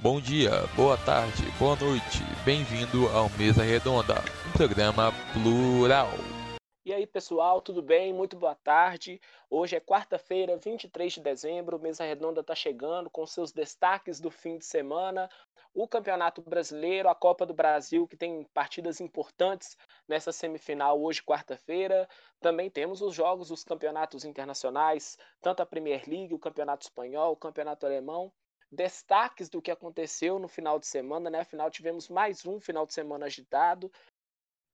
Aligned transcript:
Bom 0.00 0.20
dia, 0.20 0.50
boa 0.76 0.96
tarde, 0.96 1.42
boa 1.58 1.74
noite, 1.74 2.20
bem-vindo 2.44 3.08
ao 3.08 3.28
Mesa 3.30 3.64
Redonda, 3.64 4.14
um 4.48 4.52
programa 4.56 5.10
plural. 5.32 6.10
E 6.84 6.92
aí, 6.92 7.04
pessoal, 7.04 7.60
tudo 7.60 7.82
bem? 7.82 8.12
Muito 8.12 8.36
boa 8.36 8.54
tarde. 8.54 9.20
Hoje 9.50 9.74
é 9.74 9.80
quarta-feira, 9.80 10.56
23 10.56 11.14
de 11.14 11.20
dezembro. 11.20 11.80
Mesa 11.80 12.04
Redonda 12.04 12.42
está 12.42 12.54
chegando 12.54 13.10
com 13.10 13.26
seus 13.26 13.50
destaques 13.50 14.20
do 14.20 14.30
fim 14.30 14.56
de 14.56 14.64
semana. 14.64 15.28
O 15.74 15.88
Campeonato 15.88 16.40
Brasileiro, 16.42 17.08
a 17.08 17.14
Copa 17.16 17.44
do 17.44 17.52
Brasil, 17.52 18.06
que 18.06 18.16
tem 18.16 18.44
partidas 18.54 19.00
importantes 19.00 19.76
nessa 20.06 20.30
semifinal 20.30 21.02
hoje, 21.02 21.24
quarta-feira. 21.24 22.08
Também 22.40 22.70
temos 22.70 23.02
os 23.02 23.16
jogos 23.16 23.48
dos 23.48 23.64
campeonatos 23.64 24.24
internacionais, 24.24 25.18
tanto 25.42 25.60
a 25.60 25.66
Premier 25.66 26.04
League, 26.06 26.34
o 26.34 26.38
Campeonato 26.38 26.84
Espanhol, 26.84 27.32
o 27.32 27.36
Campeonato 27.36 27.84
Alemão 27.84 28.32
destaques 28.70 29.48
do 29.48 29.62
que 29.62 29.70
aconteceu 29.70 30.38
no 30.38 30.48
final 30.48 30.78
de 30.78 30.86
semana, 30.86 31.30
né? 31.30 31.40
Afinal, 31.40 31.70
tivemos 31.70 32.08
mais 32.08 32.44
um 32.46 32.60
final 32.60 32.86
de 32.86 32.94
semana 32.94 33.26
agitado, 33.26 33.90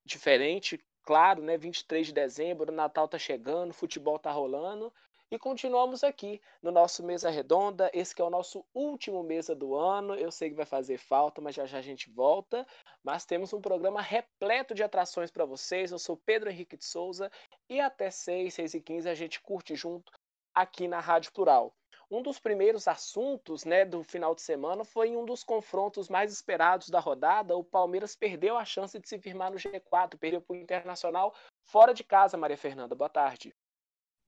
diferente, 0.05 0.83
claro, 1.03 1.41
né? 1.41 1.57
23 1.57 2.07
de 2.07 2.13
dezembro, 2.13 2.71
o 2.71 2.75
Natal 2.75 3.07
tá 3.07 3.17
chegando, 3.17 3.71
o 3.71 3.75
futebol 3.75 4.19
tá 4.19 4.31
rolando. 4.31 4.93
E 5.31 5.39
continuamos 5.39 6.03
aqui 6.03 6.39
no 6.61 6.71
nosso 6.71 7.03
Mesa 7.03 7.31
Redonda. 7.31 7.89
Esse 7.93 8.21
é 8.21 8.23
o 8.23 8.29
nosso 8.29 8.63
último 8.75 9.23
mesa 9.23 9.55
do 9.55 9.75
ano. 9.75 10.13
Eu 10.13 10.31
sei 10.31 10.51
que 10.51 10.55
vai 10.55 10.67
fazer 10.67 10.99
falta, 10.99 11.41
mas 11.41 11.55
já 11.55 11.65
já 11.65 11.79
a 11.79 11.81
gente 11.81 12.11
volta. 12.11 12.65
Mas 13.03 13.25
temos 13.25 13.51
um 13.51 13.59
programa 13.59 14.01
repleto 14.01 14.75
de 14.75 14.83
atrações 14.83 15.31
para 15.31 15.43
vocês. 15.43 15.91
Eu 15.91 15.97
sou 15.97 16.15
Pedro 16.15 16.49
Henrique 16.49 16.77
de 16.77 16.85
Souza 16.85 17.31
e 17.67 17.81
até 17.81 18.11
6, 18.11 18.53
6 18.53 18.75
e 18.75 18.81
15 18.81 19.09
a 19.09 19.15
gente 19.15 19.41
curte 19.41 19.75
junto 19.75 20.11
aqui 20.53 20.87
na 20.87 20.99
Rádio 20.99 21.33
Plural. 21.33 21.75
Um 22.09 22.21
dos 22.21 22.39
primeiros 22.39 22.87
assuntos 22.87 23.65
né, 23.65 23.83
do 23.83 24.03
final 24.03 24.35
de 24.35 24.41
semana 24.41 24.83
foi 24.83 25.09
em 25.09 25.17
um 25.17 25.25
dos 25.25 25.43
confrontos 25.43 26.07
mais 26.07 26.31
esperados 26.31 26.89
da 26.89 26.99
rodada. 26.99 27.57
O 27.57 27.63
Palmeiras 27.63 28.15
perdeu 28.15 28.57
a 28.57 28.65
chance 28.65 28.99
de 28.99 29.07
se 29.07 29.17
firmar 29.19 29.51
no 29.51 29.57
G4, 29.57 30.17
perdeu 30.17 30.41
para 30.41 30.55
o 30.55 30.59
Internacional 30.59 31.33
fora 31.63 31.93
de 31.93 32.03
casa, 32.03 32.37
Maria 32.37 32.57
Fernanda. 32.57 32.93
Boa 32.93 33.09
tarde. 33.09 33.53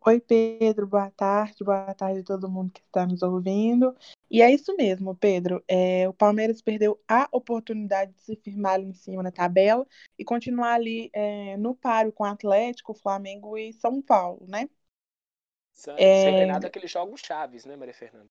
Oi, 0.06 0.22
Pedro, 0.22 0.88
boa 0.88 1.12
tarde, 1.12 1.64
boa 1.64 1.94
tarde 1.94 2.22
a 2.22 2.24
todo 2.24 2.50
mundo 2.50 2.72
que 2.72 2.82
está 2.82 3.06
nos 3.06 3.22
ouvindo. 3.22 3.96
E 4.30 4.42
é 4.42 4.50
isso 4.52 4.76
mesmo, 4.76 5.16
Pedro. 5.16 5.62
É, 5.68 6.08
o 6.08 6.14
Palmeiras 6.14 6.62
perdeu 6.62 7.00
a 7.08 7.28
oportunidade 7.32 8.14
de 8.14 8.22
se 8.22 8.36
firmar 8.38 8.76
ali 8.76 8.86
em 8.86 8.94
cima 8.94 9.22
na 9.22 9.32
tabela 9.32 9.86
e 10.18 10.24
continuar 10.24 10.76
ali 10.76 11.10
é, 11.14 11.58
no 11.58 11.76
páreo 11.76 12.14
com 12.14 12.24
Atlético, 12.24 12.94
Flamengo 12.94 13.58
e 13.58 13.74
São 13.74 14.02
Paulo, 14.02 14.46
né? 14.48 14.70
Sem, 15.78 15.94
é... 15.96 16.24
sem 16.24 16.34
ganhar 16.34 16.60
daqueles 16.60 16.90
jogos 16.90 17.22
chaves, 17.22 17.64
né, 17.64 17.76
Maria 17.76 17.94
Fernanda? 17.94 18.30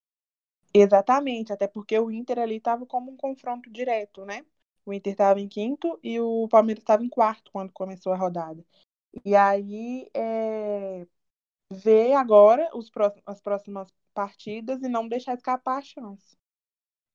Exatamente, 0.75 1.53
até 1.53 1.69
porque 1.69 1.97
o 1.97 2.11
Inter 2.11 2.41
ali 2.41 2.57
estava 2.57 2.85
como 2.85 3.13
um 3.13 3.17
confronto 3.17 3.71
direto, 3.71 4.25
né? 4.25 4.45
O 4.85 4.93
Inter 4.93 5.13
estava 5.13 5.41
em 5.41 5.49
quinto 5.49 5.99
e 6.03 6.19
o 6.21 6.49
Palmeiras 6.49 6.83
estava 6.83 7.05
em 7.05 7.09
quarto 7.09 7.51
quando 7.53 7.73
começou 7.73 8.13
a 8.13 8.17
rodada. 8.17 8.65
E 9.25 9.35
aí 9.37 10.11
é... 10.13 11.07
ver 11.73 12.15
agora 12.15 12.69
os 12.75 12.91
próximos, 12.91 13.23
as 13.25 13.41
próximas 13.41 13.89
partidas 14.13 14.83
e 14.83 14.89
não 14.89 15.07
deixar 15.07 15.35
escapar 15.35 15.79
a 15.79 15.83
chance. 15.83 16.37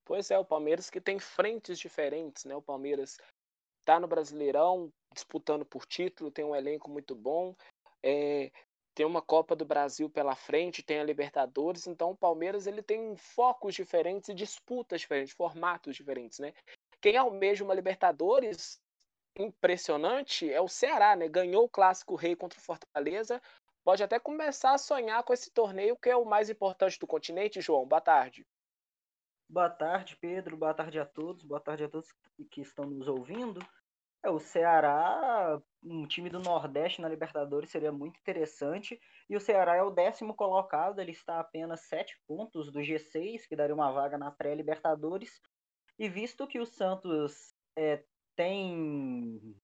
Pois 0.05 0.31
é, 0.31 0.39
o 0.39 0.45
Palmeiras 0.45 0.89
que 0.89 1.01
tem 1.01 1.19
frentes 1.19 1.77
diferentes, 1.77 2.45
né? 2.45 2.55
O 2.55 2.61
Palmeiras 2.61 3.17
está 3.81 3.99
no 3.99 4.07
Brasileirão 4.07 4.91
disputando 5.13 5.65
por 5.65 5.85
título, 5.85 6.31
tem 6.31 6.45
um 6.45 6.55
elenco 6.55 6.89
muito 6.89 7.13
bom, 7.13 7.53
é, 8.01 8.51
tem 8.93 9.05
uma 9.05 9.21
Copa 9.21 9.55
do 9.55 9.65
Brasil 9.65 10.09
pela 10.09 10.35
frente, 10.35 10.83
tem 10.83 10.99
a 10.99 11.03
Libertadores, 11.03 11.87
então 11.87 12.11
o 12.11 12.15
Palmeiras 12.15 12.67
ele 12.67 12.81
tem 12.81 13.15
focos 13.15 13.73
diferentes 13.73 14.29
e 14.29 14.33
disputas 14.33 15.01
diferentes, 15.01 15.33
formatos 15.33 15.95
diferentes, 15.95 16.39
né? 16.39 16.53
Quem 16.99 17.17
almeja 17.17 17.63
uma 17.63 17.73
Libertadores 17.73 18.81
impressionante 19.37 20.51
é 20.51 20.59
o 20.59 20.67
Ceará, 20.67 21.15
né? 21.15 21.27
Ganhou 21.27 21.65
o 21.65 21.69
Clássico 21.69 22.15
Rei 22.15 22.35
contra 22.35 22.59
o 22.59 22.61
Fortaleza, 22.61 23.41
pode 23.83 24.03
até 24.03 24.19
começar 24.19 24.73
a 24.73 24.77
sonhar 24.77 25.23
com 25.23 25.33
esse 25.33 25.49
torneio 25.51 25.97
que 25.97 26.09
é 26.09 26.15
o 26.15 26.25
mais 26.25 26.49
importante 26.49 26.99
do 26.99 27.07
continente, 27.07 27.61
João. 27.61 27.87
Boa 27.87 28.01
tarde. 28.01 28.45
Boa 29.49 29.69
tarde, 29.69 30.15
Pedro. 30.17 30.55
Boa 30.55 30.73
tarde 30.73 30.99
a 30.99 31.05
todos. 31.05 31.43
Boa 31.43 31.59
tarde 31.59 31.83
a 31.83 31.89
todos 31.89 32.13
que 32.49 32.61
estão 32.61 32.85
nos 32.85 33.07
ouvindo. 33.07 33.59
É, 34.23 34.29
o 34.29 34.39
Ceará, 34.39 35.59
um 35.83 36.05
time 36.05 36.29
do 36.29 36.39
Nordeste 36.39 37.01
na 37.01 37.09
Libertadores 37.09 37.71
seria 37.71 37.91
muito 37.91 38.19
interessante. 38.19 38.99
E 39.29 39.35
o 39.35 39.39
Ceará 39.39 39.75
é 39.75 39.81
o 39.81 39.89
décimo 39.89 40.35
colocado, 40.35 40.99
ele 40.99 41.11
está 41.11 41.35
a 41.35 41.39
apenas 41.39 41.81
sete 41.81 42.19
pontos 42.27 42.71
do 42.71 42.79
G6, 42.79 43.47
que 43.47 43.55
daria 43.55 43.73
uma 43.73 43.91
vaga 43.91 44.17
na 44.17 44.31
pré-Libertadores. 44.31 45.41
E 45.97 46.07
visto 46.07 46.47
que 46.47 46.59
o 46.59 46.65
Santos 46.65 47.55
é, 47.75 48.03
tem 48.35 49.55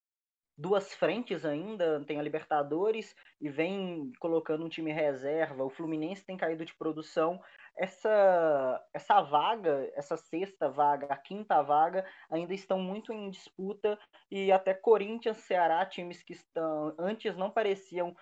duas 0.58 0.94
frentes 0.94 1.46
ainda, 1.46 2.04
tem 2.06 2.20
a 2.20 2.24
Libertadores 2.24 3.16
e 3.40 3.48
vem 3.48 4.12
colocando 4.20 4.66
um 4.66 4.70
time 4.70 4.92
reserva, 4.92 5.64
o 5.64 5.70
Fluminense 5.70 6.26
tem 6.26 6.36
caído 6.36 6.66
de 6.66 6.76
produção, 6.76 7.40
essa, 7.78 8.84
essa 8.92 9.22
vaga, 9.22 9.92
essa 9.94 10.18
sexta 10.18 10.68
vaga, 10.68 11.06
a 11.08 11.18
quinta 11.18 11.62
vaga, 11.62 12.04
ainda 12.30 12.54
estão 12.54 12.80
muito 12.80 13.14
em 13.14 13.30
disputa 13.30 14.00
e 14.32 14.52
até 14.52 14.74
Corinthians, 14.74 15.38
Ceará, 15.38 15.86
times 15.86 16.24
que 16.24 16.34
estão 16.34 16.96
antes 16.98 17.38
não 17.38 17.52
pareciam 17.52 18.16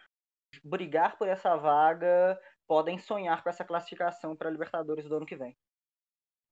brigar 0.62 1.18
por 1.18 1.30
essa 1.30 1.56
vaga, 1.56 2.38
podem 2.68 2.98
sonhar 2.98 3.42
com 3.44 3.50
essa 3.50 3.64
classificação 3.64 4.36
para 4.36 4.50
a 4.50 4.52
Libertadores 4.52 5.08
do 5.08 5.16
ano 5.16 5.26
que 5.26 5.38
vem. 5.38 5.56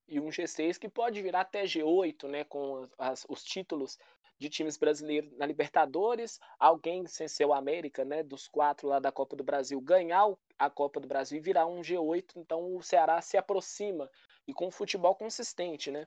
E 0.08 0.20
um 0.20 0.28
G6 0.28 0.78
que 0.78 0.90
pode 0.90 1.22
virar 1.22 1.42
até 1.42 1.64
G8, 1.64 2.28
né, 2.28 2.44
com 2.44 2.88
as, 2.98 3.26
os 3.30 3.44
títulos 3.44 3.98
de 4.44 4.50
times 4.50 4.76
brasileiros 4.76 5.31
na 5.38 5.46
Libertadores, 5.46 6.38
alguém 6.59 7.08
sem 7.08 7.30
ser 7.30 7.46
o 7.46 7.54
América, 7.54 8.04
né, 8.04 8.22
dos 8.22 8.46
quatro 8.46 8.90
lá 8.90 9.00
da 9.00 9.09
Copa 9.09 9.38
do 9.38 9.44
Brasil, 9.44 9.80
ganhar 9.80 10.36
a 10.59 10.70
Copa 10.70 11.00
do 11.00 11.08
Brasil 11.08 11.38
e 11.38 11.42
virar 11.42 11.66
um 11.66 11.80
G8, 11.80 12.34
então 12.36 12.76
o 12.76 12.84
Ceará 12.84 13.22
se 13.22 13.38
aproxima 13.38 14.09
e 14.46 14.53
com 14.53 14.68
um 14.68 14.72
futebol 14.72 15.16
consistente, 15.16 15.90
né? 15.90 16.06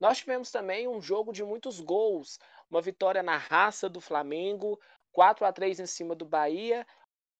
Nós 0.00 0.18
tivemos 0.18 0.50
também 0.50 0.88
um 0.88 0.98
jogo 0.98 1.30
de 1.30 1.44
muitos 1.44 1.78
gols, 1.78 2.38
uma 2.70 2.80
vitória 2.80 3.22
na 3.22 3.36
raça 3.36 3.86
do 3.86 4.00
Flamengo, 4.00 4.80
4 5.12 5.44
a 5.44 5.52
3 5.52 5.80
em 5.80 5.86
cima 5.86 6.14
do 6.14 6.24
Bahia. 6.24 6.86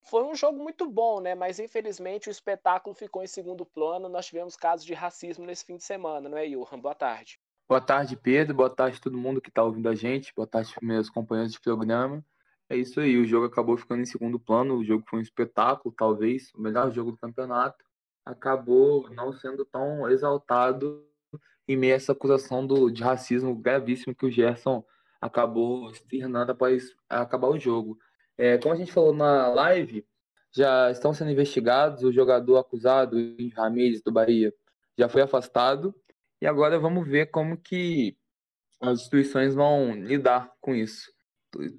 Foi 0.02 0.24
um 0.24 0.34
jogo 0.34 0.62
muito 0.62 0.86
bom, 0.86 1.20
né? 1.20 1.34
Mas 1.34 1.58
infelizmente 1.58 2.28
o 2.28 2.30
espetáculo 2.30 2.94
ficou 2.94 3.22
em 3.22 3.26
segundo 3.26 3.64
plano. 3.64 4.10
Nós 4.10 4.26
tivemos 4.26 4.56
casos 4.56 4.84
de 4.84 4.92
racismo 4.92 5.46
nesse 5.46 5.64
fim 5.64 5.78
de 5.78 5.84
semana, 5.84 6.28
não 6.28 6.36
é, 6.36 6.46
Johan? 6.46 6.78
Boa 6.78 6.94
tarde. 6.94 7.40
Boa 7.66 7.80
tarde, 7.80 8.14
Pedro. 8.14 8.54
Boa 8.54 8.68
tarde 8.68 9.00
todo 9.00 9.16
mundo 9.16 9.40
que 9.40 9.48
está 9.48 9.62
ouvindo 9.62 9.88
a 9.88 9.94
gente. 9.94 10.34
Boa 10.36 10.46
tarde, 10.46 10.74
meus 10.82 11.08
companheiros 11.08 11.54
de 11.54 11.58
programa. 11.58 12.22
É 12.68 12.76
isso 12.76 13.00
aí, 13.00 13.16
o 13.16 13.24
jogo 13.24 13.46
acabou 13.46 13.74
ficando 13.78 14.02
em 14.02 14.04
segundo 14.04 14.38
plano. 14.38 14.76
O 14.76 14.84
jogo 14.84 15.02
foi 15.08 15.20
um 15.20 15.22
espetáculo, 15.22 15.94
talvez, 15.96 16.52
o 16.54 16.60
melhor 16.60 16.92
jogo 16.92 17.12
do 17.12 17.16
campeonato. 17.16 17.82
Acabou 18.22 19.08
não 19.10 19.32
sendo 19.32 19.64
tão 19.64 20.06
exaltado 20.10 21.06
em 21.66 21.74
meio 21.74 21.94
a 21.94 21.96
essa 21.96 22.12
acusação 22.12 22.66
do, 22.66 22.90
de 22.90 23.02
racismo 23.02 23.56
gravíssimo 23.56 24.14
que 24.14 24.26
o 24.26 24.30
Gerson 24.30 24.84
acabou 25.18 25.90
externando 25.90 26.50
após 26.50 26.94
acabar 27.08 27.48
o 27.48 27.58
jogo. 27.58 27.98
É, 28.36 28.58
como 28.58 28.74
a 28.74 28.76
gente 28.76 28.92
falou 28.92 29.14
na 29.14 29.48
live, 29.48 30.06
já 30.52 30.90
estão 30.90 31.14
sendo 31.14 31.30
investigados. 31.30 32.02
O 32.02 32.12
jogador 32.12 32.58
acusado, 32.58 33.16
o 33.16 33.48
Ramírez, 33.56 34.02
do 34.02 34.12
Bahia, 34.12 34.52
já 34.98 35.08
foi 35.08 35.22
afastado 35.22 35.94
e 36.44 36.46
agora 36.46 36.78
vamos 36.78 37.08
ver 37.08 37.30
como 37.30 37.56
que 37.56 38.18
as 38.78 39.00
instituições 39.00 39.54
vão 39.54 39.94
lidar 39.94 40.52
com 40.60 40.74
isso. 40.74 41.10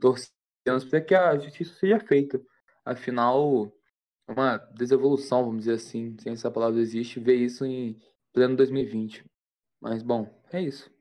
Torcemos 0.01 0.89
para 0.89 1.01
que 1.01 1.13
a 1.13 1.37
justiça 1.37 1.75
seja 1.75 1.99
feita. 1.99 2.41
Afinal, 2.83 3.71
uma 4.27 4.57
desevolução, 4.57 5.45
vamos 5.45 5.65
dizer 5.65 5.73
assim, 5.73 6.17
sem 6.17 6.33
essa 6.33 6.49
palavra 6.49 6.81
existe, 6.81 7.19
ver 7.19 7.35
isso 7.35 7.63
em 7.63 8.01
pleno 8.33 8.55
2020. 8.55 9.23
Mas, 9.79 10.01
bom, 10.01 10.35
é 10.51 10.61
isso. 10.61 10.91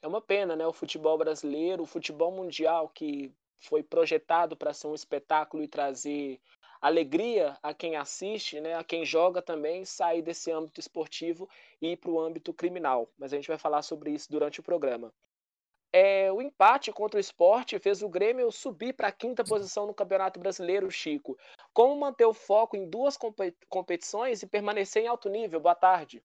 É 0.00 0.08
uma 0.08 0.22
pena, 0.22 0.56
né? 0.56 0.66
O 0.66 0.72
futebol 0.72 1.18
brasileiro, 1.18 1.82
o 1.82 1.86
futebol 1.86 2.32
mundial, 2.32 2.88
que 2.88 3.34
foi 3.68 3.82
projetado 3.82 4.56
para 4.56 4.72
ser 4.72 4.86
um 4.86 4.94
espetáculo 4.94 5.62
e 5.62 5.68
trazer 5.68 6.40
alegria 6.80 7.56
a 7.62 7.72
quem 7.72 7.96
assiste, 7.96 8.60
né, 8.60 8.74
a 8.74 8.84
quem 8.84 9.04
joga 9.04 9.40
também, 9.42 9.84
sair 9.84 10.22
desse 10.22 10.50
âmbito 10.50 10.80
esportivo 10.80 11.48
e 11.80 11.92
ir 11.92 11.96
para 11.96 12.10
o 12.10 12.20
âmbito 12.20 12.52
criminal. 12.52 13.10
Mas 13.18 13.32
a 13.32 13.36
gente 13.36 13.48
vai 13.48 13.58
falar 13.58 13.82
sobre 13.82 14.10
isso 14.10 14.30
durante 14.30 14.60
o 14.60 14.62
programa. 14.62 15.12
É, 15.92 16.30
o 16.30 16.42
empate 16.42 16.92
contra 16.92 17.16
o 17.16 17.20
esporte 17.20 17.78
fez 17.78 18.02
o 18.02 18.08
Grêmio 18.08 18.52
subir 18.52 18.92
para 18.92 19.08
a 19.08 19.12
quinta 19.12 19.42
posição 19.42 19.86
no 19.86 19.94
Campeonato 19.94 20.38
Brasileiro, 20.38 20.90
Chico. 20.90 21.38
Como 21.72 21.98
manter 21.98 22.26
o 22.26 22.34
foco 22.34 22.76
em 22.76 22.88
duas 22.88 23.16
competições 23.68 24.42
e 24.42 24.46
permanecer 24.46 25.04
em 25.04 25.06
alto 25.06 25.28
nível? 25.28 25.60
Boa 25.60 25.74
tarde. 25.74 26.22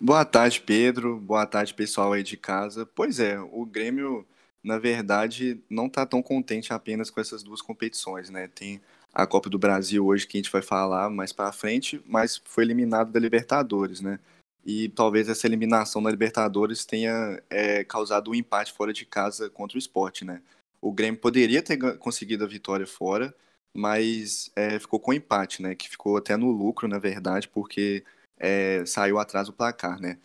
Boa 0.00 0.24
tarde, 0.24 0.60
Pedro. 0.60 1.20
Boa 1.20 1.46
tarde, 1.46 1.74
pessoal 1.74 2.12
aí 2.12 2.22
de 2.22 2.36
casa. 2.36 2.86
Pois 2.86 3.20
é, 3.20 3.38
o 3.38 3.66
Grêmio, 3.66 4.26
na 4.62 4.78
verdade, 4.78 5.62
não 5.68 5.86
está 5.86 6.06
tão 6.06 6.22
contente 6.22 6.72
apenas 6.72 7.10
com 7.10 7.20
essas 7.20 7.42
duas 7.42 7.60
competições, 7.60 8.30
né? 8.30 8.48
Tem 8.48 8.80
a 9.12 9.26
Copa 9.26 9.50
do 9.50 9.58
Brasil 9.58 10.06
hoje, 10.06 10.26
que 10.26 10.36
a 10.36 10.40
gente 10.40 10.52
vai 10.52 10.62
falar 10.62 11.10
mais 11.10 11.32
para 11.32 11.52
frente, 11.52 12.02
mas 12.06 12.40
foi 12.44 12.64
eliminado 12.64 13.12
da 13.12 13.20
Libertadores, 13.20 14.00
né? 14.00 14.18
e 14.64 14.88
talvez 14.90 15.28
essa 15.28 15.46
eliminação 15.46 16.00
na 16.00 16.10
Libertadores 16.10 16.84
tenha 16.84 17.42
é, 17.50 17.84
causado 17.84 18.30
um 18.30 18.34
empate 18.34 18.72
fora 18.72 18.92
de 18.92 19.04
casa 19.04 19.50
contra 19.50 19.76
o 19.76 19.78
esporte, 19.78 20.24
né? 20.24 20.40
O 20.80 20.92
Grêmio 20.92 21.20
poderia 21.20 21.62
ter 21.62 21.76
conseguido 21.98 22.44
a 22.44 22.48
vitória 22.48 22.86
fora, 22.86 23.34
mas 23.74 24.50
é, 24.54 24.78
ficou 24.78 25.00
com 25.00 25.12
empate, 25.12 25.62
né? 25.62 25.74
Que 25.74 25.88
ficou 25.88 26.16
até 26.16 26.36
no 26.36 26.50
lucro, 26.50 26.86
na 26.88 26.98
verdade, 26.98 27.48
porque 27.48 28.04
é, 28.38 28.84
saiu 28.86 29.18
atrás 29.18 29.48
do 29.48 29.52
placar, 29.52 30.00
né? 30.00 30.18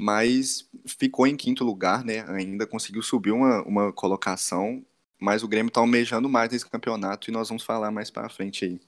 Mas 0.00 0.68
ficou 0.86 1.26
em 1.26 1.36
quinto 1.36 1.64
lugar, 1.64 2.04
né? 2.04 2.24
Ainda 2.28 2.66
conseguiu 2.66 3.02
subir 3.02 3.30
uma, 3.30 3.62
uma 3.62 3.92
colocação, 3.92 4.84
mas 5.24 5.42
o 5.42 5.48
Grêmio 5.48 5.68
está 5.68 5.80
almejando 5.80 6.28
mais 6.28 6.52
nesse 6.52 6.68
campeonato 6.68 7.30
e 7.30 7.32
nós 7.32 7.48
vamos 7.48 7.64
falar 7.64 7.90
mais 7.90 8.10
para 8.10 8.28
frente 8.28 8.66
aí. 8.66 8.80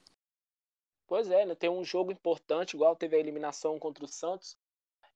Pois 1.06 1.30
é, 1.30 1.46
né? 1.46 1.54
Tem 1.54 1.70
um 1.70 1.82
jogo 1.82 2.12
importante, 2.12 2.74
igual 2.74 2.94
teve 2.94 3.16
a 3.16 3.18
eliminação 3.18 3.78
contra 3.78 4.04
o 4.04 4.08
Santos. 4.08 4.54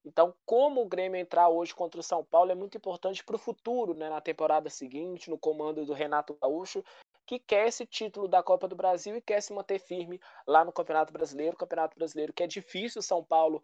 Então, 0.02 0.34
como 0.46 0.81
o 0.81 0.88
Grêmio 0.88 1.20
entrar 1.20 1.50
hoje 1.50 1.75
contra 1.75 2.00
o 2.00 2.02
São 2.02 2.25
Paulo 2.25 2.50
é 2.50 2.55
muito 2.55 2.78
importante 2.78 3.22
para 3.22 3.37
o 3.37 3.38
futuro, 3.38 3.93
né? 3.93 4.08
Na 4.08 4.20
temporada 4.20 4.70
seguinte, 4.70 5.28
no 5.28 5.37
comando 5.37 5.84
do 5.84 5.93
Renato 5.93 6.38
Gaúcho, 6.40 6.82
que 7.26 7.38
quer 7.38 7.69
esse 7.69 7.84
título 7.84 8.26
da 8.26 8.43
Copa 8.43 8.67
do 8.67 8.75
Brasil 8.75 9.14
e 9.14 9.20
quer 9.20 9.43
se 9.43 9.52
manter 9.52 9.78
firme 9.78 10.19
lá 10.46 10.64
no 10.64 10.72
Campeonato 10.72 11.12
Brasileiro. 11.12 11.55
O 11.55 11.58
Campeonato 11.58 11.99
Brasileiro 11.99 12.32
que 12.32 12.43
é 12.43 12.46
difícil, 12.46 13.02
São 13.02 13.22
Paulo 13.22 13.62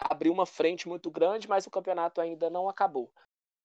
abriu 0.00 0.32
uma 0.32 0.46
frente 0.46 0.88
muito 0.88 1.10
grande, 1.10 1.48
mas 1.48 1.66
o 1.66 1.70
campeonato 1.70 2.20
ainda 2.20 2.48
não 2.48 2.68
acabou. 2.68 3.12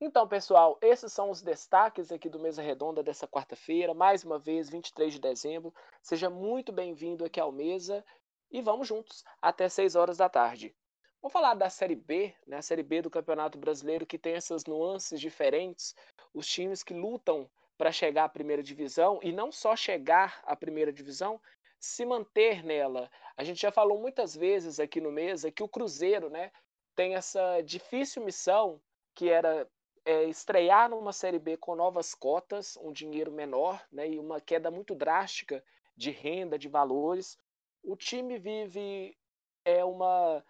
Então, 0.06 0.28
pessoal, 0.28 0.78
esses 0.82 1.14
são 1.14 1.30
os 1.30 1.42
destaques 1.42 2.12
aqui 2.12 2.28
do 2.28 2.38
Mesa 2.38 2.62
Redonda 2.62 3.02
dessa 3.02 3.26
quarta-feira, 3.26 3.94
mais 3.94 4.26
uma 4.26 4.38
vez, 4.38 4.70
23 4.70 5.14
de 5.14 5.22
dezembro. 5.22 5.74
Seja 6.02 6.30
muito 6.30 6.74
bem-vindo 6.74 7.24
aqui 7.24 7.40
ao 7.40 7.54
Mesa 7.54 8.04
e 8.52 8.62
vamos 8.62 8.86
juntos 8.86 9.24
até 9.42 9.70
6 9.70 9.96
horas 9.96 10.18
da 10.18 10.28
tarde. 10.28 10.76
Vamos 11.22 11.32
falar 11.32 11.54
da 11.54 11.70
Série 11.70 11.96
B, 11.96 12.36
né? 12.46 12.58
a 12.58 12.62
Série 12.62 12.84
B 12.84 13.02
do 13.02 13.10
Campeonato 13.10 13.58
Brasileiro, 13.58 14.06
que 14.06 14.18
tem 14.18 14.34
essas 14.34 14.66
nuances 14.66 15.22
diferentes, 15.22 15.96
os 16.34 16.48
times 16.48 16.84
que 16.84 16.94
lutam 16.94 17.50
para 17.78 17.90
chegar 17.90 18.26
à 18.26 18.30
primeira 18.30 18.62
divisão 18.62 19.22
e 19.24 19.32
não 19.32 19.54
só 19.54 19.74
chegar 19.74 20.44
à 20.44 20.54
primeira 20.54 20.92
divisão, 20.92 21.40
se 21.80 22.06
manter 22.06 22.62
nela. 22.62 23.10
A 23.38 23.44
gente 23.46 23.62
já 23.62 23.72
falou 23.72 23.98
muitas 24.02 24.36
vezes 24.36 24.82
aqui 24.82 25.00
no 25.00 25.14
Mesa 25.14 25.50
que 25.50 25.64
o 25.64 25.70
Cruzeiro 25.70 26.30
né, 26.30 26.52
tem 26.94 27.16
essa 27.16 27.62
difícil 27.62 28.22
missão 28.26 28.82
que 29.16 29.30
era 29.30 29.66
é, 30.06 30.26
estrear 30.26 30.90
numa 30.90 31.14
Série 31.14 31.40
B 31.40 31.58
com 31.58 31.76
novas 31.76 32.14
cotas, 32.14 32.78
um 32.78 32.92
dinheiro 32.92 33.32
menor 33.32 33.82
né, 33.92 34.10
e 34.10 34.20
uma 34.20 34.42
queda 34.42 34.70
muito 34.70 34.94
drástica 34.94 35.64
de 35.96 36.12
renda, 36.12 36.58
de 36.58 36.68
valores. 36.68 37.38
O 37.84 37.96
time 37.96 38.38
vive 38.38 39.18
é 39.64 39.84
uma 39.84 40.44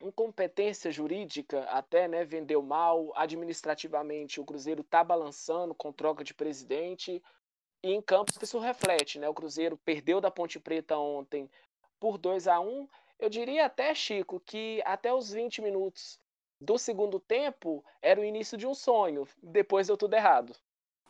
incompetência 0.00 0.90
jurídica, 0.90 1.64
até 1.64 2.06
né, 2.06 2.24
vendeu 2.24 2.62
mal, 2.62 3.12
administrativamente 3.16 4.40
o 4.40 4.44
Cruzeiro 4.44 4.82
está 4.82 5.02
balançando 5.02 5.74
com 5.74 5.92
troca 5.92 6.22
de 6.22 6.34
presidente, 6.34 7.22
e 7.82 7.92
em 7.92 8.02
campo 8.02 8.32
isso 8.40 8.58
reflete. 8.58 9.18
Né, 9.18 9.28
o 9.28 9.34
Cruzeiro 9.34 9.76
perdeu 9.78 10.20
da 10.20 10.30
Ponte 10.30 10.58
Preta 10.58 10.96
ontem 10.96 11.50
por 11.98 12.18
2 12.18 12.48
a 12.48 12.60
1 12.60 12.88
Eu 13.18 13.28
diria 13.28 13.66
até, 13.66 13.94
Chico, 13.94 14.40
que 14.40 14.82
até 14.84 15.12
os 15.12 15.30
20 15.30 15.62
minutos 15.62 16.20
do 16.60 16.78
segundo 16.78 17.20
tempo 17.20 17.84
era 18.00 18.20
o 18.20 18.24
início 18.24 18.56
de 18.56 18.66
um 18.66 18.74
sonho. 18.74 19.26
Depois 19.42 19.86
deu 19.86 19.96
tudo 19.96 20.14
errado. 20.14 20.54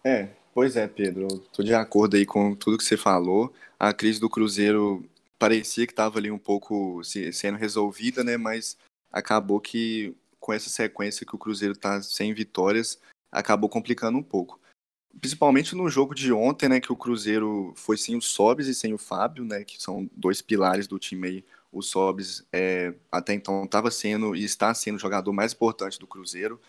É, 0.04 0.28
pois 0.52 0.76
é, 0.76 0.86
Pedro. 0.86 1.26
Estou 1.26 1.64
de 1.64 1.74
acordo 1.74 2.16
aí 2.16 2.26
com 2.26 2.54
tudo 2.54 2.78
que 2.78 2.84
você 2.84 2.96
falou. 2.96 3.52
A 3.78 3.92
crise 3.92 4.20
do 4.20 4.28
Cruzeiro 4.28 5.04
parecia 5.38 5.86
que 5.86 5.92
estava 5.92 6.18
ali 6.18 6.30
um 6.30 6.38
pouco 6.38 7.02
sendo 7.04 7.58
resolvida, 7.58 8.22
né? 8.22 8.36
Mas 8.36 8.76
acabou 9.10 9.60
que 9.60 10.14
com 10.44 10.52
essa 10.52 10.68
sequência 10.68 11.24
que 11.24 11.34
o 11.34 11.38
Cruzeiro 11.38 11.72
está 11.72 12.02
sem 12.02 12.34
vitórias, 12.34 13.00
acabou 13.32 13.70
complicando 13.70 14.18
um 14.18 14.22
pouco. 14.22 14.60
Principalmente 15.18 15.74
no 15.74 15.88
jogo 15.88 16.14
de 16.14 16.32
ontem, 16.34 16.68
né, 16.68 16.80
que 16.80 16.92
o 16.92 16.96
Cruzeiro 16.96 17.72
foi 17.76 17.96
sem 17.96 18.14
o 18.14 18.20
Sobis 18.20 18.66
e 18.66 18.74
sem 18.74 18.92
o 18.92 18.98
Fábio, 18.98 19.42
né, 19.42 19.64
que 19.64 19.82
são 19.82 20.06
dois 20.14 20.42
pilares 20.42 20.86
do 20.86 20.98
time 20.98 21.28
aí 21.28 21.44
o 21.74 21.82
Sobis 21.82 22.46
é, 22.52 22.94
até 23.10 23.34
então 23.34 23.64
estava 23.64 23.90
sendo 23.90 24.34
e 24.36 24.44
está 24.44 24.72
sendo 24.72 24.96
o 24.96 25.00
jogador 25.00 25.32
mais 25.32 25.52
importante 25.52 25.98
do 25.98 26.06
Cruzeiro. 26.06 26.60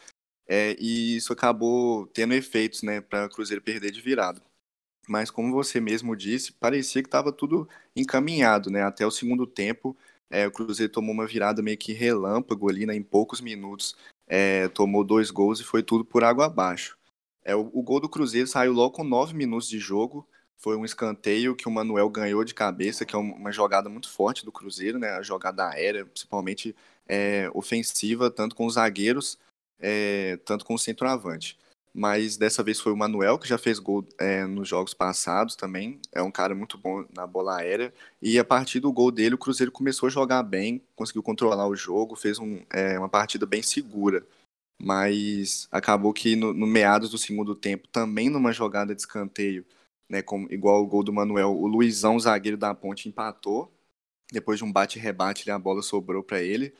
É, 0.48 0.75
e 0.80 1.16
isso 1.16 1.31
acabou 1.31 2.07
tendo 2.07 2.34
efeitos 2.34 2.84
né, 2.84 3.02
para 3.02 3.25
o 3.25 3.30
Cruzeiro 3.30 3.62
perder 3.62 3.92
de 3.92 4.02
virada. 4.02 4.42
Mas 5.07 5.30
como 5.30 5.54
você 5.54 5.80
mesmo 5.80 6.16
disse, 6.16 6.52
parecia 6.52 7.02
que 7.02 7.07
estava 7.07 7.31
tudo 7.31 7.69
encaminhado, 7.96 8.72
né? 8.72 8.81
Até 8.81 9.06
o 9.06 9.12
segundo 9.12 9.46
tempo, 9.46 9.96
é, 10.30 10.48
o 10.48 10.52
Cruzeiro 10.52 10.92
tomou 10.92 11.13
uma 11.13 11.28
virada 11.28 11.62
meio 11.62 11.78
que 11.78 11.94
relâmpago 11.94 12.69
ali, 12.69 12.86
né? 12.88 12.96
Em 12.96 13.04
poucos 13.04 13.40
minutos, 13.40 13.96
é, 14.28 14.68
tomou 14.69 15.04
dois 15.04 15.30
gols 15.30 15.60
e 15.60 15.63
foi 15.63 15.84
tudo 15.84 16.04
por 16.04 16.24
água 16.24 16.46
abaixo. 16.46 16.98
É, 17.44 17.56
o, 17.56 17.69
o, 17.72 17.84
gol 17.84 18.00
do 18.00 18.10
Cruzeiro 18.10 18.48
saiu 18.48 18.74
logo 18.74 18.96
com 18.96 19.04
nove 19.04 19.36
minutos 19.36 19.69
de 19.69 19.78
jogo 19.78 20.28
foi 20.57 20.75
um 20.75 20.86
escanteio 20.86 21.56
que 21.56 21.68
o 21.68 21.72
Manuel 21.72 22.10
ganhou 22.10 22.44
de 22.44 22.54
cabeça, 22.54 23.06
que 23.06 23.16
é 23.16 23.19
uma 23.19 23.52
jogada 23.52 23.90
muito 23.90 24.10
forte 24.10 24.46
do 24.46 24.52
Cruzeiro, 24.52 24.98
né? 24.98 25.12
A 25.12 25.22
jogada 25.22 25.69
aérea, 25.69 26.06
principalmente 26.06 26.75
é, 27.07 27.50
ofensiva, 27.54 28.31
tanto 28.31 28.56
com 28.56 28.66
os 28.66 28.75
zagueiros, 28.75 29.38
é, 29.80 30.38
tanto 30.46 30.66
com 30.66 30.74
o 30.74 30.80
centroavante. 30.80 31.57
Mas 31.98 32.36
dessa 32.36 32.62
vez 32.62 32.80
foi 32.80 32.92
o 32.92 32.98
Manuel, 32.98 33.40
que 33.40 33.48
já 33.48 33.57
fez 33.57 33.80
gol 33.80 34.06
é, 34.18 34.46
nos 34.46 34.68
jogos 34.68 34.94
passados 34.94 35.56
também. 35.56 35.98
É 36.12 36.22
um 36.22 36.31
cara 36.31 36.54
muito 36.54 36.78
bom 36.78 37.06
na 37.16 37.25
bola 37.25 37.58
aérea. 37.58 37.94
E 38.22 38.38
a 38.38 38.44
partir 38.44 38.81
do 38.81 38.92
gol 38.92 39.12
dele, 39.12 39.36
o 39.36 39.38
Cruzeiro 39.38 39.72
começou 39.72 40.08
a 40.08 40.10
jogar 40.10 40.44
bem, 40.44 40.81
conseguiu 40.94 41.24
controlar 41.24 41.68
o 41.68 41.75
jogo, 41.75 42.16
fez 42.16 42.38
um, 42.38 42.62
é, 42.69 43.00
uma 43.00 43.08
partida 43.08 43.46
bem 43.46 43.63
segura. 43.63 44.25
Mas 44.81 45.69
acabou 45.72 46.12
que 46.12 46.36
no, 46.36 46.54
no 46.54 46.68
meados 46.68 47.10
do 47.10 47.18
segundo 47.18 47.56
tempo, 47.56 47.88
também 47.88 48.30
numa 48.30 48.51
jogada 48.51 48.94
de 48.94 49.00
escanteio, 49.00 49.66
né, 50.10 50.22
como, 50.22 50.52
igual 50.52 50.84
o 50.84 50.88
gol 50.88 51.04
do 51.04 51.13
Manuel, 51.13 51.57
o 51.57 51.68
Luizão, 51.68 52.19
zagueiro 52.19 52.57
da 52.57 52.74
Ponte, 52.74 53.10
empatou. 53.10 53.72
Depois 54.31 54.57
de 54.57 54.66
um 54.66 54.72
bate-rebate, 54.72 55.50
a 55.50 55.60
bola 55.60 55.81
sobrou 55.81 56.24
para 56.24 56.42
ele. 56.42 56.74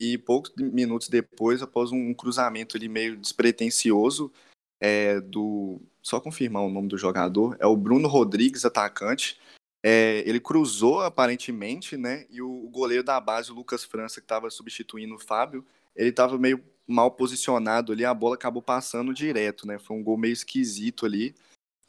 E 0.00 0.18
poucos 0.18 0.52
minutos 0.56 1.08
depois, 1.08 1.62
após 1.62 1.92
um 1.92 2.12
cruzamento 2.12 2.76
ali 2.76 2.88
meio 2.88 3.16
despretensioso, 3.16 4.32
é, 4.80 5.20
do. 5.20 5.80
Só 6.02 6.20
confirmar 6.20 6.64
o 6.64 6.70
nome 6.70 6.88
do 6.88 6.98
jogador, 6.98 7.56
é 7.60 7.66
o 7.66 7.76
Bruno 7.76 8.08
Rodrigues, 8.08 8.64
atacante. 8.64 9.38
É, 9.84 10.22
ele 10.26 10.40
cruzou 10.40 11.00
aparentemente, 11.00 11.96
né? 11.96 12.26
E 12.28 12.42
o, 12.42 12.50
o, 12.50 12.68
goleiro 12.68 13.04
da 13.04 13.20
base, 13.20 13.52
o 13.52 13.54
Lucas 13.54 13.84
França, 13.84 14.20
que 14.20 14.24
estava 14.24 14.50
substituindo 14.50 15.14
o 15.14 15.18
Fábio, 15.18 15.64
ele 15.94 16.10
estava 16.10 16.36
meio 16.38 16.62
mal 16.86 17.12
posicionado 17.12 17.92
ali, 17.92 18.04
a 18.04 18.12
bola 18.12 18.34
acabou 18.34 18.62
passando 18.62 19.14
direto, 19.14 19.66
né? 19.66 19.78
Foi 19.78 19.96
um 19.96 20.02
gol 20.02 20.16
meio 20.16 20.32
esquisito 20.32 21.06
ali. 21.06 21.34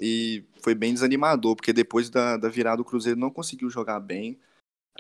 E 0.06 0.44
foi 0.62 0.76
bem 0.76 0.94
desanimador, 0.94 1.56
porque 1.56 1.72
depois 1.72 2.10
da, 2.10 2.36
da 2.36 2.50
virada 2.50 2.82
o 2.82 2.86
Cruzeiro 2.86 3.18
não 3.18 3.32
conseguiu 3.32 3.70
jogar 3.70 4.02
bem 4.02 4.38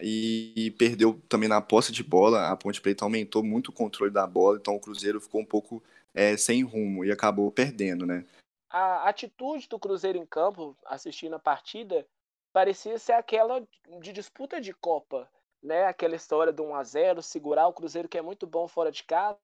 e, 0.01 0.53
e 0.55 0.71
perdeu 0.71 1.21
também 1.27 1.49
na 1.49 1.61
posse 1.61 1.91
de 1.91 2.01
bola. 2.01 2.47
A 2.47 2.55
Ponte 2.55 2.79
Preta 2.79 3.03
aumentou 3.03 3.43
muito 3.43 3.67
o 3.67 3.73
controle 3.73 4.13
da 4.13 4.25
bola, 4.25 4.57
então 4.57 4.77
o 4.77 4.79
Cruzeiro 4.79 5.19
ficou 5.19 5.41
um 5.41 5.45
pouco 5.45 5.83
é, 6.13 6.37
sem 6.37 6.63
rumo 6.63 7.03
e 7.03 7.11
acabou 7.11 7.51
perdendo, 7.51 8.05
né? 8.05 8.25
A 8.69 9.09
atitude 9.09 9.67
do 9.67 9.77
Cruzeiro 9.77 10.17
em 10.17 10.25
campo, 10.25 10.73
assistindo 10.85 11.35
a 11.35 11.39
partida, 11.39 12.07
parecia 12.53 12.97
ser 12.97 13.11
aquela 13.11 13.61
de 13.99 14.13
disputa 14.13 14.61
de 14.61 14.73
Copa, 14.73 15.29
né? 15.61 15.83
Aquela 15.83 16.15
história 16.15 16.53
do 16.53 16.63
1 16.63 16.75
a 16.75 16.83
0 16.85 17.21
segurar 17.21 17.67
o 17.67 17.73
Cruzeiro 17.73 18.07
que 18.07 18.17
é 18.17 18.21
muito 18.21 18.47
bom 18.47 18.69
fora 18.69 18.89
de 18.89 19.03
casa, 19.03 19.37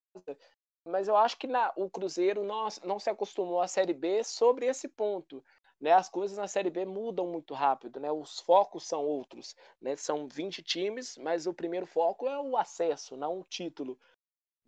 mas 0.89 1.07
eu 1.07 1.15
acho 1.15 1.37
que 1.37 1.47
na, 1.47 1.71
o 1.75 1.89
Cruzeiro 1.89 2.43
não, 2.43 2.67
não 2.83 2.99
se 2.99 3.09
acostumou 3.09 3.61
à 3.61 3.67
Série 3.67 3.93
B 3.93 4.23
sobre 4.23 4.65
esse 4.65 4.87
ponto. 4.87 5.43
Né, 5.79 5.93
as 5.93 6.09
coisas 6.09 6.37
na 6.37 6.47
Série 6.47 6.69
B 6.69 6.83
mudam 6.83 7.25
muito 7.27 7.53
rápido, 7.53 8.01
né, 8.01 8.11
os 8.11 8.41
focos 8.41 8.85
são 8.85 9.05
outros. 9.05 9.55
Né, 9.81 9.95
são 9.95 10.27
20 10.27 10.61
times, 10.61 11.17
mas 11.17 11.47
o 11.47 11.53
primeiro 11.53 11.85
foco 11.85 12.27
é 12.27 12.37
o 12.37 12.57
acesso, 12.57 13.15
não 13.15 13.39
o 13.39 13.45
título. 13.45 13.97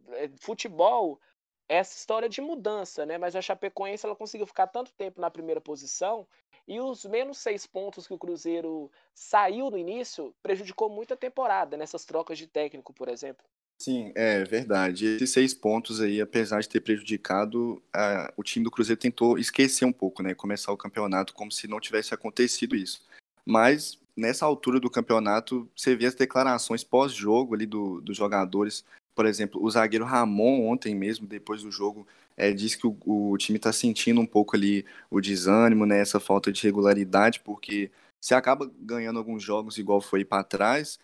É, 0.10 0.30
futebol 0.40 1.20
essa 1.68 1.96
história 1.98 2.28
de 2.30 2.42
mudança, 2.42 3.06
né, 3.06 3.18
mas 3.18 3.36
a 3.36 3.42
Chapecoense 3.42 4.06
ela 4.06 4.16
conseguiu 4.16 4.46
ficar 4.46 4.68
tanto 4.68 4.94
tempo 4.94 5.20
na 5.22 5.32
primeira 5.32 5.62
posição 5.62 6.28
e 6.68 6.80
os 6.80 7.06
menos 7.06 7.38
seis 7.38 7.66
pontos 7.66 8.08
que 8.08 8.14
o 8.14 8.18
Cruzeiro 8.18 8.92
saiu 9.14 9.70
no 9.70 9.78
início 9.78 10.36
prejudicou 10.44 10.90
muito 10.90 11.14
a 11.14 11.18
temporada 11.18 11.78
nessas 11.78 12.06
trocas 12.06 12.38
de 12.38 12.48
técnico, 12.48 12.94
por 12.94 13.08
exemplo. 13.08 13.46
Sim, 13.82 14.12
é 14.14 14.44
verdade. 14.44 15.08
Esses 15.08 15.32
seis 15.32 15.56
pontos 15.56 16.02
aí, 16.02 16.22
apesar 16.22 16.62
de 16.62 16.70
ter 16.70 16.82
prejudicado, 16.82 17.82
a, 17.92 18.32
o 18.38 18.44
time 18.44 18.64
do 18.64 18.70
Cruzeiro 18.70 19.02
tentou 19.02 19.40
esquecer 19.40 19.86
um 19.86 19.92
pouco, 19.92 20.22
né? 20.22 20.36
Começar 20.36 20.72
o 20.72 20.78
campeonato 20.78 21.34
como 21.34 21.52
se 21.52 21.68
não 21.68 21.80
tivesse 21.80 22.14
acontecido 22.14 22.76
isso. 22.76 23.02
Mas 23.44 23.98
nessa 24.16 24.46
altura 24.46 24.80
do 24.80 24.88
campeonato, 24.88 25.68
você 25.76 25.96
vê 25.96 26.06
as 26.06 26.14
declarações 26.14 26.84
pós-jogo 26.84 27.56
ali 27.56 27.66
do, 27.66 28.00
dos 28.02 28.16
jogadores. 28.16 28.86
Por 29.16 29.26
exemplo, 29.26 29.60
o 29.60 29.72
zagueiro 29.72 30.06
Ramon, 30.06 30.68
ontem 30.68 30.94
mesmo, 30.94 31.26
depois 31.26 31.64
do 31.64 31.72
jogo, 31.72 32.06
é, 32.38 32.52
disse 32.52 32.78
que 32.78 32.86
o, 32.86 32.96
o 33.04 33.36
time 33.36 33.58
está 33.58 33.74
sentindo 33.74 34.22
um 34.22 34.28
pouco 34.28 34.56
ali 34.56 34.86
o 35.10 35.20
desânimo, 35.20 35.88
né? 35.88 36.00
Essa 36.00 36.20
falta 36.20 36.52
de 36.52 36.62
regularidade, 36.62 37.40
porque 37.40 37.90
você 38.22 38.36
acaba 38.36 38.72
ganhando 38.80 39.18
alguns 39.18 39.42
jogos 39.42 39.80
igual 39.80 40.00
foi 40.02 40.24
para 40.24 40.44
trás, 40.44 41.00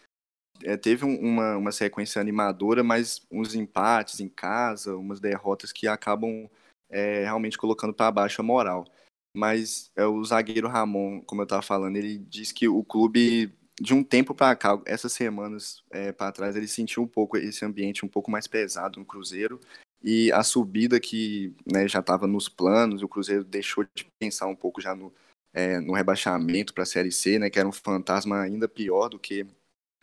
é, 0.63 0.77
teve 0.77 1.05
uma, 1.05 1.57
uma 1.57 1.71
sequência 1.71 2.19
animadora, 2.19 2.83
mas 2.83 3.21
uns 3.31 3.55
empates 3.55 4.19
em 4.19 4.27
casa, 4.29 4.95
umas 4.95 5.19
derrotas 5.19 5.71
que 5.71 5.87
acabam 5.87 6.49
é, 6.89 7.23
realmente 7.23 7.57
colocando 7.57 7.93
para 7.93 8.11
baixo 8.11 8.41
a 8.41 8.43
moral. 8.43 8.85
Mas 9.35 9.91
é, 9.95 10.05
o 10.05 10.23
zagueiro 10.23 10.67
Ramon, 10.67 11.21
como 11.21 11.41
eu 11.41 11.43
estava 11.43 11.61
falando, 11.61 11.95
ele 11.95 12.17
diz 12.17 12.51
que 12.51 12.67
o 12.67 12.83
clube, 12.83 13.53
de 13.79 13.93
um 13.93 14.03
tempo 14.03 14.33
para 14.33 14.55
cá, 14.55 14.81
essas 14.85 15.13
semanas 15.13 15.83
é, 15.91 16.11
para 16.11 16.31
trás, 16.31 16.55
ele 16.55 16.67
sentiu 16.67 17.03
um 17.03 17.07
pouco 17.07 17.37
esse 17.37 17.63
ambiente 17.63 18.05
um 18.05 18.09
pouco 18.09 18.31
mais 18.31 18.47
pesado 18.47 18.99
no 18.99 19.05
Cruzeiro. 19.05 19.59
E 20.03 20.31
a 20.31 20.43
subida 20.43 20.99
que 20.99 21.55
né, 21.71 21.87
já 21.87 21.99
estava 21.99 22.27
nos 22.27 22.47
planos, 22.47 23.01
o 23.01 23.07
Cruzeiro 23.07 23.43
deixou 23.43 23.83
de 23.95 24.05
pensar 24.19 24.47
um 24.47 24.55
pouco 24.55 24.79
já 24.79 24.95
no, 24.95 25.11
é, 25.53 25.79
no 25.79 25.93
rebaixamento 25.93 26.73
para 26.73 26.83
a 26.83 26.85
Série 26.85 27.11
C, 27.11 27.39
né, 27.39 27.49
que 27.49 27.59
era 27.59 27.67
um 27.67 27.71
fantasma 27.71 28.41
ainda 28.41 28.67
pior 28.67 29.09
do 29.09 29.19
que 29.19 29.45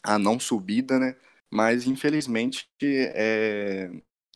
a 0.05 0.19
não 0.19 0.39
subida, 0.39 0.99
né? 0.99 1.17
Mas 1.51 1.87
infelizmente 1.87 2.69
é, 2.83 3.91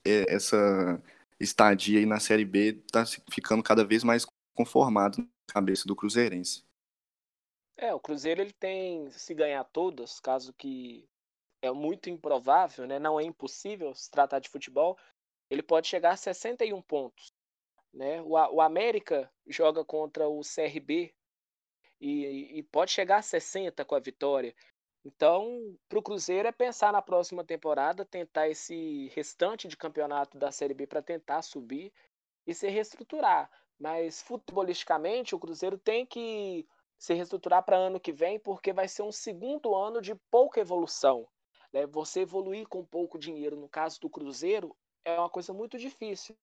é, 0.04 0.34
essa 0.34 1.02
estadia 1.38 2.00
aí 2.00 2.06
na 2.06 2.18
Série 2.18 2.44
B 2.44 2.82
está 2.86 3.04
ficando 3.30 3.62
cada 3.62 3.84
vez 3.84 4.02
mais 4.02 4.26
conformado 4.54 5.18
na 5.18 5.26
cabeça 5.46 5.86
do 5.86 5.94
Cruzeirense. 5.94 6.64
É, 7.76 7.94
o 7.94 8.00
Cruzeiro 8.00 8.40
ele 8.40 8.52
tem 8.52 9.08
se 9.10 9.32
ganhar 9.34 9.62
todas, 9.64 10.18
caso 10.18 10.52
que 10.52 11.08
é 11.62 11.70
muito 11.70 12.10
improvável, 12.10 12.86
né? 12.86 12.98
Não 12.98 13.20
é 13.20 13.22
impossível 13.22 13.94
se 13.94 14.10
tratar 14.10 14.40
de 14.40 14.48
futebol. 14.48 14.98
Ele 15.48 15.62
pode 15.62 15.86
chegar 15.86 16.12
a 16.12 16.16
61 16.16 16.82
pontos, 16.82 17.32
né? 17.92 18.20
O, 18.22 18.30
o 18.30 18.60
América 18.60 19.30
joga 19.46 19.84
contra 19.84 20.28
o 20.28 20.40
CRB 20.40 21.14
e, 22.00 22.58
e 22.58 22.62
pode 22.64 22.90
chegar 22.90 23.18
a 23.18 23.22
60 23.22 23.84
com 23.84 23.94
a 23.94 24.00
vitória. 24.00 24.54
Então, 25.04 25.76
para 25.88 25.98
o 25.98 26.02
Cruzeiro 26.02 26.48
é 26.48 26.52
pensar 26.52 26.92
na 26.92 27.00
próxima 27.00 27.44
temporada, 27.44 28.04
tentar 28.04 28.48
esse 28.48 29.08
restante 29.14 29.68
de 29.68 29.76
campeonato 29.76 30.36
da 30.36 30.50
Série 30.50 30.74
B 30.74 30.86
para 30.86 31.02
tentar 31.02 31.42
subir 31.42 31.92
e 32.46 32.52
se 32.54 32.68
reestruturar. 32.68 33.50
Mas 33.78 34.20
futebolisticamente, 34.22 35.34
o 35.34 35.38
Cruzeiro 35.38 35.78
tem 35.78 36.04
que 36.04 36.66
se 36.98 37.14
reestruturar 37.14 37.62
para 37.64 37.76
ano 37.76 38.00
que 38.00 38.12
vem, 38.12 38.40
porque 38.40 38.72
vai 38.72 38.88
ser 38.88 39.02
um 39.02 39.12
segundo 39.12 39.74
ano 39.74 40.02
de 40.02 40.14
pouca 40.30 40.60
evolução. 40.60 41.28
Né? 41.72 41.86
Você 41.86 42.20
evoluir 42.20 42.66
com 42.66 42.84
pouco 42.84 43.18
dinheiro, 43.18 43.56
no 43.56 43.68
caso 43.68 44.00
do 44.00 44.10
Cruzeiro, 44.10 44.76
é 45.04 45.18
uma 45.18 45.30
coisa 45.30 45.52
muito 45.52 45.78
difícil. 45.78 46.36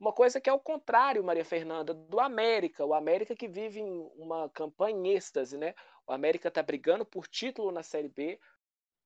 Uma 0.00 0.14
coisa 0.14 0.40
que 0.40 0.48
é 0.48 0.52
o 0.52 0.58
contrário, 0.58 1.22
Maria 1.22 1.44
Fernanda, 1.44 1.92
do 1.92 2.18
América. 2.18 2.86
O 2.86 2.94
América 2.94 3.36
que 3.36 3.46
vive 3.46 3.80
em 3.80 4.10
uma 4.16 4.48
campanha 4.48 4.96
em 4.96 5.14
êxtase, 5.14 5.58
né? 5.58 5.74
O 6.06 6.12
América 6.12 6.48
está 6.48 6.62
brigando 6.62 7.04
por 7.04 7.28
título 7.28 7.70
na 7.70 7.82
Série 7.82 8.08
B. 8.08 8.40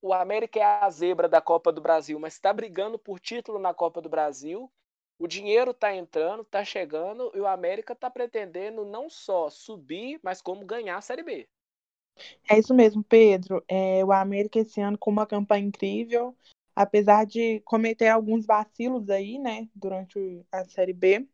O 0.00 0.12
América 0.12 0.60
é 0.60 0.62
a 0.62 0.88
zebra 0.88 1.28
da 1.28 1.40
Copa 1.40 1.72
do 1.72 1.80
Brasil, 1.80 2.20
mas 2.20 2.34
está 2.34 2.52
brigando 2.52 2.96
por 2.96 3.18
título 3.18 3.58
na 3.58 3.74
Copa 3.74 4.00
do 4.00 4.08
Brasil. 4.08 4.70
O 5.18 5.26
dinheiro 5.26 5.72
está 5.72 5.92
entrando, 5.92 6.42
está 6.42 6.64
chegando 6.64 7.32
e 7.34 7.40
o 7.40 7.46
América 7.46 7.92
está 7.92 8.08
pretendendo 8.08 8.84
não 8.84 9.10
só 9.10 9.50
subir, 9.50 10.20
mas 10.22 10.40
como 10.40 10.64
ganhar 10.64 10.96
a 10.96 11.00
Série 11.00 11.24
B. 11.24 11.48
É 12.48 12.56
isso 12.56 12.72
mesmo, 12.72 13.02
Pedro. 13.02 13.64
É, 13.66 14.04
o 14.04 14.12
América 14.12 14.60
esse 14.60 14.80
ano 14.80 14.96
com 14.96 15.10
uma 15.10 15.26
campanha 15.26 15.66
incrível, 15.66 16.36
apesar 16.74 17.26
de 17.26 17.60
cometer 17.60 18.08
alguns 18.08 18.46
vacilos 18.46 19.08
aí, 19.10 19.38
né, 19.38 19.68
durante 19.74 20.44
a 20.52 20.64
Série 20.64 20.92
B, 20.92 21.26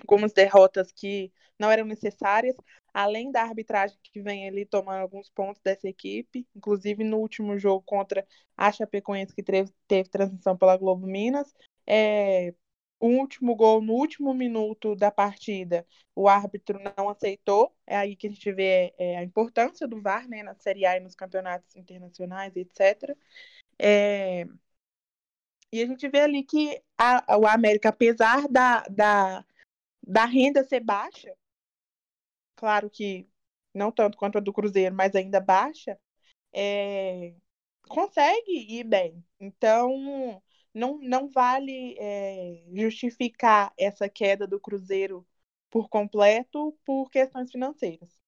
algumas 0.00 0.32
derrotas 0.32 0.92
que 0.92 1.32
não 1.58 1.70
eram 1.70 1.84
necessárias, 1.84 2.56
além 2.92 3.30
da 3.30 3.42
arbitragem 3.42 3.96
que 4.02 4.20
vem 4.20 4.48
ali 4.48 4.66
tomando 4.66 5.00
alguns 5.00 5.30
pontos 5.30 5.62
dessa 5.62 5.88
equipe, 5.88 6.46
inclusive 6.54 7.04
no 7.04 7.18
último 7.18 7.58
jogo 7.58 7.82
contra 7.86 8.26
a 8.56 8.72
Chapecoense, 8.72 9.34
que 9.34 9.42
teve, 9.42 9.72
teve 9.86 10.08
transmissão 10.08 10.56
pela 10.56 10.76
Globo 10.76 11.06
Minas, 11.06 11.54
é, 11.86 12.54
o 13.00 13.08
último 13.08 13.56
gol 13.56 13.82
no 13.82 13.94
último 13.94 14.32
minuto 14.32 14.94
da 14.94 15.10
partida, 15.10 15.84
o 16.14 16.28
árbitro 16.28 16.78
não 16.96 17.08
aceitou. 17.08 17.74
É 17.84 17.96
aí 17.96 18.14
que 18.14 18.28
a 18.28 18.30
gente 18.30 18.52
vê 18.52 18.94
é, 18.96 19.16
a 19.18 19.24
importância 19.24 19.88
do 19.88 20.00
VAR 20.00 20.28
né, 20.28 20.42
na 20.44 20.54
Série 20.54 20.86
A 20.86 20.96
e 20.96 21.00
nos 21.00 21.16
campeonatos 21.16 21.74
internacionais, 21.74 22.54
etc. 22.54 23.16
É... 23.78 24.44
E 25.72 25.82
a 25.82 25.86
gente 25.86 26.08
vê 26.08 26.20
ali 26.20 26.44
que 26.44 26.82
a, 26.98 27.38
o 27.38 27.46
América, 27.46 27.88
apesar 27.88 28.46
da, 28.48 28.82
da, 28.82 29.44
da 30.06 30.24
renda 30.26 30.62
ser 30.64 30.80
baixa, 30.80 31.34
claro 32.56 32.90
que 32.90 33.26
não 33.74 33.90
tanto 33.90 34.18
quanto 34.18 34.38
a 34.38 34.40
do 34.40 34.52
Cruzeiro, 34.52 34.94
mas 34.94 35.14
ainda 35.14 35.40
baixa, 35.40 35.98
é... 36.52 37.34
consegue 37.88 38.52
ir 38.52 38.84
bem. 38.84 39.24
Então, 39.40 40.42
não, 40.74 40.98
não 40.98 41.28
vale 41.28 41.96
é, 41.98 42.64
justificar 42.72 43.72
essa 43.78 44.08
queda 44.08 44.46
do 44.46 44.60
Cruzeiro 44.60 45.26
por 45.70 45.88
completo 45.88 46.76
por 46.84 47.10
questões 47.10 47.50
financeiras. 47.50 48.20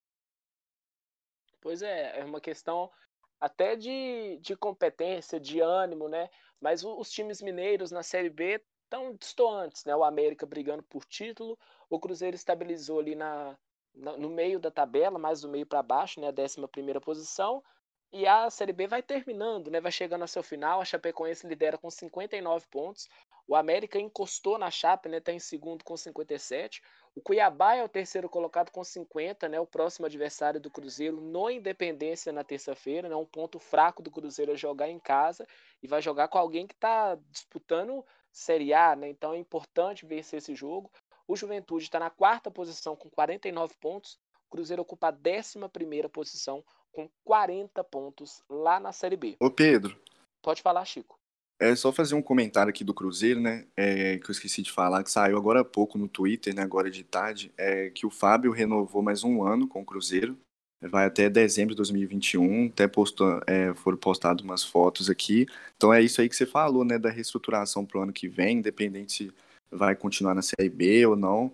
Pois 1.61 1.81
é, 1.81 2.19
é 2.19 2.25
uma 2.25 2.39
questão 2.39 2.91
até 3.39 3.75
de, 3.75 4.37
de 4.41 4.55
competência, 4.55 5.39
de 5.39 5.59
ânimo, 5.59 6.07
né? 6.07 6.29
Mas 6.59 6.83
os 6.83 7.11
times 7.11 7.41
mineiros 7.41 7.91
na 7.91 8.03
Série 8.03 8.29
B 8.29 8.61
estão 8.83 9.13
distantes, 9.15 9.85
né? 9.85 9.95
O 9.95 10.03
América 10.03 10.45
brigando 10.45 10.83
por 10.83 11.05
título, 11.05 11.57
o 11.89 11.99
Cruzeiro 11.99 12.35
estabilizou 12.35 12.99
ali 12.99 13.15
na, 13.15 13.57
na 13.93 14.17
no 14.17 14.29
meio 14.29 14.59
da 14.59 14.71
tabela, 14.71 15.19
mais 15.19 15.41
do 15.41 15.49
meio 15.49 15.65
para 15.65 15.83
baixo, 15.83 16.19
né? 16.19 16.27
A 16.27 16.41
11 16.41 16.67
primeira 16.67 17.01
posição. 17.01 17.63
E 18.11 18.25
a 18.25 18.49
Série 18.49 18.71
B 18.71 18.87
vai 18.87 19.03
terminando, 19.03 19.69
né? 19.69 19.81
Vai 19.81 19.91
chegando 19.91 20.21
ao 20.21 20.27
seu 20.27 20.41
final. 20.41 20.79
A 20.79 20.85
Chapecoense 20.85 21.47
lidera 21.47 21.77
com 21.77 21.89
59 21.89 22.65
pontos. 22.67 23.09
O 23.47 23.55
América 23.55 23.99
encostou 23.99 24.57
na 24.57 24.71
Chape, 24.71 25.09
né? 25.09 25.17
Está 25.17 25.33
em 25.33 25.39
segundo 25.39 25.83
com 25.83 25.97
57. 25.97 26.81
O 27.15 27.21
Cuiabá 27.21 27.75
é 27.75 27.83
o 27.83 27.87
terceiro 27.87 28.27
colocado 28.27 28.71
com 28.71 28.83
50, 28.83 29.47
né? 29.47 29.57
O 29.57 29.65
próximo 29.65 30.05
adversário 30.05 30.59
do 30.59 30.69
Cruzeiro 30.69 31.21
no 31.21 31.49
Independência 31.49 32.33
na 32.33 32.43
terça-feira, 32.43 33.07
né? 33.07 33.15
Um 33.15 33.25
ponto 33.25 33.57
fraco 33.57 34.03
do 34.03 34.11
Cruzeiro 34.11 34.51
é 34.51 34.57
jogar 34.57 34.89
em 34.89 34.99
casa 34.99 35.47
e 35.81 35.87
vai 35.87 36.01
jogar 36.01 36.27
com 36.27 36.37
alguém 36.37 36.67
que 36.67 36.73
está 36.73 37.17
disputando 37.31 38.05
Série 38.33 38.73
A, 38.73 38.97
né? 38.97 39.07
Então 39.07 39.33
é 39.33 39.37
importante 39.37 40.05
vencer 40.05 40.39
esse 40.39 40.53
jogo. 40.53 40.91
O 41.25 41.37
Juventude 41.37 41.85
está 41.85 41.99
na 41.99 42.09
quarta 42.09 42.51
posição 42.51 42.97
com 42.97 43.09
49 43.09 43.73
pontos. 43.79 44.19
O 44.47 44.49
Cruzeiro 44.49 44.81
ocupa 44.81 45.07
a 45.07 45.11
décima 45.11 45.69
primeira 45.69 46.09
posição 46.09 46.63
com 46.91 47.09
40 47.23 47.81
pontos 47.85 48.43
lá 48.49 48.77
na 48.77 48.91
Série 48.91 49.15
B. 49.15 49.37
Ô 49.39 49.49
Pedro. 49.49 49.97
Pode 50.41 50.61
falar, 50.61 50.83
Chico. 50.83 51.17
É 51.57 51.73
só 51.75 51.91
fazer 51.91 52.15
um 52.15 52.21
comentário 52.21 52.69
aqui 52.69 52.83
do 52.83 52.93
Cruzeiro, 52.93 53.39
né? 53.39 53.65
É, 53.77 54.17
que 54.17 54.29
eu 54.29 54.31
esqueci 54.31 54.61
de 54.61 54.71
falar, 54.71 55.03
que 55.03 55.11
saiu 55.11 55.37
agora 55.37 55.61
há 55.61 55.65
pouco 55.65 55.97
no 55.97 56.07
Twitter, 56.07 56.53
né? 56.53 56.61
Agora 56.61 56.91
de 56.91 57.03
tarde, 57.03 57.53
é 57.57 57.89
que 57.89 58.05
o 58.05 58.09
Fábio 58.09 58.51
renovou 58.51 59.01
mais 59.01 59.23
um 59.23 59.41
ano 59.41 59.67
com 59.67 59.81
o 59.81 59.85
Cruzeiro. 59.85 60.37
Vai 60.81 61.05
até 61.05 61.29
dezembro 61.29 61.73
de 61.73 61.77
2021. 61.77 62.67
Até 62.67 62.87
postou, 62.87 63.39
é, 63.47 63.73
foram 63.73 63.97
postadas 63.97 64.43
umas 64.43 64.63
fotos 64.63 65.09
aqui. 65.09 65.47
Então 65.77 65.93
é 65.93 66.01
isso 66.01 66.19
aí 66.19 66.27
que 66.27 66.35
você 66.35 66.45
falou, 66.45 66.83
né? 66.83 66.99
Da 66.99 67.09
reestruturação 67.09 67.85
pro 67.85 68.01
ano 68.01 68.11
que 68.11 68.27
vem, 68.27 68.57
independente 68.57 69.13
se 69.13 69.33
vai 69.71 69.95
continuar 69.95 70.35
na 70.35 70.41
Série 70.41 70.69
B 70.69 71.05
ou 71.05 71.15
não. 71.15 71.53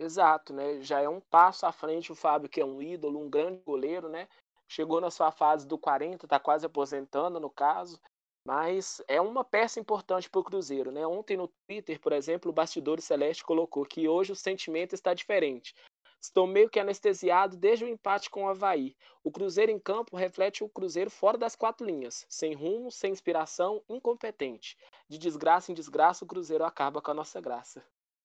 Exato, 0.00 0.52
né? 0.52 0.80
Já 0.80 1.00
é 1.00 1.08
um 1.08 1.20
passo 1.20 1.64
à 1.64 1.72
frente 1.72 2.10
o 2.10 2.14
Fábio, 2.16 2.48
que 2.48 2.60
é 2.60 2.64
um 2.64 2.82
ídolo, 2.82 3.20
um 3.20 3.30
grande 3.30 3.60
goleiro, 3.64 4.08
né? 4.08 4.26
Chegou 4.68 5.00
na 5.00 5.10
sua 5.10 5.30
fase 5.30 5.66
do 5.66 5.76
40, 5.76 6.26
tá 6.26 6.40
quase 6.40 6.64
aposentando 6.64 7.38
no 7.38 7.50
caso. 7.50 8.00
Mas 8.44 9.02
é 9.06 9.20
uma 9.20 9.44
peça 9.44 9.78
importante 9.78 10.28
para 10.30 10.40
o 10.40 10.44
Cruzeiro, 10.44 10.90
né? 10.90 11.06
Ontem 11.06 11.36
no 11.36 11.48
Twitter, 11.48 12.00
por 12.00 12.12
exemplo, 12.12 12.50
o 12.50 12.54
Bastidor 12.54 13.00
Celeste 13.00 13.44
colocou 13.44 13.84
que 13.84 14.08
hoje 14.08 14.32
o 14.32 14.36
sentimento 14.36 14.94
está 14.94 15.12
diferente. 15.12 15.74
Estou 16.20 16.46
meio 16.46 16.68
que 16.68 16.78
anestesiado 16.78 17.56
desde 17.56 17.84
o 17.84 17.88
empate 17.88 18.28
com 18.28 18.44
o 18.44 18.48
Havaí. 18.48 18.94
O 19.24 19.30
Cruzeiro 19.30 19.72
em 19.72 19.78
campo 19.78 20.16
reflete 20.16 20.62
o 20.62 20.68
Cruzeiro 20.68 21.10
fora 21.10 21.38
das 21.38 21.56
quatro 21.56 21.86
linhas, 21.86 22.26
sem 22.28 22.52
rumo, 22.52 22.90
sem 22.90 23.10
inspiração, 23.10 23.82
incompetente. 23.88 24.76
De 25.08 25.16
desgraça 25.16 25.72
em 25.72 25.74
desgraça, 25.74 26.24
o 26.24 26.28
Cruzeiro 26.28 26.64
acaba 26.64 27.00
com 27.00 27.10
a 27.10 27.14
nossa 27.14 27.40
graça. 27.40 27.82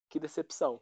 Que 0.09 0.19
decepção. 0.19 0.81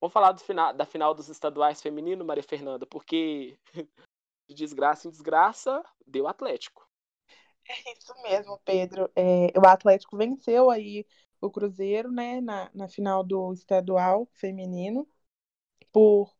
Vamos 0.00 0.12
falar 0.12 0.36
final, 0.38 0.72
da 0.72 0.84
final 0.84 1.14
dos 1.14 1.28
estaduais 1.28 1.80
feminino, 1.80 2.24
Maria 2.24 2.42
Fernanda, 2.42 2.84
porque 2.86 3.56
de 4.48 4.54
desgraça 4.54 5.06
em 5.06 5.10
desgraça 5.10 5.84
deu 6.04 6.26
Atlético. 6.26 6.87
É 7.68 7.74
isso 7.98 8.14
mesmo, 8.22 8.58
Pedro. 8.64 9.10
É, 9.16 9.46
o 9.58 9.66
Atlético 9.66 10.16
venceu 10.16 10.70
aí 10.70 11.06
o 11.40 11.50
Cruzeiro, 11.50 12.10
né, 12.10 12.40
na, 12.40 12.70
na 12.74 12.88
final 12.88 13.22
do 13.24 13.52
estadual 13.52 14.28
feminino. 14.34 15.06
Por 15.92 16.34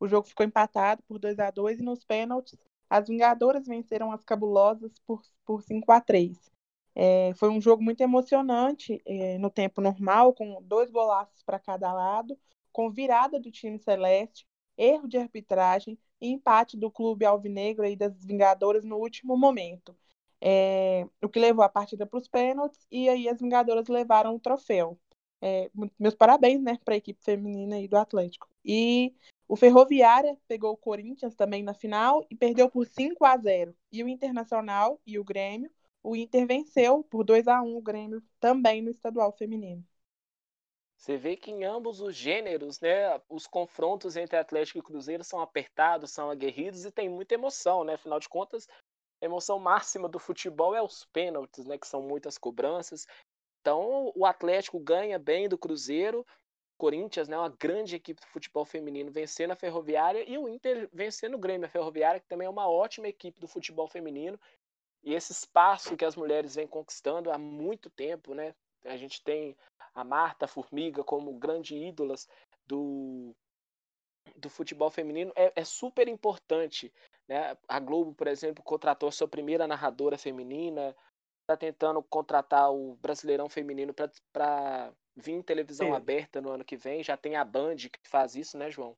o 0.00 0.08
jogo 0.08 0.28
ficou 0.28 0.46
empatado 0.46 1.02
por 1.04 1.18
2 1.18 1.38
a 1.40 1.50
2 1.50 1.80
e 1.80 1.82
nos 1.82 2.04
pênaltis 2.04 2.58
as 2.90 3.08
Vingadoras 3.08 3.66
venceram 3.66 4.12
as 4.12 4.24
Cabulosas 4.24 4.92
por, 5.06 5.22
por 5.46 5.62
5 5.62 5.92
a 5.92 6.00
3 6.00 6.50
é, 6.94 7.34
Foi 7.34 7.48
um 7.50 7.60
jogo 7.60 7.82
muito 7.82 8.00
emocionante 8.02 9.00
é, 9.06 9.38
no 9.38 9.50
tempo 9.50 9.80
normal, 9.80 10.34
com 10.34 10.62
dois 10.62 10.90
golaços 10.90 11.42
para 11.42 11.58
cada 11.58 11.92
lado, 11.92 12.38
com 12.72 12.90
virada 12.90 13.40
do 13.40 13.50
time 13.50 13.78
celeste, 13.78 14.46
erro 14.76 15.08
de 15.08 15.18
arbitragem 15.18 15.98
e 16.20 16.28
empate 16.28 16.76
do 16.76 16.90
clube 16.90 17.24
alvinegro 17.24 17.86
e 17.86 17.96
das 17.96 18.24
Vingadoras 18.24 18.84
no 18.84 18.96
último 18.96 19.36
momento. 19.36 19.96
É, 20.40 21.06
o 21.22 21.28
que 21.28 21.38
levou 21.38 21.64
a 21.64 21.68
partida 21.68 22.06
para 22.06 22.18
os 22.18 22.28
pênaltis, 22.28 22.86
e 22.90 23.08
aí 23.08 23.28
as 23.28 23.40
Vingadoras 23.40 23.88
levaram 23.88 24.34
o 24.34 24.40
troféu. 24.40 24.98
É, 25.42 25.70
meus 25.98 26.14
parabéns, 26.14 26.62
né, 26.62 26.78
para 26.84 26.94
a 26.94 26.96
equipe 26.96 27.22
feminina 27.22 27.76
aí 27.76 27.88
do 27.88 27.96
Atlético. 27.96 28.48
E 28.64 29.14
o 29.48 29.56
Ferroviária 29.56 30.36
pegou 30.46 30.72
o 30.72 30.76
Corinthians 30.76 31.34
também 31.34 31.62
na 31.62 31.74
final 31.74 32.24
e 32.30 32.36
perdeu 32.36 32.68
por 32.70 32.86
5 32.86 33.24
a 33.24 33.36
0. 33.36 33.74
E 33.90 34.04
o 34.04 34.08
Internacional 34.08 35.00
e 35.06 35.18
o 35.18 35.24
Grêmio, 35.24 35.70
o 36.02 36.14
Inter 36.14 36.46
venceu 36.46 37.02
por 37.04 37.24
2 37.24 37.48
a 37.48 37.60
1 37.62 37.76
o 37.76 37.82
Grêmio 37.82 38.22
também 38.38 38.82
no 38.82 38.90
estadual 38.90 39.32
feminino. 39.32 39.84
Você 40.96 41.16
vê 41.16 41.34
que 41.34 41.50
em 41.50 41.64
ambos 41.64 42.02
os 42.02 42.14
gêneros, 42.14 42.78
né, 42.78 43.18
os 43.26 43.46
confrontos 43.46 44.16
entre 44.16 44.36
Atlético 44.36 44.78
e 44.78 44.82
Cruzeiro 44.82 45.24
são 45.24 45.40
apertados, 45.40 46.10
são 46.10 46.30
aguerridos 46.30 46.84
e 46.84 46.92
tem 46.92 47.08
muita 47.08 47.32
emoção, 47.32 47.84
né? 47.84 47.94
Afinal 47.94 48.20
de 48.20 48.28
contas, 48.28 48.68
a 49.20 49.24
emoção 49.24 49.58
máxima 49.58 50.08
do 50.08 50.18
futebol 50.18 50.74
é 50.74 50.82
os 50.82 51.04
pênaltis, 51.06 51.66
né, 51.66 51.76
que 51.76 51.86
são 51.86 52.02
muitas 52.02 52.38
cobranças. 52.38 53.06
Então, 53.60 54.12
o 54.16 54.24
Atlético 54.24 54.78
ganha 54.78 55.18
bem 55.18 55.48
do 55.48 55.58
Cruzeiro, 55.58 56.26
Corinthians, 56.78 57.28
né, 57.28 57.36
uma 57.36 57.50
grande 57.50 57.94
equipe 57.94 58.22
de 58.22 58.26
futebol 58.26 58.64
feminino, 58.64 59.10
vencendo 59.10 59.50
a 59.50 59.56
Ferroviária 59.56 60.24
e 60.26 60.38
o 60.38 60.48
Inter 60.48 60.88
vencendo 60.92 61.34
o 61.34 61.38
Grêmio, 61.38 61.66
a 61.66 61.70
Ferroviária, 61.70 62.20
que 62.20 62.26
também 62.26 62.46
é 62.46 62.50
uma 62.50 62.68
ótima 62.68 63.08
equipe 63.08 63.38
do 63.38 63.46
futebol 63.46 63.86
feminino. 63.86 64.40
E 65.02 65.14
esse 65.14 65.32
espaço 65.32 65.96
que 65.96 66.04
as 66.04 66.16
mulheres 66.16 66.54
vêm 66.54 66.66
conquistando 66.66 67.30
há 67.30 67.38
muito 67.38 67.90
tempo, 67.90 68.34
né? 68.34 68.54
A 68.84 68.96
gente 68.96 69.22
tem 69.22 69.56
a 69.94 70.04
Marta 70.04 70.46
Formiga 70.46 71.04
como 71.04 71.38
grande 71.38 71.76
ídolas 71.76 72.28
do, 72.66 73.34
do 74.36 74.48
futebol 74.48 74.90
feminino. 74.90 75.32
É, 75.36 75.52
é 75.56 75.64
super 75.64 76.08
importante. 76.08 76.92
Né? 77.30 77.56
A 77.68 77.78
Globo, 77.78 78.12
por 78.12 78.26
exemplo, 78.26 78.64
contratou 78.64 79.08
a 79.08 79.12
sua 79.12 79.28
primeira 79.28 79.68
narradora 79.68 80.18
feminina, 80.18 80.96
está 81.42 81.56
tentando 81.56 82.02
contratar 82.02 82.72
o 82.72 82.96
Brasileirão 82.96 83.48
Feminino 83.48 83.94
para 84.32 84.92
vir 85.14 85.34
em 85.34 85.42
televisão 85.42 85.86
Sim. 85.86 85.94
aberta 85.94 86.40
no 86.40 86.50
ano 86.50 86.64
que 86.64 86.76
vem. 86.76 87.04
Já 87.04 87.16
tem 87.16 87.36
a 87.36 87.44
Band 87.44 87.76
que 87.76 88.08
faz 88.08 88.34
isso, 88.34 88.58
né, 88.58 88.68
João? 88.68 88.96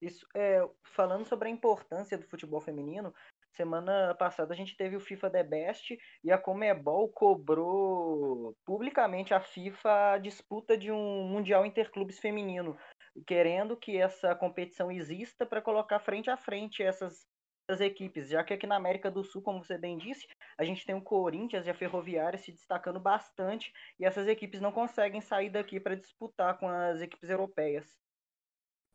Isso, 0.00 0.24
é, 0.34 0.60
falando 0.94 1.26
sobre 1.26 1.48
a 1.48 1.50
importância 1.50 2.16
do 2.16 2.28
futebol 2.28 2.60
feminino, 2.60 3.12
Semana 3.56 4.14
passada 4.14 4.54
a 4.54 4.56
gente 4.56 4.76
teve 4.76 4.96
o 4.96 5.00
FIFA 5.00 5.30
The 5.30 5.42
Best 5.42 5.98
e 6.22 6.30
a 6.30 6.38
Comebol 6.38 7.08
cobrou 7.08 8.56
publicamente 8.64 9.34
a 9.34 9.40
FIFA 9.40 10.12
a 10.12 10.18
disputa 10.18 10.78
de 10.78 10.92
um 10.92 11.24
Mundial 11.24 11.66
Interclubes 11.66 12.18
feminino, 12.18 12.78
querendo 13.26 13.76
que 13.76 13.96
essa 13.96 14.34
competição 14.34 14.90
exista 14.90 15.44
para 15.44 15.62
colocar 15.62 15.98
frente 16.00 16.30
a 16.30 16.36
frente 16.36 16.82
essas, 16.82 17.26
essas 17.68 17.80
equipes, 17.80 18.28
já 18.28 18.42
que 18.44 18.54
aqui 18.54 18.66
na 18.66 18.76
América 18.76 19.10
do 19.10 19.24
Sul, 19.24 19.42
como 19.42 19.62
você 19.62 19.76
bem 19.76 19.98
disse, 19.98 20.26
a 20.56 20.64
gente 20.64 20.84
tem 20.84 20.94
o 20.94 21.02
Corinthians 21.02 21.66
e 21.66 21.70
a 21.70 21.74
Ferroviária 21.74 22.38
se 22.38 22.52
destacando 22.52 23.00
bastante 23.00 23.72
e 23.98 24.04
essas 24.04 24.28
equipes 24.28 24.60
não 24.60 24.72
conseguem 24.72 25.20
sair 25.20 25.50
daqui 25.50 25.80
para 25.80 25.96
disputar 25.96 26.58
com 26.58 26.68
as 26.68 27.00
equipes 27.00 27.28
europeias. 27.28 27.86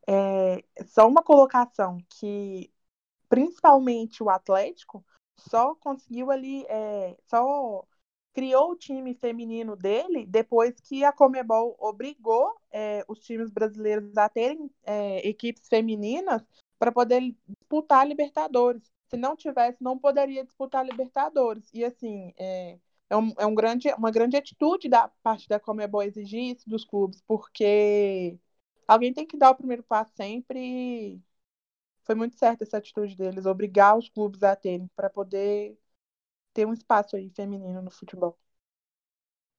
É, 0.07 0.63
só 0.85 1.07
uma 1.07 1.23
colocação 1.23 1.97
que 2.19 2.71
principalmente 3.27 4.23
o 4.23 4.29
Atlético, 4.29 5.05
só 5.37 5.75
conseguiu 5.75 6.31
ali, 6.31 6.65
é, 6.67 7.17
só 7.27 7.85
criou 8.35 8.71
o 8.71 8.75
time 8.75 9.15
feminino 9.15 9.77
dele 9.77 10.25
depois 10.25 10.75
que 10.81 11.05
a 11.05 11.13
Comebol 11.13 11.75
obrigou 11.79 12.53
é, 12.69 13.03
os 13.07 13.19
times 13.19 13.49
brasileiros 13.49 14.17
a 14.17 14.27
terem 14.27 14.69
é, 14.83 15.25
equipes 15.27 15.67
femininas 15.69 16.43
para 16.77 16.91
poder 16.91 17.33
disputar 17.47 18.01
a 18.01 18.05
Libertadores. 18.05 18.91
Se 19.07 19.15
não 19.15 19.37
tivesse, 19.37 19.81
não 19.81 19.97
poderia 19.97 20.43
disputar 20.43 20.81
a 20.81 20.83
Libertadores. 20.83 21.69
E 21.73 21.85
assim, 21.85 22.33
é, 22.37 22.77
é, 23.09 23.15
um, 23.15 23.33
é 23.37 23.45
um 23.45 23.55
grande, 23.55 23.87
uma 23.93 24.11
grande 24.11 24.35
atitude 24.35 24.89
da 24.89 25.07
parte 25.23 25.47
da 25.47 25.59
Comebol 25.59 26.03
exigir 26.03 26.55
isso 26.55 26.69
dos 26.69 26.83
clubes, 26.83 27.21
porque 27.25 28.37
alguém 28.85 29.13
tem 29.13 29.25
que 29.25 29.37
dar 29.37 29.51
o 29.51 29.55
primeiro 29.55 29.83
passo 29.83 30.11
sempre 30.15 31.21
foi 32.05 32.15
muito 32.15 32.37
certa 32.37 32.63
essa 32.63 32.77
atitude 32.77 33.15
deles, 33.17 33.45
obrigar 33.45 33.97
os 33.97 34.07
clubes 34.09 34.43
a 34.43 34.55
terem, 34.55 34.87
para 34.95 35.09
poder 35.09 35.77
ter 36.55 36.65
um 36.65 36.73
espaço 36.73 37.17
aí 37.17 37.29
feminino 37.29 37.81
no 37.81 37.91
futebol. 37.91 38.39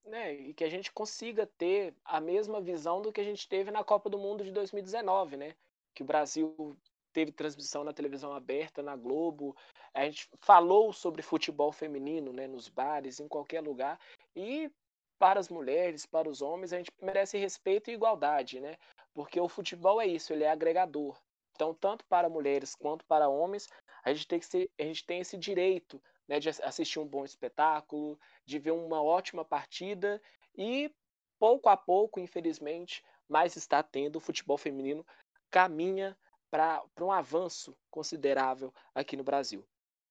É, 0.07 0.33
e 0.33 0.55
que 0.55 0.65
a 0.65 0.71
gente 0.71 0.91
consiga 0.91 1.47
ter 1.47 1.95
a 2.05 2.21
mesma 2.21 2.61
visão 2.61 3.03
do 3.03 3.13
que 3.13 3.21
a 3.21 3.25
gente 3.25 3.47
teve 3.47 3.71
na 3.71 3.85
Copa 3.85 4.09
do 4.09 4.19
Mundo 4.19 4.43
de 4.43 4.51
2019, 4.51 5.37
né? 5.37 5.55
Que 5.95 6.03
o 6.03 6.07
Brasil 6.07 6.77
teve 7.13 7.33
transmissão 7.33 7.85
na 7.85 7.93
televisão 7.93 8.33
aberta, 8.33 8.83
na 8.83 8.97
Globo. 8.97 9.55
A 9.93 10.05
gente 10.05 10.29
falou 10.41 10.93
sobre 10.93 11.23
futebol 11.23 11.71
feminino, 11.71 12.33
né, 12.33 12.47
nos 12.47 12.69
bares, 12.69 13.21
em 13.21 13.29
qualquer 13.29 13.61
lugar. 13.61 13.99
E 14.35 14.71
para 15.19 15.41
as 15.41 15.49
mulheres, 15.49 16.07
para 16.07 16.29
os 16.29 16.41
homens, 16.41 16.73
a 16.73 16.79
gente 16.79 16.91
merece 17.03 17.37
respeito 17.37 17.91
e 17.91 17.95
igualdade, 17.95 18.61
né? 18.61 18.77
Porque 19.13 19.41
o 19.41 19.49
futebol 19.49 20.01
é 20.01 20.07
isso, 20.07 20.33
ele 20.33 20.45
é 20.45 20.51
agregador. 20.51 21.19
Então, 21.55 21.75
tanto 21.75 22.05
para 22.07 22.29
mulheres 22.29 22.75
quanto 22.75 23.05
para 23.05 23.29
homens, 23.29 23.69
a 24.05 24.15
gente 24.15 24.29
tem, 24.29 24.39
que 24.39 24.47
ser, 24.47 24.71
a 24.79 24.83
gente 24.83 25.05
tem 25.05 25.21
esse 25.21 25.37
direito 25.37 26.01
né, 26.29 26.41
de 26.41 26.49
assistir 26.49 26.99
um 26.99 27.07
bom 27.07 27.25
espetáculo, 27.25 28.19
de 28.45 28.59
ver 28.59 28.73
uma 28.73 29.03
ótima 29.03 29.45
partida 29.45 30.21
e, 30.57 30.93
pouco 31.39 31.69
a 31.69 31.77
pouco, 31.77 32.21
infelizmente, 32.21 33.05
mais 33.29 33.57
está 33.57 33.83
tendo 33.83 34.17
o 34.17 34.21
futebol 34.21 34.57
feminino 34.57 35.05
caminha 35.51 36.17
para 36.51 36.83
um 37.01 37.13
avanço 37.13 37.77
considerável 37.91 38.73
aqui 38.95 39.17
no 39.17 39.25
Brasil. 39.25 39.67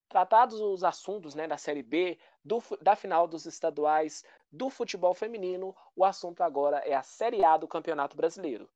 Tratados 0.08 0.60
os 0.60 0.84
assuntos 0.84 1.34
né, 1.34 1.48
da 1.48 1.58
Série 1.58 1.82
B, 1.82 2.20
do, 2.44 2.62
da 2.82 2.96
final 2.96 3.28
dos 3.28 3.46
estaduais 3.46 4.24
do 4.52 4.70
futebol 4.70 5.14
feminino, 5.14 5.76
o 5.96 6.06
assunto 6.06 6.42
agora 6.42 6.78
é 6.80 6.94
a 6.94 7.02
Série 7.02 7.44
A 7.44 7.58
do 7.58 7.68
Campeonato 7.68 8.16
Brasileiro. 8.16 8.70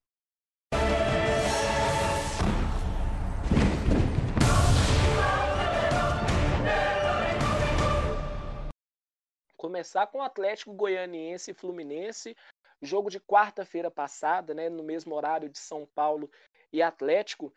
Começar 9.60 10.08
com 10.08 10.22
Atlético 10.22 10.72
Goianiense 10.72 11.52
e 11.52 11.54
Fluminense, 11.54 12.34
jogo 12.82 13.10
de 13.10 13.20
quarta-feira 13.20 13.92
passada, 13.92 14.54
né, 14.54 14.70
no 14.70 14.82
mesmo 14.82 15.14
horário 15.14 15.50
de 15.50 15.60
São 15.60 15.86
Paulo 15.86 16.32
e 16.72 16.82
Atlético. 16.82 17.54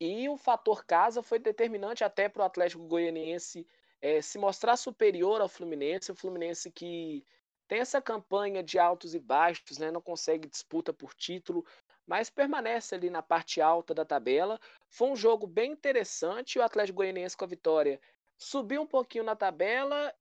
E 0.00 0.28
o 0.28 0.36
fator 0.36 0.84
casa 0.84 1.20
foi 1.20 1.40
determinante 1.40 2.04
até 2.04 2.28
para 2.28 2.42
o 2.42 2.46
Atlético 2.46 2.86
Goianiense 2.86 3.66
é, 4.00 4.22
se 4.22 4.38
mostrar 4.38 4.76
superior 4.76 5.40
ao 5.40 5.48
Fluminense. 5.48 6.12
O 6.12 6.14
Fluminense 6.14 6.70
que 6.70 7.26
tem 7.66 7.80
essa 7.80 8.00
campanha 8.00 8.62
de 8.62 8.78
altos 8.78 9.12
e 9.12 9.18
baixos, 9.18 9.78
né, 9.78 9.90
não 9.90 10.00
consegue 10.00 10.46
disputa 10.46 10.92
por 10.92 11.12
título, 11.12 11.66
mas 12.06 12.30
permanece 12.30 12.94
ali 12.94 13.10
na 13.10 13.20
parte 13.20 13.60
alta 13.60 13.92
da 13.92 14.04
tabela. 14.04 14.60
Foi 14.88 15.08
um 15.08 15.16
jogo 15.16 15.44
bem 15.44 15.72
interessante. 15.72 16.56
O 16.56 16.62
Atlético 16.62 16.98
Goianiense 16.98 17.36
com 17.36 17.44
a 17.44 17.48
vitória 17.48 18.00
subiu 18.38 18.82
um 18.82 18.86
pouquinho 18.86 19.24
na 19.24 19.34
tabela 19.34 20.14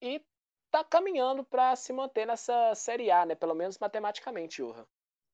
e 0.00 0.20
tá 0.70 0.84
caminhando 0.84 1.44
para 1.44 1.74
se 1.76 1.92
manter 1.92 2.26
nessa 2.26 2.74
Série 2.74 3.10
A, 3.10 3.24
né? 3.24 3.34
Pelo 3.34 3.54
menos 3.54 3.78
matematicamente, 3.78 4.62
Urra. 4.62 4.86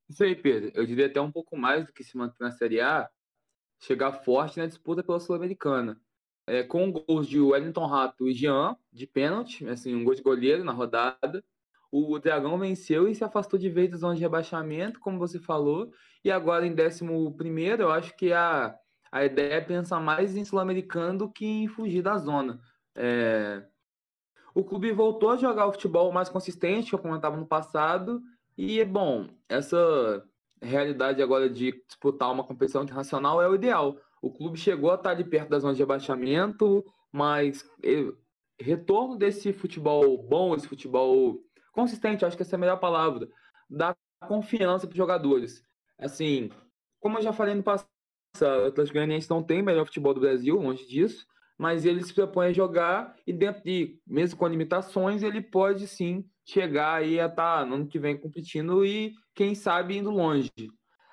Isso 0.09 0.23
aí, 0.23 0.35
Pedro. 0.35 0.71
Eu 0.73 0.85
diria 0.85 1.07
até 1.07 1.19
um 1.19 1.31
pouco 1.31 1.57
mais 1.57 1.85
do 1.85 1.93
que 1.93 2.03
se 2.03 2.17
manter 2.17 2.43
na 2.43 2.51
Série 2.51 2.79
A, 2.79 3.09
chegar 3.81 4.11
forte 4.11 4.59
na 4.59 4.65
disputa 4.65 5.03
pela 5.03 5.19
Sul-Americana. 5.19 5.99
É, 6.45 6.61
com 6.61 6.91
gols 6.91 7.27
de 7.27 7.39
Wellington 7.39 7.85
Rato 7.85 8.27
e 8.27 8.33
Jean, 8.33 8.75
de 8.91 9.07
pênalti, 9.07 9.67
assim, 9.67 9.95
um 9.95 10.03
gol 10.03 10.13
de 10.13 10.21
goleiro 10.21 10.63
na 10.63 10.73
rodada. 10.73 11.43
O 11.89 12.19
Dragão 12.19 12.57
venceu 12.57 13.07
e 13.07 13.15
se 13.15 13.23
afastou 13.23 13.57
de 13.57 13.69
vez 13.69 13.89
da 13.89 13.97
zona 13.97 14.15
de 14.15 14.21
rebaixamento, 14.21 14.99
como 14.99 15.19
você 15.19 15.39
falou. 15.39 15.91
E 16.23 16.31
agora, 16.31 16.65
em 16.65 16.73
11, 16.73 17.05
eu 17.79 17.91
acho 17.91 18.15
que 18.15 18.33
a, 18.33 18.75
a 19.11 19.23
ideia 19.23 19.55
é 19.55 19.61
pensar 19.61 19.99
mais 19.99 20.35
em 20.35 20.43
Sul-Americano 20.43 21.19
do 21.19 21.31
que 21.31 21.45
em 21.45 21.67
fugir 21.67 22.01
da 22.01 22.17
zona. 22.17 22.59
É, 22.95 23.63
o 24.53 24.63
clube 24.63 24.91
voltou 24.91 25.31
a 25.31 25.37
jogar 25.37 25.67
o 25.67 25.71
futebol 25.71 26.11
mais 26.11 26.29
consistente, 26.29 26.89
que 26.89 26.95
eu 26.95 26.99
comentava 26.99 27.37
no 27.37 27.45
passado, 27.45 28.21
e, 28.57 28.83
bom, 28.85 29.27
essa 29.49 30.23
realidade 30.61 31.21
agora 31.21 31.49
de 31.49 31.83
disputar 31.87 32.31
uma 32.31 32.43
competição 32.43 32.83
internacional 32.83 33.41
é 33.41 33.49
o 33.49 33.55
ideal. 33.55 33.97
O 34.21 34.31
clube 34.31 34.57
chegou 34.57 34.91
a 34.91 34.95
estar 34.95 35.09
ali 35.09 35.23
perto 35.23 35.49
da 35.49 35.59
zona 35.59 35.73
de 35.73 35.83
abaixamento, 35.83 36.85
mas 37.11 37.69
retorno 38.59 39.17
desse 39.17 39.51
futebol 39.51 40.17
bom, 40.23 40.55
esse 40.55 40.67
futebol 40.67 41.39
consistente, 41.73 42.23
acho 42.23 42.37
que 42.37 42.43
essa 42.43 42.55
é 42.55 42.57
a 42.57 42.59
melhor 42.59 42.79
palavra, 42.79 43.27
dá 43.69 43.95
confiança 44.27 44.87
para 44.87 44.93
os 44.93 44.97
jogadores. 44.97 45.63
Assim, 45.97 46.49
como 46.99 47.17
eu 47.17 47.21
já 47.21 47.33
falei 47.33 47.55
no 47.55 47.63
passado, 47.63 47.89
o 48.39 48.67
Atlético 48.67 48.93
Goianiense 48.93 49.29
não 49.29 49.43
tem 49.43 49.61
o 49.61 49.65
melhor 49.65 49.85
futebol 49.85 50.13
do 50.13 50.21
Brasil, 50.21 50.55
longe 50.55 50.87
disso, 50.87 51.25
mas 51.57 51.85
ele 51.85 52.03
se 52.03 52.13
propõe 52.13 52.47
a 52.47 52.53
jogar 52.53 53.15
e 53.25 53.33
dentro 53.33 53.63
de, 53.63 53.99
mesmo 54.05 54.37
com 54.37 54.47
limitações, 54.47 55.23
ele 55.23 55.41
pode 55.41 55.87
sim 55.87 56.25
chegar 56.45 56.95
aí 56.95 57.19
a 57.19 57.27
estar 57.27 57.59
tá, 57.59 57.65
no 57.65 57.75
ano 57.75 57.87
que 57.87 57.99
vem 57.99 58.17
competindo 58.17 58.85
e, 58.85 59.13
quem 59.33 59.55
sabe, 59.55 59.97
indo 59.97 60.09
longe. 60.09 60.51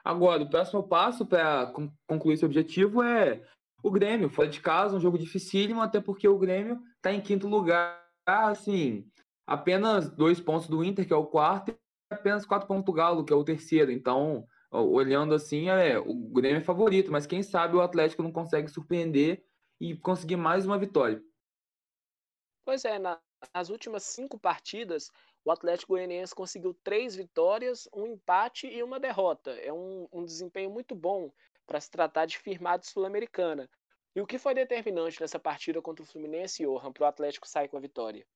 Agora, 0.04 0.42
o 0.42 0.50
próximo 0.50 0.82
passo 0.82 1.26
para 1.26 1.72
concluir 2.06 2.34
esse 2.34 2.44
objetivo 2.44 3.02
é 3.02 3.42
o 3.82 3.90
Grêmio. 3.90 4.30
Fora 4.30 4.48
de 4.48 4.60
casa, 4.60 4.96
um 4.96 5.00
jogo 5.00 5.18
dificílimo, 5.18 5.80
até 5.80 6.00
porque 6.00 6.26
o 6.26 6.38
Grêmio 6.38 6.80
está 6.96 7.12
em 7.12 7.20
quinto 7.20 7.46
lugar, 7.46 8.02
assim, 8.26 9.06
apenas 9.46 10.10
dois 10.10 10.40
pontos 10.40 10.68
do 10.68 10.82
Inter, 10.82 11.06
que 11.06 11.12
é 11.12 11.16
o 11.16 11.26
quarto, 11.26 11.70
e 11.70 11.76
apenas 12.14 12.46
quatro 12.46 12.66
pontos 12.66 12.84
do 12.84 12.92
Galo, 12.92 13.24
que 13.24 13.32
é 13.32 13.36
o 13.36 13.44
terceiro. 13.44 13.92
Então, 13.92 14.46
olhando 14.70 15.34
assim, 15.34 15.68
é, 15.68 15.98
o 15.98 16.14
Grêmio 16.32 16.58
é 16.58 16.64
favorito, 16.64 17.12
mas 17.12 17.26
quem 17.26 17.42
sabe 17.42 17.76
o 17.76 17.80
Atlético 17.80 18.22
não 18.22 18.32
consegue 18.32 18.68
surpreender 18.68 19.44
e 19.80 19.96
conseguir 19.96 20.36
mais 20.36 20.66
uma 20.66 20.78
vitória. 20.78 21.22
Pois 22.64 22.84
é, 22.84 22.98
na, 22.98 23.18
nas 23.54 23.70
últimas 23.70 24.02
cinco 24.04 24.38
partidas, 24.38 25.10
o 25.44 25.50
Atlético 25.50 25.94
Goianiense 25.94 26.34
conseguiu 26.34 26.74
três 26.84 27.16
vitórias, 27.16 27.88
um 27.94 28.06
empate 28.06 28.66
e 28.66 28.82
uma 28.82 29.00
derrota. 29.00 29.52
É 29.52 29.72
um, 29.72 30.06
um 30.12 30.24
desempenho 30.24 30.70
muito 30.70 30.94
bom 30.94 31.32
para 31.66 31.80
se 31.80 31.90
tratar 31.90 32.26
de 32.26 32.36
firmada 32.38 32.82
sul-americana. 32.82 33.68
E 34.14 34.20
o 34.20 34.26
que 34.26 34.38
foi 34.38 34.54
determinante 34.54 35.20
nessa 35.20 35.38
partida 35.38 35.80
contra 35.80 36.02
o 36.02 36.06
Fluminense, 36.06 36.64
Johan, 36.64 36.92
para 36.92 37.04
o 37.04 37.06
Atlético 37.06 37.48
sair 37.48 37.68
com 37.68 37.76
a 37.76 37.80
vitória? 37.80 38.26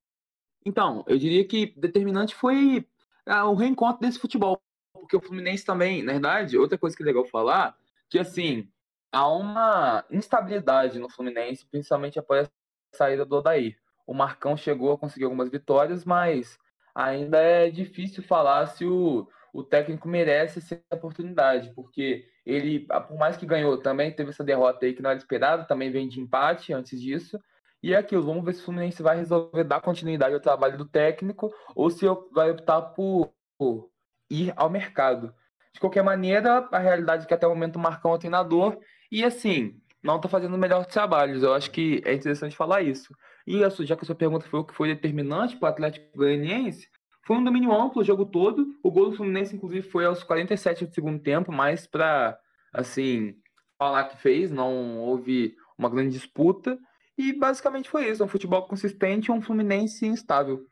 Então, 0.64 1.04
eu 1.06 1.18
diria 1.18 1.46
que 1.46 1.74
determinante 1.76 2.34
foi 2.34 2.88
ah, 3.26 3.48
o 3.48 3.54
reencontro 3.54 4.00
desse 4.00 4.18
futebol, 4.18 4.58
porque 4.92 5.16
o 5.16 5.20
Fluminense 5.20 5.64
também, 5.64 6.02
na 6.02 6.12
verdade, 6.12 6.56
outra 6.56 6.78
coisa 6.78 6.96
que 6.96 7.02
é 7.02 7.06
legal 7.06 7.26
falar, 7.26 7.76
que 8.08 8.18
assim, 8.18 8.70
há 9.14 9.28
uma 9.28 10.04
instabilidade 10.10 10.98
no 10.98 11.08
Fluminense, 11.08 11.64
principalmente 11.64 12.18
após 12.18 12.48
a 12.48 12.96
saída 12.96 13.24
do 13.24 13.36
Odair. 13.36 13.78
O 14.04 14.12
Marcão 14.12 14.56
chegou 14.56 14.92
a 14.92 14.98
conseguir 14.98 15.24
algumas 15.24 15.48
vitórias, 15.48 16.04
mas 16.04 16.58
ainda 16.94 17.38
é 17.38 17.70
difícil 17.70 18.24
falar 18.24 18.66
se 18.66 18.84
o, 18.84 19.28
o 19.52 19.62
técnico 19.62 20.08
merece 20.08 20.58
essa 20.58 20.82
oportunidade, 20.92 21.72
porque 21.74 22.26
ele, 22.44 22.80
por 23.08 23.16
mais 23.16 23.36
que 23.36 23.46
ganhou, 23.46 23.78
também 23.78 24.12
teve 24.12 24.30
essa 24.30 24.44
derrota 24.44 24.84
aí 24.84 24.92
que 24.92 25.00
não 25.00 25.10
era 25.10 25.18
esperada, 25.18 25.64
também 25.64 25.90
vem 25.90 26.08
de 26.08 26.20
empate 26.20 26.72
antes 26.72 27.00
disso. 27.00 27.38
E 27.80 27.94
é 27.94 27.96
aquilo, 27.96 28.24
vamos 28.24 28.44
ver 28.44 28.54
se 28.54 28.62
o 28.62 28.64
Fluminense 28.64 29.02
vai 29.02 29.16
resolver 29.16 29.62
dar 29.62 29.80
continuidade 29.80 30.34
ao 30.34 30.40
trabalho 30.40 30.76
do 30.76 30.86
técnico 30.86 31.54
ou 31.74 31.88
se 31.88 32.04
vai 32.32 32.50
optar 32.50 32.82
por, 32.82 33.32
por 33.56 33.90
ir 34.28 34.52
ao 34.56 34.68
mercado. 34.68 35.32
De 35.72 35.80
qualquer 35.80 36.02
maneira, 36.02 36.68
a 36.72 36.78
realidade 36.78 37.24
é 37.24 37.26
que 37.26 37.34
até 37.34 37.46
o 37.46 37.50
momento 37.50 37.76
o 37.76 37.80
Marcão 37.80 38.12
é 38.12 38.14
o 38.14 38.18
treinador 38.18 38.78
e 39.14 39.24
assim, 39.24 39.80
não 40.02 40.16
está 40.16 40.28
fazendo 40.28 40.54
o 40.54 40.58
melhor 40.58 40.84
trabalhos. 40.86 41.42
Eu 41.42 41.54
acho 41.54 41.70
que 41.70 42.02
é 42.04 42.14
interessante 42.14 42.56
falar 42.56 42.82
isso. 42.82 43.14
E 43.46 43.58
já 43.84 43.96
que 43.96 44.02
a 44.02 44.04
sua 44.04 44.14
pergunta 44.14 44.48
foi 44.48 44.60
o 44.60 44.64
que 44.64 44.74
foi 44.74 44.88
determinante 44.88 45.56
para 45.56 45.68
o 45.68 45.70
Atlético 45.70 46.16
Goianiense, 46.16 46.88
foi 47.24 47.36
um 47.36 47.44
domínio 47.44 47.72
amplo 47.72 48.02
o 48.02 48.04
jogo 48.04 48.26
todo. 48.26 48.66
O 48.82 48.90
gol 48.90 49.10
do 49.10 49.16
Fluminense, 49.16 49.54
inclusive, 49.54 49.88
foi 49.88 50.04
aos 50.04 50.24
47 50.24 50.86
do 50.86 50.94
segundo 50.94 51.22
tempo, 51.22 51.52
mais 51.52 51.86
para, 51.86 52.38
assim, 52.72 53.34
falar 53.78 54.08
que 54.08 54.16
fez, 54.18 54.50
não 54.50 54.98
houve 54.98 55.56
uma 55.78 55.88
grande 55.88 56.10
disputa. 56.10 56.78
E 57.16 57.32
basicamente 57.32 57.88
foi 57.88 58.10
isso: 58.10 58.24
um 58.24 58.28
futebol 58.28 58.66
consistente 58.66 59.30
e 59.30 59.32
um 59.32 59.40
Fluminense 59.40 60.04
instável. 60.04 60.66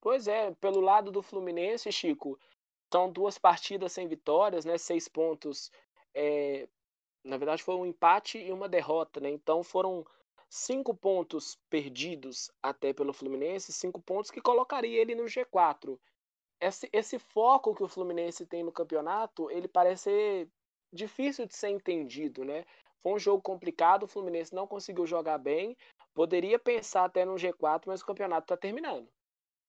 Pois 0.00 0.28
é, 0.28 0.52
pelo 0.60 0.80
lado 0.80 1.10
do 1.10 1.20
Fluminense, 1.20 1.90
Chico, 1.90 2.38
são 2.92 3.10
duas 3.10 3.36
partidas 3.38 3.92
sem 3.92 4.06
vitórias, 4.06 4.64
né? 4.64 4.78
Seis 4.78 5.08
pontos. 5.08 5.70
É... 6.14 6.68
Na 7.26 7.36
verdade, 7.36 7.62
foi 7.62 7.74
um 7.74 7.84
empate 7.84 8.38
e 8.38 8.52
uma 8.52 8.68
derrota, 8.68 9.20
né? 9.20 9.28
Então 9.28 9.64
foram 9.64 10.06
cinco 10.48 10.94
pontos 10.94 11.58
perdidos 11.68 12.50
até 12.62 12.92
pelo 12.92 13.12
Fluminense, 13.12 13.72
cinco 13.72 14.00
pontos 14.00 14.30
que 14.30 14.40
colocaria 14.40 15.00
ele 15.00 15.14
no 15.14 15.24
G4. 15.24 15.98
Esse, 16.60 16.88
esse 16.92 17.18
foco 17.18 17.74
que 17.74 17.82
o 17.82 17.88
Fluminense 17.88 18.46
tem 18.46 18.62
no 18.62 18.72
campeonato, 18.72 19.50
ele 19.50 19.66
parece 19.66 20.48
difícil 20.92 21.46
de 21.46 21.54
ser 21.54 21.70
entendido, 21.70 22.44
né? 22.44 22.64
Foi 23.02 23.12
um 23.12 23.18
jogo 23.18 23.42
complicado, 23.42 24.04
o 24.04 24.08
Fluminense 24.08 24.54
não 24.54 24.66
conseguiu 24.66 25.04
jogar 25.04 25.38
bem, 25.38 25.76
poderia 26.14 26.58
pensar 26.58 27.04
até 27.04 27.24
no 27.24 27.34
G4, 27.34 27.82
mas 27.86 28.00
o 28.00 28.06
campeonato 28.06 28.44
está 28.44 28.56
terminando. 28.56 29.08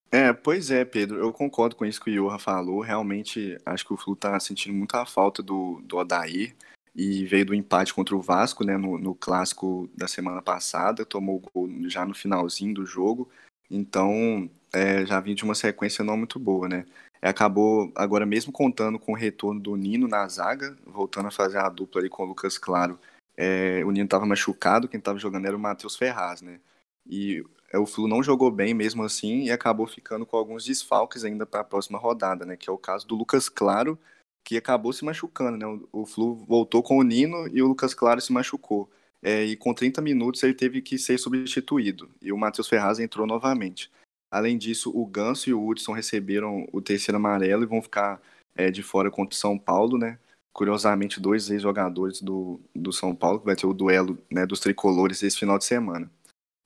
É, 0.09 0.31
pois 0.31 0.71
é, 0.71 0.85
Pedro, 0.85 1.17
eu 1.17 1.33
concordo 1.33 1.75
com 1.75 1.85
isso 1.85 2.01
que 2.01 2.09
o 2.11 2.13
Johan 2.13 2.39
falou. 2.39 2.79
Realmente, 2.79 3.57
acho 3.65 3.85
que 3.85 3.93
o 3.93 3.97
Flu 3.97 4.13
está 4.13 4.39
sentindo 4.39 4.73
muita 4.73 5.05
falta 5.05 5.43
do, 5.43 5.81
do 5.81 5.97
Odair 5.97 6.55
e 6.97 7.25
veio 7.27 7.45
do 7.45 7.53
empate 7.53 7.93
contra 7.93 8.15
o 8.15 8.21
Vasco, 8.21 8.63
né, 8.65 8.75
no, 8.75 8.97
no 8.97 9.13
clássico 9.13 9.87
da 9.95 10.07
semana 10.07 10.41
passada, 10.41 11.05
tomou 11.05 11.39
gol 11.39 11.69
já 11.87 12.03
no 12.03 12.15
finalzinho 12.15 12.73
do 12.73 12.85
jogo, 12.87 13.29
então 13.69 14.49
é, 14.73 15.05
já 15.05 15.19
vinha 15.19 15.35
de 15.35 15.43
uma 15.43 15.53
sequência 15.53 16.03
não 16.03 16.17
muito 16.17 16.39
boa, 16.39 16.67
né. 16.67 16.85
Acabou 17.21 17.91
agora 17.95 18.25
mesmo 18.25 18.51
contando 18.51 18.97
com 18.97 19.11
o 19.11 19.15
retorno 19.15 19.59
do 19.59 19.75
Nino 19.75 20.07
na 20.07 20.27
zaga, 20.27 20.75
voltando 20.85 21.27
a 21.27 21.31
fazer 21.31 21.59
a 21.59 21.69
dupla 21.69 22.01
ali 22.01 22.09
com 22.09 22.23
o 22.23 22.25
Lucas 22.25 22.57
Claro. 22.57 22.99
É, 23.35 23.83
o 23.85 23.91
Nino 23.91 24.05
estava 24.05 24.25
machucado, 24.25 24.87
quem 24.87 24.97
estava 24.97 25.19
jogando 25.19 25.45
era 25.45 25.55
o 25.55 25.59
Matheus 25.59 25.95
Ferraz, 25.95 26.41
né. 26.41 26.59
E 27.05 27.43
é, 27.71 27.77
o 27.77 27.85
Flu 27.85 28.07
não 28.07 28.23
jogou 28.23 28.49
bem 28.49 28.73
mesmo 28.73 29.03
assim 29.03 29.43
e 29.43 29.51
acabou 29.51 29.87
ficando 29.87 30.25
com 30.25 30.35
alguns 30.37 30.65
desfalques 30.65 31.23
ainda 31.23 31.45
para 31.45 31.61
a 31.61 31.63
próxima 31.63 31.99
rodada, 31.99 32.43
né, 32.45 32.57
que 32.57 32.69
é 32.69 32.73
o 32.73 32.77
caso 32.77 33.07
do 33.07 33.15
Lucas 33.15 33.49
Claro, 33.49 33.99
que 34.47 34.55
acabou 34.55 34.93
se 34.93 35.03
machucando, 35.03 35.57
né? 35.57 35.67
O, 35.67 35.89
o 35.91 36.05
Flu 36.05 36.35
voltou 36.35 36.81
com 36.81 36.97
o 36.97 37.03
Nino 37.03 37.49
e 37.49 37.61
o 37.61 37.67
Lucas 37.67 37.93
Claro 37.93 38.21
se 38.21 38.31
machucou. 38.31 38.89
É, 39.21 39.43
e 39.43 39.57
com 39.57 39.73
30 39.73 40.01
minutos 40.01 40.41
ele 40.41 40.53
teve 40.53 40.81
que 40.81 40.97
ser 40.97 41.17
substituído. 41.17 42.09
E 42.21 42.31
o 42.31 42.37
Matheus 42.37 42.69
Ferraz 42.69 42.97
entrou 42.97 43.27
novamente. 43.27 43.91
Além 44.31 44.57
disso, 44.57 44.89
o 44.95 45.05
Ganso 45.05 45.49
e 45.49 45.53
o 45.53 45.67
Hudson 45.67 45.91
receberam 45.91 46.65
o 46.71 46.81
terceiro 46.81 47.17
amarelo 47.17 47.63
e 47.63 47.65
vão 47.65 47.81
ficar 47.81 48.21
é, 48.55 48.71
de 48.71 48.81
fora 48.81 49.11
contra 49.11 49.35
o 49.35 49.37
São 49.37 49.59
Paulo, 49.59 49.97
né? 49.97 50.17
Curiosamente, 50.53 51.19
dois 51.19 51.49
ex-jogadores 51.49 52.21
do, 52.21 52.61
do 52.73 52.93
São 52.93 53.13
Paulo, 53.13 53.41
que 53.41 53.45
vai 53.45 53.55
ter 53.57 53.67
o 53.67 53.73
duelo 53.73 54.17
né, 54.31 54.45
dos 54.45 54.61
tricolores 54.61 55.21
esse 55.23 55.37
final 55.37 55.57
de 55.57 55.65
semana. 55.65 56.09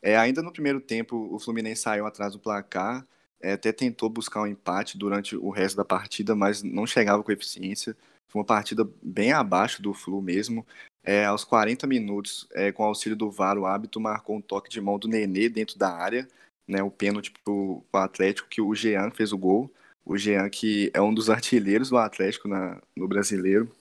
É, 0.03 0.15
ainda 0.15 0.43
no 0.43 0.53
primeiro 0.53 0.79
tempo, 0.79 1.33
o 1.33 1.39
Fluminense 1.39 1.81
saiu 1.81 2.05
atrás 2.05 2.33
do 2.33 2.39
placar, 2.39 3.07
é, 3.41 3.53
até 3.53 3.71
tentou 3.71 4.09
buscar 4.09 4.41
um 4.41 4.47
empate 4.47 4.97
durante 4.97 5.35
o 5.35 5.49
resto 5.49 5.77
da 5.77 5.85
partida, 5.85 6.35
mas 6.35 6.61
não 6.63 6.85
chegava 6.85 7.23
com 7.23 7.31
eficiência. 7.31 7.95
Foi 8.29 8.39
uma 8.39 8.45
partida 8.45 8.87
bem 9.01 9.33
abaixo 9.33 9.81
do 9.81 9.93
Flu 9.93 10.21
mesmo. 10.21 10.65
É, 11.03 11.25
aos 11.25 11.43
40 11.43 11.87
minutos, 11.87 12.47
é, 12.53 12.71
com 12.71 12.83
auxílio 12.83 13.17
do 13.17 13.31
VAR, 13.31 13.57
o 13.57 13.65
hábito 13.65 13.99
marcou 13.99 14.37
um 14.37 14.41
toque 14.41 14.69
de 14.69 14.79
mão 14.79 14.99
do 14.99 15.07
Nenê 15.07 15.49
dentro 15.49 15.77
da 15.77 15.89
área, 15.89 16.27
né, 16.67 16.83
o 16.83 16.91
pênalti 16.91 17.31
para 17.31 17.51
o 17.51 17.83
Atlético, 17.93 18.47
que 18.47 18.61
o 18.61 18.73
Jean 18.75 19.09
fez 19.11 19.33
o 19.33 19.37
gol. 19.37 19.71
O 20.05 20.17
Jean, 20.17 20.49
que 20.49 20.91
é 20.93 21.01
um 21.01 21.13
dos 21.13 21.29
artilheiros 21.29 21.89
do 21.89 21.97
Atlético 21.97 22.47
na, 22.47 22.81
no 22.95 23.07
brasileiro. 23.07 23.71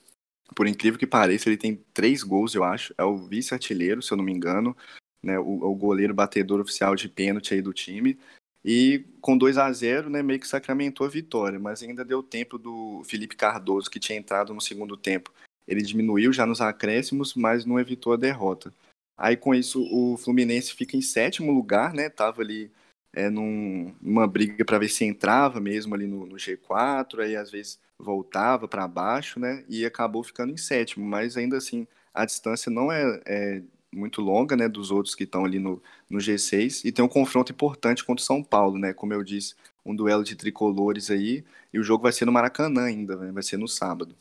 Por 0.55 0.67
incrível 0.67 0.99
que 0.99 1.07
pareça, 1.07 1.47
ele 1.47 1.57
tem 1.57 1.81
três 1.93 2.23
gols, 2.23 2.53
eu 2.55 2.63
acho. 2.63 2.93
É 2.97 3.03
o 3.03 3.17
vice-artilheiro, 3.17 4.01
se 4.01 4.11
eu 4.11 4.17
não 4.17 4.23
me 4.23 4.33
engano. 4.33 4.75
Né, 5.23 5.39
o, 5.39 5.63
o 5.63 5.75
goleiro 5.75 6.13
batedor 6.13 6.59
oficial 6.59 6.95
de 6.95 7.07
pênalti 7.07 7.53
aí 7.53 7.61
do 7.61 7.71
time. 7.71 8.17
E 8.63 9.05
com 9.19 9.37
2 9.37 9.57
a 9.57 9.71
0 9.71 10.09
né, 10.09 10.21
meio 10.21 10.39
que 10.39 10.47
sacramentou 10.47 11.05
a 11.05 11.09
vitória, 11.09 11.59
mas 11.59 11.81
ainda 11.81 12.05
deu 12.05 12.21
tempo 12.21 12.57
do 12.57 13.01
Felipe 13.05 13.35
Cardoso, 13.35 13.89
que 13.89 13.99
tinha 13.99 14.17
entrado 14.17 14.53
no 14.53 14.61
segundo 14.61 14.95
tempo. 14.95 15.31
Ele 15.67 15.81
diminuiu 15.81 16.31
já 16.31 16.45
nos 16.45 16.61
acréscimos, 16.61 17.33
mas 17.33 17.65
não 17.65 17.79
evitou 17.79 18.13
a 18.13 18.17
derrota. 18.17 18.73
Aí 19.17 19.37
com 19.37 19.53
isso 19.53 19.83
o 19.91 20.17
Fluminense 20.17 20.73
fica 20.73 20.97
em 20.97 21.01
sétimo 21.01 21.51
lugar, 21.51 21.93
né? 21.93 22.09
Tava 22.09 22.41
ali 22.41 22.71
é, 23.13 23.29
num, 23.29 23.93
numa 24.01 24.27
briga 24.27 24.65
para 24.65 24.79
ver 24.79 24.89
se 24.89 25.05
entrava 25.05 25.59
mesmo 25.59 25.93
ali 25.93 26.07
no, 26.07 26.25
no 26.25 26.35
G4, 26.35 27.19
aí 27.19 27.35
às 27.35 27.51
vezes 27.51 27.79
voltava 27.97 28.67
para 28.67 28.87
baixo, 28.87 29.39
né? 29.39 29.63
E 29.69 29.85
acabou 29.85 30.23
ficando 30.23 30.51
em 30.51 30.57
sétimo, 30.57 31.05
mas 31.05 31.37
ainda 31.37 31.57
assim 31.57 31.87
a 32.13 32.25
distância 32.25 32.71
não 32.71 32.91
é, 32.91 33.21
é 33.25 33.61
muito 33.93 34.21
longa, 34.21 34.55
né, 34.55 34.67
dos 34.67 34.91
outros 34.91 35.13
que 35.13 35.23
estão 35.23 35.43
ali 35.43 35.59
no, 35.59 35.81
no 36.09 36.19
G6 36.19 36.85
e 36.85 36.91
tem 36.91 37.03
um 37.03 37.09
confronto 37.09 37.51
importante 37.51 38.05
contra 38.05 38.21
o 38.21 38.25
São 38.25 38.43
Paulo, 38.43 38.77
né, 38.77 38.93
como 38.93 39.13
eu 39.13 39.23
disse, 39.23 39.55
um 39.85 39.95
duelo 39.95 40.23
de 40.23 40.35
tricolores 40.35 41.11
aí 41.11 41.43
e 41.73 41.79
o 41.79 41.83
jogo 41.83 42.03
vai 42.03 42.11
ser 42.11 42.25
no 42.25 42.31
Maracanã 42.31 42.85
ainda, 42.85 43.15
né, 43.17 43.31
vai 43.31 43.43
ser 43.43 43.57
no 43.57 43.67
sábado. 43.67 44.15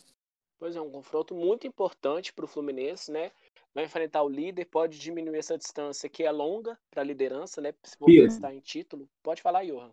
Pois 0.59 0.77
é, 0.77 0.81
um 0.81 0.91
confronto 0.91 1.35
muito 1.35 1.67
importante 1.67 2.35
para 2.35 2.45
o 2.45 2.49
Fluminense, 2.49 3.11
né? 3.11 3.33
Vai 3.75 3.85
enfrentar 3.85 4.23
o 4.23 4.29
líder, 4.29 4.67
pode 4.67 4.99
diminuir 4.99 5.39
essa 5.39 5.57
distância 5.57 6.07
que 6.07 6.23
é 6.23 6.31
longa 6.31 6.79
para 6.91 7.01
a 7.01 7.05
liderança, 7.05 7.63
né? 7.63 7.73
Se 7.83 7.97
for 7.97 8.05
pensar 8.05 8.53
em 8.53 8.61
título. 8.61 9.09
Pode 9.23 9.41
falar, 9.41 9.65
Johan. 9.65 9.91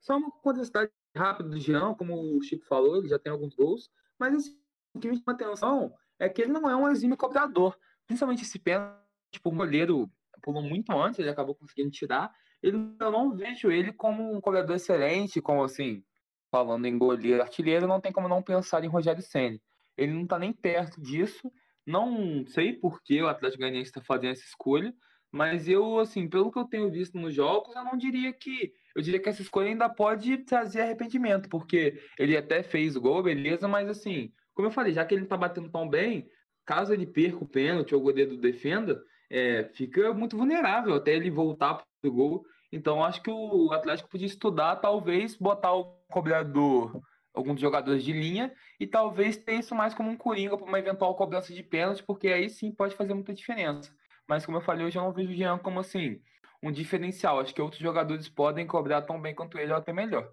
Só 0.00 0.16
uma 0.16 0.30
curiosidade 0.30 0.90
rápida 1.14 1.50
do 1.50 1.60
Jean, 1.60 1.92
como 1.94 2.36
o 2.36 2.42
Chico 2.42 2.64
falou, 2.64 2.96
ele 2.96 3.08
já 3.08 3.18
tem 3.18 3.30
alguns 3.30 3.54
gols, 3.54 3.90
mas 4.18 4.34
assim, 4.34 4.58
o 4.94 5.00
que 5.00 5.08
me 5.08 5.16
chama 5.16 5.32
atenção 5.32 5.94
é 6.18 6.30
que 6.30 6.40
ele 6.40 6.52
não 6.52 6.70
é 6.70 6.74
um 6.74 6.88
exímio 6.88 7.16
cobrador 7.16 7.76
principalmente 8.06 8.42
esse 8.42 8.58
pênalti, 8.58 8.96
tipo, 9.30 9.50
o 9.50 9.54
goleiro 9.54 10.10
pulou 10.42 10.62
muito 10.62 10.92
antes, 10.92 11.18
ele 11.18 11.30
acabou 11.30 11.54
conseguindo 11.54 11.90
tirar. 11.90 12.32
Ele, 12.62 12.76
eu 13.00 13.10
não 13.10 13.34
vejo 13.34 13.70
ele 13.70 13.92
como 13.92 14.34
um 14.34 14.40
cobrador 14.40 14.76
excelente, 14.76 15.40
como 15.40 15.62
assim, 15.64 16.02
falando 16.50 16.86
em 16.86 16.96
goleiro 16.96 17.42
artilheiro, 17.42 17.86
não 17.86 18.00
tem 18.00 18.12
como 18.12 18.28
não 18.28 18.42
pensar 18.42 18.84
em 18.84 18.88
Rogério 18.88 19.22
Senna. 19.22 19.58
Ele 19.96 20.12
não 20.12 20.26
tá 20.26 20.38
nem 20.38 20.52
perto 20.52 21.00
disso. 21.00 21.50
Não 21.86 22.44
sei 22.46 22.72
por 22.72 23.02
que 23.02 23.22
o 23.22 23.28
Atlético 23.28 23.62
Goianiense 23.62 23.90
está 23.90 24.00
fazendo 24.00 24.32
essa 24.32 24.44
escolha, 24.44 24.92
mas 25.30 25.68
eu, 25.68 25.98
assim, 25.98 26.28
pelo 26.28 26.50
que 26.50 26.58
eu 26.58 26.64
tenho 26.64 26.90
visto 26.90 27.18
nos 27.18 27.34
jogos, 27.34 27.74
eu 27.74 27.84
não 27.84 27.96
diria 27.96 28.32
que. 28.32 28.72
Eu 28.94 29.02
diria 29.02 29.20
que 29.20 29.28
essa 29.28 29.42
escolha 29.42 29.68
ainda 29.68 29.88
pode 29.88 30.38
trazer 30.38 30.80
arrependimento, 30.80 31.48
porque 31.48 32.00
ele 32.18 32.36
até 32.36 32.62
fez 32.62 32.96
o 32.96 33.00
gol, 33.00 33.22
beleza, 33.22 33.68
mas 33.68 33.88
assim, 33.88 34.32
como 34.54 34.68
eu 34.68 34.72
falei, 34.72 34.94
já 34.94 35.04
que 35.04 35.14
ele 35.14 35.20
não 35.20 35.28
tá 35.28 35.36
batendo 35.36 35.70
tão 35.70 35.86
bem, 35.86 36.26
caso 36.66 36.92
ele 36.92 37.06
perca 37.06 37.42
o 37.42 37.48
pênalti 37.48 37.94
ou 37.94 38.00
o 38.00 38.04
goleiro 38.04 38.36
defenda, 38.36 39.00
é, 39.30 39.70
fica 39.72 40.12
muito 40.12 40.36
vulnerável 40.36 40.94
até 40.94 41.14
ele 41.14 41.30
voltar 41.30 41.74
para 41.74 42.10
o 42.10 42.12
gol. 42.12 42.46
Então, 42.72 43.02
acho 43.02 43.22
que 43.22 43.30
o 43.30 43.72
Atlético 43.72 44.10
podia 44.10 44.26
estudar, 44.26 44.76
talvez, 44.76 45.36
botar 45.36 45.72
o 45.72 45.84
cobrador, 46.10 47.00
alguns 47.32 47.60
jogadores 47.60 48.02
de 48.02 48.12
linha, 48.12 48.52
e 48.80 48.86
talvez 48.86 49.36
ter 49.36 49.54
isso 49.54 49.74
mais 49.74 49.94
como 49.94 50.10
um 50.10 50.16
coringa 50.16 50.56
para 50.56 50.66
uma 50.66 50.78
eventual 50.78 51.14
cobrança 51.14 51.54
de 51.54 51.62
pênalti, 51.62 52.02
porque 52.02 52.28
aí 52.28 52.50
sim 52.50 52.72
pode 52.72 52.96
fazer 52.96 53.14
muita 53.14 53.32
diferença. 53.32 53.94
Mas, 54.28 54.44
como 54.44 54.58
eu 54.58 54.62
falei, 54.62 54.84
eu 54.84 54.90
já 54.90 55.00
não 55.00 55.12
vejo 55.12 55.30
o 55.30 55.34
Jean 55.34 55.58
como 55.58 55.78
assim, 55.78 56.20
um 56.60 56.72
diferencial. 56.72 57.38
Acho 57.38 57.54
que 57.54 57.62
outros 57.62 57.80
jogadores 57.80 58.28
podem 58.28 58.66
cobrar 58.66 59.02
tão 59.02 59.20
bem 59.20 59.34
quanto 59.34 59.56
ele 59.56 59.70
ou 59.70 59.78
até 59.78 59.92
melhor. 59.92 60.32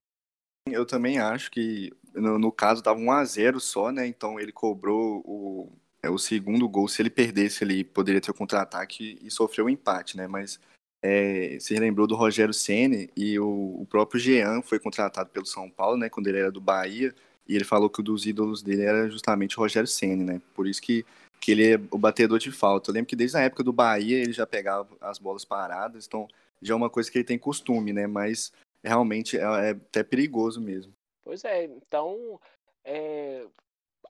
Eu 0.66 0.86
também 0.86 1.20
acho 1.20 1.52
que, 1.52 1.92
no, 2.16 2.40
no 2.40 2.52
caso, 2.52 2.80
estava 2.80 2.98
1 2.98 3.12
a 3.12 3.24
0 3.24 3.60
só, 3.60 3.92
né? 3.92 4.08
Então 4.08 4.40
ele 4.40 4.52
cobrou 4.52 5.22
o, 5.26 5.78
é, 6.04 6.10
o 6.10 6.18
segundo 6.18 6.68
gol. 6.68 6.88
Se 6.88 7.02
ele 7.02 7.10
perdesse, 7.10 7.64
ele 7.64 7.84
poderia 7.84 8.20
ter 8.20 8.30
o 8.30 8.34
contra-ataque 8.34 9.18
e 9.22 9.32
sofreu 9.32 9.66
um 9.66 9.70
empate, 9.70 10.18
né? 10.18 10.28
Mas 10.28 10.60
é, 11.02 11.58
se 11.60 11.74
lembrou 11.76 12.06
do 12.06 12.16
Rogério 12.16 12.54
Ceni 12.54 13.10
e 13.16 13.40
o, 13.40 13.78
o, 13.80 13.88
próprio 13.90 14.20
Jean 14.20 14.62
foi 14.62 14.80
contratado 14.80 15.30
pelo 15.30 15.46
São 15.46 15.70
Paulo, 15.70 15.98
né? 15.98 16.10
Quando 16.10 16.28
ele 16.28 16.40
era 16.40 16.52
do 16.52 16.62
Bahia. 16.62 17.16
E 17.48 17.56
ele 17.56 17.66
falou 17.66 17.90
que 17.90 18.02
um 18.02 18.04
dos 18.04 18.26
ídolos 18.26 18.62
dele 18.62 18.84
era 18.84 19.10
justamente 19.10 19.58
o 19.58 19.62
Rogério 19.62 19.88
Ceni, 19.88 20.24
né? 20.24 20.42
Por 20.54 20.68
isso 20.68 20.82
que, 20.82 21.06
que 21.40 21.52
ele 21.52 21.74
é 21.74 21.80
o 21.92 21.98
batedor 21.98 22.40
de 22.40 22.52
falta. 22.52 22.90
Eu 22.90 22.94
lembro 22.94 23.08
que 23.08 23.16
desde 23.16 23.38
a 23.38 23.42
época 23.42 23.64
do 23.64 23.74
Bahia 23.74 24.18
ele 24.18 24.34
já 24.34 24.46
pegava 24.46 24.88
as 25.02 25.20
bolas 25.20 25.44
paradas, 25.44 26.06
então 26.06 26.28
já 26.62 26.74
é 26.74 26.78
uma 26.78 26.90
coisa 26.90 27.12
que 27.12 27.18
ele 27.18 27.26
tem 27.26 27.38
costume, 27.38 27.92
né? 27.92 28.08
Mas 28.08 28.54
realmente 28.82 29.38
é, 29.38 29.42
é 29.42 29.70
até 29.72 30.04
perigoso 30.04 30.62
mesmo. 30.62 30.94
Pois 31.24 31.44
é, 31.44 31.66
então 31.66 32.40
é, 32.86 33.46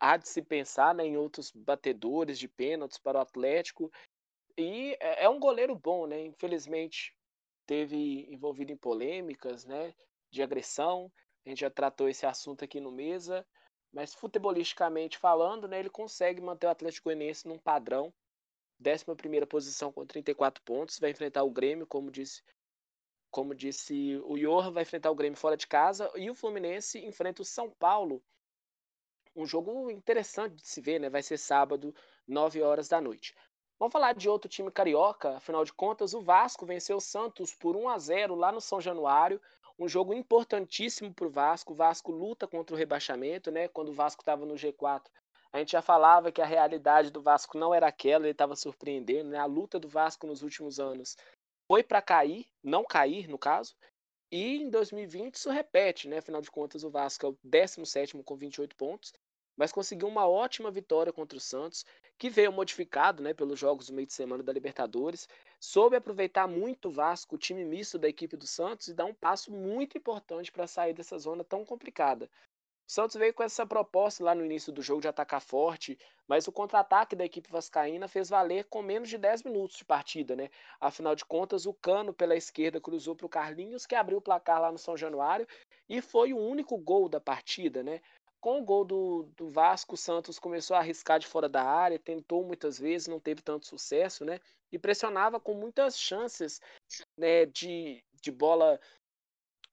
há 0.04 0.18
de 0.18 0.28
se 0.28 0.42
pensar 0.42 0.94
né, 0.94 1.06
em 1.06 1.16
outros 1.16 1.50
batedores 1.50 2.38
de 2.38 2.50
pênaltis 2.50 2.98
para 2.98 3.18
o 3.20 3.22
Atlético. 3.22 3.90
E 4.58 4.98
é, 5.00 5.24
é 5.24 5.30
um 5.30 5.40
goleiro 5.40 5.74
bom, 5.76 6.06
né? 6.06 6.20
Infelizmente 6.26 7.16
teve 7.66 8.28
envolvido 8.30 8.74
em 8.74 8.78
polêmicas, 8.78 9.64
né? 9.64 9.94
De 10.30 10.44
agressão. 10.44 11.10
A 11.46 11.50
gente 11.50 11.62
já 11.62 11.70
tratou 11.70 12.10
esse 12.10 12.26
assunto 12.26 12.66
aqui 12.66 12.82
no 12.82 12.92
mesa. 12.92 13.48
Mas 13.94 14.14
futebolisticamente 14.14 15.18
falando, 15.18 15.68
né, 15.68 15.80
ele 15.80 15.90
consegue 15.90 16.42
manter 16.42 16.68
o 16.68 16.72
Atlético 16.72 17.06
Goianiense 17.06 17.48
num 17.48 17.60
padrão. 17.60 18.14
11 18.86 19.46
posição 19.48 19.94
com 19.94 20.06
34 20.06 20.62
pontos. 20.64 21.00
Vai 21.00 21.12
enfrentar 21.12 21.44
o 21.44 21.52
Grêmio, 21.52 21.88
como 21.88 22.12
disse 22.12 22.44
como 23.32 23.56
disse 23.56 24.22
o 24.26 24.38
Johan, 24.38 24.72
vai 24.72 24.84
enfrentar 24.84 25.10
o 25.10 25.16
Grêmio 25.16 25.40
fora 25.40 25.58
de 25.58 25.66
casa 25.66 26.12
e 26.16 26.30
o 26.30 26.36
Fluminense 26.36 27.04
enfrenta 27.04 27.42
o 27.42 27.46
São 27.46 27.72
Paulo. 27.72 28.22
Um 29.36 29.46
jogo 29.46 29.90
interessante 29.90 30.56
de 30.56 30.68
se 30.68 30.80
ver, 30.80 31.00
né? 31.00 31.10
Vai 31.10 31.24
ser 31.24 31.38
sábado, 31.38 31.94
9 32.28 32.62
horas 32.62 32.88
da 32.88 33.02
noite. 33.02 33.36
Vamos 33.80 33.92
falar 33.92 34.14
de 34.14 34.30
outro 34.30 34.48
time 34.48 34.72
carioca, 34.72 35.38
afinal 35.38 35.66
de 35.66 35.74
contas, 35.74 36.14
o 36.14 36.22
Vasco 36.22 36.66
venceu 36.66 36.98
o 36.98 37.02
Santos 37.02 37.54
por 37.54 37.76
1 37.76 37.90
a 37.90 37.98
0 37.98 38.36
lá 38.36 38.52
no 38.52 38.62
São 38.62 38.80
Januário. 38.80 39.42
Um 39.78 39.88
jogo 39.88 40.14
importantíssimo 40.14 41.14
para 41.14 41.26
o 41.26 41.32
Vasco. 41.32 41.74
O 41.74 41.76
Vasco 41.76 42.12
luta 42.12 42.48
contra 42.48 42.76
o 42.76 42.78
rebaixamento, 42.78 43.52
né? 43.52 43.68
Quando 43.68 43.90
o 43.90 43.94
Vasco 43.94 44.22
estava 44.22 44.46
no 44.46 44.54
G4, 44.54 45.10
a 45.52 45.60
gente 45.60 45.72
já 45.72 45.82
falava 45.82 46.32
que 46.32 46.42
a 46.42 46.46
realidade 46.46 47.12
do 47.12 47.22
Vasco 47.22 47.58
não 47.58 47.74
era 47.74 47.88
aquela, 47.88 48.26
ele 48.26 48.32
estava 48.32 48.56
surpreendendo, 48.56 49.30
né? 49.30 49.38
A 49.38 49.46
luta 49.46 49.80
do 49.80 49.88
Vasco 49.88 50.28
nos 50.28 50.44
últimos 50.44 50.80
anos 50.80 51.18
foi 51.68 51.84
para 51.84 52.02
cair, 52.02 52.48
não 52.64 52.84
cair 52.84 53.28
no 53.28 53.38
caso, 53.38 53.76
e 54.32 54.58
em 54.58 54.70
2020 54.70 55.36
isso 55.36 55.52
repete, 55.52 56.08
né? 56.08 56.18
Afinal 56.18 56.42
de 56.42 56.50
contas, 56.50 56.84
o 56.84 56.90
Vasco 56.90 57.26
é 57.26 57.30
o 57.30 57.38
17 57.44 58.22
com 58.24 58.36
28 58.36 58.76
pontos, 58.76 59.14
mas 59.56 59.72
conseguiu 59.72 60.08
uma 60.08 60.28
ótima 60.28 60.72
vitória 60.72 61.14
contra 61.14 61.38
o 61.38 61.42
Santos, 61.42 61.86
que 62.18 62.30
veio 62.30 62.52
modificado 62.52 63.22
né, 63.22 63.34
pelos 63.34 63.60
jogos 63.60 63.88
do 63.88 63.94
meio 63.94 64.08
de 64.08 64.14
semana 64.14 64.44
da 64.44 64.54
Libertadores, 64.54 65.28
soube 65.60 65.96
aproveitar 65.96 66.48
muito 66.48 66.90
o 66.90 66.92
Vasco, 66.92 67.36
o 67.36 67.38
time 67.38 67.66
misto 67.66 67.98
da 67.98 68.08
equipe 68.08 68.38
do 68.38 68.48
Santos, 68.48 68.88
e 68.88 68.94
dar 68.94 69.06
um 69.06 69.14
passo 69.14 69.52
muito 69.52 69.98
importante 69.98 70.52
para 70.52 70.68
sair 70.68 70.94
dessa 70.94 71.18
zona 71.18 71.44
tão 71.44 71.66
complicada. 71.66 72.30
O 72.86 72.92
Santos 72.92 73.16
veio 73.16 73.34
com 73.34 73.44
essa 73.44 73.66
proposta 73.66 74.24
lá 74.24 74.36
no 74.36 74.44
início 74.44 74.72
do 74.72 74.82
jogo 74.82 75.02
de 75.02 75.08
atacar 75.08 75.40
forte, 75.40 75.98
mas 76.28 76.48
o 76.48 76.52
contra-ataque 76.52 77.16
da 77.16 77.24
equipe 77.24 77.50
vascaína 77.50 78.10
fez 78.10 78.30
valer 78.30 78.66
com 78.66 78.82
menos 78.82 79.08
de 79.08 79.18
10 79.18 79.44
minutos 79.44 79.78
de 79.78 79.86
partida, 79.86 80.36
né? 80.36 80.50
Afinal 80.82 81.16
de 81.16 81.24
contas, 81.24 81.66
o 81.66 81.74
Cano 81.74 82.14
pela 82.14 82.36
esquerda 82.36 82.82
cruzou 82.82 83.16
para 83.16 83.26
o 83.26 83.30
Carlinhos, 83.30 83.86
que 83.86 83.96
abriu 83.96 84.18
o 84.18 84.22
placar 84.22 84.62
lá 84.62 84.70
no 84.70 84.78
São 84.78 84.98
Januário, 84.98 85.48
e 85.88 86.02
foi 86.02 86.34
o 86.34 86.38
único 86.38 86.78
gol 86.78 87.08
da 87.08 87.22
partida, 87.22 87.82
né? 87.82 88.02
Com 88.44 88.60
o 88.60 88.62
gol 88.62 88.84
do, 88.84 89.24
do 89.38 89.48
Vasco, 89.48 89.96
o 89.96 89.98
Santos 89.98 90.38
começou 90.38 90.76
a 90.76 90.80
arriscar 90.80 91.18
de 91.18 91.26
fora 91.26 91.48
da 91.48 91.64
área, 91.64 91.98
tentou 91.98 92.44
muitas 92.44 92.78
vezes, 92.78 93.08
não 93.08 93.18
teve 93.18 93.42
tanto 93.42 93.66
sucesso, 93.66 94.26
né? 94.26 94.38
E 94.70 94.78
pressionava 94.78 95.40
com 95.40 95.54
muitas 95.54 95.98
chances 95.98 96.60
né, 97.18 97.46
de, 97.46 98.04
de 98.22 98.32
bola 98.34 98.78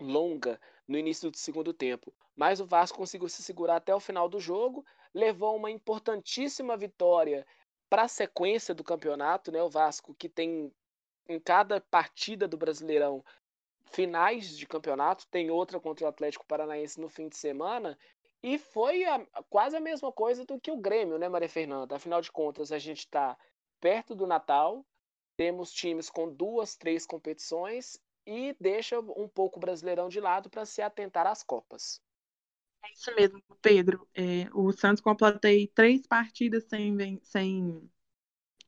longa 0.01 0.61
no 0.87 0.97
início 0.97 1.33
do 1.33 1.37
segundo 1.37 1.75
tempo. 1.75 2.15
Mas 2.37 2.61
o 2.61 2.65
Vasco 2.65 2.99
conseguiu 2.99 3.29
se 3.29 3.43
segurar 3.43 3.75
até 3.75 3.93
o 3.93 3.99
final 3.99 4.29
do 4.29 4.39
jogo, 4.39 4.87
levou 5.13 5.57
uma 5.57 5.69
importantíssima 5.69 6.77
vitória 6.77 7.45
para 7.89 8.03
a 8.03 8.09
sequência 8.09 8.73
do 8.73 8.85
campeonato, 8.85 9.51
né? 9.51 9.61
O 9.61 9.69
Vasco 9.69 10.15
que 10.15 10.29
tem 10.29 10.73
em 11.29 11.41
cada 11.41 11.81
partida 11.81 12.47
do 12.47 12.57
Brasileirão 12.57 13.25
finais 13.87 14.57
de 14.57 14.65
campeonato, 14.65 15.27
tem 15.27 15.51
outra 15.51 15.81
contra 15.81 16.07
o 16.07 16.09
Atlético 16.09 16.47
Paranaense 16.47 17.01
no 17.01 17.09
fim 17.09 17.29
de 17.29 17.37
semana, 17.37 17.99
e 18.43 18.59
foi 18.59 19.05
a, 19.05 19.25
quase 19.49 19.77
a 19.77 19.81
mesma 19.81 20.11
coisa 20.11 20.45
do 20.45 20.59
que 20.59 20.71
o 20.71 20.77
Grêmio, 20.77 21.19
né, 21.19 21.29
Maria 21.29 21.49
Fernanda? 21.49 21.97
Afinal 21.97 22.21
de 22.21 22.33
contas, 22.33 22.73
a 22.73 22.79
gente 22.79 23.01
está 23.01 23.37
perto 23.81 24.15
do 24.15 24.27
Natal, 24.27 24.85
temos 25.37 25.73
times 25.73 26.11
com 26.11 26.33
duas, 26.33 26.77
três 26.77 27.07
competições 27.07 27.99
e 28.27 28.55
deixa 28.61 29.01
um 29.01 29.29
pouco 29.29 29.59
o 29.59 29.61
Brasileirão 29.61 30.09
de 30.09 30.21
lado 30.21 30.51
para 30.51 30.65
se 30.65 30.83
atentar 30.83 31.27
às 31.27 31.43
Copas. 31.43 32.01
É 32.85 32.93
isso 32.93 33.15
mesmo, 33.15 33.43
Pedro. 33.61 34.09
É, 34.15 34.49
o 34.55 34.73
Santos 34.73 35.03
completei 35.03 35.67
três 35.67 36.07
partidas 36.07 36.65
sem, 36.65 37.21
sem 37.23 37.91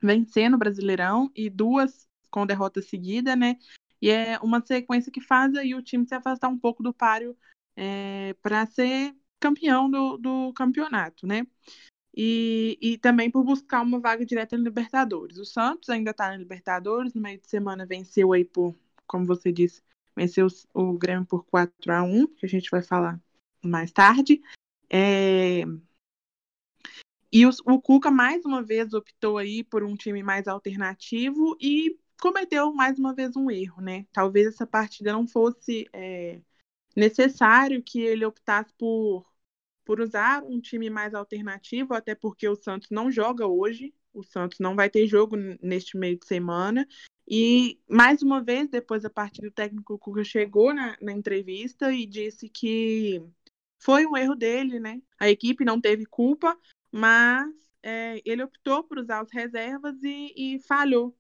vencer 0.03 0.51
no 0.51 0.59
Brasileirão 0.59 1.31
e 1.35 1.49
duas 1.49 2.09
com 2.31 2.47
derrota 2.47 2.83
seguida, 2.83 3.37
né? 3.37 3.57
E 4.01 4.11
é 4.11 4.39
uma 4.41 4.65
sequência 4.65 5.13
que 5.13 5.21
faz 5.21 5.55
aí 5.55 5.75
o 5.75 5.83
time 5.83 6.07
se 6.07 6.15
afastar 6.15 6.49
um 6.49 6.59
pouco 6.59 6.83
do 6.83 6.93
páreo 6.93 7.37
é, 7.77 8.35
para 8.43 8.67
ser 8.67 9.15
campeão 9.43 9.91
do, 9.91 10.17
do 10.17 10.53
campeonato, 10.55 11.27
né? 11.27 11.47
E, 12.15 12.79
e 12.81 12.99
também 12.99 13.31
por 13.31 13.43
buscar 13.43 13.83
uma 13.83 13.99
vaga 13.99 14.25
direta 14.25 14.57
na 14.57 14.65
Libertadores. 14.65 15.39
O 15.39 15.45
Santos 15.45 15.89
ainda 15.89 16.11
está 16.13 16.29
na 16.29 16.37
Libertadores, 16.37 17.15
no 17.15 17.23
meio 17.23 17.41
de 17.41 17.49
semana 17.49 17.87
venceu 17.87 18.33
aí 18.33 18.45
por 18.45 18.77
como 19.13 19.27
você 19.27 19.53
disse, 19.53 19.83
venceu 20.17 20.47
o 20.73 20.95
Grêmio 20.95 21.27
por 21.27 21.45
4 21.45 21.93
a 21.93 22.03
1 22.03 22.27
que 22.29 22.47
a 22.47 22.49
gente 22.49 22.71
vai 22.71 22.83
falar 22.83 23.21
mais 23.63 23.93
tarde. 23.93 24.41
É... 24.89 25.65
E 27.31 27.47
os, 27.47 27.61
o 27.61 27.81
Cuca, 27.81 28.11
mais 28.11 28.45
uma 28.45 28.63
vez, 28.63 28.93
optou 28.95 29.39
aí 29.39 29.65
por 29.65 29.83
um 29.83 29.97
time 29.97 30.23
mais 30.23 30.47
alternativo 30.49 31.57
e 31.61 31.99
cometeu 32.21 32.73
mais 32.73 32.99
uma 32.99 33.15
vez 33.15 33.37
um 33.37 33.51
erro, 33.51 33.83
né? 33.83 34.07
Talvez 34.13 34.47
essa 34.47 34.67
partida 34.67 35.13
não 35.13 35.27
fosse 35.27 35.89
é, 35.93 36.41
necessário 36.97 37.83
que 37.83 38.01
ele 38.01 38.25
optasse 38.25 38.73
por, 38.79 39.27
por 39.85 40.01
usar 40.01 40.43
um 40.45 40.61
time 40.61 40.89
mais 40.91 41.15
alternativo, 41.15 41.95
até 41.95 42.15
porque 42.15 42.49
o 42.49 42.57
Santos 42.57 42.89
não 42.91 43.11
joga 43.11 43.47
hoje, 43.47 43.93
o 44.13 44.23
Santos 44.23 44.59
não 44.59 44.77
vai 44.77 44.91
ter 44.91 45.07
jogo 45.07 45.37
neste 45.61 45.97
meio 45.97 46.19
de 46.19 46.27
semana, 46.27 46.87
e, 47.27 47.81
mais 47.89 48.23
uma 48.23 48.43
vez, 48.43 48.69
depois 48.69 49.03
da 49.03 49.11
partida, 49.11 49.49
o 49.49 49.53
técnico 49.53 49.99
Cuca 49.99 50.25
chegou 50.25 50.75
na, 50.75 50.97
na 51.01 51.13
entrevista 51.13 51.93
e 51.93 52.05
disse 52.07 52.49
que 52.49 53.23
foi 53.79 54.07
um 54.07 54.17
erro 54.17 54.35
dele, 54.35 54.81
né? 54.81 55.01
A 55.19 55.31
equipe 55.31 55.65
não 55.65 55.81
teve 55.81 56.05
culpa, 56.05 56.59
mas 56.91 57.49
é, 57.83 58.21
ele 58.25 58.43
optou 58.43 58.85
por 58.85 58.99
usar 58.99 59.21
as 59.21 59.31
reservas 59.33 59.97
e, 60.03 60.35
e, 60.37 60.59
falhou. 60.61 61.17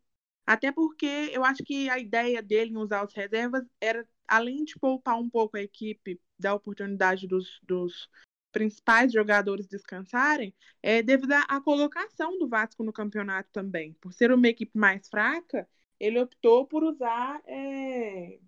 Até 0.46 0.72
porque 0.72 1.07
eu 1.33 1.44
acho 1.44 1.62
que 1.64 1.88
a 1.88 1.98
ideia 1.98 2.42
dele 2.42 2.72
em 2.72 2.77
usar 2.77 3.03
as 3.03 3.14
reservas 3.14 3.64
era, 3.81 4.07
além 4.27 4.64
de 4.64 4.79
poupar 4.79 5.18
um 5.18 5.31
pouco 5.31 5.57
a 5.57 5.62
equipe, 5.62 6.20
dar 6.38 6.55
oportunidade 6.55 7.29
dos, 7.29 7.61
dos 7.62 8.09
principais 8.53 9.12
jogadores 9.12 9.67
descansarem, 9.67 10.55
é 10.83 11.03
devido 11.03 11.33
à 11.33 11.61
colocação 11.61 12.38
do 12.38 12.49
Vasco 12.49 12.85
no 12.85 12.93
campeonato 12.93 13.51
também. 13.53 13.95
Por 13.95 14.12
ser 14.12 14.31
uma 14.33 14.49
equipe 14.49 14.79
mais 14.79 15.09
fraca, 15.09 15.69
ele 15.99 16.21
optou 16.21 16.67
por 16.67 16.85
usar 16.85 17.41
é, 17.47 18.38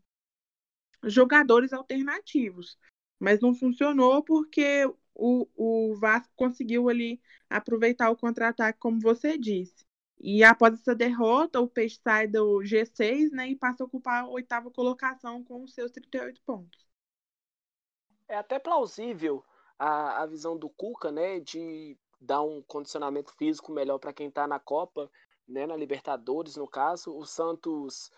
jogadores 1.04 1.72
alternativos. 1.72 2.78
Mas 3.18 3.40
não 3.40 3.54
funcionou 3.54 4.22
porque 4.22 4.84
o, 5.14 5.48
o 5.56 5.94
Vasco 5.96 6.32
conseguiu 6.36 6.88
ali 6.88 7.20
aproveitar 7.48 8.10
o 8.10 8.16
contra-ataque, 8.16 8.78
como 8.78 9.00
você 9.00 9.38
disse. 9.38 9.84
E 10.20 10.42
após 10.42 10.74
essa 10.74 10.94
derrota, 10.94 11.60
o 11.60 11.68
Peixe 11.68 12.00
sai 12.02 12.26
do 12.26 12.60
G6 12.60 13.30
né, 13.30 13.48
e 13.48 13.56
passa 13.56 13.82
a 13.82 13.86
ocupar 13.86 14.24
a 14.24 14.28
oitava 14.28 14.70
colocação 14.70 15.42
com 15.44 15.62
os 15.62 15.74
seus 15.74 15.90
38 15.90 16.40
pontos. 16.42 16.84
É 18.28 18.36
até 18.36 18.58
plausível 18.58 19.44
a, 19.78 20.22
a 20.22 20.26
visão 20.26 20.56
do 20.56 20.68
Cuca, 20.68 21.10
né, 21.10 21.40
de 21.40 21.96
dar 22.20 22.42
um 22.42 22.62
condicionamento 22.62 23.32
físico 23.32 23.72
melhor 23.72 23.98
para 23.98 24.12
quem 24.12 24.28
está 24.28 24.46
na 24.46 24.58
Copa, 24.58 25.10
né, 25.46 25.66
na 25.66 25.76
Libertadores, 25.76 26.56
no 26.56 26.66
caso. 26.66 27.16
O 27.16 27.24
Santos 27.24 28.10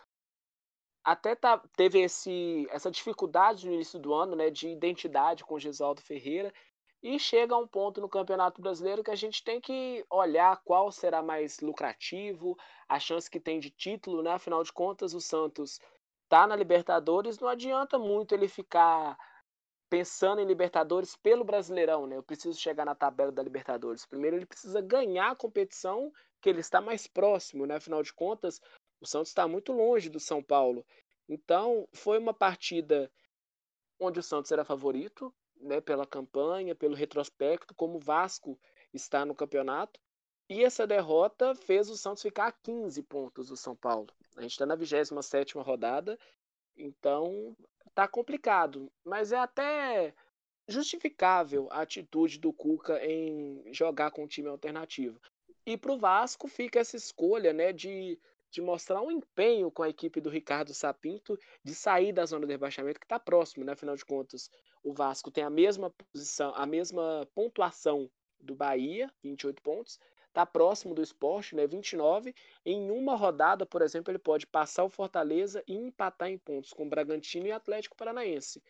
até 1.04 1.34
tá, 1.34 1.58
teve 1.76 2.00
esse, 2.00 2.66
essa 2.70 2.90
dificuldade 2.90 3.66
no 3.66 3.72
início 3.72 3.98
do 3.98 4.12
ano, 4.12 4.34
né, 4.34 4.50
de 4.50 4.68
identidade 4.68 5.44
com 5.44 5.54
o 5.54 5.60
Gisaldo 5.60 6.02
Ferreira, 6.02 6.52
e 7.02 7.18
chega 7.18 7.54
a 7.54 7.58
um 7.58 7.68
ponto 7.68 8.00
no 8.00 8.08
Campeonato 8.08 8.60
Brasileiro 8.60 9.04
que 9.04 9.10
a 9.10 9.16
gente 9.16 9.44
tem 9.44 9.60
que 9.60 10.04
olhar 10.10 10.60
qual 10.64 10.90
será 10.90 11.22
mais 11.22 11.60
lucrativo, 11.60 12.56
a 12.88 12.98
chance 12.98 13.30
que 13.30 13.38
tem 13.38 13.60
de 13.60 13.70
título, 13.70 14.22
né? 14.22 14.32
Afinal 14.32 14.62
de 14.64 14.72
contas, 14.72 15.14
o 15.14 15.20
Santos 15.20 15.78
tá 16.28 16.46
na 16.46 16.56
Libertadores, 16.56 17.38
não 17.38 17.46
adianta 17.46 17.98
muito 17.98 18.34
ele 18.34 18.48
ficar 18.48 19.16
pensando 19.88 20.40
em 20.40 20.46
Libertadores 20.46 21.16
pelo 21.16 21.44
Brasileirão, 21.44 22.06
né? 22.06 22.16
Eu 22.16 22.22
preciso 22.22 22.58
chegar 22.58 22.84
na 22.84 22.94
tabela 22.94 23.32
da 23.32 23.42
Libertadores. 23.42 24.06
Primeiro 24.06 24.36
ele 24.36 24.46
precisa 24.46 24.80
ganhar 24.80 25.30
a 25.30 25.36
competição, 25.36 26.12
que 26.40 26.48
ele 26.48 26.60
está 26.60 26.80
mais 26.80 27.06
próximo, 27.06 27.66
né? 27.66 27.76
Afinal 27.76 28.02
de 28.02 28.12
contas, 28.12 28.60
o 29.00 29.06
Santos 29.06 29.28
está 29.28 29.46
muito 29.46 29.72
longe 29.72 30.08
do 30.08 30.20
São 30.20 30.42
Paulo. 30.42 30.84
Então, 31.28 31.88
foi 31.92 32.18
uma 32.18 32.34
partida 32.34 33.10
onde 33.98 34.20
o 34.20 34.22
Santos 34.22 34.52
era 34.52 34.64
favorito, 34.64 35.34
né, 35.60 35.80
pela 35.80 36.06
campanha, 36.06 36.74
pelo 36.74 36.94
retrospecto, 36.94 37.74
como 37.74 37.96
o 37.96 38.00
Vasco 38.00 38.58
está 38.92 39.24
no 39.24 39.34
campeonato. 39.34 39.98
E 40.48 40.62
essa 40.62 40.86
derrota 40.86 41.54
fez 41.54 41.90
o 41.90 41.96
Santos 41.96 42.22
ficar 42.22 42.48
a 42.48 42.52
15 42.52 43.02
pontos 43.02 43.48
do 43.48 43.56
São 43.56 43.74
Paulo. 43.74 44.08
A 44.36 44.42
gente 44.42 44.52
está 44.52 44.66
na 44.66 44.76
27 44.76 45.58
rodada, 45.58 46.18
então 46.76 47.56
tá 47.94 48.06
complicado. 48.06 48.90
Mas 49.04 49.32
é 49.32 49.38
até 49.38 50.14
justificável 50.68 51.68
a 51.70 51.82
atitude 51.82 52.38
do 52.38 52.52
Cuca 52.52 53.04
em 53.04 53.62
jogar 53.72 54.10
com 54.10 54.24
um 54.24 54.28
time 54.28 54.48
alternativo. 54.48 55.20
E 55.64 55.76
para 55.76 55.92
o 55.92 55.98
Vasco 55.98 56.48
fica 56.48 56.80
essa 56.80 56.96
escolha 56.96 57.52
né, 57.52 57.72
de 57.72 58.18
de 58.50 58.62
mostrar 58.62 59.02
um 59.02 59.10
empenho 59.10 59.70
com 59.70 59.82
a 59.82 59.88
equipe 59.88 60.20
do 60.20 60.30
Ricardo 60.30 60.72
Sapinto 60.72 61.38
de 61.62 61.74
sair 61.74 62.12
da 62.12 62.24
zona 62.24 62.46
de 62.46 62.52
rebaixamento, 62.52 62.98
que 62.98 63.04
está 63.04 63.18
próximo, 63.18 63.64
né? 63.64 63.72
Afinal 63.72 63.96
de 63.96 64.04
contas, 64.04 64.50
o 64.82 64.94
Vasco 64.94 65.30
tem 65.30 65.44
a 65.44 65.50
mesma 65.50 65.90
posição, 65.90 66.54
a 66.54 66.64
mesma 66.64 67.28
pontuação 67.34 68.10
do 68.40 68.54
Bahia, 68.54 69.12
28 69.22 69.62
pontos, 69.62 69.98
está 70.36 70.44
próximo 70.44 70.94
do 70.94 71.02
esporte, 71.02 71.56
né? 71.56 71.66
29. 71.66 72.34
Em 72.62 72.90
uma 72.90 73.16
rodada, 73.16 73.64
por 73.64 73.80
exemplo, 73.80 74.10
ele 74.10 74.18
pode 74.18 74.46
passar 74.46 74.84
o 74.84 74.90
Fortaleza 74.90 75.64
e 75.66 75.74
empatar 75.74 76.28
em 76.28 76.36
pontos 76.36 76.74
com 76.74 76.84
o 76.84 76.88
Bragantino 76.88 77.46
e 77.46 77.52
Atlético 77.52 77.96
Paranaense. 77.96 78.62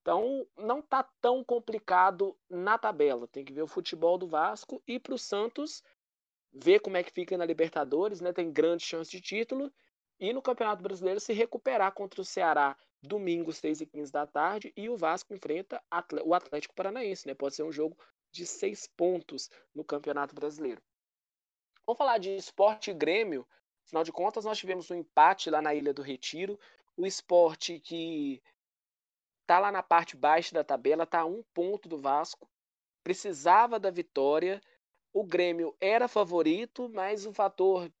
Então, 0.00 0.46
não 0.56 0.78
está 0.78 1.02
tão 1.20 1.42
complicado 1.42 2.38
na 2.48 2.78
tabela. 2.78 3.26
Tem 3.26 3.44
que 3.44 3.52
ver 3.52 3.62
o 3.62 3.66
futebol 3.66 4.16
do 4.16 4.28
Vasco 4.28 4.80
e 4.86 5.00
para 5.00 5.14
o 5.14 5.18
Santos 5.18 5.82
ver 6.52 6.78
como 6.78 6.96
é 6.96 7.02
que 7.02 7.12
fica 7.12 7.36
na 7.36 7.44
Libertadores, 7.44 8.20
né? 8.20 8.32
Tem 8.32 8.50
grande 8.50 8.84
chance 8.84 9.10
de 9.10 9.20
título. 9.20 9.70
E 10.20 10.32
no 10.32 10.40
Campeonato 10.40 10.82
Brasileiro 10.82 11.18
se 11.18 11.32
recuperar 11.32 11.92
contra 11.92 12.20
o 12.20 12.24
Ceará 12.24 12.76
domingo, 13.02 13.52
6 13.52 13.80
e 13.80 13.86
15 13.86 14.12
da 14.12 14.26
tarde. 14.28 14.72
E 14.76 14.88
o 14.88 14.96
Vasco 14.96 15.34
enfrenta 15.34 15.82
o 16.24 16.34
Atlético 16.34 16.74
Paranaense, 16.74 17.26
né? 17.26 17.34
Pode 17.34 17.56
ser 17.56 17.64
um 17.64 17.72
jogo 17.72 17.96
de 18.30 18.46
seis 18.46 18.86
pontos 18.86 19.50
no 19.74 19.84
Campeonato 19.84 20.34
Brasileiro. 20.34 20.80
Vamos 21.90 21.98
falar 21.98 22.18
de 22.18 22.36
esporte 22.36 22.92
e 22.92 22.94
Grêmio. 22.94 23.44
Afinal 23.84 24.04
de 24.04 24.12
contas, 24.12 24.44
nós 24.44 24.56
tivemos 24.56 24.88
um 24.92 24.94
empate 24.94 25.50
lá 25.50 25.60
na 25.60 25.74
Ilha 25.74 25.92
do 25.92 26.02
Retiro. 26.02 26.56
O 26.96 27.04
esporte 27.04 27.80
que 27.80 28.40
está 29.40 29.58
lá 29.58 29.72
na 29.72 29.82
parte 29.82 30.16
baixa 30.16 30.54
da 30.54 30.62
tabela, 30.62 31.02
está 31.02 31.22
a 31.22 31.24
um 31.24 31.42
ponto 31.52 31.88
do 31.88 31.98
Vasco. 31.98 32.48
Precisava 33.02 33.80
da 33.80 33.90
vitória 33.90 34.62
o 35.12 35.24
Grêmio 35.24 35.76
era 35.80 36.06
favorito, 36.06 36.88
mas 36.90 37.26
o 37.26 37.32
fator 37.32 37.92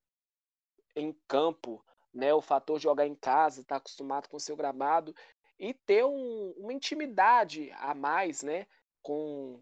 em 0.94 1.12
campo, 1.26 1.84
né, 2.14 2.32
o 2.32 2.40
fator 2.40 2.78
jogar 2.78 3.08
em 3.08 3.16
casa, 3.16 3.62
estar 3.62 3.74
tá 3.74 3.78
acostumado 3.78 4.28
com 4.28 4.36
o 4.36 4.40
seu 4.40 4.54
gramado 4.54 5.12
e 5.58 5.74
ter 5.74 6.04
um, 6.04 6.54
uma 6.56 6.72
intimidade 6.72 7.72
a 7.72 7.92
mais, 7.92 8.44
né, 8.44 8.68
com 9.02 9.60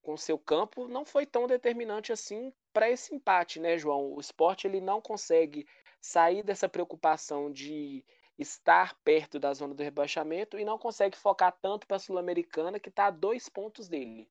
com 0.00 0.16
seu 0.16 0.38
campo, 0.38 0.88
não 0.88 1.04
foi 1.04 1.26
tão 1.26 1.46
determinante 1.46 2.12
assim 2.12 2.50
para 2.72 2.90
esse 2.90 3.14
empate, 3.14 3.60
né, 3.60 3.78
João? 3.78 4.12
O 4.12 4.20
esporte 4.20 4.66
ele 4.66 4.80
não 4.80 5.00
consegue 5.00 5.66
sair 6.00 6.42
dessa 6.42 6.68
preocupação 6.68 7.50
de 7.52 8.04
estar 8.38 8.94
perto 9.02 9.38
da 9.38 9.52
zona 9.52 9.74
do 9.74 9.82
rebaixamento 9.82 10.58
e 10.58 10.64
não 10.64 10.78
consegue 10.78 11.16
focar 11.16 11.56
tanto 11.60 11.86
para 11.86 11.96
a 11.96 12.00
Sul-Americana, 12.00 12.78
que 12.78 12.88
está 12.88 13.06
a 13.06 13.10
dois 13.10 13.48
pontos 13.48 13.88
dele. 13.88 14.30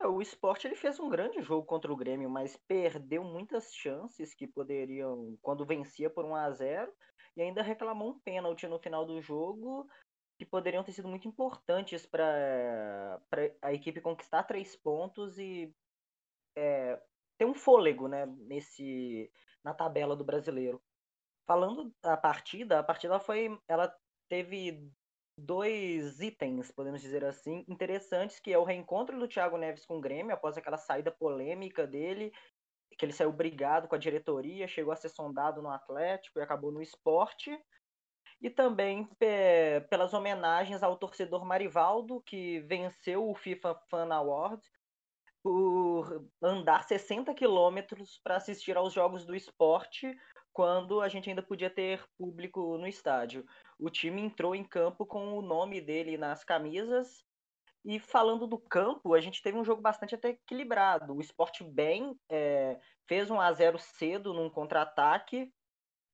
É, 0.00 0.06
o 0.06 0.22
esporte 0.22 0.66
ele 0.66 0.76
fez 0.76 0.98
um 0.98 1.08
grande 1.08 1.42
jogo 1.42 1.66
contra 1.66 1.92
o 1.92 1.96
Grêmio, 1.96 2.30
mas 2.30 2.56
perdeu 2.68 3.22
muitas 3.22 3.74
chances 3.74 4.34
que 4.34 4.46
poderiam, 4.46 5.36
quando 5.42 5.66
vencia 5.66 6.08
por 6.08 6.24
1 6.24 6.34
a 6.36 6.50
0 6.52 6.92
e 7.36 7.42
ainda 7.42 7.62
reclamou 7.62 8.10
um 8.10 8.18
pênalti 8.20 8.66
no 8.66 8.78
final 8.78 9.04
do 9.04 9.20
jogo 9.20 9.86
que 10.38 10.46
poderiam 10.46 10.82
ter 10.82 10.92
sido 10.92 11.06
muito 11.06 11.28
importantes 11.28 12.06
para 12.06 13.20
a 13.60 13.74
equipe 13.74 14.00
conquistar 14.00 14.44
três 14.44 14.74
pontos 14.74 15.38
e 15.38 15.70
é, 16.56 16.98
ter 17.40 17.46
um 17.46 17.54
fôlego 17.54 18.06
né, 18.06 18.26
nesse, 18.40 19.32
na 19.64 19.72
tabela 19.72 20.14
do 20.14 20.22
brasileiro. 20.22 20.78
Falando 21.46 21.90
da 22.02 22.14
partida, 22.14 22.78
a 22.78 22.82
partida 22.82 23.18
foi. 23.18 23.58
Ela 23.66 23.90
teve 24.28 24.92
dois 25.38 26.20
itens, 26.20 26.70
podemos 26.70 27.00
dizer 27.00 27.24
assim, 27.24 27.64
interessantes, 27.66 28.38
que 28.38 28.52
é 28.52 28.58
o 28.58 28.62
reencontro 28.62 29.18
do 29.18 29.26
Thiago 29.26 29.56
Neves 29.56 29.86
com 29.86 29.96
o 29.96 30.00
Grêmio, 30.02 30.34
após 30.34 30.58
aquela 30.58 30.76
saída 30.76 31.10
polêmica 31.10 31.86
dele, 31.86 32.30
que 32.98 33.06
ele 33.06 33.12
saiu 33.14 33.32
brigado 33.32 33.88
com 33.88 33.94
a 33.94 33.98
diretoria, 33.98 34.68
chegou 34.68 34.92
a 34.92 34.96
ser 34.96 35.08
sondado 35.08 35.62
no 35.62 35.70
Atlético 35.70 36.38
e 36.38 36.42
acabou 36.42 36.70
no 36.70 36.82
esporte. 36.82 37.58
E 38.42 38.50
também 38.50 39.08
pelas 39.88 40.12
homenagens 40.12 40.82
ao 40.82 40.98
torcedor 40.98 41.42
Marivaldo, 41.46 42.20
que 42.20 42.60
venceu 42.60 43.30
o 43.30 43.34
FIFA 43.34 43.74
Fan 43.88 44.14
Award 44.14 44.62
por 45.42 46.26
andar 46.42 46.84
60 46.84 47.34
quilômetros 47.34 48.20
para 48.22 48.36
assistir 48.36 48.76
aos 48.76 48.92
jogos 48.92 49.24
do 49.24 49.34
esporte, 49.34 50.14
quando 50.52 51.00
a 51.00 51.08
gente 51.08 51.28
ainda 51.28 51.42
podia 51.42 51.70
ter 51.70 52.04
público 52.18 52.76
no 52.76 52.86
estádio 52.86 53.44
o 53.80 53.88
time 53.88 54.20
entrou 54.20 54.54
em 54.54 54.62
campo 54.62 55.06
com 55.06 55.38
o 55.38 55.42
nome 55.42 55.80
dele 55.80 56.18
nas 56.18 56.44
camisas. 56.44 57.24
E 57.82 57.98
falando 57.98 58.46
do 58.46 58.58
campo, 58.58 59.14
a 59.14 59.20
gente 59.20 59.42
teve 59.42 59.56
um 59.56 59.64
jogo 59.64 59.80
bastante 59.80 60.14
até 60.14 60.28
equilibrado. 60.30 61.14
O 61.14 61.20
Sport 61.22 61.62
bem 61.62 62.14
é, 62.30 62.78
fez 63.08 63.30
um 63.30 63.40
a 63.40 63.50
0 63.50 63.78
cedo 63.78 64.34
num 64.34 64.50
contra-ataque 64.50 65.50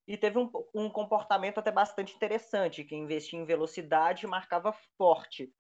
e 0.07 0.17
teve 0.17 0.39
um, 0.39 0.49
um, 0.73 0.89
comportamento 0.89 1.59
até 1.59 1.73
bastante 1.73 2.15
interessante, 2.15 2.85
que 2.85 2.95
investia 2.95 3.37
em 3.37 3.45
velocidade 3.45 4.25
e 4.25 4.29
marcava 4.29 4.73
forte. 4.97 5.53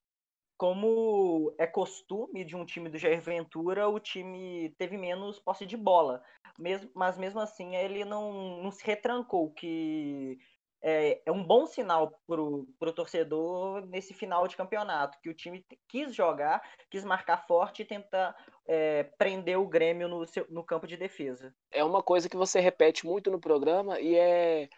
Como 0.57 1.55
é 1.59 1.67
costume 1.67 2.45
de 2.45 2.57
um 2.57 2.65
time 2.65 2.89
do 2.89 2.99
Jair 2.99 3.21
Ventura, 3.21 3.89
o 3.89 4.01
time 4.01 4.75
teve 4.79 4.97
menos 4.97 5.39
posse 5.39 5.67
de 5.67 5.77
bola. 5.77 6.23
Mesmo, 6.59 6.91
mas 6.95 7.19
mesmo 7.19 7.41
assim 7.41 7.77
ele 7.77 8.05
não, 8.05 8.63
não 8.63 8.71
se 8.71 8.85
retrancou, 8.85 9.51
que 9.51 10.39
é, 10.83 11.21
é 11.27 11.33
um 11.33 11.43
bom 11.43 11.67
sinal 11.67 12.19
para 12.27 12.41
o 12.41 12.93
torcedor 12.95 13.85
nesse 13.87 14.15
final 14.15 14.47
de 14.47 14.57
campeonato, 14.57 15.19
que 15.21 15.29
o 15.29 15.35
time 15.35 15.65
quis 15.89 16.15
jogar, 16.15 16.63
quis 16.91 17.05
marcar 17.05 17.47
forte 17.47 17.83
e 17.83 17.85
tentar 17.85 18.35
é, 18.67 19.03
prender 19.19 19.59
o 19.59 19.67
Grêmio 19.67 20.09
no, 20.09 20.27
seu, 20.27 20.47
no 20.49 20.65
campo 20.65 20.87
de 20.87 20.97
defesa. 20.97 21.55
É 21.71 21.85
uma 21.85 22.03
coisa 22.03 22.29
que 22.29 22.37
você 22.37 22.61
repete 22.61 23.05
muito 23.05 23.31
no 23.31 23.41
programa 23.41 24.01
e 24.01 24.15
é, 24.17 24.69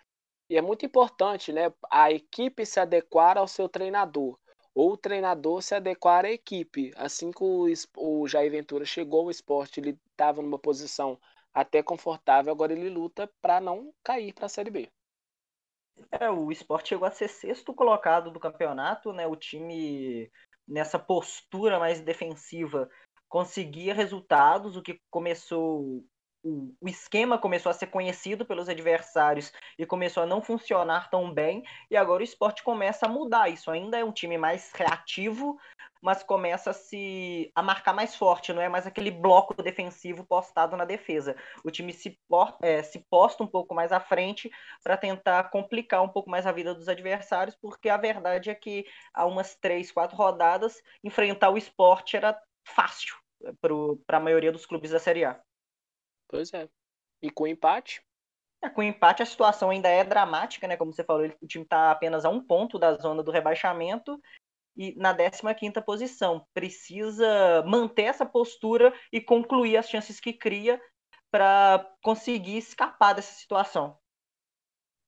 e 0.51 0.57
é 0.57 0.63
muito 0.63 0.87
importante, 0.87 1.53
né? 1.53 1.73
A 1.91 2.11
equipe 2.11 2.65
se 2.65 2.81
adequar 2.81 3.37
ao 3.37 3.47
seu 3.47 3.69
treinador 3.69 4.39
ou 4.79 4.93
o 4.93 4.97
treinador 4.97 5.61
se 5.61 5.75
adequar 5.75 6.25
à 6.25 6.31
equipe. 6.31 6.93
Assim 6.95 7.33
que 7.33 7.43
o, 7.43 7.67
o 7.97 8.29
Jair 8.29 8.49
Ventura 8.49 8.85
chegou 8.85 9.23
ao 9.23 9.31
esporte, 9.31 9.81
ele 9.81 9.99
estava 10.13 10.41
numa 10.41 10.57
posição 10.59 11.19
até 11.53 11.83
confortável, 11.83 12.53
agora 12.53 12.73
ele 12.73 12.89
luta 12.89 13.29
para 13.43 13.61
não 13.61 13.93
cair 14.05 14.33
para 14.33 14.47
a 14.47 14.49
Série 14.49 14.71
B. 14.71 14.89
É, 16.13 16.31
o 16.31 16.53
esporte 16.53 16.91
chegou 16.91 17.09
a 17.09 17.11
ser 17.11 17.27
sexto 17.27 17.75
colocado 17.75 18.31
do 18.31 18.39
campeonato, 18.39 19.13
né? 19.13 19.27
O 19.27 19.35
time 19.35 20.31
nessa 20.67 20.97
postura 20.97 21.81
mais 21.81 22.01
defensiva 22.01 22.89
conseguia 23.29 23.93
resultados, 23.93 24.77
o 24.77 24.83
que 24.83 25.01
começou 25.11 26.05
o, 26.49 26.75
o 26.81 26.89
esquema 26.89 27.39
começou 27.39 27.71
a 27.71 27.75
ser 27.75 27.89
conhecido 27.89 28.47
pelos 28.47 28.69
adversários 28.69 29.53
e 29.79 29.85
começou 29.85 30.23
a 30.23 30.27
não 30.27 30.41
funcionar 30.41 31.11
tão 31.11 31.33
bem, 31.33 31.63
e 31.91 31.97
agora 31.97 32.23
o 32.23 32.25
esporte 32.25 32.63
começa 32.63 33.07
a 33.07 33.09
mudar. 33.09 33.49
Isso 33.49 33.71
ainda 33.71 33.99
é 33.99 34.05
um 34.05 34.13
time 34.13 34.39
mais 34.39 34.73
reativo, 34.73 35.59
mas 36.01 36.23
começa 36.23 36.71
a 36.71 36.73
se 36.73 37.51
a 37.55 37.63
marcar 37.63 37.93
mais 37.93 38.15
forte, 38.15 38.53
não 38.53 38.63
é 38.63 38.69
mais 38.69 38.87
aquele 38.87 39.11
bloco 39.11 39.61
defensivo 39.63 40.25
postado 40.25 40.77
na 40.77 40.85
defesa. 40.85 41.37
O 41.65 41.71
time 41.71 41.93
se, 41.93 42.19
é, 42.63 42.83
se 42.83 43.05
posta 43.11 43.43
um 43.43 43.47
pouco 43.47 43.75
mais 43.75 43.93
à 43.93 44.01
frente 44.01 44.51
para 44.83 44.97
tentar 44.97 45.51
complicar 45.51 46.03
um 46.03 46.09
pouco 46.09 46.31
mais 46.31 46.47
a 46.47 46.53
vida 46.53 46.75
dos 46.75 46.89
adversários, 46.89 47.57
porque 47.61 47.89
a 47.89 47.97
verdade 47.97 48.49
é 48.49 48.55
que 48.55 48.87
há 49.13 49.27
umas 49.27 49.55
três, 49.57 49.93
quatro 49.93 50.17
rodadas 50.17 50.81
enfrentar 51.05 51.51
o 51.51 51.59
esporte 51.59 52.17
era 52.17 52.39
fácil 52.65 53.15
para 54.07 54.19
a 54.19 54.21
maioria 54.21 54.53
dos 54.53 54.67
clubes 54.67 54.91
da 54.91 54.99
Série 54.99 55.25
A. 55.25 55.41
Pois 56.29 56.53
é. 56.53 56.69
E 57.23 57.31
com 57.31 57.47
empate? 57.47 58.03
É, 58.63 58.69
com 58.69 58.83
empate 58.83 59.23
a 59.23 59.27
situação 59.27 59.71
ainda 59.71 59.89
é 59.89 60.05
dramática, 60.05 60.67
né? 60.67 60.77
Como 60.77 60.93
você 60.93 61.05
falou, 61.05 61.27
o 61.41 61.47
time 61.47 61.65
está 61.65 61.91
apenas 61.91 62.25
a 62.25 62.29
um 62.29 62.45
ponto 62.45 62.79
da 62.79 62.95
zona 62.97 63.23
do 63.23 63.31
rebaixamento 63.31 64.21
e 64.77 64.95
na 64.97 65.15
15ª 65.15 65.83
posição. 65.83 66.47
Precisa 66.53 67.63
manter 67.67 68.05
essa 68.05 68.27
postura 68.27 68.93
e 69.13 69.21
concluir 69.21 69.77
as 69.77 69.89
chances 69.89 70.21
que 70.21 70.33
cria 70.33 70.81
para 71.31 71.85
conseguir 72.03 72.59
escapar 72.59 73.15
dessa 73.15 73.33
situação. 73.33 73.99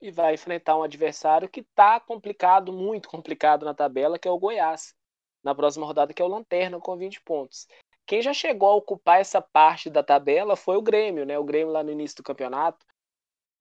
E 0.00 0.10
vai 0.10 0.34
enfrentar 0.34 0.76
um 0.76 0.82
adversário 0.82 1.48
que 1.48 1.60
está 1.60 2.00
complicado, 2.00 2.72
muito 2.72 3.08
complicado 3.08 3.64
na 3.64 3.74
tabela, 3.74 4.18
que 4.18 4.26
é 4.26 4.30
o 4.30 4.38
Goiás. 4.38 4.94
Na 5.42 5.54
próxima 5.54 5.86
rodada, 5.86 6.12
que 6.12 6.20
é 6.20 6.24
o 6.24 6.28
Lanterna, 6.28 6.80
com 6.80 6.96
20 6.96 7.20
pontos. 7.22 7.66
Quem 8.10 8.20
já 8.20 8.34
chegou 8.34 8.68
a 8.68 8.74
ocupar 8.74 9.20
essa 9.20 9.40
parte 9.40 9.88
da 9.88 10.02
tabela 10.02 10.56
foi 10.56 10.76
o 10.76 10.82
Grêmio, 10.82 11.24
né? 11.24 11.38
O 11.38 11.44
Grêmio 11.44 11.72
lá 11.72 11.80
no 11.84 11.92
início 11.92 12.16
do 12.16 12.24
campeonato 12.24 12.84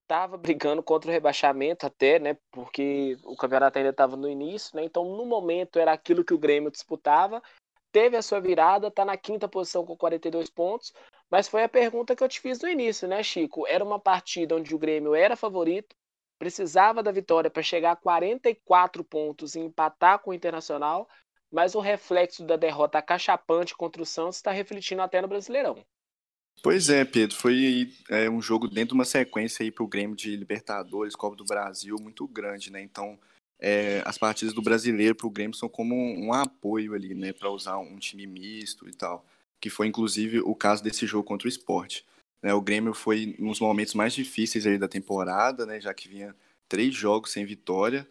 estava 0.01 0.37
brigando 0.37 0.81
contra 0.81 1.07
o 1.07 1.13
rebaixamento 1.13 1.85
até, 1.85 2.17
né? 2.17 2.35
Porque 2.49 3.15
o 3.25 3.35
campeonato 3.35 3.77
ainda 3.77 3.91
estava 3.91 4.17
no 4.17 4.27
início, 4.27 4.75
né? 4.75 4.83
Então, 4.83 5.05
no 5.05 5.23
momento, 5.23 5.77
era 5.77 5.93
aquilo 5.93 6.25
que 6.25 6.33
o 6.33 6.37
Grêmio 6.39 6.71
disputava. 6.71 7.43
Teve 7.91 8.17
a 8.17 8.23
sua 8.23 8.39
virada, 8.39 8.87
está 8.87 9.05
na 9.05 9.15
quinta 9.15 9.47
posição 9.47 9.85
com 9.85 9.95
42 9.95 10.49
pontos. 10.49 10.93
Mas 11.29 11.47
foi 11.47 11.63
a 11.63 11.69
pergunta 11.69 12.15
que 12.15 12.23
eu 12.23 12.27
te 12.27 12.41
fiz 12.41 12.59
no 12.59 12.67
início, 12.67 13.07
né, 13.07 13.21
Chico? 13.21 13.67
Era 13.67 13.83
uma 13.83 13.99
partida 13.99 14.55
onde 14.55 14.73
o 14.73 14.79
Grêmio 14.79 15.13
era 15.13 15.35
favorito, 15.35 15.95
precisava 16.39 17.03
da 17.03 17.11
vitória 17.11 17.51
para 17.51 17.61
chegar 17.61 17.91
a 17.91 17.95
44 17.95 19.03
pontos 19.03 19.53
e 19.53 19.59
empatar 19.59 20.17
com 20.17 20.31
o 20.31 20.33
Internacional, 20.33 21.07
mas 21.51 21.75
o 21.75 21.79
reflexo 21.79 22.43
da 22.43 22.55
derrota 22.55 23.01
cachapante 23.01 23.75
contra 23.75 24.01
o 24.01 24.05
Santos 24.05 24.37
está 24.37 24.51
refletindo 24.51 25.01
até 25.01 25.21
no 25.21 25.27
Brasileirão. 25.27 25.83
Pois 26.61 26.89
é, 26.89 27.05
Pedro, 27.05 27.35
foi 27.35 27.93
é, 28.09 28.29
um 28.29 28.41
jogo 28.41 28.67
dentro 28.67 28.89
de 28.89 28.93
uma 28.95 29.05
sequência 29.05 29.63
aí 29.63 29.71
para 29.71 29.83
o 29.83 29.87
Grêmio 29.87 30.15
de 30.15 30.35
Libertadores, 30.35 31.15
Copa 31.15 31.35
do 31.35 31.45
Brasil, 31.45 31.95
muito 32.01 32.27
grande, 32.27 32.71
né? 32.71 32.81
Então, 32.81 33.17
é, 33.57 34.01
as 34.05 34.17
partidas 34.17 34.53
do 34.53 34.61
brasileiro 34.61 35.15
para 35.15 35.27
o 35.27 35.31
Grêmio 35.31 35.55
são 35.55 35.69
como 35.69 35.95
um, 35.95 36.27
um 36.27 36.33
apoio 36.33 36.93
ali, 36.93 37.13
né? 37.13 37.31
Para 37.31 37.49
usar 37.49 37.77
um 37.77 37.97
time 37.97 38.27
misto 38.27 38.89
e 38.89 38.93
tal. 38.93 39.25
Que 39.59 39.69
foi 39.69 39.87
inclusive 39.87 40.41
o 40.41 40.53
caso 40.53 40.83
desse 40.83 41.05
jogo 41.05 41.23
contra 41.23 41.47
o 41.47 41.49
esporte. 41.49 42.05
Né? 42.41 42.53
O 42.53 42.61
Grêmio 42.61 42.93
foi 42.93 43.35
nos 43.39 43.59
momentos 43.59 43.93
mais 43.93 44.13
difíceis 44.13 44.65
aí 44.67 44.77
da 44.77 44.87
temporada, 44.87 45.65
né? 45.65 45.79
Já 45.79 45.93
que 45.93 46.09
vinha 46.09 46.35
três 46.67 46.93
jogos 46.93 47.31
sem 47.31 47.45
vitória 47.45 48.05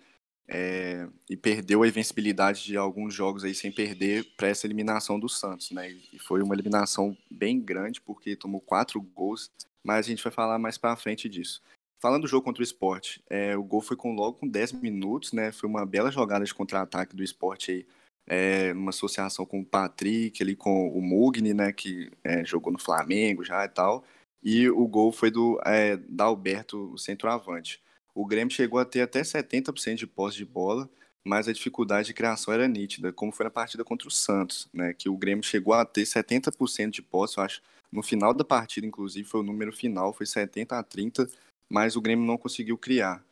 é, 0.49 1.07
e 1.29 1.37
perdeu 1.37 1.83
a 1.83 1.89
invencibilidade 1.89 2.65
de 2.65 2.77
alguns 2.77 3.13
jogos 3.13 3.45
aí 3.45 3.55
sem 3.55 3.71
perder 3.71 4.25
para 4.37 4.49
essa 4.49 4.67
eliminação 4.67 5.21
do 5.21 5.29
Santos, 5.29 5.71
né? 5.71 5.91
E 5.91 6.19
foi 6.19 6.43
uma 6.43 6.55
eliminação 6.55 7.15
bem 7.31 7.61
grande 7.61 8.01
porque 8.01 8.35
tomou 8.35 8.61
quatro 8.61 9.01
gols, 9.01 9.51
mas 9.85 10.07
a 10.07 10.09
gente 10.09 10.25
vai 10.25 10.33
falar 10.33 10.59
mais 10.59 10.79
para 10.79 10.97
frente 10.97 11.29
disso. 11.29 11.63
Falando 12.01 12.23
do 12.23 12.29
jogo 12.29 12.45
contra 12.45 12.63
o 12.63 12.65
esporte, 12.65 13.23
é, 13.29 13.57
o 13.57 13.63
gol 13.63 13.83
foi 13.83 13.97
com 13.97 14.15
logo 14.15 14.39
com 14.39 14.49
10 14.49 14.73
minutos, 14.73 15.33
né? 15.33 15.53
Foi 15.53 15.69
uma 15.69 15.85
bela 15.85 16.11
jogada 16.11 16.45
de 16.45 16.55
contra-ataque 16.55 17.15
do 17.15 17.23
esporte 17.23 17.71
aí, 17.73 17.87
é, 18.27 18.73
uma 18.73 18.91
associação 18.91 19.45
com 19.45 19.61
o 19.61 19.65
Patrick, 19.65 20.43
ali 20.43 20.57
com 20.57 20.89
o 20.89 21.03
Mugni, 21.03 21.53
né? 21.53 21.73
Que 21.73 22.11
é, 22.25 22.43
jogou 22.45 22.73
no 22.73 22.79
Flamengo 22.79 23.45
já 23.45 23.65
e 23.65 23.69
tal. 23.69 24.03
E 24.43 24.71
o 24.71 24.87
gol 24.87 25.13
foi 25.13 25.31
do 25.31 25.61
é, 25.67 25.97
da 25.97 26.25
Alberto, 26.25 26.93
o 26.93 26.99
centroavante. 26.99 27.83
O 28.15 28.27
Grêmio 28.27 28.53
chegou 28.53 28.79
a 28.81 28.85
ter 28.85 29.03
até 29.03 29.23
70% 29.23 29.95
de 29.95 30.07
posse 30.07 30.37
de 30.37 30.45
bola, 30.45 30.89
mas 31.25 31.47
a 31.47 31.53
dificuldade 31.53 32.09
de 32.09 32.15
criação 32.15 32.55
era 32.55 32.67
nítida, 32.67 33.13
como 33.13 33.33
foi 33.33 33.45
na 33.45 33.51
partida 33.51 33.85
contra 33.85 34.09
o 34.09 34.11
Santos, 34.11 34.69
né? 34.73 34.95
Que 34.95 35.09
o 35.09 35.17
Grêmio 35.17 35.45
chegou 35.45 35.75
a 35.75 35.85
ter 35.85 36.03
70% 36.03 36.91
de 36.91 37.03
posse, 37.03 37.39
eu 37.39 37.45
acho. 37.45 37.63
No 37.91 38.03
final 38.03 38.35
da 38.35 38.45
partida, 38.45 38.87
inclusive, 38.87 39.29
foi 39.29 39.41
o 39.41 39.45
número 39.45 39.73
final, 39.73 40.13
foi 40.13 40.27
70 40.27 40.79
a 40.79 40.83
30, 40.83 41.29
mas 41.69 41.97
o 41.97 42.01
Grêmio 42.01 42.27
não 42.27 42.37
conseguiu 42.37 42.77
criar. 42.77 43.25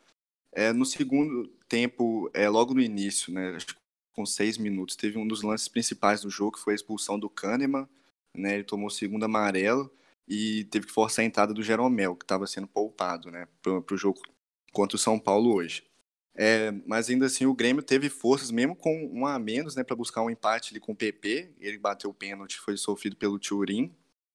É, 0.52 0.72
no 0.72 0.86
segundo 0.86 1.48
tempo, 1.68 2.30
é, 2.32 2.48
logo 2.48 2.74
no 2.74 2.80
início, 2.80 3.32
né, 3.32 3.58
com 4.14 4.24
seis 4.24 4.56
minutos, 4.56 4.96
teve 4.96 5.18
um 5.18 5.28
dos 5.28 5.42
lances 5.42 5.68
principais 5.68 6.22
do 6.22 6.30
jogo, 6.30 6.52
que 6.52 6.62
foi 6.62 6.72
a 6.72 6.76
expulsão 6.76 7.18
do 7.18 7.28
Kahneman, 7.28 7.86
né, 8.34 8.54
ele 8.54 8.64
tomou 8.64 8.86
o 8.88 8.90
segundo 8.90 9.24
amarelo 9.24 9.90
e 10.26 10.64
teve 10.64 10.86
que 10.86 10.92
forçar 10.92 11.22
a 11.22 11.26
entrada 11.26 11.52
do 11.52 11.62
Jeromel, 11.62 12.16
que 12.16 12.24
estava 12.24 12.46
sendo 12.46 12.66
poupado 12.66 13.30
né, 13.30 13.46
para 13.62 13.94
o 13.94 13.98
jogo 13.98 14.20
contra 14.76 14.94
o 14.94 15.00
São 15.00 15.18
Paulo 15.18 15.54
hoje. 15.54 15.82
É, 16.34 16.70
mas 16.84 17.08
ainda 17.08 17.24
assim 17.24 17.46
o 17.46 17.54
Grêmio 17.54 17.82
teve 17.82 18.10
forças, 18.10 18.50
mesmo 18.50 18.76
com 18.76 19.10
um 19.10 19.26
a 19.26 19.38
menos, 19.38 19.74
né, 19.74 19.82
para 19.82 19.96
buscar 19.96 20.22
um 20.22 20.28
empate 20.28 20.74
ali 20.74 20.78
com 20.78 20.92
o 20.92 20.96
PP. 20.96 21.54
Ele 21.58 21.78
bateu 21.78 22.10
o 22.10 22.14
pênalti, 22.14 22.60
foi 22.60 22.76
sofrido 22.76 23.16
pelo 23.16 23.38
Turim. 23.38 23.90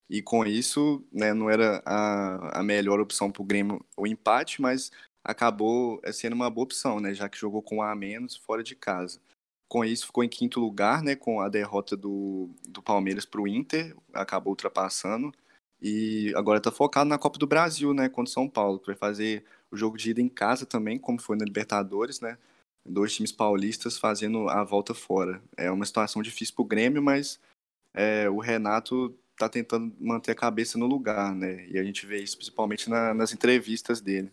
E 0.10 0.20
com 0.20 0.44
isso, 0.44 1.06
né, 1.14 1.32
não 1.32 1.48
era 1.48 1.82
a, 1.86 2.60
a 2.60 2.64
melhor 2.64 3.00
opção 3.00 3.32
para 3.32 3.44
o 3.44 3.46
Grêmio 3.46 3.86
o 3.96 4.08
empate, 4.08 4.60
mas 4.60 4.92
acabou 5.24 6.02
é, 6.04 6.12
sendo 6.12 6.34
uma 6.34 6.50
boa 6.50 6.64
opção, 6.64 7.00
né, 7.00 7.14
já 7.14 7.30
que 7.30 7.38
jogou 7.38 7.62
com 7.62 7.78
um 7.78 7.82
a 7.84 7.96
menos 7.96 8.36
fora 8.36 8.64
de 8.64 8.76
casa. 8.76 9.22
Com 9.70 9.86
isso, 9.86 10.08
ficou 10.08 10.24
em 10.24 10.30
quinto 10.30 10.60
lugar, 10.60 11.04
né, 11.04 11.16
com 11.16 11.39
a 11.39 11.48
derrota 11.48 11.96
do, 11.96 12.50
do 12.68 12.82
Palmeiras 12.82 13.26
para 13.26 13.42
o 13.42 13.48
Inter, 13.48 13.96
acabou 14.12 14.52
ultrapassando. 14.52 15.32
E 15.80 16.34
agora 16.36 16.58
está 16.58 16.72
focado 16.72 17.10
na 17.10 17.20
Copa 17.20 17.38
do 17.38 17.48
Brasil, 17.48 17.94
né, 17.94 18.10
contra 18.10 18.30
o 18.30 18.34
São 18.34 18.50
Paulo, 18.50 18.80
que 18.80 18.88
vai 18.88 18.96
fazer 18.96 19.46
o 19.72 19.78
jogo 19.78 19.97
de 19.97 20.11
ida 20.11 20.22
em 20.22 20.30
casa 20.30 20.65
também, 20.65 20.99
como 20.99 21.19
foi 21.19 21.38
na 21.38 21.45
Libertadores, 21.45 22.19
né? 22.19 22.38
Dois 22.86 23.15
times 23.15 23.32
paulistas 23.32 23.97
fazendo 23.97 24.49
a 24.49 24.63
volta 24.63 24.93
fora. 24.93 25.41
É 25.55 25.72
uma 25.72 25.86
situação 25.86 26.22
difícil 26.22 26.55
para 26.55 26.63
o 26.63 26.67
Grêmio, 26.67 27.01
mas 27.01 27.39
é, 27.93 28.30
o 28.30 28.39
Renato 28.39 29.17
está 29.32 29.47
tentando 29.47 29.95
manter 29.99 30.32
a 30.32 30.36
cabeça 30.36 30.78
no 30.78 30.88
lugar, 30.88 31.34
né? 31.34 31.65
E 31.67 31.78
a 31.78 31.84
gente 31.84 32.05
vê 32.05 32.22
isso 32.22 32.38
principalmente 32.38 32.89
na, 32.89 33.13
nas 33.13 33.34
entrevistas 33.34 34.01
dele. 34.01 34.32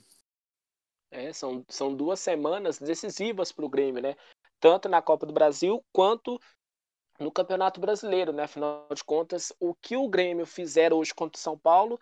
É, 1.11 1.33
são, 1.33 1.65
são 1.69 1.95
duas 1.95 2.21
semanas 2.21 2.79
decisivas 2.79 3.51
para 3.53 3.65
o 3.65 3.69
Grêmio, 3.69 4.03
né? 4.03 4.17
Tanto 4.61 4.89
na 4.89 5.01
Copa 5.01 5.25
do 5.25 5.33
Brasil 5.33 5.83
quanto 5.93 6.39
no 7.19 7.33
Campeonato 7.33 7.81
Brasileiro, 7.81 8.33
né? 8.33 8.45
Afinal 8.45 8.87
de 8.95 9.03
contas, 9.03 9.53
o 9.59 9.75
que 9.75 9.97
o 9.97 10.09
Grêmio 10.09 10.47
fizer 10.47 10.93
hoje 10.93 11.15
contra 11.15 11.39
o 11.39 11.43
São 11.43 11.59
Paulo 11.59 11.99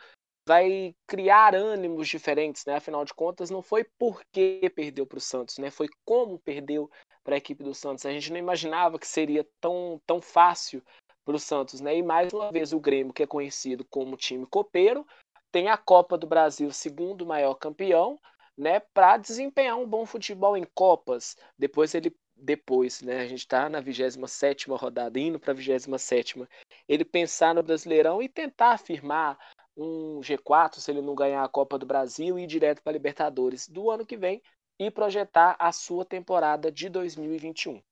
vai 0.47 0.94
criar 1.07 1.55
ânimos 1.55 2.09
diferentes, 2.09 2.64
né? 2.64 2.76
Afinal 2.76 3.05
de 3.05 3.12
contas, 3.12 3.51
não 3.51 3.61
foi 3.61 3.84
porque 3.99 4.70
perdeu 4.74 5.05
para 5.05 5.18
o 5.18 5.20
Santos, 5.20 5.59
né? 5.59 5.70
Foi 5.70 5.88
como 6.05 6.38
perdeu 6.38 6.90
para 7.24 7.34
a 7.34 7.38
equipe 7.38 7.64
do 7.64 7.74
Santos. 7.74 8.07
A 8.07 8.12
gente 8.12 8.30
não 8.30 8.38
imaginava 8.38 8.99
que 8.99 9.07
seria 9.07 9.47
tão, 9.61 10.01
tão 10.07 10.20
fácil 10.20 10.82
para 11.24 11.34
o 11.34 11.40
Santos, 11.40 11.80
né? 11.80 11.97
E 11.97 12.03
mais 12.03 12.32
uma 12.32 12.53
vez 12.53 12.72
o 12.72 12.78
Grêmio, 12.78 13.12
que 13.12 13.24
é 13.24 13.26
conhecido 13.26 13.84
como 13.84 14.16
time 14.16 14.47
copeiro, 14.47 15.05
tem 15.51 15.68
a 15.68 15.76
Copa 15.76 16.16
do 16.16 16.26
Brasil, 16.26 16.70
segundo 16.72 17.26
maior 17.26 17.55
campeão, 17.55 18.18
né? 18.57 18.78
Para 18.78 19.16
desempenhar 19.16 19.76
um 19.76 19.86
bom 19.86 20.07
futebol 20.07 20.57
em 20.57 20.64
copas. 20.74 21.36
Depois 21.59 21.94
ele 21.94 22.14
depois, 22.36 23.01
né? 23.01 23.20
A 23.20 23.26
gente 23.26 23.40
está 23.40 23.68
na 23.68 23.80
27 23.80 24.70
rodada, 24.70 25.18
indo 25.18 25.40
para 25.40 25.53
a 25.53 25.55
27. 25.55 26.47
Ele 26.86 27.05
pensar 27.05 27.55
no 27.55 27.62
Brasileirão 27.62 28.22
e 28.22 28.28
tentar 28.28 28.72
afirmar 28.72 29.38
um 29.77 30.20
G4 30.20 30.81
se 30.81 30.91
ele 30.91 31.03
não 31.03 31.14
ganhar 31.14 31.45
a 31.45 31.49
Copa 31.49 31.79
do 31.79 31.87
Brasil 31.87 32.39
e 32.39 32.45
ir 32.45 32.47
direto 32.47 32.83
para 32.83 32.93
a 32.93 32.95
Libertadores 32.95 33.68
do 33.68 33.91
ano 33.91 34.07
que 34.07 34.16
vem 34.16 34.43
e 34.79 34.91
projetar 34.91 35.57
a 35.59 35.72
sua 35.72 36.05
temporada 36.05 36.70
de 36.70 36.89
2021. 36.89 37.83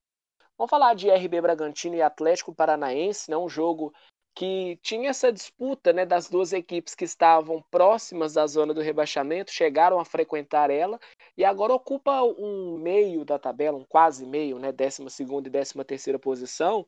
Vamos 0.56 0.70
falar 0.70 0.94
de 0.94 1.10
RB 1.10 1.40
Bragantino 1.40 1.96
e 1.96 2.02
Atlético 2.02 2.54
Paranaense, 2.54 3.30
né? 3.30 3.36
um 3.36 3.48
jogo 3.48 3.92
que 4.34 4.76
tinha 4.82 5.10
essa 5.10 5.32
disputa 5.32 5.92
né, 5.92 6.04
das 6.04 6.28
duas 6.28 6.52
equipes 6.52 6.94
que 6.94 7.04
estavam 7.04 7.62
próximas 7.70 8.34
da 8.34 8.46
zona 8.46 8.74
do 8.74 8.80
rebaixamento, 8.80 9.52
chegaram 9.52 10.00
a 10.00 10.04
frequentar 10.04 10.70
ela 10.70 10.98
e 11.36 11.44
agora 11.44 11.72
ocupa 11.72 12.22
um 12.22 12.76
meio 12.76 13.24
da 13.24 13.38
tabela, 13.38 13.78
um 13.78 13.84
quase 13.84 14.26
meio, 14.26 14.58
né, 14.58 14.72
12 14.72 15.02
e 15.02 15.50
13 15.50 15.84
terceira 15.84 16.18
posição, 16.18 16.84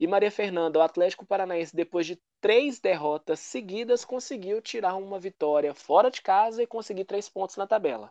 e 0.00 0.06
Maria 0.06 0.30
Fernanda, 0.30 0.78
o 0.78 0.82
Atlético 0.82 1.26
Paranaense, 1.26 1.76
depois 1.76 2.06
de 2.06 2.20
três 2.40 2.80
derrotas 2.80 3.38
seguidas, 3.40 4.04
conseguiu 4.04 4.60
tirar 4.62 4.96
uma 4.96 5.20
vitória 5.20 5.74
fora 5.74 6.10
de 6.10 6.22
casa 6.22 6.62
e 6.62 6.66
conseguir 6.66 7.04
três 7.04 7.28
pontos 7.28 7.56
na 7.56 7.66
tabela. 7.66 8.10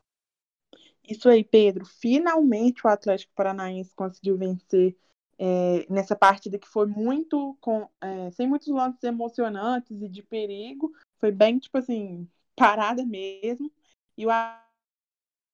Isso 1.04 1.28
aí, 1.30 1.44
Pedro. 1.44 1.86
Finalmente 1.86 2.86
o 2.86 2.90
Atlético 2.90 3.34
Paranaense 3.34 3.94
conseguiu 3.96 4.38
vencer 4.38 4.96
é, 5.38 5.86
nessa 5.92 6.16
partida 6.16 6.60
que 6.60 6.68
foi 6.68 6.86
muito 6.86 7.58
com, 7.62 7.88
é, 8.02 8.32
sem 8.32 8.48
muitos 8.48 8.68
lances 8.68 9.04
emocionantes 9.04 10.02
e 10.02 10.08
de 10.10 10.22
perigo. 10.24 10.94
Foi 11.20 11.32
bem, 11.32 11.58
tipo 11.58 11.78
assim, 11.78 12.28
parada 12.56 13.06
mesmo. 13.06 13.72
E 14.18 14.26
o 14.26 14.30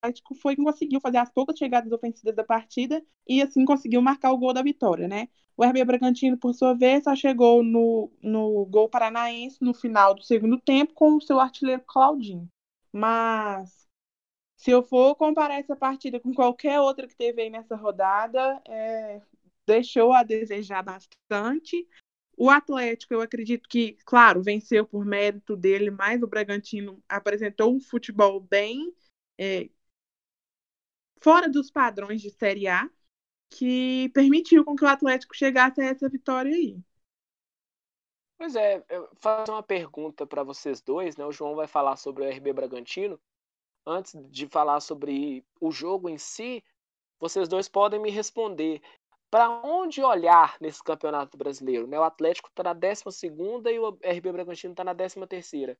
Atlético 0.01 0.35
foi 0.35 0.55
quem 0.55 0.63
conseguiu 0.65 0.99
fazer 1.01 1.17
as 1.17 1.29
poucas 1.31 1.57
chegadas 1.57 1.91
ofensivas 1.91 2.35
da 2.35 2.43
partida 2.43 3.03
e 3.27 3.41
assim 3.41 3.65
conseguiu 3.65 4.01
marcar 4.01 4.31
o 4.31 4.37
gol 4.37 4.53
da 4.53 4.61
vitória, 4.61 5.07
né? 5.07 5.27
O 5.57 5.63
RB 5.63 5.85
Bragantino, 5.85 6.37
por 6.37 6.53
sua 6.53 6.73
vez, 6.73 7.03
só 7.05 7.15
chegou 7.15 7.63
no, 7.63 8.11
no 8.21 8.65
gol 8.65 8.89
paranaense 8.89 9.57
no 9.61 9.73
final 9.73 10.13
do 10.13 10.23
segundo 10.23 10.59
tempo 10.59 10.93
com 10.93 11.15
o 11.15 11.21
seu 11.21 11.39
artilheiro 11.39 11.81
Claudinho. 11.87 12.49
Mas, 12.91 13.87
se 14.57 14.71
eu 14.71 14.83
for 14.83 15.15
comparar 15.15 15.59
essa 15.59 15.75
partida 15.75 16.19
com 16.19 16.33
qualquer 16.33 16.79
outra 16.79 17.07
que 17.07 17.15
teve 17.15 17.41
aí 17.43 17.49
nessa 17.49 17.75
rodada, 17.75 18.61
é, 18.67 19.21
deixou 19.65 20.13
a 20.13 20.23
desejar 20.23 20.83
bastante. 20.83 21.87
O 22.37 22.49
Atlético, 22.49 23.13
eu 23.13 23.21
acredito 23.21 23.67
que, 23.69 23.97
claro, 24.05 24.43
venceu 24.43 24.85
por 24.85 25.05
mérito 25.05 25.55
dele, 25.55 25.89
mas 25.89 26.21
o 26.21 26.27
Bragantino 26.27 27.01
apresentou 27.07 27.73
um 27.73 27.79
futebol 27.79 28.41
bem 28.41 28.93
é, 29.37 29.69
fora 31.21 31.49
dos 31.49 31.71
padrões 31.71 32.21
de 32.21 32.29
Série 32.29 32.67
A, 32.67 32.89
que 33.57 34.09
permitiu 34.09 34.65
com 34.65 34.75
que 34.75 34.83
o 34.83 34.87
Atlético 34.87 35.35
chegasse 35.35 35.81
a 35.81 35.85
essa 35.85 36.09
vitória 36.09 36.53
aí. 36.53 36.77
Pois 38.37 38.55
é, 38.55 38.83
eu 38.89 39.09
fazer 39.15 39.51
uma 39.51 39.63
pergunta 39.63 40.27
para 40.27 40.43
vocês 40.43 40.81
dois, 40.81 41.15
né? 41.15 41.25
O 41.25 41.31
João 41.31 41.55
vai 41.55 41.67
falar 41.67 41.95
sobre 41.95 42.23
o 42.23 42.29
RB 42.29 42.51
Bragantino. 42.51 43.19
Antes 43.87 44.13
de 44.29 44.47
falar 44.47 44.81
sobre 44.81 45.45
o 45.61 45.71
jogo 45.71 46.09
em 46.09 46.17
si, 46.17 46.61
vocês 47.19 47.47
dois 47.47 47.69
podem 47.69 47.99
me 47.99 48.09
responder 48.09 48.81
para 49.31 49.49
onde 49.63 50.03
olhar 50.03 50.57
nesse 50.59 50.83
campeonato 50.83 51.37
brasileiro? 51.37 51.87
Né? 51.87 51.97
O 51.97 52.03
Atlético 52.03 52.49
está 52.49 52.63
na 52.63 52.73
12 52.73 53.03
e 53.71 53.79
o 53.79 53.89
RB 53.89 54.31
Bragantino 54.31 54.73
está 54.73 54.83
na 54.83 54.93
13. 54.93 55.77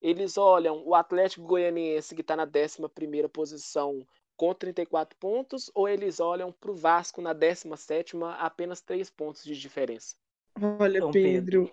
Eles 0.00 0.38
olham 0.38 0.86
o 0.86 0.94
Atlético 0.94 1.46
Goianiense, 1.46 2.14
que 2.14 2.20
está 2.20 2.36
na 2.36 2.44
11 2.44 3.28
posição, 3.32 4.06
com 4.36 4.54
34 4.54 5.16
pontos, 5.18 5.70
ou 5.74 5.88
eles 5.88 6.20
olham 6.20 6.52
para 6.52 6.70
o 6.70 6.74
Vasco 6.74 7.22
na 7.22 7.32
17, 7.32 8.16
apenas 8.38 8.80
3 8.80 9.08
pontos 9.10 9.44
de 9.44 9.58
diferença? 9.58 10.14
Olha, 10.78 10.98
então, 10.98 11.10
Pedro. 11.10 11.70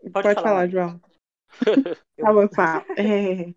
Pode, 0.00 0.12
Pode 0.12 0.34
falar, 0.34 0.42
falar 0.42 0.68
João. 0.68 1.00
tá 2.16 2.32
bom, 2.32 2.48
fala. 2.48 2.84
É, 2.96 3.54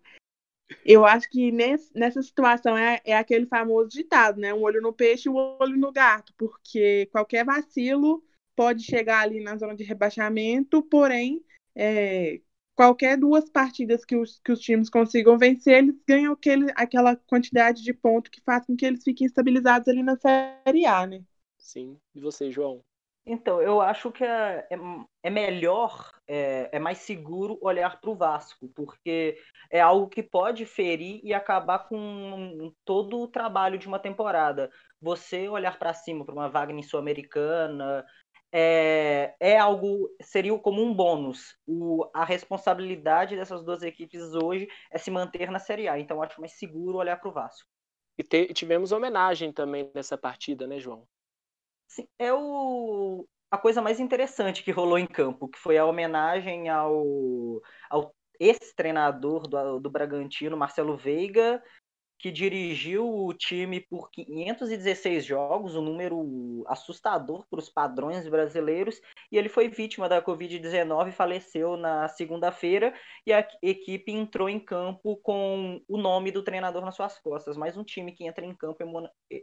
eu 0.84 1.04
acho 1.04 1.28
que 1.30 1.52
nesse, 1.52 1.96
nessa 1.96 2.22
situação 2.22 2.76
é, 2.76 3.00
é 3.04 3.16
aquele 3.16 3.46
famoso 3.46 3.88
ditado, 3.88 4.40
né? 4.40 4.52
Um 4.52 4.62
olho 4.62 4.80
no 4.80 4.92
peixe 4.92 5.28
e 5.28 5.32
um 5.32 5.36
olho 5.36 5.76
no 5.76 5.92
gato, 5.92 6.32
porque 6.36 7.06
qualquer 7.06 7.44
vacilo 7.44 8.22
pode 8.56 8.82
chegar 8.82 9.20
ali 9.20 9.40
na 9.40 9.56
zona 9.56 9.76
de 9.76 9.84
rebaixamento, 9.84 10.82
porém, 10.82 11.44
é, 11.74 12.40
qualquer 12.76 13.16
duas 13.16 13.48
partidas 13.48 14.04
que 14.04 14.14
os, 14.14 14.38
que 14.44 14.52
os 14.52 14.60
times 14.60 14.90
consigam 14.90 15.38
vencer, 15.38 15.78
eles 15.78 15.96
ganham 16.06 16.34
aquele, 16.34 16.70
aquela 16.76 17.16
quantidade 17.16 17.82
de 17.82 17.94
ponto 17.94 18.30
que 18.30 18.42
faz 18.42 18.66
com 18.66 18.76
que 18.76 18.84
eles 18.84 19.02
fiquem 19.02 19.26
estabilizados 19.26 19.88
ali 19.88 20.02
na 20.02 20.16
Série 20.16 20.84
A, 20.84 21.06
né? 21.06 21.22
Sim. 21.56 21.98
E 22.14 22.20
você, 22.20 22.52
João? 22.52 22.84
Então, 23.28 23.60
eu 23.60 23.80
acho 23.80 24.12
que 24.12 24.22
é, 24.22 24.68
é, 24.70 24.76
é 25.24 25.30
melhor, 25.30 26.12
é, 26.28 26.68
é, 26.70 26.78
mais 26.78 26.98
seguro 26.98 27.58
olhar 27.60 28.00
para 28.00 28.08
o 28.08 28.14
Vasco, 28.14 28.68
porque 28.68 29.36
é 29.68 29.80
algo 29.80 30.08
que 30.08 30.22
pode 30.22 30.64
ferir 30.64 31.20
e 31.24 31.34
acabar 31.34 31.88
com 31.88 32.72
todo 32.84 33.18
o 33.18 33.26
trabalho 33.26 33.78
de 33.78 33.88
uma 33.88 33.98
temporada. 33.98 34.70
Você 35.00 35.48
olhar 35.48 35.76
para 35.76 35.92
cima 35.92 36.24
para 36.24 36.34
uma 36.34 36.48
vaga 36.48 36.72
em 36.72 36.82
Sul-Americana 36.84 38.04
é, 38.52 39.34
é 39.40 39.58
algo, 39.58 40.08
seria 40.20 40.56
como 40.58 40.82
um 40.82 40.94
bônus. 40.94 41.56
O, 41.66 42.08
a 42.14 42.24
responsabilidade 42.24 43.36
dessas 43.36 43.62
duas 43.64 43.82
equipes 43.82 44.34
hoje 44.34 44.68
é 44.90 44.98
se 44.98 45.10
manter 45.10 45.50
na 45.50 45.58
Série 45.58 45.88
A, 45.88 45.98
então 45.98 46.22
acho 46.22 46.40
mais 46.40 46.52
seguro 46.52 46.98
olhar 46.98 47.18
para 47.20 47.28
o 47.28 47.32
Vasco. 47.32 47.68
E 48.18 48.22
te, 48.22 48.52
tivemos 48.54 48.92
homenagem 48.92 49.52
também 49.52 49.90
nessa 49.94 50.16
partida, 50.16 50.66
né, 50.66 50.78
João? 50.78 51.06
Sim, 51.86 52.08
é 52.18 52.32
o, 52.32 53.26
a 53.50 53.58
coisa 53.58 53.82
mais 53.82 54.00
interessante 54.00 54.62
que 54.62 54.70
rolou 54.70 54.98
em 54.98 55.06
campo, 55.06 55.48
que 55.48 55.58
foi 55.58 55.78
a 55.78 55.84
homenagem 55.84 56.68
ao, 56.68 57.62
ao 57.90 58.14
ex-treinador 58.40 59.46
do, 59.46 59.80
do 59.80 59.90
Bragantino, 59.90 60.56
Marcelo 60.56 60.96
Veiga, 60.96 61.62
que 62.18 62.30
dirigiu 62.30 63.26
o 63.26 63.34
time 63.34 63.80
por 63.80 64.10
516 64.10 65.24
jogos, 65.24 65.76
um 65.76 65.82
número 65.82 66.64
assustador 66.66 67.46
para 67.50 67.58
os 67.58 67.68
padrões 67.68 68.26
brasileiros, 68.28 69.00
e 69.30 69.36
ele 69.36 69.48
foi 69.48 69.68
vítima 69.68 70.08
da 70.08 70.22
Covid-19 70.22 71.12
faleceu 71.12 71.76
na 71.76 72.08
segunda-feira, 72.08 72.94
e 73.26 73.32
a 73.32 73.46
equipe 73.62 74.12
entrou 74.12 74.48
em 74.48 74.58
campo 74.58 75.16
com 75.22 75.80
o 75.88 75.98
nome 75.98 76.30
do 76.30 76.42
treinador 76.42 76.84
nas 76.84 76.96
suas 76.96 77.18
costas. 77.18 77.56
Mais 77.56 77.76
um 77.76 77.84
time 77.84 78.12
que 78.12 78.26
entra 78.26 78.44
em 78.44 78.54
campo 78.54 78.84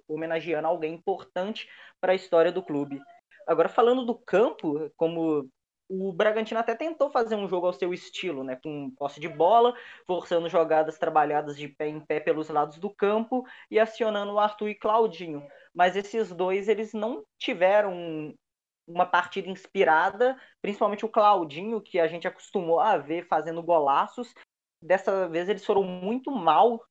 homenageando 0.08 0.68
alguém 0.68 0.94
importante 0.94 1.68
para 2.02 2.14
a 2.14 2.16
história 2.16 2.52
do 2.52 2.64
clube. 2.64 3.00
Agora, 3.46 3.70
falando 3.70 4.06
do 4.06 4.16
campo, 4.16 4.90
como 4.96 5.50
o 5.94 6.12
Bragantino 6.12 6.60
até 6.60 6.76
tentou 6.76 7.12
fazer 7.12 7.36
um 7.36 7.48
jogo 7.48 7.68
ao 7.68 7.74
seu 7.74 7.94
estilo, 7.94 8.44
né, 8.44 8.58
com 8.62 8.92
posse 8.92 9.20
de 9.20 9.28
bola, 9.30 9.74
forçando 10.08 10.50
jogadas 10.50 10.98
trabalhadas 10.98 11.56
de 11.58 11.68
pé 11.68 11.88
em 11.88 12.00
pé 12.00 12.20
pelos 12.20 12.50
lados 12.50 12.78
do 12.78 12.90
campo 12.90 13.44
e 13.70 13.80
acionando 13.80 14.34
o 14.34 14.40
Arthur 14.40 14.70
e 14.70 14.76
Claudinho. 14.76 15.46
Mas 15.74 15.96
esses 15.96 16.32
dois 16.32 16.68
eles 16.68 16.94
não 16.94 17.24
tiveram 17.38 18.34
uma 18.88 19.06
partida 19.06 19.50
inspirada, 19.50 20.36
principalmente 20.62 21.06
o 21.06 21.10
Claudinho, 21.10 21.82
que 21.82 22.00
a 22.00 22.08
gente 22.08 22.28
acostumou 22.28 22.80
a 22.80 22.98
ver 22.98 23.28
fazendo 23.28 23.64
golaços. 23.64 24.34
Dessa 24.82 25.28
vez 25.30 25.48
eles 25.48 25.66
foram 25.66 25.84
muito 25.84 26.32
mal 26.32 26.84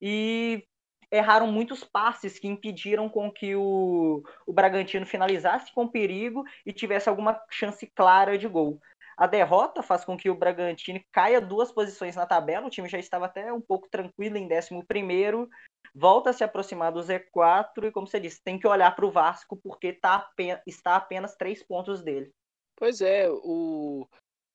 e 0.00 0.66
erraram 1.10 1.46
muitos 1.50 1.82
passes 1.82 2.38
que 2.38 2.46
impediram 2.46 3.08
com 3.08 3.30
que 3.30 3.56
o, 3.56 4.22
o 4.46 4.52
Bragantino 4.52 5.04
finalizasse 5.04 5.72
com 5.72 5.88
perigo 5.88 6.44
e 6.64 6.72
tivesse 6.72 7.08
alguma 7.08 7.40
chance 7.50 7.86
clara 7.86 8.38
de 8.38 8.46
gol. 8.46 8.80
A 9.16 9.26
derrota 9.26 9.82
faz 9.82 10.04
com 10.04 10.16
que 10.16 10.30
o 10.30 10.34
Bragantino 10.34 11.00
caia 11.12 11.40
duas 11.40 11.70
posições 11.70 12.16
na 12.16 12.24
tabela, 12.24 12.66
o 12.66 12.70
time 12.70 12.88
já 12.88 12.98
estava 12.98 13.26
até 13.26 13.52
um 13.52 13.60
pouco 13.60 13.88
tranquilo 13.90 14.38
em 14.38 14.48
11 14.50 14.82
primeiro, 14.86 15.48
volta 15.94 16.30
a 16.30 16.32
se 16.32 16.42
aproximar 16.42 16.90
do 16.92 17.00
Z4 17.00 17.84
e, 17.84 17.90
como 17.90 18.06
você 18.06 18.18
disse, 18.18 18.42
tem 18.42 18.58
que 18.58 18.66
olhar 18.66 18.94
para 18.96 19.04
o 19.04 19.10
Vasco 19.10 19.56
porque 19.56 19.92
tá, 19.92 20.30
está 20.66 20.96
apenas 20.96 21.36
três 21.36 21.62
pontos 21.62 22.02
dele. 22.02 22.32
Pois 22.76 23.02
é, 23.02 23.28
o, 23.30 24.08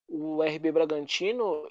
o 0.07 0.41
RB 0.41 0.71
Bragantino 0.71 1.69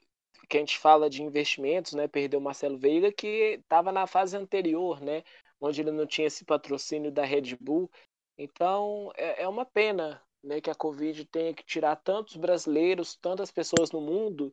que 0.49 0.57
a 0.57 0.61
gente 0.61 0.78
fala 0.78 1.11
de 1.11 1.22
investimentos, 1.22 1.92
né? 1.92 2.09
Perdeu 2.09 2.40
o 2.40 2.42
Marcelo 2.42 2.78
Veiga, 2.78 3.12
que 3.12 3.59
estava 3.62 3.92
na 3.92 4.07
fase 4.07 4.36
anterior, 4.36 5.01
né? 5.01 5.22
Onde 5.61 5.80
ele 5.80 5.92
não 5.92 6.07
tinha 6.07 6.26
esse 6.26 6.45
patrocínio 6.45 7.11
da 7.11 7.24
Red 7.24 7.57
Bull. 7.61 7.90
Então 8.38 9.11
é, 9.16 9.42
é 9.42 9.49
uma 9.49 9.64
pena 9.64 10.20
né, 10.42 10.61
que 10.61 10.70
a 10.70 10.74
Covid 10.74 11.24
tenha 11.26 11.55
que 11.55 11.64
tirar 11.64 11.97
tantos 11.97 12.36
brasileiros, 12.36 13.16
tantas 13.16 13.51
pessoas 13.51 13.90
no 13.90 14.01
mundo 14.01 14.53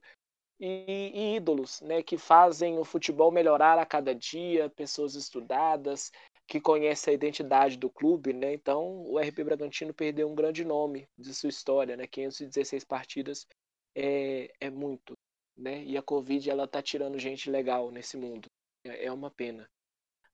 e, 0.59 1.11
e, 1.13 1.35
ídolos, 1.35 1.81
né, 1.81 2.01
que 2.01 2.17
fazem 2.17 2.77
o 2.79 2.85
futebol 2.85 3.31
melhorar 3.31 3.77
a 3.77 3.85
cada 3.85 4.15
dia, 4.15 4.69
pessoas 4.69 5.15
estudadas, 5.15 6.11
que 6.47 6.61
conhecem 6.61 7.11
a 7.11 7.15
identidade 7.15 7.77
do 7.77 7.89
clube, 7.89 8.33
né? 8.33 8.53
Então, 8.53 9.03
o 9.05 9.17
RB 9.17 9.43
Bragantino 9.43 9.93
perdeu 9.93 10.29
um 10.29 10.35
grande 10.35 10.65
nome 10.65 11.07
de 11.17 11.33
sua 11.33 11.49
história, 11.49 11.95
né? 11.95 12.05
516 12.05 12.83
partidas 12.83 13.47
é, 13.95 14.51
é 14.59 14.69
muito 14.69 15.13
né? 15.57 15.83
E 15.83 15.97
a 15.97 16.01
Covid 16.01 16.49
ela 16.49 16.67
tá 16.67 16.81
tirando 16.81 17.19
gente 17.19 17.49
legal 17.49 17.91
nesse 17.91 18.17
mundo. 18.17 18.49
É, 18.83 19.05
é 19.05 19.11
uma 19.11 19.31
pena. 19.31 19.69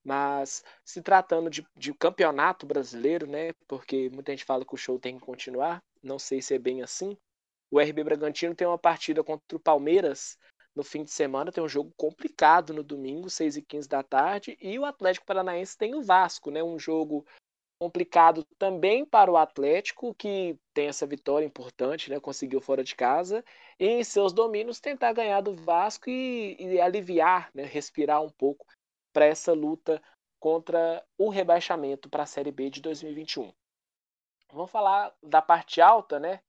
Mas 0.03 0.63
se 0.86 1.01
tratando 1.01 1.49
de, 1.49 1.65
de 1.76 1.93
campeonato 1.93 2.65
brasileiro, 2.65 3.28
né? 3.28 3.51
Porque 3.68 4.09
muita 4.09 4.32
gente 4.32 4.45
fala 4.45 4.65
que 4.65 4.74
o 4.74 4.78
show 4.78 4.97
tem 4.97 5.18
que 5.20 5.26
continuar. 5.26 5.84
Não 6.01 6.18
sei 6.18 6.41
se 6.41 6.55
é 6.55 6.59
bem 6.59 6.82
assim. 6.82 7.18
O 7.70 7.80
RB 7.80 8.03
Bragantino 8.03 8.55
tem 8.55 8.65
uma 8.65 8.78
partida 8.78 9.24
contra 9.24 9.57
o 9.57 9.59
Palmeiras 9.59 10.38
no 10.74 10.84
fim 10.84 11.03
de 11.03 11.11
semana. 11.11 11.51
Tem 11.51 11.63
um 11.63 11.68
jogo 11.68 11.91
complicado 11.97 12.74
no 12.74 12.84
domingo, 12.84 13.30
6 13.30 13.57
e 13.57 13.61
15 13.61 13.89
da 13.89 14.01
tarde. 14.01 14.57
E 14.61 14.80
o 14.80 14.86
Atlético 14.86 15.26
Paranaense 15.26 15.78
tem 15.78 15.93
o 15.93 16.01
Vasco, 16.01 16.51
né? 16.51 16.63
Um 16.63 16.80
jogo 16.80 17.26
complicado 17.80 18.44
também 18.58 19.06
para 19.06 19.32
o 19.32 19.38
Atlético, 19.38 20.14
que 20.16 20.58
tem 20.74 20.88
essa 20.88 21.06
vitória 21.06 21.46
importante, 21.46 22.10
né? 22.10 22.20
Conseguiu 22.20 22.60
fora 22.60 22.84
de 22.84 22.96
casa, 22.96 23.44
e 23.80 23.88
em 23.88 24.04
seus 24.04 24.34
domínios 24.34 24.80
tentar 24.80 25.14
ganhar 25.14 25.42
do 25.42 25.54
Vasco 25.54 26.10
e, 26.10 26.56
e 26.60 26.82
aliviar, 26.82 27.50
né? 27.54 27.64
respirar 27.64 28.22
um 28.24 28.30
pouco 28.30 28.66
para 29.14 29.26
essa 29.26 29.54
luta 29.54 30.02
contra 30.40 31.04
o 31.18 31.30
rebaixamento 31.30 32.10
para 32.10 32.24
a 32.24 32.28
Série 32.28 32.52
B 32.52 32.70
de 32.70 32.82
2021. 32.82 33.52
Vamos 34.52 34.72
falar 34.72 35.14
da 35.22 35.42
parte 35.42 35.82
alta, 35.82 36.20
né? 36.20 36.40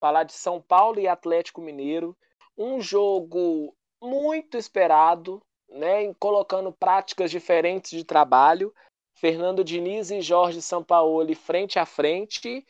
Falar 0.00 0.24
de 0.24 0.32
São 0.32 0.60
Paulo 0.60 1.00
e 1.00 1.08
Atlético 1.08 1.60
Mineiro, 1.60 2.16
um 2.56 2.80
jogo 2.80 3.74
muito 4.00 4.56
esperado, 4.56 5.42
né? 5.68 6.12
Colocando 6.14 6.72
práticas 6.72 7.30
diferentes 7.30 7.90
de 7.90 8.04
trabalho 8.04 8.72
Fernando 9.16 9.64
Diniz 9.64 10.10
e 10.10 10.20
Jorge 10.20 10.60
Sampaoli 10.60 11.34
frente 11.34 11.78
a 11.78 11.86
frente. 11.86 12.64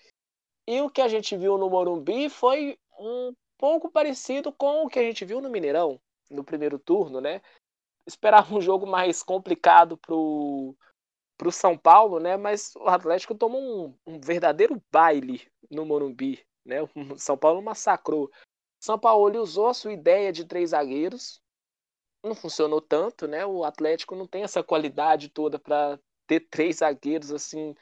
E 0.66 0.80
o 0.80 0.88
que 0.88 1.00
a 1.00 1.08
gente 1.08 1.36
viu 1.36 1.58
no 1.58 1.68
Morumbi 1.68 2.28
foi 2.28 2.78
um 2.98 3.34
pouco 3.58 3.90
parecido 3.90 4.52
com 4.52 4.84
o 4.84 4.88
que 4.88 4.98
a 4.98 5.02
gente 5.02 5.24
viu 5.24 5.40
no 5.40 5.50
Mineirão, 5.50 6.00
no 6.30 6.44
primeiro 6.44 6.78
turno, 6.78 7.20
né? 7.20 7.42
Esperava 8.06 8.54
um 8.54 8.60
jogo 8.60 8.86
mais 8.86 9.22
complicado 9.22 9.96
pro, 9.96 10.76
pro 11.36 11.50
São 11.50 11.76
Paulo, 11.76 12.20
né? 12.20 12.36
Mas 12.36 12.74
o 12.76 12.88
Atlético 12.88 13.34
tomou 13.34 13.60
um, 13.60 13.98
um 14.06 14.20
verdadeiro 14.20 14.80
baile 14.90 15.42
no 15.68 15.84
Morumbi, 15.84 16.44
né? 16.64 16.78
O 17.12 17.18
São 17.18 17.36
Paulo 17.36 17.60
massacrou. 17.60 18.30
São 18.80 18.96
Paulo 18.96 19.40
usou 19.40 19.66
a 19.66 19.74
sua 19.74 19.92
ideia 19.92 20.32
de 20.32 20.44
três 20.44 20.70
zagueiros, 20.70 21.40
não 22.22 22.36
funcionou 22.36 22.80
tanto, 22.80 23.26
né? 23.26 23.44
O 23.44 23.64
Atlético 23.64 24.14
não 24.14 24.28
tem 24.28 24.44
essa 24.44 24.62
qualidade 24.62 25.28
toda 25.28 25.58
para 25.58 25.98
ter 26.26 26.40
três 26.50 26.76
zagueiros 26.76 27.32
assim 27.32 27.74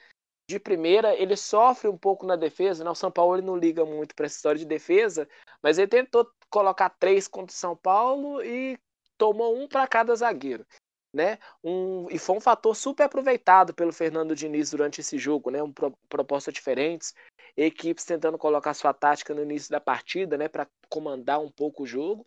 de 0.47 0.59
primeira, 0.59 1.15
ele 1.15 1.35
sofre 1.35 1.87
um 1.87 1.97
pouco 1.97 2.25
na 2.25 2.35
defesa, 2.35 2.83
né? 2.83 2.89
O 2.89 2.95
São 2.95 3.11
Paulo 3.11 3.35
ele 3.35 3.45
não 3.45 3.57
liga 3.57 3.83
muito 3.83 4.13
para 4.13 4.27
essa 4.27 4.35
história 4.35 4.59
de 4.59 4.65
defesa, 4.65 5.27
mas 5.61 5.77
ele 5.77 5.87
tentou 5.87 6.29
colocar 6.49 6.89
três 6.89 7.27
contra 7.27 7.53
o 7.53 7.57
São 7.57 7.75
Paulo 7.75 8.43
e 8.43 8.77
tomou 9.17 9.57
um 9.57 9.67
para 9.67 9.87
cada 9.87 10.15
zagueiro. 10.15 10.65
Né? 11.11 11.39
Um, 11.63 12.07
e 12.11 12.19
foi 12.19 12.35
um 12.35 12.41
fator 12.41 12.75
super 12.75 13.05
aproveitado 13.05 13.73
pelo 13.73 13.93
Fernando 13.93 14.35
Diniz 14.35 14.71
durante 14.71 14.99
esse 14.99 15.17
jogo, 15.17 15.49
né? 15.49 15.63
Um, 15.63 15.71
pro, 15.71 15.93
propostas 16.09 16.53
diferentes, 16.53 17.15
equipes 17.55 18.03
tentando 18.03 18.37
colocar 18.37 18.73
sua 18.73 18.93
tática 18.93 19.33
no 19.33 19.41
início 19.41 19.71
da 19.71 19.79
partida, 19.79 20.37
né? 20.37 20.49
Para 20.49 20.67
comandar 20.89 21.39
um 21.39 21.49
pouco 21.49 21.83
o 21.83 21.87
jogo. 21.87 22.25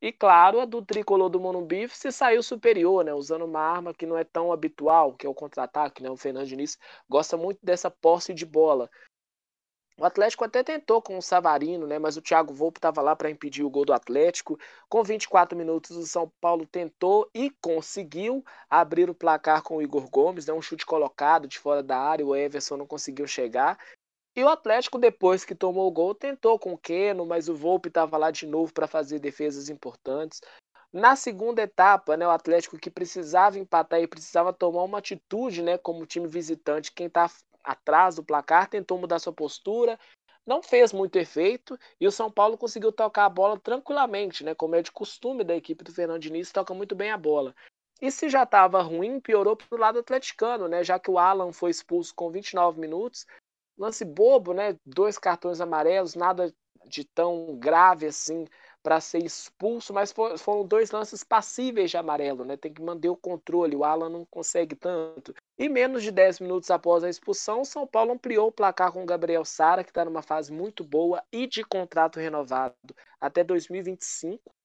E 0.00 0.12
claro, 0.12 0.60
a 0.60 0.64
do 0.64 0.84
tricolor 0.84 1.28
do 1.30 1.40
Monumbi 1.40 1.88
se 1.88 2.12
saiu 2.12 2.42
superior, 2.42 3.04
né? 3.04 3.14
Usando 3.14 3.44
uma 3.44 3.60
arma 3.60 3.94
que 3.94 4.04
não 4.06 4.16
é 4.16 4.24
tão 4.24 4.52
habitual, 4.52 5.14
que 5.14 5.26
é 5.26 5.28
o 5.28 5.34
contra-ataque, 5.34 6.02
né? 6.02 6.10
O 6.10 6.16
Fernando 6.16 6.46
Diniz 6.46 6.78
gosta 7.08 7.36
muito 7.36 7.58
dessa 7.62 7.90
posse 7.90 8.34
de 8.34 8.44
bola. 8.44 8.90
O 9.98 10.04
Atlético 10.04 10.44
até 10.44 10.62
tentou 10.62 11.00
com 11.00 11.16
o 11.16 11.22
Savarino, 11.22 11.86
né? 11.86 11.98
Mas 11.98 12.18
o 12.18 12.20
Thiago 12.20 12.52
Volpe 12.52 12.78
estava 12.78 13.00
lá 13.00 13.16
para 13.16 13.30
impedir 13.30 13.62
o 13.64 13.70
gol 13.70 13.86
do 13.86 13.94
Atlético. 13.94 14.58
Com 14.90 15.02
24 15.02 15.56
minutos, 15.56 15.96
o 15.96 16.06
São 16.06 16.30
Paulo 16.38 16.66
tentou 16.66 17.30
e 17.34 17.48
conseguiu 17.62 18.44
abrir 18.68 19.08
o 19.08 19.14
placar 19.14 19.62
com 19.62 19.76
o 19.78 19.82
Igor 19.82 20.10
Gomes, 20.10 20.46
né? 20.46 20.52
Um 20.52 20.60
chute 20.60 20.84
colocado 20.84 21.48
de 21.48 21.58
fora 21.58 21.82
da 21.82 21.98
área, 21.98 22.26
o 22.26 22.36
Everson 22.36 22.76
não 22.76 22.86
conseguiu 22.86 23.26
chegar. 23.26 23.78
E 24.36 24.44
o 24.44 24.48
Atlético, 24.50 24.98
depois 24.98 25.46
que 25.46 25.54
tomou 25.54 25.88
o 25.88 25.90
gol, 25.90 26.14
tentou 26.14 26.58
com 26.58 26.74
o 26.74 26.78
Keno, 26.78 27.24
mas 27.24 27.48
o 27.48 27.54
Volpe 27.54 27.88
estava 27.88 28.18
lá 28.18 28.30
de 28.30 28.46
novo 28.46 28.70
para 28.70 28.86
fazer 28.86 29.18
defesas 29.18 29.70
importantes. 29.70 30.42
Na 30.92 31.16
segunda 31.16 31.62
etapa, 31.62 32.18
né, 32.18 32.26
o 32.26 32.30
Atlético 32.30 32.78
que 32.78 32.90
precisava 32.90 33.58
empatar 33.58 33.98
e 34.00 34.06
precisava 34.06 34.52
tomar 34.52 34.82
uma 34.82 34.98
atitude, 34.98 35.62
né, 35.62 35.78
como 35.78 36.04
time 36.04 36.28
visitante, 36.28 36.92
quem 36.92 37.06
está 37.06 37.30
atrás 37.64 38.16
do 38.16 38.22
placar 38.22 38.68
tentou 38.68 38.98
mudar 38.98 39.18
sua 39.18 39.32
postura, 39.32 39.98
não 40.46 40.62
fez 40.62 40.92
muito 40.92 41.16
efeito 41.16 41.78
e 41.98 42.06
o 42.06 42.12
São 42.12 42.30
Paulo 42.30 42.58
conseguiu 42.58 42.92
tocar 42.92 43.24
a 43.24 43.30
bola 43.30 43.58
tranquilamente, 43.58 44.44
né, 44.44 44.54
como 44.54 44.76
é 44.76 44.82
de 44.82 44.92
costume 44.92 45.44
da 45.44 45.56
equipe 45.56 45.82
do 45.82 45.92
Fernando 45.92 46.20
Diniz, 46.20 46.52
toca 46.52 46.74
muito 46.74 46.94
bem 46.94 47.10
a 47.10 47.16
bola. 47.16 47.54
E 48.00 48.10
se 48.10 48.28
já 48.28 48.42
estava 48.42 48.82
ruim, 48.82 49.18
piorou 49.18 49.56
para 49.56 49.74
o 49.74 49.78
lado 49.78 49.98
atleticano, 49.98 50.68
né? 50.68 50.84
Já 50.84 50.98
que 50.98 51.10
o 51.10 51.18
Alan 51.18 51.50
foi 51.50 51.70
expulso 51.70 52.14
com 52.14 52.30
29 52.30 52.78
minutos, 52.78 53.26
lance 53.78 54.04
bobo, 54.04 54.52
né? 54.52 54.78
Dois 54.84 55.18
cartões 55.18 55.60
amarelos, 55.60 56.14
nada 56.14 56.52
de 56.88 57.04
tão 57.04 57.58
grave 57.58 58.06
assim 58.06 58.46
para 58.82 59.00
ser 59.00 59.24
expulso, 59.24 59.92
mas 59.92 60.14
foram 60.38 60.64
dois 60.64 60.92
lances 60.92 61.24
passíveis 61.24 61.90
de 61.90 61.96
amarelo, 61.96 62.44
né? 62.44 62.56
Tem 62.56 62.72
que 62.72 62.80
manter 62.80 63.08
o 63.08 63.16
controle, 63.16 63.74
o 63.74 63.82
Alan 63.82 64.08
não 64.08 64.24
consegue 64.24 64.76
tanto. 64.76 65.34
E 65.58 65.68
menos 65.68 66.04
de 66.04 66.12
10 66.12 66.38
minutos 66.38 66.70
após 66.70 67.02
a 67.02 67.10
expulsão, 67.10 67.62
o 67.62 67.64
São 67.64 67.84
Paulo 67.84 68.12
ampliou 68.12 68.46
o 68.48 68.52
placar 68.52 68.92
com 68.92 69.02
o 69.02 69.06
Gabriel 69.06 69.44
Sara, 69.44 69.82
que 69.82 69.90
está 69.90 70.04
numa 70.04 70.22
fase 70.22 70.52
muito 70.52 70.84
boa 70.84 71.20
e 71.32 71.48
de 71.48 71.64
contrato 71.64 72.20
renovado 72.20 72.76
até 73.20 73.42
2025. 73.42 74.55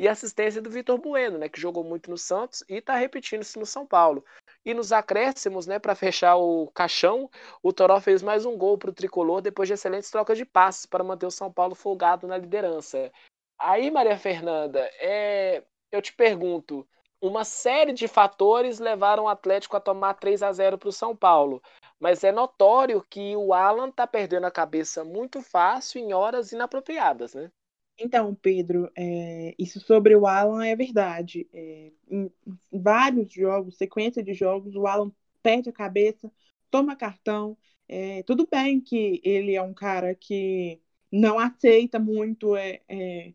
E 0.00 0.08
assistência 0.08 0.62
do 0.62 0.70
Vitor 0.70 0.96
Bueno, 0.96 1.36
né, 1.36 1.46
que 1.46 1.60
jogou 1.60 1.84
muito 1.84 2.10
no 2.10 2.16
Santos 2.16 2.64
e 2.66 2.76
está 2.76 2.94
repetindo 2.94 3.42
isso 3.42 3.60
no 3.60 3.66
São 3.66 3.84
Paulo. 3.84 4.24
E 4.64 4.72
nos 4.72 4.92
acréscimos, 4.92 5.66
né, 5.66 5.78
para 5.78 5.94
fechar 5.94 6.36
o 6.36 6.68
caixão, 6.68 7.30
o 7.62 7.70
Toró 7.70 8.00
fez 8.00 8.22
mais 8.22 8.46
um 8.46 8.56
gol 8.56 8.78
para 8.78 8.88
o 8.88 8.94
tricolor 8.94 9.42
depois 9.42 9.68
de 9.68 9.74
excelentes 9.74 10.10
trocas 10.10 10.38
de 10.38 10.46
passes 10.46 10.86
para 10.86 11.04
manter 11.04 11.26
o 11.26 11.30
São 11.30 11.52
Paulo 11.52 11.74
folgado 11.74 12.26
na 12.26 12.38
liderança. 12.38 13.12
Aí, 13.58 13.90
Maria 13.90 14.16
Fernanda, 14.16 14.90
é... 15.00 15.62
eu 15.92 16.00
te 16.00 16.14
pergunto, 16.14 16.88
uma 17.20 17.44
série 17.44 17.92
de 17.92 18.08
fatores 18.08 18.78
levaram 18.78 19.24
o 19.24 19.28
Atlético 19.28 19.76
a 19.76 19.80
tomar 19.80 20.14
3 20.14 20.42
a 20.42 20.50
0 20.50 20.78
para 20.78 20.88
o 20.88 20.92
São 20.92 21.14
Paulo. 21.14 21.62
Mas 22.00 22.24
é 22.24 22.32
notório 22.32 23.04
que 23.10 23.36
o 23.36 23.52
Alan 23.52 23.90
está 23.90 24.06
perdendo 24.06 24.46
a 24.46 24.50
cabeça 24.50 25.04
muito 25.04 25.42
fácil 25.42 26.00
em 26.00 26.14
horas 26.14 26.52
inapropriadas, 26.52 27.34
né? 27.34 27.52
Então, 28.00 28.34
Pedro, 28.34 28.90
é, 28.96 29.54
isso 29.58 29.78
sobre 29.80 30.16
o 30.16 30.26
Alan 30.26 30.64
é 30.64 30.74
verdade. 30.74 31.46
É, 31.52 31.92
em, 32.10 32.32
vários 32.72 33.30
jogos, 33.32 33.76
sequência 33.76 34.22
de 34.22 34.32
jogos, 34.32 34.74
o 34.74 34.86
Alan 34.86 35.12
perde 35.42 35.68
a 35.68 35.72
cabeça, 35.72 36.32
toma 36.70 36.96
cartão. 36.96 37.56
É, 37.86 38.22
tudo 38.22 38.48
bem 38.50 38.80
que 38.80 39.20
ele 39.22 39.54
é 39.54 39.62
um 39.62 39.74
cara 39.74 40.14
que 40.14 40.80
não 41.12 41.38
aceita 41.38 41.98
muito 41.98 42.56
é, 42.56 42.80
é, 42.88 43.34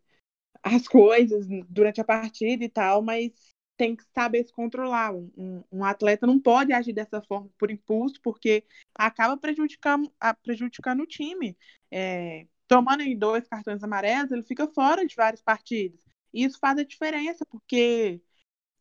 as 0.63 0.87
coisas 0.87 1.45
durante 1.69 2.01
a 2.01 2.05
partida 2.05 2.63
e 2.63 2.69
tal, 2.69 3.01
mas 3.03 3.31
tem 3.77 3.95
que 3.95 4.03
saber 4.15 4.43
se 4.45 4.53
controlar. 4.53 5.13
Um, 5.15 5.63
um, 5.71 5.83
atleta 5.83 6.25
não 6.25 6.39
pode 6.39 6.73
agir 6.73 6.93
dessa 6.93 7.21
forma 7.21 7.49
por 7.57 7.69
impulso, 7.71 8.19
porque 8.23 8.63
acaba 8.95 9.37
prejudicando, 9.37 10.11
prejudicando 10.43 11.01
o 11.01 11.07
time. 11.07 11.57
É, 11.91 12.47
tomando 12.67 13.01
aí 13.01 13.15
dois 13.15 13.47
cartões 13.47 13.83
amarelos, 13.83 14.31
ele 14.31 14.43
fica 14.43 14.67
fora 14.67 15.05
de 15.05 15.15
vários 15.15 15.41
partidos. 15.41 16.03
E 16.33 16.43
isso 16.43 16.59
faz 16.59 16.77
a 16.77 16.83
diferença, 16.83 17.45
porque, 17.45 18.21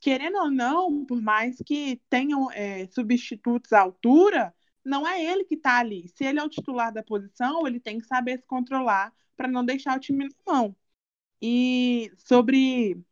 querendo 0.00 0.38
ou 0.38 0.50
não, 0.50 1.04
por 1.06 1.20
mais 1.22 1.58
que 1.66 2.00
tenham 2.10 2.50
é, 2.52 2.86
substitutos 2.88 3.72
à 3.72 3.80
altura, 3.80 4.54
não 4.84 5.06
é 5.06 5.22
ele 5.24 5.44
que 5.44 5.54
está 5.54 5.78
ali. 5.78 6.08
Se 6.08 6.24
ele 6.24 6.38
é 6.40 6.44
o 6.44 6.48
titular 6.48 6.92
da 6.92 7.02
posição, 7.02 7.66
ele 7.66 7.80
tem 7.80 7.98
que 8.00 8.06
saber 8.06 8.38
se 8.38 8.46
controlar 8.46 9.12
para 9.36 9.48
não 9.48 9.64
deixar 9.64 9.96
o 9.96 10.00
time 10.00 10.24
na 10.28 10.52
mão. 10.52 10.76
E 11.42 12.12
sobre 12.18 13.04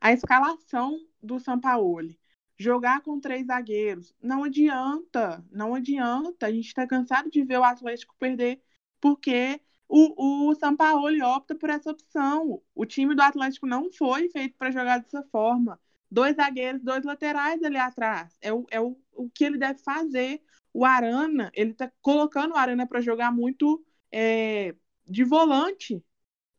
a 0.00 0.12
escalação 0.12 0.98
do 1.22 1.38
Sampaoli. 1.38 2.18
Jogar 2.58 3.02
com 3.02 3.20
três 3.20 3.46
zagueiros. 3.46 4.14
Não 4.22 4.44
adianta, 4.44 5.44
não 5.50 5.74
adianta. 5.74 6.46
A 6.46 6.52
gente 6.52 6.66
está 6.66 6.86
cansado 6.86 7.30
de 7.30 7.42
ver 7.44 7.58
o 7.58 7.64
Atlético 7.64 8.14
perder 8.18 8.62
porque 9.00 9.60
o, 9.94 10.48
o 10.48 10.54
Sampaoli 10.54 11.22
opta 11.22 11.54
por 11.54 11.68
essa 11.68 11.90
opção. 11.90 12.62
O 12.74 12.86
time 12.86 13.14
do 13.14 13.20
Atlético 13.20 13.66
não 13.66 13.92
foi 13.92 14.30
feito 14.30 14.56
para 14.56 14.70
jogar 14.70 14.98
dessa 14.98 15.22
forma. 15.24 15.78
Dois 16.10 16.36
zagueiros, 16.36 16.82
dois 16.82 17.04
laterais 17.04 17.62
ali 17.62 17.76
atrás. 17.76 18.34
É 18.40 18.50
o, 18.50 18.64
é 18.70 18.80
o, 18.80 18.98
o 19.12 19.28
que 19.28 19.44
ele 19.44 19.58
deve 19.58 19.80
fazer. 19.80 20.42
O 20.72 20.86
Arana, 20.86 21.50
ele 21.52 21.72
está 21.72 21.92
colocando 22.00 22.52
o 22.52 22.56
Arana 22.56 22.86
para 22.86 23.02
jogar 23.02 23.30
muito 23.32 23.84
é, 24.10 24.74
de 25.06 25.24
volante. 25.24 26.02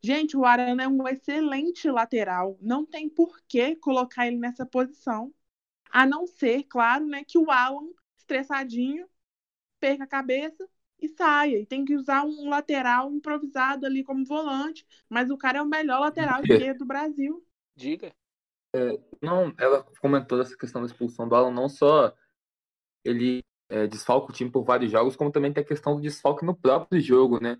Gente, 0.00 0.36
o 0.36 0.44
Arana 0.44 0.84
é 0.84 0.88
um 0.88 1.08
excelente 1.08 1.90
lateral. 1.90 2.56
Não 2.60 2.86
tem 2.86 3.08
por 3.08 3.40
que 3.48 3.74
colocar 3.76 4.28
ele 4.28 4.36
nessa 4.38 4.64
posição. 4.64 5.34
A 5.90 6.06
não 6.06 6.26
ser, 6.26 6.64
claro, 6.64 7.04
né, 7.06 7.24
que 7.24 7.38
o 7.38 7.50
Alan, 7.50 7.88
estressadinho, 8.16 9.08
perca 9.80 10.04
a 10.04 10.06
cabeça 10.06 10.68
e 11.04 11.08
saia. 11.08 11.58
E 11.58 11.66
tem 11.66 11.84
que 11.84 11.94
usar 11.94 12.24
um 12.24 12.48
lateral 12.48 13.12
improvisado 13.12 13.86
ali 13.86 14.02
como 14.02 14.24
volante. 14.24 14.86
Mas 15.08 15.30
o 15.30 15.36
cara 15.36 15.58
é 15.58 15.62
o 15.62 15.66
melhor 15.66 16.00
lateral 16.00 16.40
esquerdo 16.44 16.78
do 16.78 16.86
Brasil. 16.86 17.44
Diga. 17.76 18.14
É, 18.74 18.98
não, 19.22 19.54
ela 19.58 19.84
comentou 20.00 20.40
essa 20.40 20.56
questão 20.56 20.80
da 20.80 20.86
expulsão 20.86 21.28
do 21.28 21.34
Alan, 21.34 21.52
não 21.52 21.68
só 21.68 22.12
ele 23.04 23.44
é, 23.68 23.86
desfalca 23.86 24.30
o 24.30 24.34
time 24.34 24.50
por 24.50 24.64
vários 24.64 24.90
jogos, 24.90 25.14
como 25.14 25.30
também 25.30 25.52
tem 25.52 25.62
a 25.62 25.66
questão 25.66 25.94
do 25.94 26.02
desfalque 26.02 26.44
no 26.44 26.56
próprio 26.56 27.00
jogo, 27.00 27.40
né? 27.40 27.56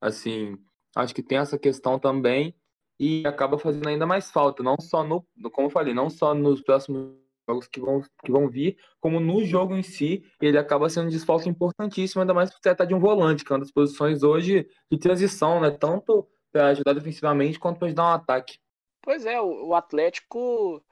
Assim, 0.00 0.58
acho 0.94 1.14
que 1.14 1.22
tem 1.22 1.38
essa 1.38 1.58
questão 1.58 1.98
também 1.98 2.54
e 3.00 3.26
acaba 3.26 3.58
fazendo 3.58 3.88
ainda 3.88 4.06
mais 4.06 4.30
falta, 4.30 4.62
não 4.62 4.76
só 4.80 5.04
no, 5.04 5.26
como 5.52 5.68
eu 5.68 5.70
falei, 5.70 5.94
não 5.94 6.10
só 6.10 6.34
nos 6.34 6.60
próximos 6.60 7.16
jogos 7.48 7.66
que 7.66 7.80
vão, 7.80 8.02
que 8.24 8.30
vão 8.30 8.48
vir, 8.48 8.76
como 9.00 9.18
no 9.18 9.42
jogo 9.44 9.74
em 9.74 9.82
si, 9.82 10.24
ele 10.40 10.58
acaba 10.58 10.88
sendo 10.88 11.06
um 11.06 11.10
desfalque 11.10 11.48
importantíssimo, 11.48 12.20
ainda 12.20 12.34
mais 12.34 12.50
por 12.50 12.60
tratar 12.60 12.84
de 12.84 12.94
um 12.94 13.00
volante, 13.00 13.44
que 13.44 13.52
é 13.52 13.54
uma 13.54 13.60
das 13.60 13.72
posições 13.72 14.22
hoje 14.22 14.68
de 14.90 14.98
transição, 14.98 15.60
né? 15.60 15.70
Tanto 15.70 16.28
para 16.52 16.68
ajudar 16.68 16.92
defensivamente 16.92 17.58
quanto 17.58 17.78
para 17.78 17.86
ajudar 17.86 18.04
um 18.04 18.14
ataque. 18.14 18.58
Pois 19.02 19.24
é, 19.24 19.40
o, 19.40 19.74
Atlético 19.74 20.84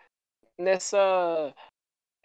nessa, 0.59 1.55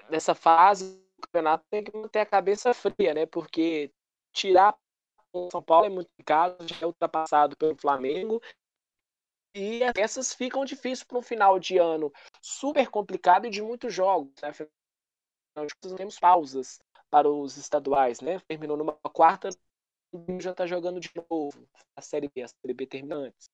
nessa 0.10 0.34
fase 0.34 0.98
do 1.18 1.28
campeonato 1.28 1.66
tem 1.70 1.84
que 1.84 1.96
manter 1.96 2.20
a 2.20 2.26
cabeça 2.26 2.74
fria, 2.74 3.14
né? 3.14 3.26
Porque 3.26 3.92
tirar 4.34 4.76
o 5.34 5.50
São 5.52 5.62
Paulo 5.62 5.86
é 5.86 5.90
muito 5.90 6.10
caro, 6.26 6.56
já 6.62 6.76
é 6.82 6.86
ultrapassado 6.86 7.58
pelo 7.58 7.76
Flamengo 7.76 8.42
e 9.54 9.82
essas 9.98 10.34
ficam 10.34 10.64
difíceis 10.64 11.04
para 11.04 11.18
um 11.18 11.22
final 11.22 11.60
de 11.60 11.78
ano 11.78 12.12
super 12.42 12.90
complicado 12.90 13.46
e 13.46 13.50
de 13.50 13.62
muitos 13.62 13.94
jogos. 13.94 14.34
Né? 14.42 14.50
Afinal 14.50 14.70
de 15.68 15.96
temos 15.96 16.18
pausas 16.18 16.80
para 17.10 17.30
os 17.30 17.58
estaduais, 17.58 18.22
né? 18.22 18.40
Terminou 18.48 18.78
numa 18.78 18.94
quarta, 18.94 19.50
já 20.40 20.52
está 20.52 20.66
jogando 20.66 21.00
de 21.00 21.10
novo 21.30 21.68
a 21.96 22.02
Série 22.02 22.30
B, 22.30 22.42
a 22.42 22.48
Série 22.48 22.74
B 22.74 22.88
termina 22.88 23.16
antes. 23.16 23.50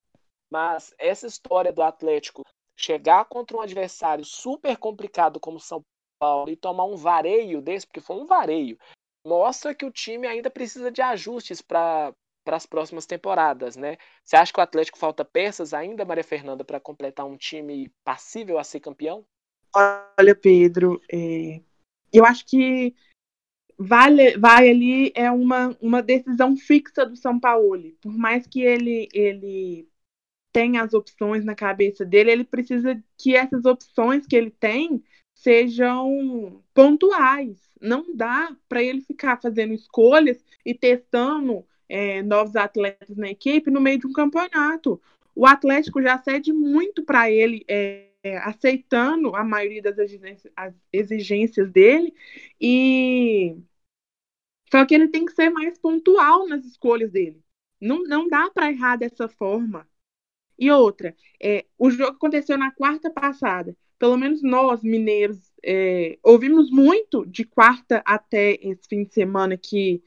Mas 0.50 0.94
essa 0.98 1.26
história 1.26 1.72
do 1.72 1.82
Atlético 1.82 2.44
chegar 2.76 3.24
contra 3.24 3.56
um 3.56 3.60
adversário 3.60 4.24
super 4.24 4.76
complicado 4.76 5.40
como 5.40 5.58
São 5.58 5.84
Paulo 6.18 6.48
e 6.50 6.56
tomar 6.56 6.84
um 6.84 6.96
vareio 6.96 7.60
desse, 7.60 7.86
porque 7.86 8.00
foi 8.00 8.16
um 8.16 8.26
vareio, 8.26 8.78
mostra 9.26 9.74
que 9.74 9.84
o 9.84 9.90
time 9.90 10.26
ainda 10.26 10.48
precisa 10.48 10.90
de 10.90 11.02
ajustes 11.02 11.60
para 11.60 12.14
para 12.48 12.56
as 12.56 12.64
próximas 12.64 13.04
temporadas, 13.04 13.76
né? 13.76 13.98
Você 14.24 14.34
acha 14.34 14.50
que 14.50 14.58
o 14.58 14.62
Atlético 14.62 14.96
falta 14.96 15.22
peças 15.22 15.74
ainda, 15.74 16.02
Maria 16.02 16.24
Fernanda, 16.24 16.64
para 16.64 16.80
completar 16.80 17.26
um 17.26 17.36
time 17.36 17.92
passível 18.02 18.58
a 18.58 18.64
ser 18.64 18.80
campeão? 18.80 19.22
Olha, 19.76 20.34
Pedro, 20.34 20.98
é... 21.12 21.60
eu 22.10 22.24
acho 22.24 22.46
que 22.46 22.94
vale, 23.76 24.38
vai 24.38 24.70
ali 24.70 25.12
é 25.14 25.30
uma, 25.30 25.76
uma 25.78 26.02
decisão 26.02 26.56
fixa 26.56 27.04
do 27.04 27.16
São 27.16 27.38
Paulo. 27.38 27.92
Por 28.00 28.16
mais 28.16 28.46
que 28.46 28.62
ele, 28.62 29.10
ele 29.12 29.86
tenha 30.50 30.82
as 30.82 30.94
opções 30.94 31.44
na 31.44 31.54
cabeça 31.54 32.02
dele, 32.02 32.30
ele 32.30 32.44
precisa 32.44 32.98
que 33.18 33.36
essas 33.36 33.66
opções 33.66 34.26
que 34.26 34.34
ele 34.34 34.50
tem 34.52 35.04
sejam 35.34 36.64
pontuais. 36.72 37.60
Não 37.78 38.16
dá 38.16 38.56
para 38.66 38.82
ele 38.82 39.02
ficar 39.02 39.38
fazendo 39.38 39.74
escolhas 39.74 40.42
e 40.64 40.72
testando 40.72 41.67
é, 41.88 42.22
novos 42.22 42.56
atletas 42.56 43.16
na 43.16 43.30
equipe 43.30 43.70
no 43.70 43.80
meio 43.80 43.98
de 43.98 44.06
um 44.06 44.12
campeonato. 44.12 45.00
O 45.34 45.46
Atlético 45.46 46.02
já 46.02 46.18
cede 46.18 46.52
muito 46.52 47.04
para 47.04 47.30
ele, 47.30 47.64
é, 47.68 48.08
aceitando 48.42 49.34
a 49.36 49.44
maioria 49.44 49.82
das 49.82 49.96
exigências, 49.98 50.52
exigências 50.92 51.70
dele, 51.70 52.12
e 52.60 53.56
só 54.70 54.84
que 54.84 54.94
ele 54.94 55.08
tem 55.08 55.24
que 55.24 55.32
ser 55.32 55.50
mais 55.50 55.78
pontual 55.78 56.46
nas 56.46 56.64
escolhas 56.64 57.10
dele. 57.10 57.42
Não, 57.80 58.02
não 58.04 58.28
dá 58.28 58.50
para 58.50 58.70
errar 58.70 58.96
dessa 58.96 59.28
forma. 59.28 59.88
E 60.58 60.70
outra, 60.70 61.16
é, 61.40 61.64
o 61.78 61.90
jogo 61.90 62.12
aconteceu 62.16 62.58
na 62.58 62.72
quarta 62.72 63.10
passada. 63.10 63.76
Pelo 63.98 64.16
menos 64.16 64.42
nós, 64.42 64.82
mineiros, 64.82 65.52
é, 65.64 66.18
ouvimos 66.22 66.70
muito 66.70 67.24
de 67.26 67.44
quarta 67.44 68.02
até 68.04 68.54
esse 68.60 68.88
fim 68.88 69.04
de 69.04 69.14
semana 69.14 69.56
que 69.56 70.02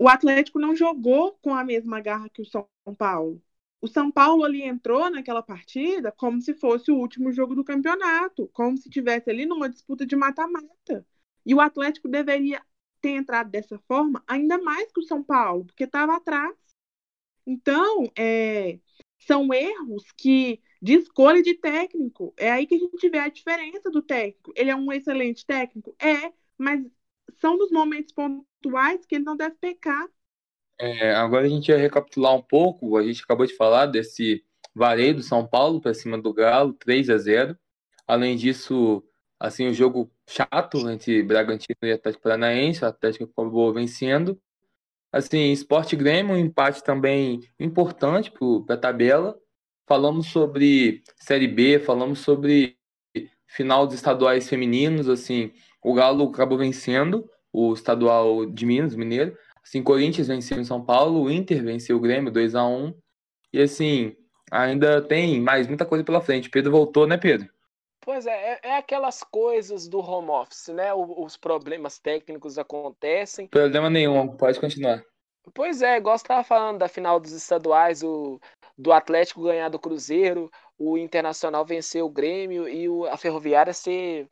o 0.00 0.08
Atlético 0.08 0.58
não 0.58 0.74
jogou 0.74 1.34
com 1.42 1.54
a 1.54 1.62
mesma 1.62 2.00
garra 2.00 2.30
que 2.30 2.40
o 2.40 2.46
São 2.46 2.66
Paulo. 2.96 3.42
O 3.82 3.86
São 3.86 4.10
Paulo 4.10 4.44
ali 4.44 4.62
entrou 4.62 5.10
naquela 5.10 5.42
partida 5.42 6.10
como 6.10 6.40
se 6.40 6.54
fosse 6.54 6.90
o 6.90 6.96
último 6.96 7.30
jogo 7.30 7.54
do 7.54 7.62
campeonato, 7.62 8.48
como 8.54 8.78
se 8.78 8.88
tivesse 8.88 9.28
ali 9.28 9.44
numa 9.44 9.68
disputa 9.68 10.06
de 10.06 10.16
mata-mata. 10.16 11.06
E 11.44 11.54
o 11.54 11.60
Atlético 11.60 12.08
deveria 12.08 12.64
ter 13.02 13.10
entrado 13.10 13.50
dessa 13.50 13.78
forma 13.86 14.24
ainda 14.26 14.56
mais 14.56 14.90
que 14.90 15.00
o 15.00 15.04
São 15.04 15.22
Paulo, 15.22 15.66
porque 15.66 15.84
estava 15.84 16.16
atrás. 16.16 16.56
Então, 17.46 18.10
é, 18.16 18.78
são 19.18 19.52
erros 19.52 20.04
que 20.16 20.62
de 20.80 20.94
escolha 20.94 21.42
de 21.42 21.54
técnico. 21.54 22.32
É 22.38 22.50
aí 22.50 22.66
que 22.66 22.74
a 22.74 22.78
gente 22.78 23.08
vê 23.10 23.18
a 23.18 23.28
diferença 23.28 23.90
do 23.90 24.00
técnico. 24.00 24.50
Ele 24.56 24.70
é 24.70 24.76
um 24.76 24.90
excelente 24.92 25.44
técnico? 25.44 25.94
É, 25.98 26.32
mas 26.56 26.82
são 27.38 27.56
nos 27.56 27.70
momentos 27.70 28.12
pontuais 28.12 29.04
que 29.06 29.16
ele 29.16 29.24
não 29.24 29.36
deve 29.36 29.56
pecar. 29.56 30.08
É, 30.78 31.14
agora 31.14 31.46
a 31.46 31.48
gente 31.48 31.70
vai 31.70 31.80
recapitular 31.80 32.34
um 32.34 32.42
pouco. 32.42 32.96
A 32.96 33.02
gente 33.02 33.22
acabou 33.22 33.46
de 33.46 33.54
falar 33.54 33.86
desse 33.86 34.44
vareio 34.74 35.14
do 35.16 35.22
São 35.22 35.46
Paulo 35.46 35.80
para 35.80 35.94
cima 35.94 36.16
do 36.16 36.32
Galo, 36.32 36.72
3 36.74 37.10
a 37.10 37.18
0 37.18 37.56
Além 38.06 38.36
disso, 38.36 39.04
assim, 39.38 39.66
o 39.66 39.70
um 39.70 39.74
jogo 39.74 40.10
chato 40.28 40.88
entre 40.90 41.22
Bragantino 41.22 41.76
e 41.82 41.92
Atlético 41.92 42.24
Paranaense, 42.24 42.82
o 42.82 42.88
Atlético 42.88 43.24
acabou 43.24 43.72
vencendo. 43.72 44.40
Assim, 45.12 45.52
Esporte 45.52 45.96
Grêmio, 45.96 46.34
um 46.34 46.38
empate 46.38 46.82
também 46.82 47.40
importante 47.58 48.32
para 48.66 48.74
a 48.74 48.78
tabela. 48.78 49.38
Falamos 49.86 50.28
sobre 50.28 51.02
Série 51.16 51.48
B, 51.48 51.78
falamos 51.80 52.20
sobre 52.20 52.78
final 53.46 53.86
dos 53.86 53.96
estaduais 53.96 54.48
femininos, 54.48 55.08
assim, 55.08 55.52
o 55.82 55.94
Galo 55.94 56.28
acabou 56.28 56.58
vencendo 56.58 57.28
o 57.52 57.72
estadual 57.72 58.46
de 58.46 58.66
Minas, 58.66 58.94
Mineiro. 58.94 59.36
Assim, 59.62 59.82
Corinthians 59.82 60.28
venceu 60.28 60.58
em 60.58 60.64
São 60.64 60.84
Paulo, 60.84 61.22
o 61.22 61.30
Inter 61.30 61.62
venceu 61.62 61.96
o 61.96 62.00
Grêmio 62.00 62.32
2 62.32 62.54
a 62.54 62.66
1 62.66 62.94
E 63.52 63.60
assim, 63.60 64.16
ainda 64.50 65.02
tem 65.02 65.40
mais 65.40 65.66
muita 65.66 65.84
coisa 65.84 66.04
pela 66.04 66.20
frente. 66.20 66.50
Pedro 66.50 66.72
voltou, 66.72 67.06
né, 67.06 67.16
Pedro? 67.16 67.48
Pois 68.02 68.26
é, 68.26 68.54
é, 68.54 68.60
é 68.62 68.76
aquelas 68.78 69.22
coisas 69.22 69.86
do 69.86 69.98
home 69.98 70.30
office, 70.30 70.68
né? 70.68 70.92
os 70.94 71.36
problemas 71.36 71.98
técnicos 71.98 72.58
acontecem. 72.58 73.46
Problema 73.46 73.90
nenhum, 73.90 74.28
pode 74.36 74.58
continuar. 74.58 75.04
Pois 75.54 75.82
é, 75.82 75.96
igual 75.96 76.16
você 76.16 76.24
estava 76.24 76.42
falando 76.42 76.78
da 76.78 76.88
final 76.88 77.20
dos 77.20 77.32
estaduais, 77.32 78.02
o, 78.02 78.40
do 78.76 78.92
Atlético 78.92 79.42
ganhar 79.42 79.68
do 79.68 79.78
Cruzeiro, 79.78 80.50
o 80.78 80.96
Internacional 80.96 81.64
vencer 81.64 82.02
o 82.02 82.10
Grêmio 82.10 82.68
e 82.68 82.88
o, 82.88 83.04
a 83.04 83.16
Ferroviária 83.16 83.72
ser 83.72 84.28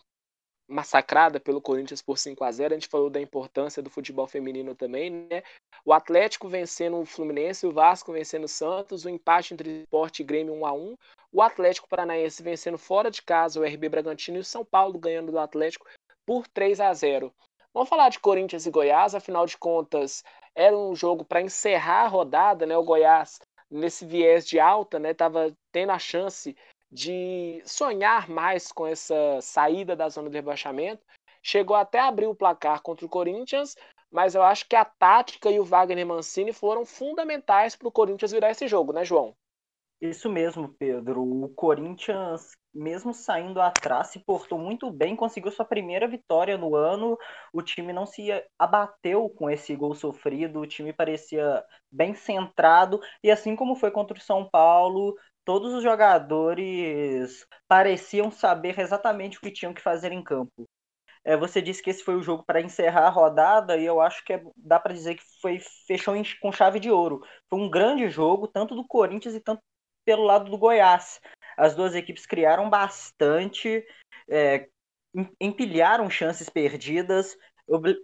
massacrada 0.68 1.40
pelo 1.40 1.60
Corinthians 1.60 2.02
por 2.02 2.18
5 2.18 2.44
a 2.44 2.52
0 2.52 2.74
A 2.74 2.76
gente 2.76 2.88
falou 2.88 3.08
da 3.08 3.20
importância 3.20 3.82
do 3.82 3.88
futebol 3.88 4.26
feminino 4.26 4.74
também, 4.74 5.10
né? 5.10 5.42
O 5.84 5.92
Atlético 5.92 6.48
vencendo 6.48 6.98
o 6.98 7.06
Fluminense, 7.06 7.66
o 7.66 7.72
Vasco 7.72 8.12
vencendo 8.12 8.44
o 8.44 8.48
Santos, 8.48 9.04
o 9.04 9.08
empate 9.08 9.54
entre 9.54 9.82
Sport 9.82 10.20
e 10.20 10.24
Grêmio 10.24 10.54
1 10.54 10.66
a 10.66 10.72
1 10.72 10.96
o 11.32 11.42
Atlético 11.42 11.88
Paranaense 11.88 12.42
vencendo 12.42 12.78
fora 12.78 13.10
de 13.10 13.22
casa 13.22 13.60
o 13.60 13.64
RB 13.64 13.88
Bragantino 13.88 14.38
e 14.38 14.40
o 14.40 14.44
São 14.44 14.64
Paulo 14.64 14.98
ganhando 14.98 15.30
do 15.30 15.38
Atlético 15.38 15.86
por 16.26 16.46
3 16.48 16.80
a 16.80 16.92
0 16.92 17.32
Vamos 17.72 17.88
falar 17.88 18.08
de 18.08 18.18
Corinthians 18.18 18.66
e 18.66 18.70
Goiás, 18.70 19.14
afinal 19.14 19.46
de 19.46 19.56
contas, 19.56 20.24
era 20.54 20.76
um 20.76 20.94
jogo 20.94 21.24
para 21.24 21.42
encerrar 21.42 22.04
a 22.04 22.08
rodada, 22.08 22.66
né? 22.66 22.76
O 22.76 22.82
Goiás, 22.82 23.38
nesse 23.70 24.04
viés 24.04 24.46
de 24.46 24.58
alta, 24.58 24.98
né, 24.98 25.10
estava 25.10 25.54
tendo 25.70 25.92
a 25.92 25.98
chance 25.98 26.56
de 26.90 27.62
sonhar 27.64 28.28
mais 28.28 28.72
com 28.72 28.86
essa 28.86 29.40
saída 29.40 29.94
da 29.94 30.08
zona 30.08 30.30
de 30.30 30.36
rebaixamento. 30.36 31.04
Chegou 31.42 31.76
até 31.76 31.98
a 31.98 32.08
abrir 32.08 32.26
o 32.26 32.34
placar 32.34 32.82
contra 32.82 33.06
o 33.06 33.08
Corinthians, 33.08 33.74
mas 34.10 34.34
eu 34.34 34.42
acho 34.42 34.66
que 34.68 34.76
a 34.76 34.84
tática 34.84 35.50
e 35.50 35.60
o 35.60 35.64
Wagner 35.64 36.06
Mancini 36.06 36.52
foram 36.52 36.84
fundamentais 36.84 37.76
para 37.76 37.88
o 37.88 37.92
Corinthians 37.92 38.32
virar 38.32 38.50
esse 38.50 38.66
jogo, 38.66 38.92
né, 38.92 39.04
João? 39.04 39.36
Isso 40.00 40.30
mesmo, 40.30 40.68
Pedro. 40.78 41.22
O 41.22 41.48
Corinthians, 41.48 42.52
mesmo 42.72 43.12
saindo 43.12 43.60
atrás, 43.60 44.08
se 44.08 44.20
portou 44.20 44.56
muito 44.56 44.92
bem, 44.92 45.16
conseguiu 45.16 45.50
sua 45.50 45.64
primeira 45.64 46.06
vitória 46.06 46.56
no 46.56 46.76
ano. 46.76 47.18
O 47.52 47.60
time 47.62 47.92
não 47.92 48.06
se 48.06 48.28
abateu 48.56 49.28
com 49.28 49.50
esse 49.50 49.74
gol 49.74 49.96
sofrido, 49.96 50.60
o 50.60 50.66
time 50.66 50.92
parecia 50.92 51.64
bem 51.90 52.14
centrado. 52.14 53.00
E 53.24 53.30
assim 53.30 53.56
como 53.56 53.74
foi 53.74 53.90
contra 53.90 54.16
o 54.16 54.20
São 54.20 54.48
Paulo, 54.48 55.16
todos 55.48 55.72
os 55.72 55.82
jogadores 55.82 57.46
pareciam 57.66 58.30
saber 58.30 58.78
exatamente 58.78 59.38
o 59.38 59.40
que 59.40 59.50
tinham 59.50 59.72
que 59.72 59.80
fazer 59.80 60.12
em 60.12 60.22
campo. 60.22 60.68
É, 61.24 61.38
você 61.38 61.62
disse 61.62 61.82
que 61.82 61.88
esse 61.88 62.04
foi 62.04 62.16
o 62.16 62.22
jogo 62.22 62.44
para 62.44 62.60
encerrar 62.60 63.06
a 63.06 63.08
rodada 63.08 63.74
e 63.78 63.86
eu 63.86 63.98
acho 63.98 64.22
que 64.26 64.34
é, 64.34 64.42
dá 64.54 64.78
para 64.78 64.92
dizer 64.92 65.14
que 65.14 65.22
foi 65.40 65.58
fechou 65.86 66.14
em, 66.14 66.22
com 66.42 66.52
chave 66.52 66.78
de 66.78 66.90
ouro. 66.90 67.22
Foi 67.48 67.58
um 67.58 67.70
grande 67.70 68.10
jogo, 68.10 68.46
tanto 68.46 68.74
do 68.74 68.86
Corinthians 68.86 69.34
e 69.34 69.40
tanto 69.40 69.62
pelo 70.04 70.24
lado 70.24 70.50
do 70.50 70.58
Goiás. 70.58 71.18
As 71.56 71.74
duas 71.74 71.94
equipes 71.94 72.26
criaram 72.26 72.68
bastante, 72.68 73.82
é, 74.28 74.68
empilharam 75.40 76.10
chances 76.10 76.50
perdidas, 76.50 77.38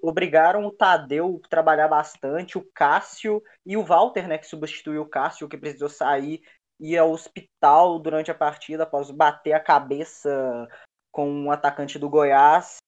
obrigaram 0.03 0.65
o 0.65 0.73
Tadeu 0.73 1.43
a 1.45 1.49
trabalhar 1.51 1.89
bastante, 1.89 2.57
o 2.57 2.67
Cássio 2.75 3.43
e 3.67 3.77
o 3.77 3.85
Walter, 3.85 4.27
né, 4.27 4.39
que 4.39 4.47
substituiu 4.47 5.03
o 5.03 5.09
Cássio, 5.09 5.47
que 5.47 5.59
precisou 5.59 5.91
sair, 5.91 6.41
ir 6.81 6.99
ao 6.99 7.11
hospital 7.11 7.99
durante 7.99 8.31
a 8.31 8.35
partida 8.35 8.83
após 8.83 9.11
bater 9.11 9.53
a 9.53 9.61
cabeça 9.61 10.69
com 11.11 11.31
um 11.31 11.51
atacante 11.51 11.99
do 11.99 12.11
Goiás. 12.11 12.79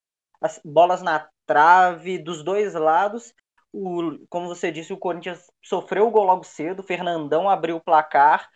As 0.40 0.60
bolas 0.64 1.02
na 1.02 1.28
trave 1.46 2.18
dos 2.18 2.42
dois 2.42 2.74
lados. 2.74 3.32
O, 3.72 4.18
como 4.28 4.48
você 4.48 4.70
disse, 4.72 4.92
o 4.92 4.98
Corinthians 4.98 5.50
sofreu 5.62 6.06
o 6.06 6.10
gol 6.10 6.24
logo 6.24 6.44
cedo, 6.44 6.82
Fernandão 6.82 7.48
abriu 7.48 7.76
o 7.76 7.80
placar 7.80 8.48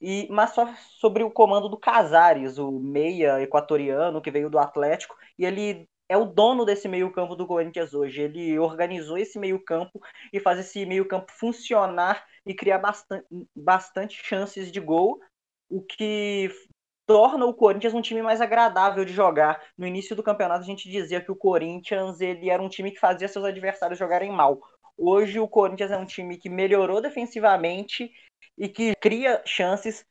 e, 0.00 0.26
mas 0.30 0.50
só 0.50 0.66
sobre 0.98 1.22
o 1.22 1.30
comando 1.30 1.68
do 1.68 1.78
Casares, 1.78 2.58
o 2.58 2.80
meia 2.80 3.40
equatoriano 3.42 4.22
que 4.22 4.30
veio 4.30 4.48
do 4.48 4.58
Atlético, 4.58 5.14
e 5.38 5.44
ele 5.44 5.88
é 6.10 6.16
o 6.16 6.24
dono 6.24 6.64
desse 6.64 6.88
meio-campo 6.88 7.36
do 7.36 7.46
Corinthians 7.46 7.94
hoje. 7.94 8.22
Ele 8.22 8.58
organizou 8.58 9.16
esse 9.16 9.38
meio-campo 9.38 10.02
e 10.32 10.40
faz 10.40 10.58
esse 10.58 10.84
meio-campo 10.84 11.30
funcionar 11.30 12.26
e 12.44 12.52
criar 12.52 12.78
bastante, 12.78 13.26
bastante 13.54 14.20
chances 14.26 14.72
de 14.72 14.80
gol, 14.80 15.20
o 15.70 15.80
que 15.80 16.50
torna 17.06 17.46
o 17.46 17.54
Corinthians 17.54 17.94
um 17.94 18.02
time 18.02 18.22
mais 18.22 18.40
agradável 18.40 19.04
de 19.04 19.12
jogar. 19.12 19.62
No 19.78 19.86
início 19.86 20.16
do 20.16 20.22
campeonato 20.22 20.62
a 20.62 20.66
gente 20.66 20.90
dizia 20.90 21.20
que 21.20 21.30
o 21.30 21.36
Corinthians 21.36 22.20
ele 22.20 22.50
era 22.50 22.60
um 22.60 22.68
time 22.68 22.90
que 22.90 22.98
fazia 22.98 23.28
seus 23.28 23.44
adversários 23.44 23.98
jogarem 23.98 24.32
mal. 24.32 24.60
Hoje 24.98 25.38
o 25.38 25.46
Corinthians 25.46 25.92
é 25.92 25.96
um 25.96 26.04
time 26.04 26.36
que 26.36 26.50
melhorou 26.50 27.00
defensivamente 27.00 28.10
e 28.58 28.68
que 28.68 28.96
cria 28.96 29.40
chances. 29.46 30.04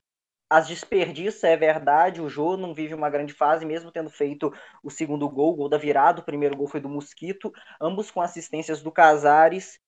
As 0.50 0.68
desperdiça, 0.68 1.47
é 1.47 1.56
verdade. 1.56 2.22
O 2.22 2.30
Jô 2.30 2.58
não 2.58 2.74
vive 2.74 2.93
uma 2.93 3.10
grande 3.10 3.34
fase, 3.34 3.66
mesmo 3.66 3.91
tendo 3.91 4.10
feito 4.10 4.52
o 4.84 4.89
segundo 4.89 5.30
gol, 5.30 5.54
o 5.54 5.56
gol 5.56 5.70
da 5.70 5.78
virada. 5.78 6.22
O 6.22 6.26
primeiro 6.26 6.58
gol 6.58 6.68
foi 6.68 6.80
do 6.82 6.89
Mosquito, 6.89 7.52
ambos 7.80 8.10
com 8.10 8.22
assistências 8.22 8.82
do 8.82 8.91
Casares. 8.91 9.80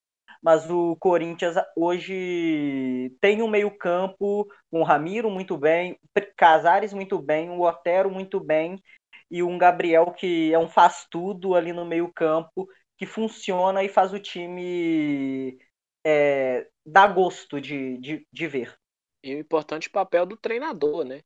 Mas 0.41 0.69
o 0.69 0.95
Corinthians 0.97 1.55
hoje 1.75 3.15
tem 3.21 3.41
um 3.41 3.47
meio-campo 3.47 4.47
com 4.71 4.81
o 4.81 4.83
Ramiro 4.83 5.29
muito 5.29 5.57
bem, 5.57 5.99
Casares 6.35 6.93
muito 6.93 7.21
bem, 7.21 7.49
o 7.51 7.61
Otero 7.61 8.09
muito 8.09 8.39
bem 8.39 8.81
e 9.29 9.43
um 9.43 9.57
Gabriel 9.57 10.11
que 10.11 10.53
é 10.53 10.59
um 10.59 10.67
faz-tudo 10.67 11.55
ali 11.55 11.71
no 11.71 11.85
meio-campo 11.85 12.67
que 12.97 13.05
funciona 13.05 13.83
e 13.83 13.89
faz 13.89 14.13
o 14.13 14.19
time 14.19 15.59
é, 16.05 16.67
dar 16.85 17.07
gosto 17.13 17.61
de, 17.61 17.97
de, 17.99 18.27
de 18.31 18.47
ver. 18.47 18.80
E 19.23 19.35
o 19.35 19.39
importante 19.39 19.89
papel 19.89 20.25
do 20.25 20.37
treinador, 20.37 21.03
né? 21.03 21.21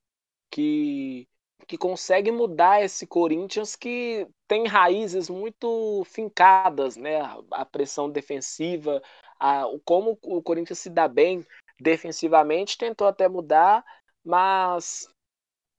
Que 0.51 1.27
que 1.67 1.77
consegue 1.77 2.31
mudar 2.31 2.83
esse 2.83 3.07
Corinthians 3.07 3.75
que 3.75 4.27
tem 4.47 4.67
raízes 4.67 5.29
muito 5.29 6.03
fincadas, 6.05 6.95
né? 6.97 7.19
A 7.51 7.65
pressão 7.65 8.09
defensiva, 8.09 9.01
a, 9.39 9.63
como 9.83 10.17
o 10.23 10.41
Corinthians 10.43 10.79
se 10.79 10.89
dá 10.89 11.07
bem 11.07 11.45
defensivamente, 11.79 12.77
tentou 12.77 13.07
até 13.07 13.27
mudar, 13.27 13.83
mas 14.23 15.07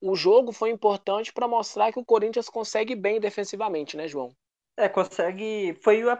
o 0.00 0.16
jogo 0.16 0.52
foi 0.52 0.70
importante 0.70 1.32
para 1.32 1.48
mostrar 1.48 1.92
que 1.92 1.98
o 2.00 2.04
Corinthians 2.04 2.48
consegue 2.48 2.96
bem 2.96 3.20
defensivamente, 3.20 3.96
né, 3.96 4.08
João? 4.08 4.34
É, 4.78 4.90
consegue. 4.90 5.74
Foi 5.82 6.04
o, 6.04 6.18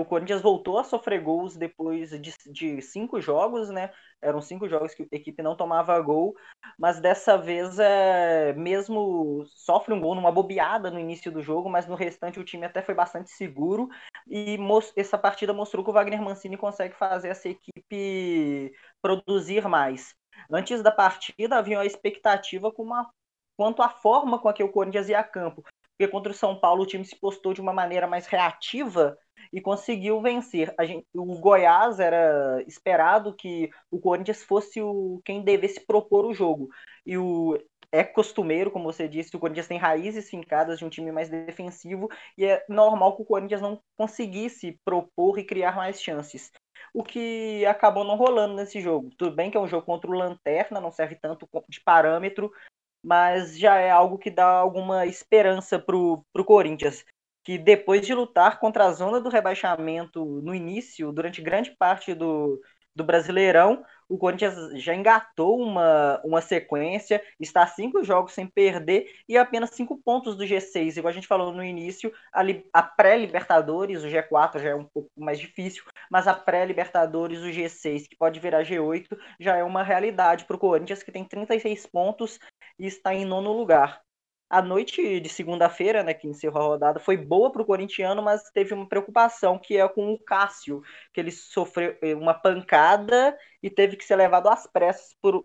o, 0.00 0.04
Corinthians 0.06 0.40
voltou 0.40 0.78
a 0.78 0.84
sofrer 0.84 1.20
gols 1.20 1.54
depois 1.54 2.10
de, 2.10 2.32
de, 2.46 2.80
cinco 2.80 3.20
jogos, 3.20 3.68
né? 3.68 3.92
Eram 4.22 4.40
cinco 4.40 4.66
jogos 4.66 4.94
que 4.94 5.02
a 5.02 5.16
equipe 5.16 5.42
não 5.42 5.54
tomava 5.54 6.00
gol, 6.00 6.34
mas 6.78 6.98
dessa 6.98 7.36
vez 7.36 7.78
é, 7.78 8.54
mesmo 8.54 9.44
sofre 9.48 9.92
um 9.92 10.00
gol 10.00 10.14
numa 10.14 10.32
bobeada 10.32 10.90
no 10.90 10.98
início 10.98 11.30
do 11.30 11.42
jogo, 11.42 11.68
mas 11.68 11.86
no 11.86 11.94
restante 11.94 12.40
o 12.40 12.44
time 12.44 12.64
até 12.64 12.80
foi 12.80 12.94
bastante 12.94 13.30
seguro 13.30 13.88
e 14.26 14.58
essa 14.96 15.18
partida 15.18 15.52
mostrou 15.52 15.84
que 15.84 15.90
o 15.90 15.92
Wagner 15.92 16.22
Mancini 16.22 16.56
consegue 16.56 16.94
fazer 16.94 17.28
essa 17.28 17.48
equipe 17.48 18.72
produzir 19.02 19.68
mais. 19.68 20.14
Antes 20.50 20.82
da 20.82 20.90
partida 20.90 21.56
havia 21.56 21.78
uma 21.78 21.86
expectativa 21.86 22.72
com 22.72 22.82
uma 22.82 23.10
quanto 23.56 23.82
à 23.82 23.90
forma 23.90 24.38
com 24.38 24.48
a 24.48 24.54
que 24.54 24.62
o 24.62 24.72
Corinthians 24.72 25.08
ia 25.10 25.20
a 25.20 25.24
campo, 25.24 25.62
porque 26.00 26.08
contra 26.08 26.32
o 26.32 26.34
São 26.34 26.58
Paulo 26.58 26.84
o 26.84 26.86
time 26.86 27.04
se 27.04 27.14
postou 27.14 27.52
de 27.52 27.60
uma 27.60 27.74
maneira 27.74 28.06
mais 28.06 28.26
reativa 28.26 29.18
e 29.52 29.60
conseguiu 29.60 30.18
vencer. 30.22 30.74
Gente, 30.80 31.06
o 31.14 31.38
Goiás 31.38 32.00
era 32.00 32.62
esperado 32.66 33.34
que 33.34 33.68
o 33.90 34.00
Corinthians 34.00 34.42
fosse 34.42 34.80
o 34.80 35.20
quem 35.26 35.42
devesse 35.42 35.78
propor 35.86 36.24
o 36.24 36.32
jogo. 36.32 36.70
E 37.04 37.18
o 37.18 37.58
é 37.92 38.02
costumeiro, 38.02 38.70
como 38.70 38.90
você 38.90 39.06
disse, 39.06 39.36
o 39.36 39.38
Corinthians 39.38 39.66
tem 39.68 39.76
raízes 39.76 40.30
fincadas 40.30 40.78
de 40.78 40.86
um 40.86 40.88
time 40.88 41.12
mais 41.12 41.28
defensivo 41.28 42.08
e 42.38 42.46
é 42.46 42.64
normal 42.66 43.14
que 43.14 43.22
o 43.22 43.26
Corinthians 43.26 43.60
não 43.60 43.78
conseguisse 43.94 44.80
propor 44.82 45.38
e 45.38 45.44
criar 45.44 45.76
mais 45.76 46.00
chances. 46.00 46.50
O 46.94 47.02
que 47.02 47.66
acabou 47.66 48.04
não 48.04 48.16
rolando 48.16 48.54
nesse 48.54 48.80
jogo. 48.80 49.10
Tudo 49.18 49.36
bem 49.36 49.50
que 49.50 49.56
é 49.58 49.60
um 49.60 49.68
jogo 49.68 49.84
contra 49.84 50.10
o 50.10 50.14
Lanterna, 50.14 50.80
não 50.80 50.90
serve 50.90 51.16
tanto 51.16 51.46
de 51.68 51.80
parâmetro, 51.82 52.50
mas 53.02 53.58
já 53.58 53.76
é 53.76 53.90
algo 53.90 54.18
que 54.18 54.30
dá 54.30 54.46
alguma 54.46 55.06
esperança 55.06 55.78
para 55.78 55.96
o 55.96 56.24
Corinthians, 56.44 57.04
que 57.44 57.58
depois 57.58 58.06
de 58.06 58.14
lutar 58.14 58.60
contra 58.60 58.84
a 58.84 58.92
zona 58.92 59.20
do 59.20 59.28
rebaixamento 59.28 60.24
no 60.42 60.54
início, 60.54 61.12
durante 61.12 61.42
grande 61.42 61.74
parte 61.78 62.14
do, 62.14 62.60
do 62.94 63.04
Brasileirão, 63.04 63.84
o 64.08 64.18
Corinthians 64.18 64.54
já 64.82 64.92
engatou 64.92 65.60
uma, 65.60 66.20
uma 66.24 66.40
sequência, 66.40 67.22
está 67.38 67.64
cinco 67.66 68.02
jogos 68.02 68.32
sem 68.32 68.44
perder 68.44 69.08
e 69.28 69.38
apenas 69.38 69.70
cinco 69.70 69.96
pontos 70.02 70.36
do 70.36 70.44
G6. 70.44 70.96
Igual 70.96 71.10
a 71.10 71.14
gente 71.14 71.28
falou 71.28 71.52
no 71.52 71.62
início, 71.62 72.12
a, 72.32 72.42
a 72.72 72.82
pré-Libertadores, 72.82 74.02
o 74.02 74.08
G4 74.08 74.58
já 74.58 74.70
é 74.70 74.74
um 74.74 74.84
pouco 74.84 75.08
mais 75.16 75.38
difícil, 75.38 75.84
mas 76.10 76.26
a 76.26 76.34
pré-Libertadores, 76.34 77.40
o 77.40 77.50
G6, 77.50 78.08
que 78.08 78.16
pode 78.16 78.40
virar 78.40 78.64
G8, 78.64 79.06
já 79.38 79.56
é 79.56 79.62
uma 79.62 79.84
realidade 79.84 80.44
para 80.44 80.56
o 80.56 80.58
Corinthians, 80.58 81.04
que 81.04 81.12
tem 81.12 81.24
36 81.24 81.86
pontos 81.86 82.40
e 82.80 82.86
está 82.86 83.14
em 83.14 83.26
nono 83.26 83.52
lugar. 83.52 84.02
A 84.48 84.60
noite 84.60 85.20
de 85.20 85.28
segunda-feira, 85.28 86.02
né, 86.02 86.12
que 86.12 86.26
encerrou 86.26 86.62
a 86.62 86.66
rodada, 86.66 86.98
foi 86.98 87.16
boa 87.16 87.52
para 87.52 87.62
o 87.62 87.66
corintiano, 87.66 88.20
mas 88.20 88.50
teve 88.50 88.74
uma 88.74 88.88
preocupação 88.88 89.58
que 89.58 89.76
é 89.76 89.88
com 89.88 90.12
o 90.12 90.18
Cássio, 90.18 90.82
que 91.12 91.20
ele 91.20 91.30
sofreu 91.30 91.96
eh, 92.02 92.14
uma 92.16 92.34
pancada 92.34 93.38
e 93.62 93.70
teve 93.70 93.96
que 93.96 94.04
ser 94.04 94.16
levado 94.16 94.48
às 94.48 94.66
pressas 94.66 95.14
para 95.22 95.36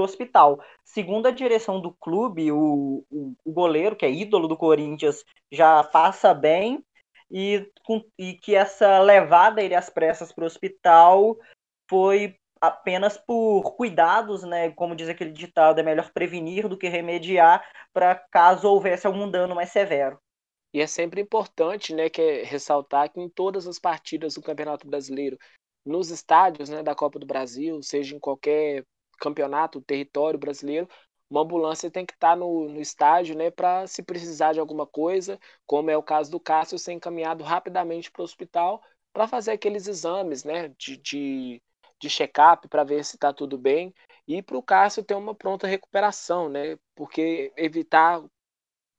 o 0.00 0.02
hospital. 0.02 0.58
Segundo 0.82 1.26
a 1.26 1.30
direção 1.30 1.78
do 1.78 1.92
clube, 1.92 2.50
o, 2.52 3.04
o, 3.10 3.34
o, 3.44 3.52
goleiro, 3.52 3.96
que 3.96 4.06
é 4.06 4.10
ídolo 4.10 4.48
do 4.48 4.56
Corinthians, 4.56 5.24
já 5.52 5.84
passa 5.84 6.32
bem 6.32 6.82
e, 7.30 7.70
com, 7.84 8.02
e 8.18 8.32
que 8.34 8.54
essa 8.54 8.98
levada 9.00 9.62
ele 9.62 9.74
às 9.74 9.90
pressas 9.90 10.32
para 10.32 10.44
o 10.44 10.46
hospital 10.46 11.36
foi 11.86 12.34
apenas 12.66 13.16
por 13.18 13.74
cuidados, 13.76 14.42
né? 14.42 14.70
Como 14.70 14.96
diz 14.96 15.08
aquele 15.08 15.32
ditado, 15.32 15.80
é 15.80 15.82
melhor 15.82 16.10
prevenir 16.12 16.68
do 16.68 16.78
que 16.78 16.88
remediar, 16.88 17.64
para 17.92 18.14
caso 18.14 18.68
houvesse 18.68 19.06
algum 19.06 19.30
dano 19.30 19.54
mais 19.54 19.70
severo. 19.70 20.18
E 20.72 20.80
é 20.80 20.86
sempre 20.86 21.20
importante, 21.20 21.94
né, 21.94 22.10
que 22.10 22.20
é 22.20 22.42
ressaltar 22.42 23.12
que 23.12 23.20
em 23.20 23.28
todas 23.28 23.66
as 23.68 23.78
partidas 23.78 24.34
do 24.34 24.42
Campeonato 24.42 24.86
Brasileiro, 24.88 25.38
nos 25.84 26.10
estádios, 26.10 26.68
né, 26.68 26.82
da 26.82 26.94
Copa 26.96 27.18
do 27.18 27.26
Brasil, 27.26 27.80
seja 27.82 28.16
em 28.16 28.18
qualquer 28.18 28.84
campeonato, 29.20 29.80
território 29.80 30.38
brasileiro, 30.38 30.88
uma 31.30 31.42
ambulância 31.42 31.90
tem 31.90 32.04
que 32.04 32.12
estar 32.14 32.36
no, 32.36 32.68
no 32.68 32.80
estádio, 32.80 33.36
né, 33.36 33.50
para 33.50 33.86
se 33.86 34.02
precisar 34.02 34.52
de 34.52 34.60
alguma 34.60 34.86
coisa, 34.86 35.38
como 35.66 35.90
é 35.90 35.96
o 35.96 36.02
caso 36.02 36.30
do 36.30 36.40
Cássio, 36.40 36.78
ser 36.78 36.92
encaminhado 36.92 37.44
rapidamente 37.44 38.10
para 38.10 38.22
o 38.22 38.24
hospital 38.24 38.82
para 39.12 39.28
fazer 39.28 39.52
aqueles 39.52 39.86
exames, 39.86 40.42
né, 40.44 40.68
de, 40.76 40.96
de 40.96 41.62
de 42.04 42.10
check-up 42.10 42.68
para 42.68 42.84
ver 42.84 43.02
se 43.04 43.16
está 43.16 43.32
tudo 43.32 43.56
bem 43.56 43.94
e 44.28 44.42
para 44.42 44.58
o 44.58 44.62
Cássio 44.62 45.02
ter 45.02 45.14
uma 45.14 45.34
pronta 45.34 45.66
recuperação, 45.66 46.48
né? 46.48 46.78
Porque 46.94 47.52
evitar 47.56 48.22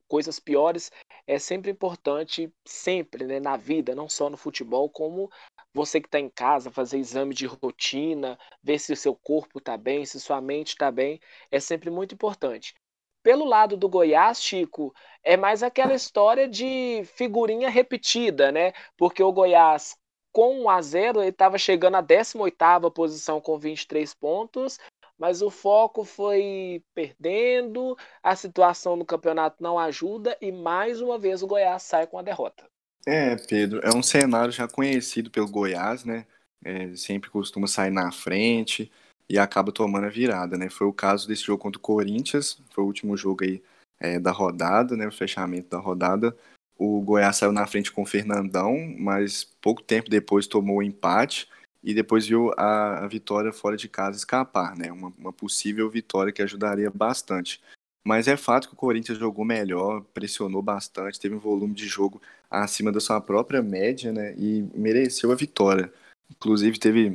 coisas 0.07 0.39
piores 0.39 0.91
é 1.27 1.37
sempre 1.37 1.71
importante, 1.71 2.51
sempre, 2.65 3.25
né? 3.25 3.39
Na 3.39 3.57
vida, 3.57 3.93
não 3.93 4.09
só 4.09 4.29
no 4.29 4.37
futebol, 4.37 4.89
como 4.89 5.29
você 5.73 6.01
que 6.01 6.07
está 6.07 6.19
em 6.19 6.29
casa, 6.29 6.71
fazer 6.71 6.97
exame 6.97 7.33
de 7.33 7.45
rotina, 7.45 8.37
ver 8.63 8.79
se 8.79 8.91
o 8.91 8.97
seu 8.97 9.15
corpo 9.15 9.59
está 9.59 9.77
bem, 9.77 10.05
se 10.05 10.19
sua 10.19 10.41
mente 10.41 10.69
está 10.69 10.91
bem, 10.91 11.19
é 11.51 11.59
sempre 11.59 11.89
muito 11.91 12.15
importante. 12.15 12.73
Pelo 13.21 13.45
lado 13.45 13.75
do 13.77 13.89
Goiás, 13.89 14.41
Chico, 14.41 14.93
é 15.23 15.35
mais 15.35 15.63
aquela 15.63 15.93
história 15.95 16.47
de 16.47 17.03
figurinha 17.15 17.69
repetida, 17.69 18.51
né? 18.51 18.73
Porque 18.97 19.21
o 19.21 19.33
Goiás 19.33 19.97
com 20.35 20.63
1 20.63 20.69
a 20.69 20.81
0 20.81 21.21
ele 21.21 21.29
estava 21.29 21.57
chegando 21.57 21.95
à 21.95 22.03
18ª 22.03 22.91
posição 22.91 23.39
com 23.39 23.57
23 23.57 24.13
pontos, 24.15 24.77
mas 25.17 25.41
o 25.41 25.49
foco 25.49 26.03
foi 26.03 26.83
perdendo, 26.93 27.97
a 28.21 28.35
situação 28.35 28.97
no 28.97 29.05
campeonato 29.05 29.63
não 29.63 29.79
ajuda 29.79 30.37
e 30.41 30.51
mais 30.51 30.99
uma 30.99 31.17
vez 31.17 31.41
o 31.41 31.47
Goiás 31.47 31.83
sai 31.83 32.05
com 32.05 32.19
a 32.19 32.21
derrota. 32.21 32.65
É, 33.07 33.37
Pedro, 33.47 33.79
é 33.81 33.95
um 33.95 34.03
cenário 34.03 34.51
já 34.51 34.67
conhecido 34.67 35.31
pelo 35.31 35.49
Goiás, 35.49 36.03
né? 36.03 36.25
É, 36.65 36.93
sempre 36.97 37.29
costuma 37.29 37.65
sair 37.65 37.91
na 37.91 38.11
frente 38.11 38.91
e 39.29 39.39
acaba 39.39 39.71
tomando 39.71 40.07
a 40.07 40.09
virada, 40.09 40.57
né? 40.57 40.69
Foi 40.69 40.85
o 40.85 40.91
caso 40.91 41.29
desse 41.29 41.43
jogo 41.43 41.63
contra 41.63 41.79
o 41.79 41.81
Corinthians, 41.81 42.61
foi 42.71 42.83
o 42.83 42.87
último 42.87 43.15
jogo 43.15 43.45
aí 43.45 43.63
é, 44.01 44.19
da 44.19 44.31
rodada, 44.31 44.97
né? 44.97 45.07
O 45.07 45.13
fechamento 45.13 45.69
da 45.69 45.77
rodada 45.77 46.35
o 46.77 47.01
Goiás 47.01 47.37
saiu 47.37 47.51
na 47.51 47.65
frente 47.65 47.91
com 47.91 48.03
o 48.03 48.05
Fernandão, 48.05 48.75
mas 48.97 49.45
pouco 49.61 49.81
tempo 49.81 50.09
depois 50.09 50.47
tomou 50.47 50.77
o 50.77 50.83
empate 50.83 51.47
e 51.83 51.93
depois 51.93 52.27
viu 52.27 52.51
a, 52.57 53.05
a 53.05 53.07
vitória 53.07 53.53
fora 53.53 53.77
de 53.77 53.87
casa 53.87 54.17
escapar, 54.17 54.75
né? 54.75 54.91
Uma, 54.91 55.13
uma, 55.17 55.31
possível 55.31 55.89
vitória 55.89 56.33
que 56.33 56.41
ajudaria 56.41 56.89
bastante. 56.89 57.61
Mas 58.03 58.27
é 58.27 58.35
fato 58.35 58.67
que 58.67 58.73
o 58.73 58.77
Corinthians 58.77 59.17
jogou 59.17 59.45
melhor, 59.45 60.01
pressionou 60.13 60.61
bastante, 60.61 61.19
teve 61.19 61.35
um 61.35 61.39
volume 61.39 61.73
de 61.73 61.87
jogo 61.87 62.21
acima 62.49 62.91
da 62.91 62.99
sua 62.99 63.21
própria 63.21 63.61
média, 63.61 64.11
né? 64.11 64.33
E 64.37 64.63
mereceu 64.75 65.31
a 65.31 65.35
vitória. 65.35 65.91
Inclusive 66.29 66.79
teve 66.79 67.13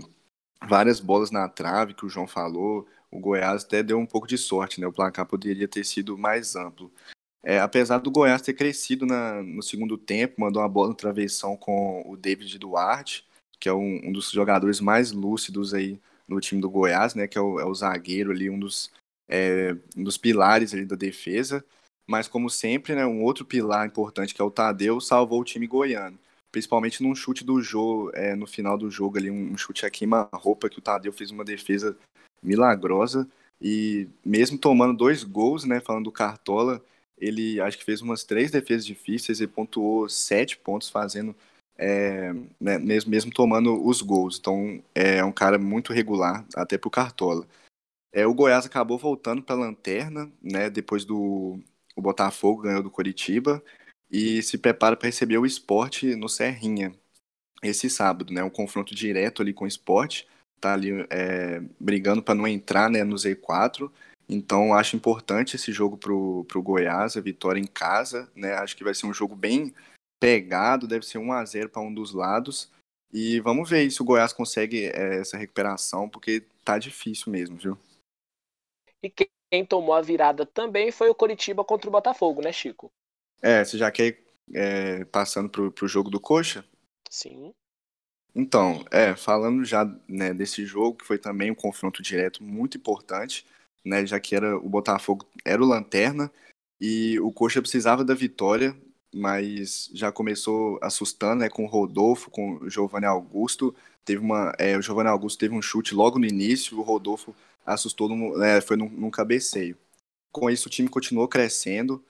várias 0.66 1.00
bolas 1.00 1.30
na 1.30 1.48
trave 1.48 1.94
que 1.94 2.06
o 2.06 2.08
João 2.08 2.26
falou. 2.26 2.86
O 3.10 3.18
Goiás 3.18 3.64
até 3.64 3.82
deu 3.82 3.98
um 3.98 4.06
pouco 4.06 4.26
de 4.26 4.38
sorte, 4.38 4.80
né? 4.80 4.86
O 4.86 4.92
placar 4.92 5.26
poderia 5.26 5.68
ter 5.68 5.84
sido 5.84 6.16
mais 6.16 6.54
amplo. 6.54 6.92
É, 7.42 7.58
apesar 7.58 7.98
do 7.98 8.10
Goiás 8.10 8.42
ter 8.42 8.52
crescido 8.52 9.06
na, 9.06 9.42
no 9.42 9.62
segundo 9.62 9.96
tempo, 9.96 10.40
mandou 10.40 10.62
uma 10.62 10.68
bola 10.68 10.88
no 10.88 10.94
travessão 10.94 11.56
com 11.56 12.02
o 12.06 12.16
David 12.16 12.58
Duarte, 12.58 13.24
que 13.58 13.68
é 13.68 13.72
um, 13.72 14.00
um 14.04 14.12
dos 14.12 14.30
jogadores 14.30 14.80
mais 14.80 15.12
lúcidos 15.12 15.72
aí 15.72 15.98
no 16.28 16.40
time 16.40 16.60
do 16.60 16.70
Goiás, 16.70 17.14
né? 17.14 17.26
Que 17.26 17.38
é 17.38 17.40
o, 17.40 17.58
é 17.58 17.64
o 17.64 17.74
zagueiro 17.74 18.30
ali, 18.30 18.50
um 18.50 18.58
dos, 18.58 18.90
é, 19.28 19.74
um 19.96 20.02
dos 20.02 20.16
pilares 20.16 20.74
ali 20.74 20.84
da 20.84 20.96
defesa. 20.96 21.64
Mas 22.06 22.28
como 22.28 22.50
sempre, 22.50 22.94
né, 22.94 23.06
um 23.06 23.22
outro 23.22 23.44
pilar 23.44 23.86
importante 23.86 24.34
que 24.34 24.42
é 24.42 24.44
o 24.44 24.50
Tadeu 24.50 25.00
salvou 25.00 25.40
o 25.40 25.44
time 25.44 25.66
goiano, 25.66 26.18
principalmente 26.50 27.02
num 27.04 27.14
chute 27.14 27.44
do 27.44 27.62
jogo, 27.62 28.10
é, 28.14 28.34
no 28.34 28.48
final 28.48 28.76
do 28.76 28.90
jogo 28.90 29.16
ali, 29.16 29.30
um 29.30 29.56
chute 29.56 29.86
a 29.86 29.90
queima-roupa 29.90 30.68
que 30.68 30.80
o 30.80 30.82
Tadeu 30.82 31.12
fez 31.12 31.30
uma 31.30 31.44
defesa 31.44 31.96
milagrosa 32.42 33.28
e 33.62 34.08
mesmo 34.24 34.58
tomando 34.58 34.96
dois 34.96 35.22
gols, 35.22 35.64
né, 35.64 35.78
falando 35.78 36.04
do 36.04 36.12
Cartola, 36.12 36.82
ele 37.20 37.60
acho 37.60 37.78
que 37.78 37.84
fez 37.84 38.00
umas 38.00 38.24
três 38.24 38.50
defesas 38.50 38.86
difíceis 38.86 39.40
e 39.40 39.46
pontuou 39.46 40.08
sete 40.08 40.56
pontos 40.56 40.88
fazendo, 40.88 41.36
é, 41.76 42.32
né, 42.60 42.78
mesmo, 42.78 43.10
mesmo 43.10 43.32
tomando 43.32 43.86
os 43.86 44.00
gols. 44.02 44.38
Então 44.38 44.82
é 44.94 45.22
um 45.24 45.32
cara 45.32 45.58
muito 45.58 45.92
regular, 45.92 46.44
até 46.54 46.78
pro 46.78 46.90
Cartola. 46.90 47.46
É, 48.12 48.26
o 48.26 48.34
Goiás 48.34 48.66
acabou 48.66 48.98
voltando 48.98 49.42
para 49.42 49.54
a 49.54 49.58
lanterna, 49.58 50.30
né, 50.42 50.70
depois 50.70 51.04
do 51.04 51.60
o 51.96 52.02
Botafogo 52.02 52.62
ganhou 52.62 52.82
do 52.82 52.90
Coritiba 52.90 53.62
e 54.10 54.42
se 54.42 54.56
prepara 54.56 54.96
para 54.96 55.08
receber 55.08 55.38
o 55.38 55.46
esporte 55.46 56.14
no 56.16 56.28
Serrinha 56.28 56.92
esse 57.62 57.90
sábado, 57.90 58.32
né, 58.32 58.42
um 58.42 58.50
confronto 58.50 58.94
direto 58.94 59.42
ali 59.42 59.52
com 59.52 59.64
o 59.64 59.68
esporte, 59.68 60.26
tá 60.60 60.72
ali 60.72 61.06
é, 61.10 61.60
brigando 61.78 62.22
para 62.22 62.34
não 62.34 62.48
entrar 62.48 62.88
né, 62.90 63.04
no 63.04 63.16
Z4 63.16 63.90
Então, 64.32 64.72
acho 64.72 64.94
importante 64.94 65.56
esse 65.56 65.72
jogo 65.72 65.96
para 65.96 66.12
o 66.12 66.62
Goiás, 66.62 67.16
a 67.16 67.20
vitória 67.20 67.58
em 67.58 67.66
casa, 67.66 68.30
né? 68.32 68.54
Acho 68.54 68.76
que 68.76 68.84
vai 68.84 68.94
ser 68.94 69.06
um 69.06 69.12
jogo 69.12 69.34
bem 69.34 69.74
pegado, 70.20 70.86
deve 70.86 71.04
ser 71.04 71.18
1 71.18 71.32
a 71.32 71.44
0 71.44 71.68
para 71.68 71.82
um 71.82 71.92
dos 71.92 72.14
lados. 72.14 72.70
E 73.12 73.40
vamos 73.40 73.68
ver 73.68 73.90
se 73.90 74.00
o 74.00 74.04
Goiás 74.04 74.32
consegue 74.32 74.86
é, 74.86 75.18
essa 75.18 75.36
recuperação, 75.36 76.08
porque 76.08 76.44
tá 76.64 76.78
difícil 76.78 77.32
mesmo, 77.32 77.56
viu? 77.56 77.76
E 79.02 79.12
quem 79.50 79.66
tomou 79.66 79.94
a 79.94 80.00
virada 80.00 80.46
também 80.46 80.92
foi 80.92 81.08
o 81.10 81.14
Coritiba 81.14 81.64
contra 81.64 81.88
o 81.88 81.92
Botafogo, 81.92 82.40
né, 82.40 82.52
Chico? 82.52 82.88
É, 83.42 83.64
você 83.64 83.76
já 83.76 83.90
quer 83.90 84.22
é, 84.54 85.04
passando 85.06 85.48
pro, 85.48 85.72
pro 85.72 85.88
jogo 85.88 86.08
do 86.08 86.20
Coxa? 86.20 86.64
Sim. 87.10 87.52
Então, 88.32 88.84
é, 88.92 89.16
falando 89.16 89.64
já 89.64 89.84
né, 90.06 90.32
desse 90.32 90.64
jogo, 90.64 90.98
que 90.98 91.04
foi 91.04 91.18
também 91.18 91.50
um 91.50 91.54
confronto 91.54 92.00
direto 92.00 92.44
muito 92.44 92.76
importante, 92.76 93.44
né, 93.84 94.06
já 94.06 94.20
que 94.20 94.34
era 94.34 94.56
o 94.56 94.68
Botafogo 94.68 95.26
era 95.44 95.62
o 95.62 95.66
lanterna 95.66 96.30
e 96.80 97.18
o 97.20 97.32
Coxa 97.32 97.60
precisava 97.60 98.04
da 98.04 98.14
vitória, 98.14 98.76
mas 99.14 99.90
já 99.92 100.10
começou 100.10 100.78
assustando, 100.82 101.40
né, 101.40 101.48
com 101.48 101.64
o 101.64 101.68
Rodolfo, 101.68 102.30
com 102.30 102.54
o 102.56 102.70
Giovanni 102.70 103.06
Augusto, 103.06 103.74
teve 104.04 104.20
uma, 104.20 104.52
é, 104.58 104.76
o 104.78 104.82
Giovanni 104.82 105.08
Augusto 105.10 105.38
teve 105.38 105.54
um 105.54 105.62
chute 105.62 105.94
logo 105.94 106.18
no 106.18 106.26
início, 106.26 106.78
o 106.78 106.82
Rodolfo 106.82 107.34
assustou, 107.66 108.42
é, 108.42 108.60
foi 108.60 108.76
num, 108.76 108.88
num, 108.88 109.10
cabeceio. 109.10 109.76
Com 110.32 110.48
isso 110.50 110.68
o 110.68 110.70
time 110.70 110.88
continuou 110.88 111.28
crescendo, 111.28 112.02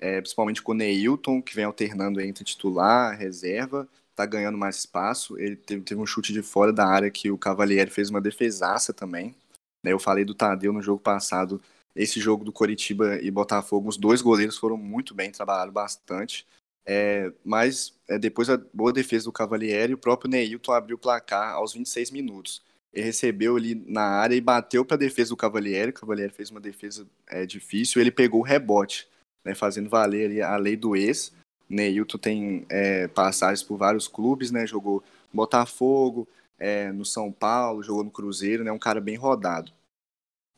é, 0.00 0.20
principalmente 0.20 0.62
com 0.62 0.72
o 0.72 0.74
Neilton, 0.74 1.40
que 1.40 1.54
vem 1.54 1.64
alternando 1.64 2.20
entre 2.20 2.44
titular, 2.44 3.16
reserva, 3.16 3.88
tá 4.14 4.26
ganhando 4.26 4.58
mais 4.58 4.78
espaço, 4.78 5.38
ele 5.38 5.56
teve, 5.56 5.82
teve 5.82 6.00
um 6.00 6.06
chute 6.06 6.32
de 6.32 6.42
fora 6.42 6.72
da 6.72 6.86
área 6.86 7.10
que 7.10 7.30
o 7.30 7.38
Cavalieri 7.38 7.90
fez 7.90 8.10
uma 8.10 8.20
defesaça 8.20 8.92
também? 8.92 9.34
Eu 9.84 9.98
falei 9.98 10.24
do 10.24 10.34
Tadeu 10.34 10.72
no 10.72 10.82
jogo 10.82 11.00
passado. 11.00 11.60
Esse 11.94 12.20
jogo 12.20 12.44
do 12.44 12.52
Coritiba 12.52 13.20
e 13.20 13.30
Botafogo, 13.30 13.88
os 13.88 13.96
dois 13.96 14.22
goleiros 14.22 14.56
foram 14.56 14.76
muito 14.76 15.14
bem, 15.14 15.30
trabalharam 15.30 15.72
bastante. 15.72 16.46
É, 16.86 17.30
mas 17.44 17.92
é, 18.08 18.18
depois 18.18 18.48
da 18.48 18.58
boa 18.72 18.92
defesa 18.92 19.26
do 19.26 19.32
Cavalieri, 19.32 19.92
o 19.92 19.98
próprio 19.98 20.30
Neilton 20.30 20.72
abriu 20.72 20.96
o 20.96 20.98
placar 20.98 21.54
aos 21.54 21.74
26 21.74 22.10
minutos. 22.10 22.62
Ele 22.92 23.04
recebeu 23.04 23.56
ali 23.56 23.74
na 23.86 24.02
área 24.02 24.34
e 24.34 24.40
bateu 24.40 24.84
para 24.84 24.94
a 24.94 24.98
defesa 24.98 25.30
do 25.30 25.36
Cavalieri. 25.36 25.90
O 25.90 25.94
Cavalieri 25.94 26.32
fez 26.32 26.50
uma 26.50 26.60
defesa 26.60 27.06
é, 27.28 27.44
difícil. 27.44 28.00
Ele 28.00 28.10
pegou 28.10 28.40
o 28.40 28.44
rebote, 28.44 29.06
né, 29.44 29.54
fazendo 29.54 29.90
valer 29.90 30.26
ali 30.26 30.40
a 30.40 30.56
lei 30.56 30.76
do 30.76 30.96
ex. 30.96 31.32
Neilton 31.68 32.16
tem 32.16 32.66
é, 32.70 33.06
passagens 33.08 33.62
por 33.62 33.76
vários 33.76 34.08
clubes, 34.08 34.50
né, 34.50 34.66
jogou 34.66 35.02
Botafogo, 35.32 36.26
é, 36.58 36.90
no 36.92 37.04
São 37.04 37.30
Paulo, 37.32 37.82
jogou 37.82 38.04
no 38.04 38.10
Cruzeiro, 38.10 38.64
né? 38.64 38.72
Um 38.72 38.78
cara 38.78 39.00
bem 39.00 39.16
rodado. 39.16 39.72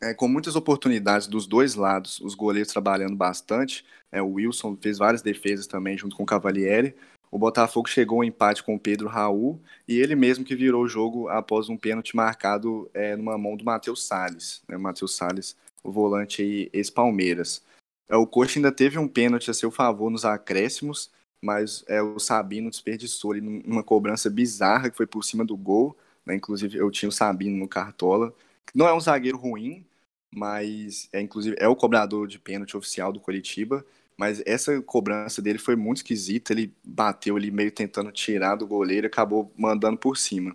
É, 0.02 0.14
com 0.14 0.26
muitas 0.26 0.56
oportunidades 0.56 1.26
dos 1.26 1.46
dois 1.46 1.74
lados, 1.74 2.20
os 2.20 2.34
goleiros 2.34 2.72
trabalhando 2.72 3.14
bastante. 3.14 3.84
É, 4.10 4.22
o 4.22 4.32
Wilson 4.32 4.76
fez 4.80 4.96
várias 4.96 5.20
defesas 5.20 5.66
também 5.66 5.98
junto 5.98 6.16
com 6.16 6.22
o 6.22 6.26
Cavalieri. 6.26 6.94
O 7.30 7.38
Botafogo 7.38 7.88
chegou 7.88 8.18
ao 8.18 8.24
empate 8.24 8.62
com 8.62 8.74
o 8.74 8.80
Pedro 8.80 9.08
Raul 9.08 9.60
e 9.86 9.98
ele 9.98 10.16
mesmo 10.16 10.44
que 10.44 10.56
virou 10.56 10.82
o 10.82 10.88
jogo 10.88 11.28
após 11.28 11.68
um 11.68 11.76
pênalti 11.76 12.16
marcado 12.16 12.90
é, 12.92 13.14
numa 13.14 13.38
mão 13.38 13.56
do 13.56 13.64
Matheus 13.64 14.04
Salles. 14.04 14.62
Né? 14.66 14.76
Matheus 14.76 15.14
Salles, 15.14 15.56
o 15.82 15.92
volante 15.92 16.68
ex-Palmeiras. 16.72 17.62
É, 18.08 18.16
o 18.16 18.26
Coxa 18.26 18.58
ainda 18.58 18.72
teve 18.72 18.98
um 18.98 19.06
pênalti 19.06 19.50
a 19.50 19.54
seu 19.54 19.70
favor 19.70 20.10
nos 20.10 20.24
acréscimos, 20.24 21.10
mas 21.42 21.84
é, 21.88 22.02
o 22.02 22.18
Sabino 22.18 22.70
desperdiçou 22.70 23.32
ali 23.32 23.40
numa 23.40 23.82
cobrança 23.82 24.28
bizarra 24.28 24.90
que 24.90 24.96
foi 24.96 25.06
por 25.06 25.24
cima 25.24 25.44
do 25.44 25.56
gol. 25.56 25.96
Né? 26.24 26.34
Inclusive, 26.34 26.76
eu 26.76 26.90
tinha 26.90 27.08
o 27.08 27.12
Sabino 27.12 27.56
no 27.56 27.68
Cartola. 27.68 28.32
Não 28.74 28.86
é 28.86 28.94
um 28.94 29.00
zagueiro 29.00 29.38
ruim, 29.38 29.84
mas 30.30 31.08
é 31.12 31.20
inclusive 31.20 31.56
é 31.58 31.66
o 31.66 31.76
cobrador 31.76 32.28
de 32.28 32.38
pênalti 32.38 32.76
oficial 32.76 33.12
do 33.12 33.20
Coritiba. 33.20 33.84
Mas 34.16 34.42
essa 34.44 34.82
cobrança 34.82 35.40
dele 35.40 35.58
foi 35.58 35.74
muito 35.76 35.98
esquisita. 35.98 36.52
Ele 36.52 36.74
bateu 36.84 37.36
ali 37.36 37.50
meio 37.50 37.72
tentando 37.72 38.12
tirar 38.12 38.56
do 38.56 38.66
goleiro 38.66 39.06
e 39.06 39.08
acabou 39.08 39.50
mandando 39.56 39.96
por 39.96 40.18
cima. 40.18 40.54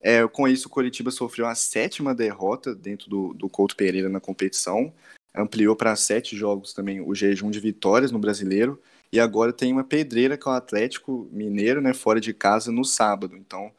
É, 0.00 0.26
com 0.26 0.48
isso, 0.48 0.66
o 0.66 0.70
Coritiba 0.70 1.10
sofreu 1.10 1.46
a 1.46 1.54
sétima 1.54 2.14
derrota 2.14 2.74
dentro 2.74 3.08
do, 3.08 3.32
do 3.32 3.48
Couto 3.48 3.76
Pereira 3.76 4.08
na 4.08 4.20
competição. 4.20 4.92
Ampliou 5.32 5.76
para 5.76 5.94
sete 5.96 6.36
jogos 6.36 6.74
também 6.74 7.00
o 7.00 7.14
jejum 7.14 7.50
de 7.50 7.60
vitórias 7.60 8.10
no 8.10 8.18
brasileiro 8.18 8.80
e 9.14 9.20
agora 9.20 9.52
tem 9.52 9.72
uma 9.72 9.84
pedreira 9.84 10.36
com 10.36 10.50
é 10.50 10.54
o 10.54 10.56
Atlético 10.56 11.28
Mineiro, 11.30 11.80
né, 11.80 11.94
fora 11.94 12.20
de 12.20 12.34
casa 12.34 12.72
no 12.72 12.84
sábado. 12.84 13.36
Então, 13.36 13.72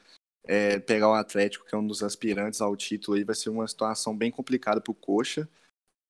é, 0.45 0.79
pegar 0.79 1.09
o 1.09 1.13
Atlético, 1.13 1.65
que 1.65 1.75
é 1.75 1.77
um 1.77 1.85
dos 1.85 2.01
aspirantes 2.01 2.61
ao 2.61 2.73
título, 2.73 3.17
aí 3.17 3.25
vai 3.25 3.35
ser 3.35 3.49
uma 3.49 3.67
situação 3.67 4.15
bem 4.15 4.31
complicada 4.31 4.79
para 4.79 4.91
o 4.91 4.95
Coxa, 4.95 5.45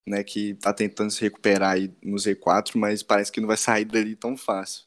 né, 0.07 0.23
que 0.23 0.51
está 0.51 0.71
tentando 0.71 1.09
se 1.09 1.21
recuperar 1.21 1.71
aí 1.71 1.91
no 2.03 2.17
Z4, 2.17 2.75
mas 2.75 3.01
parece 3.01 3.31
que 3.31 3.41
não 3.41 3.47
vai 3.47 3.57
sair 3.57 3.85
dali 3.85 4.15
tão 4.15 4.37
fácil. 4.37 4.85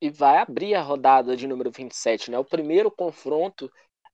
E 0.00 0.08
vai 0.08 0.38
abrir 0.38 0.76
a 0.76 0.82
rodada 0.82 1.36
de 1.36 1.48
número 1.48 1.72
27, 1.72 2.30
né? 2.30 2.38
O 2.38 2.44
primeiro 2.44 2.92
confronto 2.92 3.70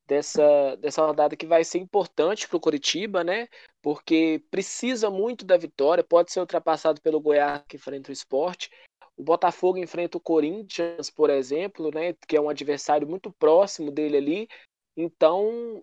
dessa, 0.09 0.75
dessa 0.77 1.05
rodada 1.05 1.37
que 1.37 1.47
vai 1.47 1.63
ser 1.63 1.79
importante 1.79 2.49
para 2.49 2.57
o 2.57 2.61
Coritiba, 2.61 3.23
né? 3.23 3.47
Porque 3.83 4.43
precisa 4.51 5.11
muito 5.11 5.45
da 5.45 5.57
vitória, 5.57 6.03
pode 6.03 6.33
ser 6.33 6.41
ultrapassado 6.41 7.01
pelo 7.01 7.21
Goiás 7.21 7.63
que 7.69 7.77
enfrenta 7.77 8.11
o 8.11 8.13
esporte, 8.13 8.69
o 9.17 9.23
Botafogo 9.23 9.79
enfrenta 9.79 10.19
o 10.19 10.21
Corinthians, 10.21 11.11
por 11.11 11.31
exemplo, 11.31 11.91
né, 11.93 12.15
que 12.29 12.37
é 12.37 12.41
um 12.41 12.51
adversário 12.51 13.09
muito 13.09 13.33
próximo 13.33 13.91
dele 13.91 14.17
ali. 14.17 14.49
Então, 14.97 15.83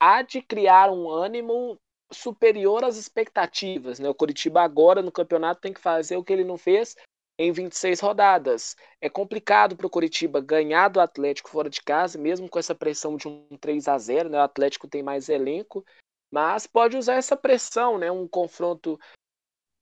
há 0.00 0.22
de 0.22 0.40
criar 0.40 0.90
um 0.90 1.08
ânimo 1.10 1.78
superior 2.12 2.84
às 2.84 2.96
expectativas. 2.96 3.98
Né? 3.98 4.08
O 4.08 4.14
Coritiba 4.14 4.62
agora 4.62 5.02
no 5.02 5.12
campeonato 5.12 5.60
tem 5.60 5.72
que 5.72 5.80
fazer 5.80 6.16
o 6.16 6.24
que 6.24 6.32
ele 6.32 6.44
não 6.44 6.56
fez 6.56 6.96
em 7.38 7.52
26 7.52 8.00
rodadas. 8.00 8.76
É 9.00 9.08
complicado 9.08 9.76
para 9.76 9.86
o 9.86 9.90
Coritiba 9.90 10.40
ganhar 10.40 10.88
do 10.88 11.00
Atlético 11.00 11.50
fora 11.50 11.70
de 11.70 11.82
casa, 11.82 12.18
mesmo 12.18 12.48
com 12.48 12.58
essa 12.58 12.74
pressão 12.74 13.16
de 13.16 13.28
um 13.28 13.46
3 13.60 13.88
a 13.88 13.96
0 13.98 14.28
né? 14.28 14.38
O 14.38 14.42
Atlético 14.42 14.86
tem 14.86 15.02
mais 15.02 15.28
elenco, 15.28 15.84
mas 16.30 16.66
pode 16.66 16.96
usar 16.96 17.14
essa 17.14 17.36
pressão, 17.36 17.96
né? 17.96 18.10
Um 18.10 18.28
confronto 18.28 18.98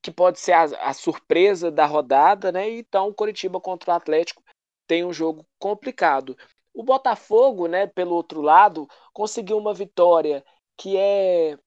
que 0.02 0.10
pode 0.10 0.38
ser 0.38 0.52
a, 0.52 0.62
a, 0.62 0.92
surpresa 0.92 1.70
da 1.70 1.84
rodada, 1.86 2.52
né? 2.52 2.68
Então, 2.70 3.08
o 3.08 3.14
Coritiba 3.14 3.60
contra 3.60 3.92
o 3.92 3.94
Atlético 3.94 4.42
tem 4.86 5.04
um 5.04 5.12
jogo 5.12 5.46
complicado. 5.58 6.36
O 6.72 6.82
Botafogo, 6.82 7.66
né, 7.66 7.86
pelo 7.86 8.14
outro 8.14 8.40
lado, 8.40 8.88
conseguiu 9.12 9.58
uma 9.58 9.74
vitória 9.74 10.44
que 10.76 10.96
é 10.96 11.58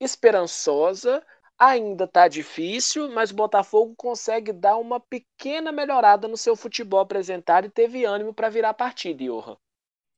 esperançosa, 0.00 1.24
ainda 1.58 2.06
tá 2.06 2.28
difícil, 2.28 3.10
mas 3.10 3.30
o 3.30 3.34
Botafogo 3.34 3.94
consegue 3.96 4.52
dar 4.52 4.76
uma 4.76 5.00
pequena 5.00 5.72
melhorada 5.72 6.28
no 6.28 6.36
seu 6.36 6.56
futebol 6.56 7.00
apresentado 7.00 7.66
e 7.66 7.70
teve 7.70 8.04
ânimo 8.04 8.34
para 8.34 8.48
virar 8.48 8.70
a 8.70 8.74
partida, 8.74 9.24
Johan. 9.24 9.56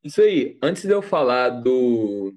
Isso 0.03 0.23
aí. 0.23 0.59
Antes 0.63 0.83
de 0.83 0.91
eu 0.91 1.03
falar 1.03 1.51
do, 1.51 2.35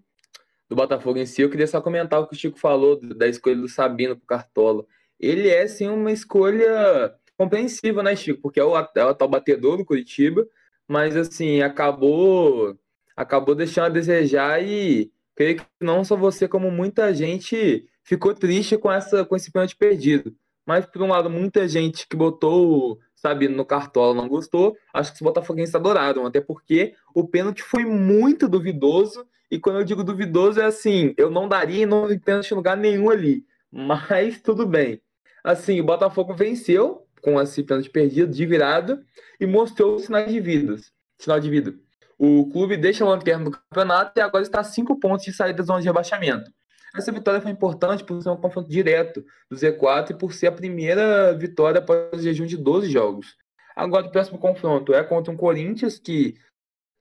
do 0.70 0.76
Botafogo 0.76 1.18
em 1.18 1.26
si, 1.26 1.42
eu 1.42 1.50
queria 1.50 1.68
só 1.68 1.82
comentar 1.82 2.20
o 2.20 2.28
que 2.28 2.36
o 2.36 2.38
Chico 2.38 2.60
falou 2.60 3.00
da 3.00 3.28
escolha 3.28 3.56
do 3.56 3.70
Sabino 3.70 4.18
pro 4.18 4.26
Cartola 4.26 4.86
ele 5.26 5.50
é 5.50 5.68
sim 5.68 5.88
uma 5.88 6.12
escolha 6.12 7.14
compreensiva, 7.38 8.04
né, 8.04 8.16
Chico? 8.16 8.42
Porque 8.42 8.60
é 8.60 8.64
o, 8.64 8.76
é 8.76 9.06
o 9.06 9.10
atual 9.10 9.30
batedor 9.30 9.78
do 9.78 9.86
Curitiba, 9.86 10.48
mas 10.88 11.16
assim, 11.16 11.62
acabou 11.62 12.78
acabou 13.16 13.56
deixando 13.56 13.86
a 13.86 13.90
desejar 13.90 14.64
e 14.64 15.12
creio 15.36 15.58
que 15.58 15.66
não 15.82 16.04
só 16.04 16.16
você, 16.16 16.48
como 16.48 16.72
muita 16.72 17.14
gente 17.14 17.88
ficou 18.04 18.34
triste 18.34 18.78
com, 18.78 18.92
essa, 18.92 19.24
com 19.24 19.36
esse 19.36 19.52
pênalti 19.52 19.76
perdido. 19.76 20.36
Mas, 20.66 20.86
por 20.86 21.02
um 21.02 21.10
lado, 21.10 21.30
muita 21.30 21.68
gente 21.68 22.08
que 22.08 22.16
botou 22.16 23.00
Sabino 23.16 23.56
no 23.56 23.66
cartola 23.66 24.14
não 24.14 24.28
gostou. 24.28 24.76
Acho 24.94 25.12
que 25.12 25.16
os 25.16 25.22
botafoguenses 25.22 25.76
adoraram, 25.76 26.26
até 26.26 26.42
porque 26.42 26.94
o 27.14 27.28
pênalti 27.28 27.62
foi 27.62 27.86
muito 27.86 28.48
duvidoso. 28.48 29.26
E 29.50 29.60
quando 29.60 29.80
eu 29.80 29.84
digo 29.84 30.04
duvidoso, 30.04 30.60
é 30.60 30.66
assim: 30.66 31.14
eu 31.18 31.30
não 31.30 31.48
daria 31.48 31.86
não 31.86 32.08
pênalti 32.20 32.52
em 32.52 32.56
lugar 32.56 32.78
nenhum 32.78 33.10
ali. 33.10 33.46
Mas 33.72 34.42
tudo 34.42 34.66
bem. 34.66 35.02
Assim, 35.44 35.80
o 35.80 35.84
Botafogo 35.84 36.34
venceu 36.34 37.06
com 37.22 37.42
esse 37.42 37.64
pênalti 37.64 37.90
perdido 37.90 38.32
de 38.32 38.46
virada 38.46 39.04
e 39.40 39.46
mostrou 39.46 40.00
sinais 40.00 40.32
de 40.32 40.40
vida. 40.40 40.78
Sinal 41.20 41.40
de 41.40 41.50
vida. 41.50 41.74
O 42.18 42.50
clube 42.52 42.78
deixa 42.78 43.04
o 43.04 43.10
lanterna 43.10 43.46
no 43.46 43.52
campeonato 43.52 44.14
e 44.18 44.22
agora 44.22 44.44
está 44.44 44.60
a 44.60 44.64
cinco 44.64 45.00
pontos 45.00 45.26
de 45.26 45.34
saída 45.34 45.58
da 45.58 45.64
zona 45.64 45.82
de 45.82 45.88
rebaixamento. 45.88 46.52
Essa 46.96 47.12
vitória 47.12 47.42
foi 47.42 47.52
importante 47.52 48.04
por 48.04 48.22
ser 48.22 48.30
um 48.30 48.38
confronto 48.38 48.70
direto 48.70 49.26
do 49.50 49.58
Z4 49.58 50.12
e 50.12 50.14
por 50.14 50.32
ser 50.32 50.48
a 50.48 50.52
primeira 50.52 51.34
vitória 51.34 51.80
após 51.80 52.14
o 52.14 52.24
jejum 52.24 52.46
de 52.46 52.56
12 52.56 52.90
jogos. 52.90 53.36
Agora, 53.76 54.06
o 54.06 54.12
próximo 54.12 54.38
confronto 54.38 54.94
é 54.94 55.04
contra 55.04 55.34
um 55.34 55.38
Corinthians 55.38 55.98
que 55.98 56.36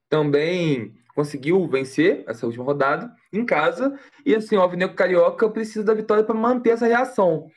também 0.08 0.94
conseguiu 1.14 1.68
vencer 1.68 2.24
essa 2.26 2.46
última 2.46 2.64
rodada 2.64 3.14
em 3.30 3.44
casa. 3.44 3.98
E 4.24 4.34
assim, 4.34 4.56
o 4.56 4.62
Alvinegro 4.62 4.96
Carioca 4.96 5.48
precisa 5.50 5.84
da 5.84 5.92
vitória 5.92 6.24
para 6.24 6.34
manter 6.34 6.70
essa 6.70 6.86
reação. 6.86 7.48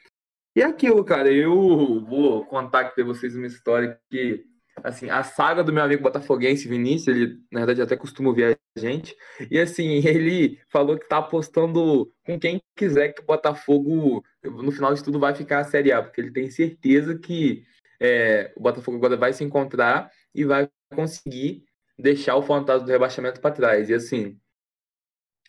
E 0.56 0.62
é 0.62 0.66
aquilo, 0.66 1.04
cara, 1.04 1.32
eu 1.32 2.04
vou 2.06 2.46
contar 2.46 2.82
aqui 2.82 2.96
para 2.96 3.04
vocês 3.04 3.36
uma 3.36 3.46
história 3.46 4.00
que, 4.10 4.46
assim, 4.84 5.10
a 5.10 5.22
saga 5.22 5.64
do 5.64 5.74
meu 5.74 5.84
amigo 5.84 6.02
botafoguense 6.02 6.68
Vinícius, 6.68 7.16
ele, 7.16 7.40
na 7.52 7.60
verdade, 7.60 7.82
até 7.82 7.98
costuma 7.98 8.34
viajar 8.34 8.58
gente. 8.78 9.16
E 9.50 9.60
assim, 9.60 9.86
ele 10.06 10.60
falou 10.70 10.98
que 10.98 11.08
tá 11.08 11.18
apostando 11.18 12.12
com 12.26 12.40
quem 12.40 12.62
quiser 12.76 13.14
que 13.14 13.22
o 13.22 13.26
Botafogo, 13.26 14.24
no 14.44 14.72
final 14.72 14.94
de 14.94 15.04
tudo, 15.04 15.20
vai 15.20 15.34
ficar 15.34 15.60
a 15.60 15.64
Série 15.64 15.92
A, 15.92 16.02
porque 16.02 16.22
ele 16.22 16.32
tem 16.32 16.50
certeza 16.50 17.18
que 17.18 17.64
é, 18.00 18.54
o 18.56 18.62
Botafogo 18.62 18.98
agora 18.98 19.18
vai 19.18 19.34
se 19.34 19.44
encontrar 19.44 20.12
e 20.34 20.44
vai 20.44 20.70
conseguir 20.94 21.64
deixar 21.98 22.36
o 22.36 22.42
fantasma 22.42 22.86
do 22.86 22.92
rebaixamento 22.92 23.40
para 23.40 23.56
trás. 23.56 23.90
E 23.90 23.94
assim, 23.94 24.40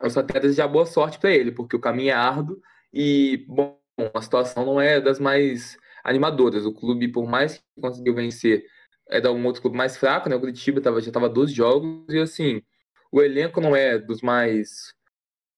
eu 0.01 0.11
só 0.11 0.23
quero 0.23 0.43
desejar 0.43 0.69
boa 0.69 0.87
sorte 0.87 1.19
para 1.19 1.31
ele, 1.31 1.51
porque 1.53 1.77
o 1.77 1.81
caminho 1.81 2.11
é 2.11 2.15
árduo 2.15 2.61
e, 2.93 3.45
bom, 3.49 3.79
a 4.14 4.22
situação 4.22 4.64
não 4.64 4.80
é 4.80 5.01
das 5.01 5.18
mais 5.18 5.78
animadoras. 6.05 6.66
O 6.66 6.72
clube, 6.72 7.09
por 7.09 7.26
mais 7.26 7.59
que 7.59 7.80
conseguiu 7.80 8.14
vencer, 8.14 8.66
é 9.09 9.20
da 9.20 9.32
um 9.32 9.44
outro 9.47 9.62
clube 9.62 9.76
mais 9.76 9.97
fraco, 9.97 10.28
né? 10.28 10.36
O 10.36 10.40
Curitiba 10.40 10.80
tava, 10.80 11.01
já 11.01 11.09
estava 11.09 11.28
12 11.28 11.53
jogos 11.53 12.12
e 12.12 12.18
assim, 12.18 12.62
o 13.11 13.22
elenco 13.22 13.61
não 13.61 13.74
é 13.74 13.99
dos 13.99 14.22
mais 14.22 14.94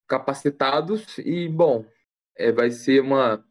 capacitados 0.06 1.18
e, 1.18 1.48
bom, 1.48 1.84
é, 2.36 2.52
vai 2.52 2.70
ser 2.70 3.00
uma 3.00 3.44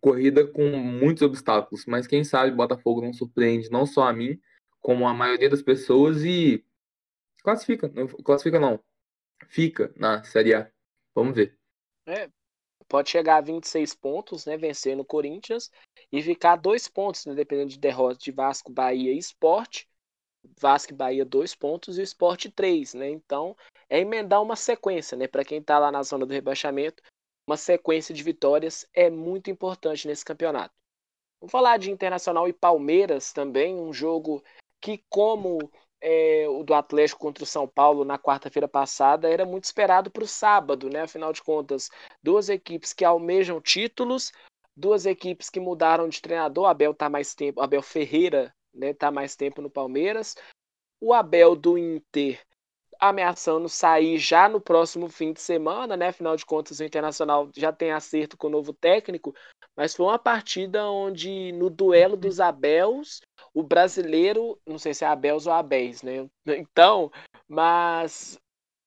corrida 0.00 0.46
com 0.46 0.64
muitos 0.76 1.22
obstáculos, 1.22 1.86
mas 1.86 2.06
quem 2.06 2.24
sabe 2.24 2.50
Botafogo 2.50 3.02
não 3.02 3.12
surpreende 3.12 3.70
não 3.70 3.86
só 3.86 4.08
a 4.08 4.12
mim, 4.12 4.40
como 4.80 5.06
a 5.06 5.14
maioria 5.14 5.48
das 5.48 5.62
pessoas 5.62 6.24
e 6.24 6.64
classifica, 7.42 7.90
não, 7.94 8.08
classifica 8.08 8.58
não, 8.58 8.82
fica 9.48 9.92
na 9.96 10.22
Série 10.24 10.54
A. 10.54 10.70
Vamos 11.14 11.36
ver. 11.36 11.56
É, 12.06 12.28
pode 12.92 13.08
chegar 13.08 13.38
a 13.38 13.40
26 13.40 13.94
pontos, 13.94 14.44
né, 14.44 14.58
vencendo 14.58 15.00
o 15.00 15.04
Corinthians 15.04 15.70
e 16.12 16.22
ficar 16.22 16.56
dois 16.56 16.86
pontos, 16.86 17.24
né, 17.24 17.34
dependendo 17.34 17.70
de 17.70 17.78
derrota 17.78 18.18
de 18.18 18.30
Vasco, 18.30 18.70
Bahia 18.70 19.14
e 19.14 19.16
Esporte. 19.16 19.88
Vasco 20.60 20.92
e 20.92 20.96
Bahia 20.96 21.24
dois 21.24 21.54
pontos 21.54 21.96
e 21.96 22.02
o 22.02 22.04
Esporte 22.04 22.50
três, 22.50 22.92
né? 22.92 23.08
Então 23.08 23.56
é 23.88 24.00
emendar 24.00 24.42
uma 24.42 24.56
sequência, 24.56 25.16
né? 25.16 25.26
Para 25.26 25.44
quem 25.44 25.58
está 25.58 25.78
lá 25.78 25.90
na 25.90 26.02
zona 26.02 26.26
do 26.26 26.34
rebaixamento, 26.34 27.02
uma 27.46 27.56
sequência 27.56 28.14
de 28.14 28.22
vitórias 28.22 28.86
é 28.92 29.08
muito 29.08 29.50
importante 29.50 30.06
nesse 30.06 30.24
campeonato. 30.24 30.74
Vamos 31.40 31.52
falar 31.52 31.78
de 31.78 31.90
Internacional 31.90 32.46
e 32.46 32.52
Palmeiras 32.52 33.32
também, 33.32 33.74
um 33.74 33.92
jogo 33.92 34.44
que, 34.80 35.02
como 35.08 35.70
é, 36.02 36.46
o 36.48 36.64
do 36.64 36.74
Atlético 36.74 37.20
contra 37.20 37.44
o 37.44 37.46
São 37.46 37.66
Paulo 37.66 38.04
na 38.04 38.18
quarta-feira 38.18 38.66
passada 38.66 39.30
era 39.30 39.46
muito 39.46 39.64
esperado 39.64 40.10
para 40.10 40.24
o 40.24 40.26
sábado, 40.26 40.90
né? 40.90 41.02
Afinal 41.02 41.32
de 41.32 41.42
contas, 41.42 41.88
duas 42.22 42.48
equipes 42.48 42.92
que 42.92 43.04
almejam 43.04 43.60
títulos, 43.60 44.32
duas 44.76 45.06
equipes 45.06 45.48
que 45.48 45.60
mudaram 45.60 46.08
de 46.08 46.20
treinador. 46.20 46.66
Abel 46.66 46.92
tá 46.92 47.08
mais 47.08 47.34
tempo, 47.34 47.60
Abel 47.60 47.82
Ferreira, 47.82 48.52
né? 48.74 48.92
Tá 48.92 49.10
mais 49.10 49.36
tempo 49.36 49.62
no 49.62 49.70
Palmeiras. 49.70 50.34
O 51.00 51.14
Abel 51.14 51.54
do 51.54 51.78
Inter 51.78 52.44
ameaçando 52.98 53.68
sair 53.68 54.16
já 54.16 54.48
no 54.48 54.60
próximo 54.60 55.08
fim 55.08 55.32
de 55.32 55.40
semana, 55.40 55.96
né? 55.96 56.08
Afinal 56.08 56.36
de 56.36 56.46
contas, 56.46 56.78
o 56.78 56.84
Internacional 56.84 57.50
já 57.56 57.72
tem 57.72 57.90
acerto 57.90 58.36
com 58.36 58.46
o 58.46 58.50
novo 58.50 58.72
técnico, 58.72 59.34
mas 59.76 59.94
foi 59.94 60.06
uma 60.06 60.18
partida 60.18 60.88
onde, 60.88 61.52
no 61.52 61.70
duelo 61.70 62.16
dos 62.16 62.40
Abels, 62.40 63.20
o 63.54 63.62
brasileiro, 63.62 64.58
não 64.66 64.78
sei 64.78 64.94
se 64.94 65.04
é 65.04 65.08
Abels 65.08 65.46
ou 65.46 65.52
Abéis, 65.52 66.02
né? 66.02 66.28
Então, 66.46 67.10
mas 67.48 68.38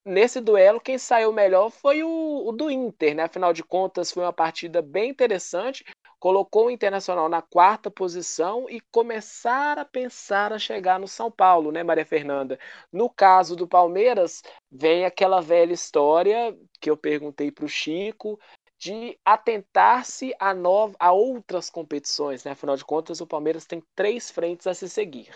nesse 0.05 0.39
duelo, 0.39 0.79
quem 0.79 0.97
saiu 0.97 1.31
melhor 1.33 1.69
foi 1.69 2.03
o, 2.03 2.47
o 2.47 2.51
do 2.51 2.69
Inter, 2.69 3.15
né? 3.15 3.23
Afinal 3.23 3.53
de 3.53 3.63
contas, 3.63 4.11
foi 4.11 4.23
uma 4.23 4.33
partida 4.33 4.81
bem 4.81 5.09
interessante 5.09 5.83
colocou 6.25 6.65
o 6.65 6.71
Internacional 6.71 7.29
na 7.29 7.39
quarta 7.39 7.91
posição 7.91 8.67
e 8.67 8.81
começar 8.91 9.77
a 9.77 9.85
pensar 9.85 10.51
a 10.51 10.57
chegar 10.57 10.99
no 10.99 11.07
São 11.07 11.29
Paulo, 11.29 11.71
né, 11.71 11.83
Maria 11.83 12.03
Fernanda? 12.03 12.57
No 12.91 13.09
caso 13.09 13.55
do 13.55 13.67
Palmeiras, 13.67 14.41
vem 14.71 15.05
aquela 15.05 15.39
velha 15.39 15.73
história 15.73 16.57
que 16.81 16.89
eu 16.89 16.97
perguntei 16.97 17.51
para 17.51 17.65
o 17.65 17.69
Chico 17.69 18.39
de 18.85 19.17
atentar-se 19.25 20.31
a, 20.39 20.53
a 20.99 21.11
outras 21.11 21.71
competições, 21.71 22.43
né? 22.43 22.51
Afinal 22.51 22.77
de 22.77 22.85
contas, 22.85 23.19
o 23.19 23.25
Palmeiras 23.25 23.65
tem 23.65 23.81
três 23.95 24.29
frentes 24.29 24.67
a 24.67 24.75
se 24.75 24.87
seguir. 24.87 25.35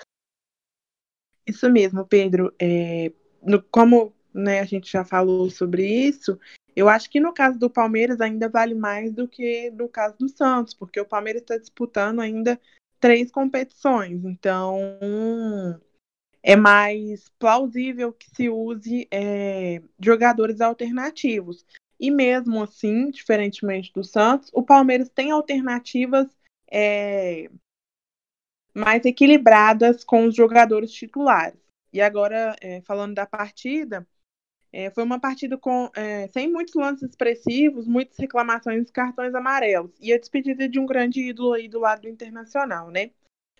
Isso 1.47 1.67
mesmo, 1.67 2.05
Pedro. 2.05 2.53
É, 2.61 3.11
no, 3.41 3.59
como 3.63 4.13
né, 4.31 4.59
a 4.59 4.65
gente 4.65 4.91
já 4.91 5.03
falou 5.03 5.49
sobre 5.49 5.83
isso, 5.83 6.39
eu 6.75 6.87
acho 6.87 7.09
que 7.09 7.19
no 7.19 7.33
caso 7.33 7.57
do 7.57 7.71
Palmeiras 7.71 8.21
ainda 8.21 8.47
vale 8.47 8.75
mais 8.75 9.11
do 9.11 9.27
que 9.27 9.71
no 9.71 9.89
caso 9.89 10.15
do 10.19 10.29
Santos, 10.29 10.75
porque 10.75 11.01
o 11.01 11.05
Palmeiras 11.05 11.41
está 11.41 11.57
disputando 11.57 12.19
ainda 12.19 12.61
três 12.99 13.31
competições. 13.31 14.23
Então, 14.25 14.77
é 16.43 16.55
mais 16.55 17.29
plausível 17.39 18.13
que 18.13 18.29
se 18.29 18.47
use 18.47 19.07
é, 19.09 19.81
jogadores 19.99 20.61
alternativos. 20.61 21.65
E 21.99 22.09
mesmo 22.09 22.63
assim, 22.63 23.09
diferentemente 23.11 23.91
do 23.93 24.03
Santos, 24.03 24.49
o 24.53 24.63
Palmeiras 24.63 25.09
tem 25.09 25.31
alternativas 25.31 26.27
é, 26.71 27.49
mais 28.73 29.03
equilibradas 29.05 30.03
com 30.03 30.25
os 30.25 30.35
jogadores 30.35 30.91
titulares. 30.91 31.59
E 31.91 31.99
agora, 32.01 32.55
é, 32.61 32.81
falando 32.81 33.15
da 33.15 33.25
partida, 33.25 34.07
é, 34.71 34.91
foi 34.91 35.03
uma 35.03 35.19
partida 35.19 35.57
com, 35.57 35.89
é, 35.95 36.27
sem 36.27 36.49
muitos 36.51 36.75
lances 36.75 37.09
expressivos, 37.09 37.87
muitas 37.87 38.17
reclamações 38.17 38.89
cartões 38.91 39.33
amarelos. 39.33 39.91
E 39.99 40.13
a 40.13 40.17
despedida 40.17 40.69
de 40.69 40.79
um 40.79 40.85
grande 40.85 41.21
ídolo 41.21 41.53
aí 41.53 41.67
do 41.67 41.79
lado 41.79 42.03
do 42.03 42.09
Internacional, 42.09 42.89
né? 42.91 43.11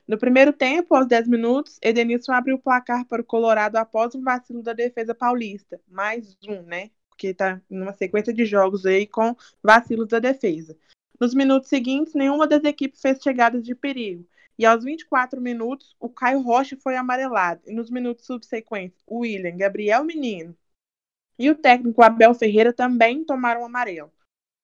No 0.07 0.17
primeiro 0.17 0.53
tempo, 0.53 0.95
aos 0.95 1.07
10 1.07 1.27
minutos, 1.27 1.77
Edenilson 1.81 2.31
abriu 2.31 2.55
o 2.55 2.59
placar 2.59 3.05
para 3.05 3.21
o 3.21 3.25
Colorado 3.25 3.75
após 3.77 4.15
um 4.15 4.23
vacilo 4.23 4.63
da 4.63 4.73
defesa 4.73 5.13
paulista. 5.13 5.79
Mais 5.87 6.37
um, 6.47 6.61
né? 6.63 6.89
Porque 7.19 7.27
está 7.27 7.61
numa 7.69 7.91
sequência 7.91 8.33
de 8.33 8.45
jogos 8.45 8.85
aí 8.85 9.05
com 9.05 9.35
vacilos 9.61 10.07
da 10.07 10.19
defesa. 10.19 10.77
Nos 11.19 11.33
minutos 11.33 11.67
seguintes, 11.67 12.13
nenhuma 12.13 12.47
das 12.47 12.63
equipes 12.63 13.01
fez 13.01 13.21
chegadas 13.21 13.61
de 13.61 13.75
perigo. 13.75 14.25
E 14.57 14.65
aos 14.65 14.85
24 14.85 15.41
minutos, 15.41 15.97
o 15.99 16.07
Caio 16.07 16.39
Rocha 16.39 16.77
foi 16.81 16.95
amarelado. 16.95 17.61
E 17.67 17.73
nos 17.73 17.89
minutos 17.89 18.25
subsequentes, 18.25 19.03
o 19.05 19.19
William, 19.19 19.57
Gabriel 19.57 20.05
Menino, 20.05 20.55
e 21.37 21.49
o 21.49 21.55
técnico 21.55 22.01
Abel 22.01 22.33
Ferreira 22.33 22.71
também 22.71 23.25
tomaram 23.25 23.65
amarelo. 23.65 24.13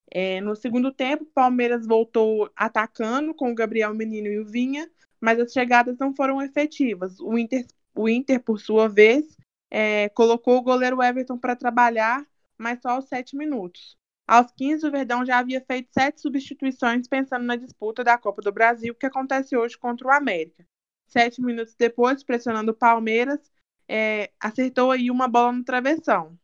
É, 0.10 0.40
no 0.40 0.56
segundo 0.56 0.94
tempo, 0.94 1.26
o 1.26 1.34
Palmeiras 1.34 1.86
voltou 1.86 2.50
atacando 2.56 3.34
com 3.34 3.52
o 3.52 3.56
Gabriel 3.56 3.94
Menino 3.94 4.28
e 4.28 4.40
o 4.40 4.46
Vinha, 4.46 4.90
mas 5.20 5.42
as 5.42 5.52
chegadas 5.52 5.98
não 5.98 6.16
foram 6.16 6.42
efetivas. 6.42 7.20
O 7.20 7.38
Inter, 7.38 7.66
o 7.94 8.08
Inter 8.08 8.40
por 8.42 8.62
sua 8.62 8.88
vez, 8.88 9.36
é, 9.70 10.08
colocou 10.08 10.58
o 10.58 10.62
goleiro 10.62 11.04
Everton 11.04 11.38
para 11.38 11.54
trabalhar, 11.54 12.26
mas 12.58 12.82
só 12.82 12.90
aos 12.90 13.06
sete 13.08 13.36
minutos. 13.36 13.98
Aos 14.28 14.52
15, 14.52 14.88
o 14.88 14.92
Verdão 14.92 15.26
já 15.26 15.38
havia 15.38 15.62
feito 15.62 15.90
sete 15.94 16.20
substituições 16.22 17.08
pensando 17.08 17.46
na 17.46 17.56
disputa 17.56 18.04
da 18.04 18.18
Copa 18.18 18.42
do 18.42 18.52
Brasil, 18.52 18.96
que 18.96 19.06
acontece 19.06 19.56
hoje 19.56 19.78
contra 19.78 20.08
o 20.08 20.12
América. 20.12 20.66
Sete 21.06 21.42
minutos 21.42 21.76
depois, 21.76 22.24
pressionando 22.24 22.72
o 22.72 22.76
Palmeiras, 22.76 23.40
é, 23.88 24.32
acertou 24.40 24.92
aí 24.92 25.12
uma 25.12 25.28
bola 25.28 25.52
no 25.52 25.64
travessão. 25.64 26.38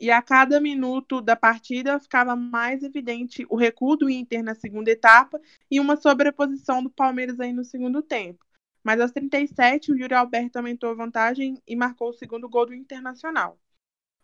E 0.00 0.10
a 0.10 0.22
cada 0.22 0.60
minuto 0.60 1.20
da 1.20 1.36
partida 1.36 1.98
ficava 1.98 2.36
mais 2.36 2.82
evidente 2.82 3.46
o 3.48 3.56
recuo 3.56 3.96
do 3.96 4.10
Inter 4.10 4.42
na 4.42 4.54
segunda 4.54 4.90
etapa 4.90 5.40
e 5.70 5.80
uma 5.80 5.96
sobreposição 5.96 6.82
do 6.82 6.90
Palmeiras 6.90 7.40
aí 7.40 7.52
no 7.52 7.64
segundo 7.64 8.02
tempo. 8.02 8.44
Mas 8.82 9.00
aos 9.00 9.10
37, 9.10 9.92
o 9.92 9.96
Yuri 9.96 10.14
Alberto 10.14 10.56
aumentou 10.56 10.90
a 10.90 10.94
vantagem 10.94 11.60
e 11.66 11.76
marcou 11.76 12.10
o 12.10 12.12
segundo 12.12 12.48
gol 12.48 12.66
do 12.66 12.74
Internacional. 12.74 13.58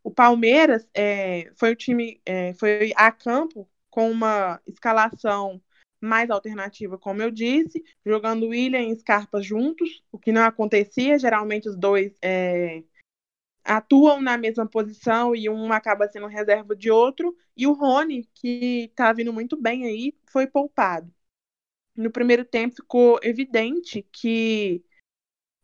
O 0.04 0.10
Palmeiras 0.12 0.86
é, 0.94 1.50
foi 1.56 1.72
o 1.72 1.76
time, 1.76 2.20
é, 2.26 2.52
foi 2.54 2.92
a 2.94 3.10
campo 3.10 3.68
com 3.90 4.10
uma 4.10 4.60
escalação 4.66 5.60
mais 6.00 6.30
alternativa, 6.30 6.98
como 6.98 7.22
eu 7.22 7.30
disse, 7.30 7.82
jogando 8.04 8.48
William 8.48 8.82
e 8.82 8.96
Scarpa 8.96 9.40
juntos, 9.40 10.04
o 10.12 10.18
que 10.18 10.30
não 10.30 10.42
acontecia, 10.44 11.18
geralmente 11.18 11.68
os 11.68 11.76
dois 11.76 12.12
é, 12.22 12.84
atuam 13.64 14.20
na 14.20 14.36
mesma 14.36 14.66
posição 14.66 15.34
e 15.34 15.48
um 15.48 15.72
acaba 15.72 16.06
sendo 16.08 16.26
reserva 16.26 16.76
de 16.76 16.90
outro. 16.90 17.34
E 17.56 17.66
o 17.66 17.72
Rony, 17.72 18.28
que 18.34 18.90
está 18.90 19.12
vindo 19.12 19.32
muito 19.32 19.56
bem 19.56 19.86
aí, 19.86 20.14
foi 20.30 20.46
poupado. 20.46 21.12
No 21.96 22.10
primeiro 22.10 22.44
tempo 22.44 22.76
ficou 22.76 23.18
evidente 23.22 24.02
que, 24.12 24.84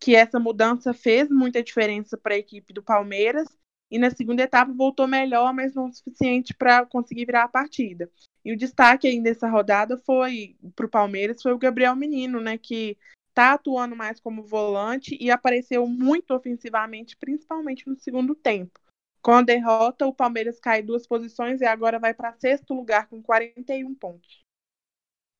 que 0.00 0.14
essa 0.16 0.40
mudança 0.40 0.94
fez 0.94 1.28
muita 1.28 1.62
diferença 1.62 2.16
para 2.16 2.34
a 2.34 2.38
equipe 2.38 2.72
do 2.72 2.82
Palmeiras. 2.82 3.46
E 3.90 3.98
na 3.98 4.10
segunda 4.10 4.42
etapa 4.42 4.72
voltou 4.72 5.06
melhor, 5.08 5.52
mas 5.52 5.74
não 5.74 5.86
o 5.86 5.92
suficiente 5.92 6.54
para 6.54 6.86
conseguir 6.86 7.26
virar 7.26 7.44
a 7.44 7.48
partida. 7.48 8.10
E 8.44 8.52
o 8.52 8.56
destaque 8.56 9.06
aí 9.08 9.20
dessa 9.20 9.48
rodada 9.48 9.98
foi 10.06 10.56
para 10.74 10.86
o 10.86 10.90
Palmeiras 10.90 11.42
foi 11.42 11.52
o 11.52 11.58
Gabriel 11.58 11.96
Menino, 11.96 12.40
né? 12.40 12.56
Que 12.56 12.96
está 13.28 13.54
atuando 13.54 13.96
mais 13.96 14.20
como 14.20 14.42
volante 14.42 15.16
e 15.20 15.30
apareceu 15.30 15.86
muito 15.86 16.32
ofensivamente, 16.32 17.16
principalmente 17.16 17.88
no 17.88 17.96
segundo 17.96 18.34
tempo. 18.34 18.78
Com 19.22 19.32
a 19.32 19.42
derrota, 19.42 20.06
o 20.06 20.14
Palmeiras 20.14 20.58
cai 20.58 20.82
duas 20.82 21.06
posições 21.06 21.60
e 21.60 21.64
agora 21.64 21.98
vai 21.98 22.14
para 22.14 22.32
sexto 22.34 22.74
lugar 22.74 23.08
com 23.08 23.22
41 23.22 23.94
pontos. 23.94 24.44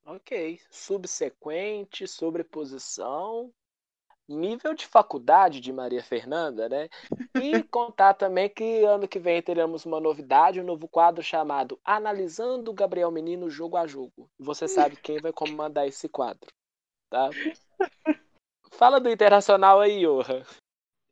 Ok, 0.05 0.61
subsequente, 0.71 2.07
sobreposição. 2.07 3.53
Nível 4.31 4.75
de 4.75 4.87
faculdade 4.87 5.61
de 5.61 5.73
Maria 5.73 6.03
Fernanda, 6.03 6.69
né? 6.69 6.89
E 7.41 7.63
contar 7.65 8.15
também 8.15 8.49
que 8.49 8.85
ano 8.85 9.09
que 9.09 9.19
vem 9.19 9.43
teremos 9.43 9.85
uma 9.85 10.01
novidade, 10.01 10.61
um 10.61 10.65
novo 10.65 10.87
quadro 10.89 11.23
chamado 11.23 11.79
Analisando 11.85 12.71
o 12.71 12.75
Gabriel 12.75 13.11
Menino 13.11 13.51
jogo 13.51 13.77
a 13.77 13.87
jogo. 13.87 14.31
Você 14.39 14.69
sabe 14.69 14.97
quem 14.97 15.19
vai 15.19 15.33
comandar 15.33 15.87
esse 15.87 16.09
quadro, 16.09 16.49
tá? 17.11 17.31
Fala 18.73 19.01
do 19.01 19.11
Internacional 19.11 19.81
aí, 19.81 20.01
Johan. 20.01 20.43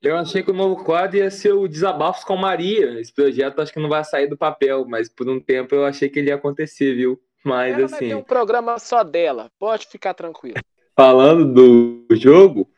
Eu 0.00 0.16
achei 0.16 0.44
que 0.44 0.50
o 0.50 0.54
novo 0.54 0.84
quadro 0.84 1.16
ia 1.16 1.30
ser 1.30 1.52
o 1.52 1.66
Desabafos 1.66 2.22
com 2.22 2.36
Maria. 2.36 3.00
Esse 3.00 3.12
projeto 3.12 3.60
acho 3.60 3.72
que 3.72 3.80
não 3.80 3.88
vai 3.88 4.04
sair 4.04 4.28
do 4.28 4.36
papel, 4.36 4.86
mas 4.86 5.08
por 5.08 5.28
um 5.28 5.40
tempo 5.40 5.74
eu 5.74 5.84
achei 5.84 6.08
que 6.08 6.20
ele 6.20 6.28
ia 6.28 6.36
acontecer, 6.36 6.94
viu? 6.94 7.20
Mas 7.44 7.74
Ela 7.74 7.86
assim. 7.86 7.94
vai 7.94 8.08
ter 8.08 8.14
um 8.14 8.22
programa 8.22 8.78
só 8.78 9.02
dela, 9.02 9.50
pode 9.58 9.86
ficar 9.86 10.14
tranquilo. 10.14 10.60
Falando 10.94 11.52
do 11.52 12.16
jogo, 12.16 12.68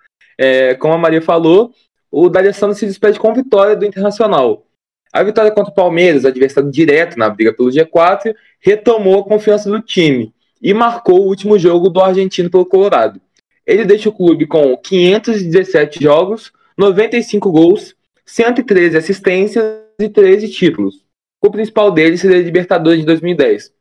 é, 0.41 0.75
como 0.75 0.95
a 0.95 0.99
Maria 0.99 1.21
falou, 1.21 1.71
o 2.11 2.31
D'Alessandro 2.31 2.75
se 2.75 2.87
despede 2.87 3.21
com 3.21 3.35
vitória 3.35 3.77
do 3.77 3.85
Internacional. 3.85 4.65
A 5.13 5.23
vitória 5.23 5.51
contra 5.51 5.71
o 5.71 5.75
Palmeiras, 5.75 6.25
adversário 6.25 6.71
direto 6.71 7.19
na 7.19 7.29
briga 7.29 7.53
pelo 7.53 7.69
G4, 7.69 8.35
retomou 8.59 9.21
a 9.21 9.25
confiança 9.25 9.69
do 9.69 9.83
time 9.83 10.33
e 10.63 10.73
marcou 10.73 11.21
o 11.21 11.27
último 11.27 11.59
jogo 11.59 11.91
do 11.91 12.01
argentino 12.01 12.49
pelo 12.49 12.65
Colorado. 12.65 13.21
Ele 13.67 13.85
deixa 13.85 14.09
o 14.09 14.13
clube 14.13 14.47
com 14.47 14.75
517 14.79 16.03
jogos, 16.03 16.51
95 16.79 17.53
gols, 17.53 17.95
113 18.25 18.97
assistências 18.97 19.63
e 19.99 20.09
13 20.09 20.49
títulos. 20.49 21.05
O 21.43 21.51
principal 21.51 21.91
deles 21.91 22.23
seria 22.23 22.39
a 22.39 22.43
Libertadores 22.43 23.01
de 23.01 23.07
2010. 23.07 23.73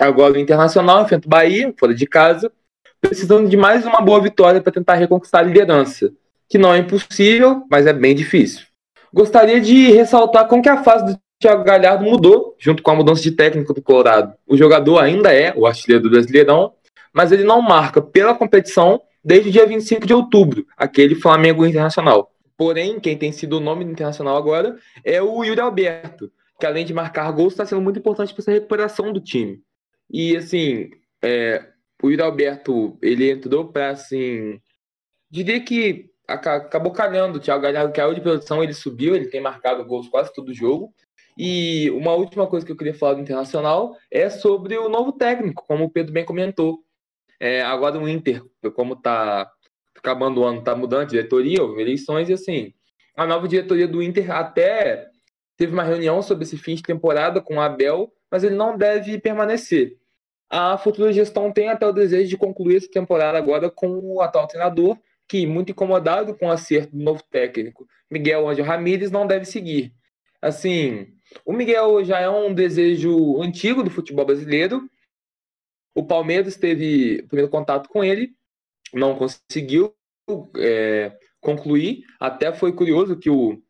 Agora 0.00 0.34
o 0.34 0.38
Internacional 0.38 1.04
enfrenta 1.04 1.28
o 1.28 1.30
Bahia, 1.30 1.72
fora 1.78 1.94
de 1.94 2.06
casa, 2.08 2.50
precisando 3.00 3.48
de 3.48 3.56
mais 3.56 3.84
uma 3.86 4.00
boa 4.00 4.20
vitória 4.20 4.60
para 4.60 4.72
tentar 4.72 4.94
reconquistar 4.94 5.40
a 5.40 5.42
liderança, 5.42 6.12
que 6.48 6.58
não 6.58 6.72
é 6.72 6.78
impossível, 6.78 7.62
mas 7.70 7.86
é 7.86 7.92
bem 7.92 8.14
difícil. 8.14 8.66
Gostaria 9.12 9.60
de 9.60 9.90
ressaltar 9.90 10.46
como 10.48 10.62
que 10.62 10.68
a 10.68 10.82
fase 10.82 11.06
do 11.06 11.20
Thiago 11.40 11.64
Galhardo 11.64 12.04
mudou, 12.04 12.56
junto 12.58 12.82
com 12.82 12.90
a 12.90 12.94
mudança 12.94 13.22
de 13.22 13.30
técnico 13.30 13.72
do 13.72 13.80
Colorado. 13.80 14.34
O 14.46 14.56
jogador 14.56 14.98
ainda 14.98 15.32
é 15.32 15.52
o 15.56 15.66
artilheiro 15.66 16.02
do 16.02 16.10
Brasileirão, 16.10 16.72
mas 17.12 17.32
ele 17.32 17.44
não 17.44 17.62
marca 17.62 18.02
pela 18.02 18.34
competição 18.34 19.00
desde 19.24 19.48
o 19.48 19.52
dia 19.52 19.66
25 19.66 20.06
de 20.06 20.14
outubro, 20.14 20.66
aquele 20.76 21.14
Flamengo 21.14 21.64
Internacional. 21.64 22.32
Porém, 22.56 22.98
quem 22.98 23.16
tem 23.16 23.30
sido 23.30 23.58
o 23.58 23.60
nome 23.60 23.84
do 23.84 23.92
Internacional 23.92 24.36
agora 24.36 24.76
é 25.04 25.22
o 25.22 25.44
Yuri 25.44 25.60
Alberto, 25.60 26.30
que 26.58 26.66
além 26.66 26.84
de 26.84 26.92
marcar 26.92 27.30
gols, 27.30 27.52
está 27.52 27.64
sendo 27.64 27.80
muito 27.80 27.98
importante 27.98 28.34
para 28.34 28.42
essa 28.42 28.50
recuperação 28.50 29.12
do 29.12 29.20
time. 29.20 29.60
E 30.10 30.36
assim, 30.36 30.90
é, 31.22 31.64
o 32.02 32.10
Yuri 32.10 32.22
Alberto, 32.22 32.98
ele 33.02 33.30
entrou 33.30 33.72
para 33.72 33.90
assim, 33.90 34.60
diria 35.30 35.60
que 35.60 36.10
acabou 36.26 36.92
calhando. 36.92 37.36
O 37.36 37.40
Thiago 37.40 37.62
Galhardo 37.62 37.92
caiu 37.92 38.14
de 38.14 38.20
produção, 38.20 38.62
ele 38.62 38.74
subiu, 38.74 39.16
ele 39.16 39.28
tem 39.28 39.40
marcado 39.40 39.84
gols 39.84 40.08
quase 40.08 40.32
todo 40.32 40.54
jogo. 40.54 40.92
E 41.36 41.88
uma 41.90 42.14
última 42.14 42.46
coisa 42.46 42.66
que 42.66 42.72
eu 42.72 42.76
queria 42.76 42.94
falar 42.94 43.14
do 43.14 43.20
Internacional 43.20 43.96
é 44.10 44.28
sobre 44.28 44.76
o 44.76 44.88
novo 44.88 45.12
técnico, 45.12 45.64
como 45.66 45.84
o 45.84 45.90
Pedro 45.90 46.12
bem 46.12 46.24
comentou. 46.24 46.84
É, 47.40 47.62
agora 47.62 47.98
o 47.98 48.08
Inter, 48.08 48.42
como 48.74 48.94
está 48.94 49.48
acabando 49.96 50.40
o 50.40 50.44
ano, 50.44 50.58
está 50.58 50.74
mudando 50.74 51.08
diretoria, 51.08 51.62
houve 51.62 51.80
eleições, 51.80 52.28
e 52.28 52.32
assim, 52.32 52.72
a 53.16 53.24
nova 53.26 53.46
diretoria 53.46 53.86
do 53.86 54.02
Inter 54.02 54.30
até 54.30 55.06
teve 55.56 55.72
uma 55.72 55.84
reunião 55.84 56.20
sobre 56.22 56.44
esse 56.44 56.56
fim 56.56 56.74
de 56.74 56.82
temporada 56.82 57.40
com 57.40 57.56
o 57.56 57.60
Abel, 57.60 58.12
mas 58.30 58.42
ele 58.42 58.56
não 58.56 58.76
deve 58.76 59.18
permanecer. 59.18 59.96
A 60.50 60.78
futura 60.78 61.12
gestão 61.12 61.52
tem 61.52 61.68
até 61.68 61.86
o 61.86 61.92
desejo 61.92 62.28
de 62.28 62.36
concluir 62.36 62.76
essa 62.76 62.90
temporada 62.90 63.36
agora 63.36 63.70
com 63.70 63.88
o 63.88 64.22
atual 64.22 64.46
treinador, 64.46 64.96
que, 65.28 65.46
muito 65.46 65.72
incomodado 65.72 66.34
com 66.34 66.46
o 66.46 66.50
acerto 66.50 66.96
do 66.96 67.02
novo 67.02 67.22
técnico, 67.30 67.86
Miguel 68.10 68.48
Ângelo 68.48 68.66
Ramírez, 68.66 69.10
não 69.10 69.26
deve 69.26 69.44
seguir. 69.44 69.92
Assim, 70.40 71.12
o 71.44 71.52
Miguel 71.52 72.02
já 72.04 72.20
é 72.20 72.30
um 72.30 72.54
desejo 72.54 73.42
antigo 73.42 73.82
do 73.82 73.90
futebol 73.90 74.24
brasileiro. 74.24 74.88
O 75.94 76.04
Palmeiras 76.04 76.56
teve 76.56 77.20
o 77.24 77.28
primeiro 77.28 77.50
contato 77.50 77.88
com 77.88 78.02
ele, 78.02 78.30
não 78.94 79.16
conseguiu 79.16 79.94
é, 80.56 81.12
concluir. 81.40 82.04
Até 82.18 82.52
foi 82.52 82.72
curioso 82.72 83.18
que 83.18 83.28
o, 83.28 83.60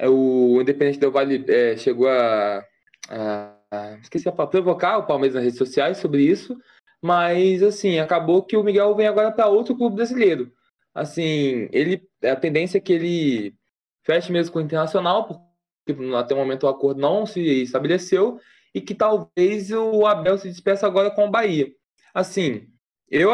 o 0.00 0.60
Independente 0.60 0.98
Del 0.98 1.10
Vale 1.10 1.44
é, 1.48 1.76
chegou 1.76 2.08
a, 2.08 2.64
a 3.08 3.61
esqueci 4.02 4.28
a 4.28 4.32
provocar 4.32 4.98
o 4.98 5.06
Palmeiras 5.06 5.34
nas 5.34 5.44
redes 5.44 5.58
sociais 5.58 5.98
sobre 5.98 6.22
isso. 6.22 6.56
Mas 7.00 7.62
assim, 7.62 7.98
acabou 7.98 8.42
que 8.42 8.56
o 8.56 8.62
Miguel 8.62 8.94
vem 8.94 9.06
agora 9.06 9.32
para 9.32 9.48
outro 9.48 9.76
clube 9.76 9.96
brasileiro. 9.96 10.52
Assim, 10.94 11.68
ele 11.72 12.08
a 12.22 12.36
tendência 12.36 12.78
é 12.78 12.80
que 12.80 12.92
ele 12.92 13.54
feche 14.04 14.30
mesmo 14.30 14.52
com 14.52 14.58
o 14.58 14.62
Internacional, 14.62 15.26
porque 15.26 16.14
até 16.16 16.34
o 16.34 16.38
momento 16.38 16.64
o 16.64 16.68
acordo 16.68 17.00
não 17.00 17.26
se 17.26 17.40
estabeleceu 17.62 18.40
e 18.74 18.80
que 18.80 18.94
talvez 18.94 19.70
o 19.70 20.06
Abel 20.06 20.38
se 20.38 20.48
despeça 20.48 20.86
agora 20.86 21.10
com 21.10 21.26
o 21.26 21.30
Bahia. 21.30 21.72
Assim, 22.14 22.68
eu 23.10 23.30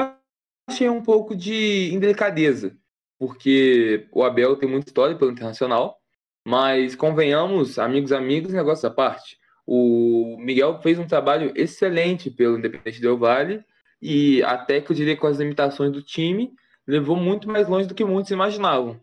achei 0.68 0.88
um 0.88 1.02
pouco 1.02 1.34
de 1.36 1.92
indelicadeza, 1.92 2.76
porque 3.18 4.08
o 4.12 4.22
Abel 4.22 4.56
tem 4.56 4.68
muita 4.68 4.88
história 4.88 5.16
pelo 5.16 5.30
Internacional, 5.30 5.98
mas 6.46 6.94
convenhamos, 6.94 7.78
amigos, 7.78 8.12
amigos, 8.12 8.52
negócio 8.52 8.88
à 8.88 8.90
parte. 8.90 9.38
O 9.70 10.38
Miguel 10.38 10.80
fez 10.80 10.98
um 10.98 11.06
trabalho 11.06 11.52
excelente 11.54 12.30
pelo 12.30 12.56
Independente 12.56 13.02
Del 13.02 13.18
Vale 13.18 13.62
e 14.00 14.42
até 14.44 14.80
que 14.80 14.90
eu 14.90 14.96
diria 14.96 15.14
com 15.14 15.26
as 15.26 15.36
limitações 15.36 15.92
do 15.92 16.00
time, 16.00 16.54
levou 16.86 17.14
muito 17.14 17.46
mais 17.50 17.68
longe 17.68 17.86
do 17.86 17.94
que 17.94 18.02
muitos 18.02 18.30
imaginavam. 18.30 18.98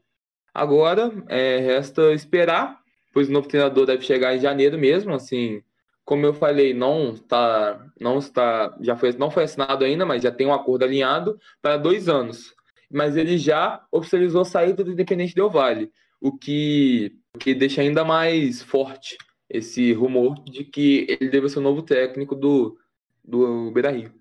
Agora, 0.51 1.11
é, 1.29 1.59
resta 1.59 2.11
esperar, 2.13 2.79
pois 3.13 3.29
o 3.29 3.31
novo 3.31 3.47
treinador 3.47 3.85
deve 3.85 4.01
chegar 4.01 4.35
em 4.35 4.39
janeiro 4.39 4.75
mesmo, 4.75 5.13
assim, 5.13 5.61
como 6.03 6.25
eu 6.25 6.33
falei, 6.33 6.73
não 6.73 7.13
está, 7.13 7.85
não 8.01 8.17
está, 8.17 8.75
já 8.81 8.95
foi, 8.95 9.13
não 9.13 9.29
foi 9.29 9.43
assinado 9.43 9.85
ainda, 9.85 10.03
mas 10.03 10.23
já 10.23 10.31
tem 10.31 10.47
um 10.47 10.53
acordo 10.53 10.83
alinhado 10.83 11.39
para 11.61 11.77
dois 11.77 12.09
anos. 12.09 12.55
Mas 12.91 13.15
ele 13.15 13.37
já 13.37 13.85
oficializou 13.91 14.41
a 14.41 14.45
saída 14.45 14.83
do 14.83 14.93
Independente 14.93 15.35
Del 15.35 15.51
Vale, 15.51 15.91
o 16.19 16.35
que, 16.35 17.19
o 17.35 17.37
que 17.37 17.53
deixa 17.53 17.83
ainda 17.83 18.03
mais 18.03 18.63
forte 18.63 19.15
esse 19.49 19.93
rumor 19.93 20.35
de 20.43 20.63
que 20.63 21.05
ele 21.09 21.29
deve 21.29 21.49
ser 21.49 21.59
o 21.59 21.61
novo 21.61 21.81
técnico 21.81 22.35
do, 22.35 22.77
do 23.23 23.71
Beira-Rio. 23.71 24.13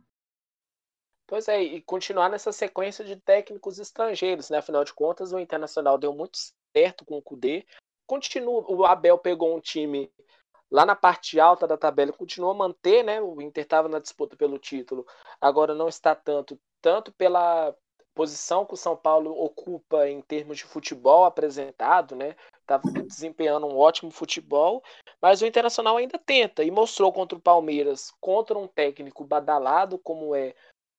Pois 1.26 1.48
é, 1.48 1.62
e 1.62 1.80
continuar 1.80 2.28
nessa 2.28 2.52
sequência 2.52 3.04
de 3.04 3.16
técnicos 3.16 3.78
estrangeiros, 3.78 4.50
né? 4.50 4.58
Afinal 4.58 4.84
de 4.84 4.92
contas, 4.92 5.32
o 5.32 5.38
Internacional 5.38 5.96
deu 5.96 6.12
muito 6.12 6.38
certo 6.76 7.04
com 7.04 7.16
o 7.16 7.22
Cudê. 7.22 7.66
Continua, 8.06 8.64
o 8.68 8.84
Abel 8.84 9.16
pegou 9.16 9.56
um 9.56 9.60
time 9.60 10.12
lá 10.70 10.84
na 10.84 10.94
parte 10.94 11.40
alta 11.40 11.66
da 11.66 11.78
tabela, 11.78 12.12
continuou 12.12 12.52
a 12.52 12.54
manter, 12.54 13.02
né? 13.02 13.22
O 13.22 13.40
Inter 13.40 13.64
estava 13.64 13.88
na 13.88 13.98
disputa 13.98 14.36
pelo 14.36 14.58
título, 14.58 15.06
agora 15.40 15.74
não 15.74 15.88
está 15.88 16.14
tanto, 16.14 16.60
tanto 16.82 17.12
pela 17.12 17.74
posição 18.14 18.64
que 18.64 18.74
o 18.74 18.78
São 18.78 18.96
Paulo 18.96 19.30
ocupa 19.38 20.08
em 20.08 20.20
termos 20.22 20.58
de 20.58 20.64
futebol 20.64 21.24
apresentado, 21.24 22.14
né? 22.14 22.36
Estava 22.60 22.90
desempenhando 22.90 23.66
um 23.66 23.76
ótimo 23.76 24.10
futebol, 24.10 24.82
mas 25.20 25.42
o 25.42 25.46
Internacional 25.46 25.96
ainda 25.96 26.18
tenta 26.18 26.64
e 26.64 26.70
mostrou 26.70 27.12
contra 27.12 27.36
o 27.36 27.40
Palmeiras, 27.40 28.12
contra 28.20 28.58
um 28.58 28.66
técnico 28.66 29.24
badalado 29.24 29.98
como 29.98 30.34
é 30.34 30.54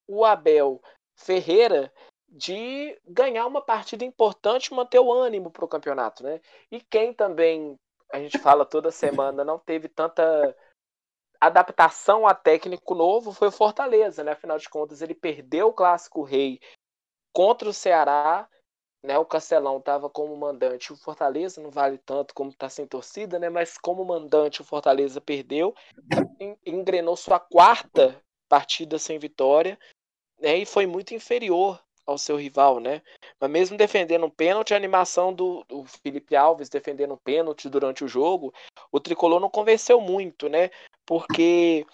o 0.08 0.24
Abel 0.24 0.82
Ferreira, 1.16 1.92
de 2.28 3.00
ganhar 3.08 3.46
uma 3.46 3.62
partida 3.62 4.04
importante 4.04 4.74
manter 4.74 5.00
o 5.00 5.12
ânimo 5.12 5.50
para 5.50 5.66
o 5.66 5.70
campeonato, 5.70 6.24
né? 6.24 6.42
E 6.72 6.82
quem 6.82 7.14
também 7.14 7.76
a 8.12 8.20
gente 8.20 8.38
fala 8.38 8.66
toda 8.66 8.92
semana 8.92 9.44
não 9.44 9.58
teve 9.58 9.88
tanta 9.88 10.56
adaptação 11.40 12.28
a 12.28 12.34
técnico 12.34 12.96
novo 12.96 13.32
foi 13.32 13.50
o 13.50 13.52
Fortaleza, 13.52 14.24
né? 14.24 14.32
Afinal 14.32 14.58
de 14.58 14.70
contas, 14.70 15.02
ele 15.02 15.14
perdeu 15.14 15.68
o 15.68 15.74
clássico 15.74 16.24
rei 16.24 16.60
contra 17.36 17.68
o 17.68 17.74
Ceará, 17.74 18.48
né? 19.04 19.20
O 19.20 19.26
Castelão 19.26 19.78
estava 19.78 20.10
como 20.10 20.36
mandante, 20.38 20.94
o 20.94 20.96
Fortaleza 20.96 21.62
não 21.62 21.70
vale 21.70 21.98
tanto 21.98 22.34
como 22.34 22.50
está 22.50 22.70
sem 22.70 22.88
torcida, 22.88 23.38
né? 23.38 23.50
Mas 23.50 23.78
como 23.78 24.06
mandante, 24.06 24.62
o 24.62 24.64
Fortaleza 24.64 25.20
perdeu, 25.20 25.76
engrenou 26.66 27.18
sua 27.18 27.38
quarta 27.38 28.20
partida 28.48 28.98
sem 28.98 29.20
vitória, 29.20 29.78
né? 30.40 30.58
E 30.58 30.66
foi 30.66 30.88
muito 30.88 31.14
inferior 31.14 31.84
ao 32.06 32.18
seu 32.18 32.38
rival, 32.38 32.80
né? 32.80 33.02
Mas 33.40 33.52
mesmo 33.52 33.78
defendendo 33.78 34.26
um 34.26 34.30
pênalti, 34.30 34.74
a 34.74 34.78
animação 34.78 35.34
do, 35.34 35.66
do 35.66 35.84
Felipe 35.86 36.38
Alves 36.38 36.70
defendendo 36.70 37.16
um 37.16 37.18
pênalti 37.18 37.68
durante 37.68 38.06
o 38.06 38.08
jogo, 38.08 38.54
o 38.92 39.00
tricolor 39.00 39.42
não 39.42 39.50
convenceu 39.50 40.00
muito, 40.00 40.48
né? 40.48 40.70
Porque 41.06 41.86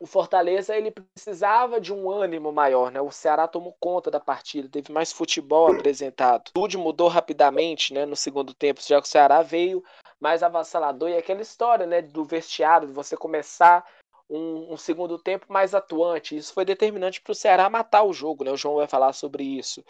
o 0.00 0.06
Fortaleza 0.06 0.76
ele 0.76 0.90
precisava 0.90 1.80
de 1.80 1.92
um 1.92 2.10
ânimo 2.10 2.52
maior, 2.52 2.90
né? 2.90 3.00
O 3.00 3.10
Ceará 3.10 3.46
tomou 3.48 3.76
conta 3.80 4.10
da 4.10 4.20
partida, 4.20 4.68
teve 4.68 4.92
mais 4.92 5.12
futebol 5.12 5.72
apresentado. 5.72 6.50
Tudo 6.52 6.78
mudou 6.78 7.08
rapidamente, 7.08 7.94
né? 7.94 8.04
No 8.04 8.16
segundo 8.16 8.54
tempo, 8.54 8.80
já 8.82 9.00
que 9.00 9.06
o 9.06 9.10
Ceará 9.10 9.42
veio 9.42 9.82
mais 10.20 10.42
avassalador 10.42 11.08
e 11.08 11.16
aquela 11.16 11.42
história, 11.42 11.86
né? 11.86 12.02
Do 12.02 12.24
vestiário, 12.24 12.88
de 12.88 12.94
você 12.94 13.16
começar 13.16 13.84
um, 14.28 14.72
um, 14.72 14.76
segundo 14.76 15.18
tempo 15.18 15.46
mais 15.48 15.74
atuante. 15.74 16.36
Isso 16.36 16.52
foi 16.52 16.64
determinante 16.64 17.20
para 17.20 17.32
o 17.32 17.34
Ceará 17.34 17.70
matar 17.70 18.02
o 18.02 18.12
jogo, 18.12 18.44
né? 18.44 18.50
O 18.50 18.56
João 18.56 18.76
vai 18.76 18.88
falar 18.88 19.12
sobre 19.12 19.44
isso. 19.44 19.84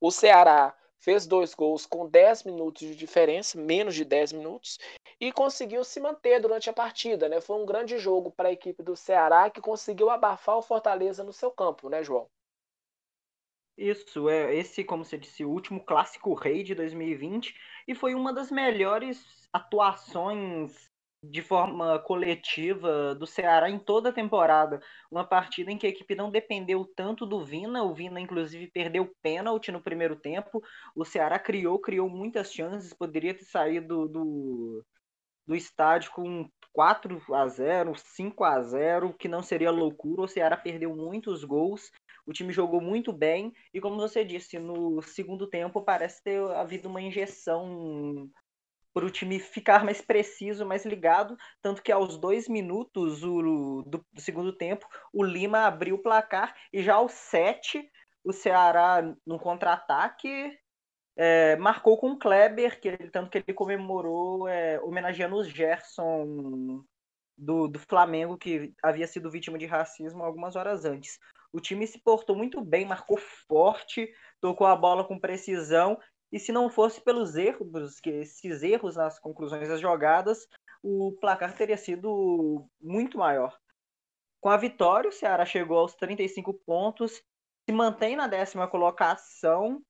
O 0.00 0.10
Ceará 0.10 0.74
fez 1.02 1.26
dois 1.26 1.52
gols 1.52 1.84
com 1.84 2.08
10 2.08 2.44
minutos 2.44 2.86
de 2.86 2.94
diferença, 2.94 3.60
menos 3.60 3.94
de 3.94 4.04
10 4.04 4.32
minutos, 4.32 4.78
e 5.20 5.32
conseguiu 5.32 5.82
se 5.82 6.00
manter 6.00 6.40
durante 6.40 6.70
a 6.70 6.72
partida, 6.72 7.28
né? 7.28 7.40
Foi 7.40 7.60
um 7.60 7.66
grande 7.66 7.98
jogo 7.98 8.30
para 8.30 8.48
a 8.48 8.52
equipe 8.52 8.82
do 8.82 8.96
Ceará 8.96 9.50
que 9.50 9.60
conseguiu 9.60 10.08
abafar 10.08 10.56
o 10.56 10.62
Fortaleza 10.62 11.24
no 11.24 11.32
seu 11.32 11.50
campo, 11.50 11.88
né, 11.88 12.04
João? 12.04 12.28
Isso, 13.76 14.28
é 14.28 14.54
esse, 14.54 14.84
como 14.84 15.04
você 15.04 15.18
disse, 15.18 15.44
o 15.44 15.50
último 15.50 15.84
clássico 15.84 16.34
rei 16.34 16.62
de 16.62 16.74
2020 16.74 17.54
e 17.88 17.94
foi 17.94 18.14
uma 18.14 18.32
das 18.32 18.50
melhores 18.50 19.48
atuações 19.52 20.91
de 21.22 21.40
forma 21.40 21.98
coletiva 22.00 23.14
do 23.14 23.26
Ceará 23.26 23.70
em 23.70 23.78
toda 23.78 24.08
a 24.08 24.12
temporada. 24.12 24.80
Uma 25.10 25.24
partida 25.24 25.70
em 25.70 25.78
que 25.78 25.86
a 25.86 25.90
equipe 25.90 26.14
não 26.14 26.30
dependeu 26.30 26.84
tanto 26.96 27.24
do 27.24 27.44
Vina, 27.44 27.84
o 27.84 27.94
Vina 27.94 28.20
inclusive 28.20 28.70
perdeu 28.70 29.12
pênalti 29.22 29.70
no 29.70 29.80
primeiro 29.80 30.16
tempo. 30.16 30.60
O 30.96 31.04
Ceará 31.04 31.38
criou, 31.38 31.78
criou 31.78 32.08
muitas 32.08 32.52
chances, 32.52 32.92
poderia 32.92 33.34
ter 33.34 33.44
saído 33.44 34.08
do, 34.08 34.84
do 35.46 35.54
estádio 35.54 36.10
com 36.10 36.48
4 36.72 37.22
a 37.34 37.46
0, 37.46 37.92
5 37.94 38.44
a 38.44 38.60
0, 38.60 39.14
que 39.14 39.28
não 39.28 39.42
seria 39.42 39.70
loucura. 39.70 40.22
O 40.22 40.28
Ceará 40.28 40.56
perdeu 40.56 40.94
muitos 40.96 41.44
gols. 41.44 41.90
O 42.26 42.32
time 42.32 42.52
jogou 42.52 42.80
muito 42.80 43.12
bem 43.12 43.52
e, 43.74 43.80
como 43.80 43.96
você 43.96 44.24
disse, 44.24 44.58
no 44.58 45.02
segundo 45.02 45.46
tempo 45.46 45.82
parece 45.82 46.22
ter 46.22 46.40
havido 46.52 46.88
uma 46.88 47.02
injeção 47.02 48.28
para 48.92 49.06
o 49.06 49.10
time 49.10 49.38
ficar 49.38 49.84
mais 49.84 50.00
preciso, 50.00 50.66
mais 50.66 50.84
ligado, 50.84 51.36
tanto 51.60 51.82
que 51.82 51.90
aos 51.90 52.16
dois 52.16 52.48
minutos 52.48 53.22
o, 53.22 53.82
do, 53.86 54.04
do, 54.12 54.20
segundo 54.20 54.52
tempo 54.52 54.86
o 55.12 55.24
Lima 55.24 55.66
abriu 55.66 55.96
o 55.96 56.02
placar 56.02 56.54
e 56.72 56.82
já 56.82 56.94
aos 56.94 57.12
sete 57.12 57.90
o 58.24 58.32
Ceará 58.32 59.02
no 59.26 59.38
contra-ataque 59.38 60.56
é, 61.16 61.56
marcou 61.56 61.98
com 61.98 62.12
o 62.12 62.18
Kleber, 62.18 62.80
que 62.80 62.88
ele, 62.88 63.10
tanto 63.10 63.30
que 63.30 63.38
ele 63.38 63.54
comemorou 63.54 64.48
é, 64.48 64.80
homenageando 64.80 65.36
o 65.36 65.44
Gerson 65.44 66.84
do, 67.36 67.68
do 67.68 67.78
Flamengo, 67.78 68.38
que 68.38 68.72
havia 68.82 69.06
sido 69.06 69.30
vítima 69.30 69.58
de 69.58 69.66
racismo 69.66 70.22
algumas 70.22 70.56
horas 70.56 70.84
antes. 70.84 71.18
O 71.52 71.60
time 71.60 71.86
se 71.86 71.98
portou 71.98 72.34
muito 72.34 72.62
bem, 72.62 72.86
marcou 72.86 73.18
forte, 73.46 74.10
tocou 74.40 74.66
a 74.66 74.74
bola 74.74 75.04
com 75.04 75.18
precisão 75.18 75.98
e 76.32 76.38
se 76.38 76.50
não 76.50 76.70
fosse 76.70 77.00
pelos 77.00 77.36
erros, 77.36 78.00
que 78.00 78.08
esses 78.08 78.62
erros 78.62 78.96
nas 78.96 79.18
conclusões 79.18 79.68
das 79.68 79.80
jogadas, 79.80 80.48
o 80.82 81.12
placar 81.20 81.54
teria 81.54 81.76
sido 81.76 82.66
muito 82.80 83.18
maior. 83.18 83.56
Com 84.40 84.48
a 84.48 84.56
vitória, 84.56 85.10
o 85.10 85.12
Ceará 85.12 85.44
chegou 85.44 85.78
aos 85.78 85.94
35 85.94 86.54
pontos, 86.54 87.22
se 87.64 87.72
mantém 87.72 88.16
na 88.16 88.26
décima 88.26 88.66
colocação 88.66 89.82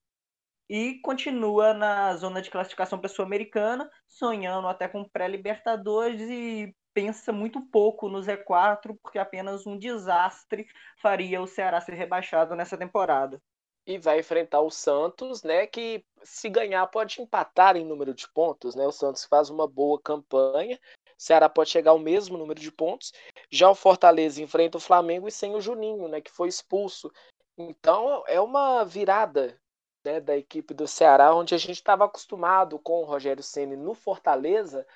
e 0.69 1.01
continua 1.01 1.73
na 1.73 2.15
zona 2.17 2.43
de 2.43 2.51
classificação 2.51 2.99
para 2.99 3.07
a 3.07 3.15
Sul-Americana, 3.15 3.89
sonhando 4.09 4.67
até 4.67 4.89
com 4.89 5.09
pré-Libertadores 5.09 6.21
e 6.23 6.75
pensa 6.93 7.33
muito 7.33 7.63
pouco 7.69 8.09
no 8.09 8.19
Z4, 8.19 8.99
porque 9.01 9.19
apenas 9.19 9.67
um 9.67 9.79
desastre 9.79 10.67
faria 11.01 11.41
o 11.41 11.47
Ceará 11.47 11.81
ser 11.81 11.95
rebaixado 11.95 12.55
nessa 12.55 12.77
temporada 12.77 13.41
e 13.87 13.99
vai 13.99 14.21
enfrentar 14.21 14.61
o 14.61 14.71
Santos, 14.71 15.43
né? 15.43 15.67
Que 15.67 16.05
se 16.23 16.49
ganhar 16.49 16.87
pode 16.87 17.21
empatar 17.21 17.77
em 17.77 17.85
número 17.85 18.15
de 18.15 18.29
pontos, 18.29 18.75
né? 18.75 18.87
O 18.87 18.93
Santos 18.93 19.25
faz 19.25 19.51
uma 19.51 19.67
boa 19.67 20.01
campanha, 20.01 20.79
o 20.97 21.23
Ceará 21.23 21.49
pode 21.49 21.71
chegar 21.71 21.91
ao 21.91 21.99
mesmo 21.99 22.39
número 22.39 22.61
de 22.61 22.71
pontos. 22.71 23.13
Já 23.51 23.69
o 23.71 23.75
Fortaleza 23.75 24.43
enfrenta 24.43 24.79
o 24.79 24.81
Flamengo 24.81 25.27
e 25.29 25.33
sem 25.33 25.55
o 25.55 25.61
Juninho, 25.61 26.09
né? 26.09 26.21
Que 26.21 26.31
foi 26.31 26.49
expulso. 26.49 27.11
Então 27.59 28.25
é 28.27 28.41
uma 28.41 28.85
virada 28.85 29.59
né, 30.05 30.21
da 30.21 30.37
equipe 30.37 30.75
do 30.75 30.87
Ceará, 30.87 31.35
onde 31.35 31.55
a 31.55 31.59
gente 31.59 31.77
estava 31.77 32.05
acostumado 32.05 32.79
com 32.79 33.03
o 33.03 33.05
Rogério 33.05 33.43
Ceni 33.43 33.77
no 33.77 33.95
Fortaleza 33.95 34.87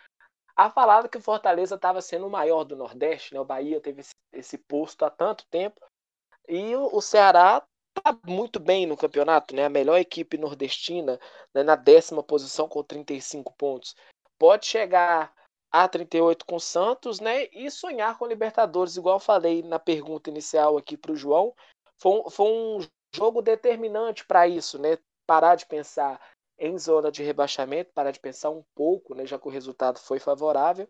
a 0.56 0.70
falar 0.70 1.08
que 1.08 1.18
o 1.18 1.22
Fortaleza 1.22 1.74
estava 1.74 2.00
sendo 2.00 2.26
o 2.26 2.30
maior 2.30 2.64
do 2.64 2.74
Nordeste, 2.74 3.34
né? 3.34 3.40
O 3.40 3.44
Bahia 3.44 3.80
teve 3.80 4.00
esse, 4.00 4.14
esse 4.32 4.56
posto 4.56 5.04
há 5.04 5.10
tanto 5.10 5.46
tempo. 5.48 5.80
E 6.48 6.74
o 6.74 7.00
Ceará 7.00 7.62
está 7.98 8.18
muito 8.26 8.60
bem 8.60 8.86
no 8.86 8.96
campeonato, 8.96 9.54
né? 9.54 9.64
A 9.64 9.70
melhor 9.70 9.98
equipe 9.98 10.38
nordestina, 10.38 11.18
né? 11.54 11.62
na 11.62 11.76
décima 11.76 12.22
posição 12.22 12.68
com 12.68 12.82
35 12.82 13.52
pontos. 13.54 13.96
Pode 14.38 14.66
chegar 14.66 15.32
a 15.70 15.88
38 15.88 16.44
com 16.46 16.56
o 16.56 16.60
Santos, 16.60 17.20
né? 17.20 17.48
E 17.52 17.70
sonhar 17.70 18.18
com 18.18 18.26
Libertadores, 18.26 18.96
igual 18.96 19.18
falei 19.20 19.62
na 19.62 19.78
pergunta 19.78 20.30
inicial 20.30 20.76
aqui 20.76 20.96
para 20.96 21.12
o 21.12 21.16
João. 21.16 21.54
Foi, 21.98 22.22
foi 22.30 22.46
um 22.46 22.78
jogo 23.14 23.42
determinante 23.42 24.24
para 24.24 24.46
isso, 24.46 24.78
né? 24.78 24.98
Parar 25.26 25.56
de 25.56 25.66
pensar 25.66 26.20
em 26.58 26.78
zona 26.78 27.10
de 27.10 27.22
rebaixamento, 27.22 27.92
parar 27.92 28.10
de 28.10 28.20
pensar 28.20 28.50
um 28.50 28.64
pouco, 28.74 29.14
né? 29.14 29.26
Já 29.26 29.38
que 29.38 29.48
o 29.48 29.50
resultado 29.50 29.98
foi 29.98 30.18
favorável 30.18 30.88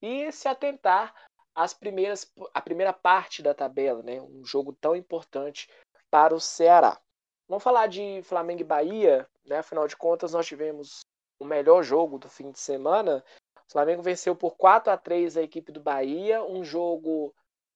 e 0.00 0.30
se 0.30 0.46
atentar 0.46 1.14
às 1.54 1.74
primeiras, 1.74 2.32
a 2.54 2.60
primeira 2.60 2.92
parte 2.92 3.42
da 3.42 3.54
tabela, 3.54 4.02
né? 4.02 4.20
Um 4.20 4.44
jogo 4.44 4.72
tão 4.72 4.94
importante 4.94 5.68
para 6.10 6.34
o 6.34 6.40
Ceará. 6.40 7.00
Vamos 7.48 7.64
falar 7.64 7.86
de 7.86 8.20
Flamengo 8.22 8.60
e 8.60 8.64
Bahia, 8.64 9.28
né? 9.46 9.58
Afinal 9.58 9.88
de 9.88 9.96
contas, 9.96 10.32
nós 10.32 10.46
tivemos 10.46 11.00
o 11.38 11.44
melhor 11.44 11.82
jogo 11.82 12.18
do 12.18 12.28
fim 12.28 12.50
de 12.50 12.58
semana. 12.58 13.24
O 13.68 13.72
Flamengo 13.72 14.02
venceu 14.02 14.34
por 14.34 14.56
4 14.56 14.92
a 14.92 14.96
3 14.96 15.36
a 15.36 15.42
equipe 15.42 15.72
do 15.72 15.80
Bahia, 15.80 16.42
um 16.42 16.64
jogo 16.64 17.34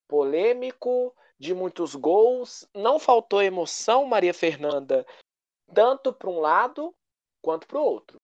polêmico, 0.08 1.14
de 1.38 1.54
muitos 1.54 1.94
gols. 1.94 2.66
Não 2.74 2.98
faltou 2.98 3.42
emoção, 3.42 4.04
Maria 4.04 4.34
Fernanda, 4.34 5.06
tanto 5.72 6.12
para 6.12 6.30
um 6.30 6.38
lado 6.38 6.94
quanto 7.40 7.66
para 7.66 7.78
o 7.78 7.84
outro. 7.84 8.16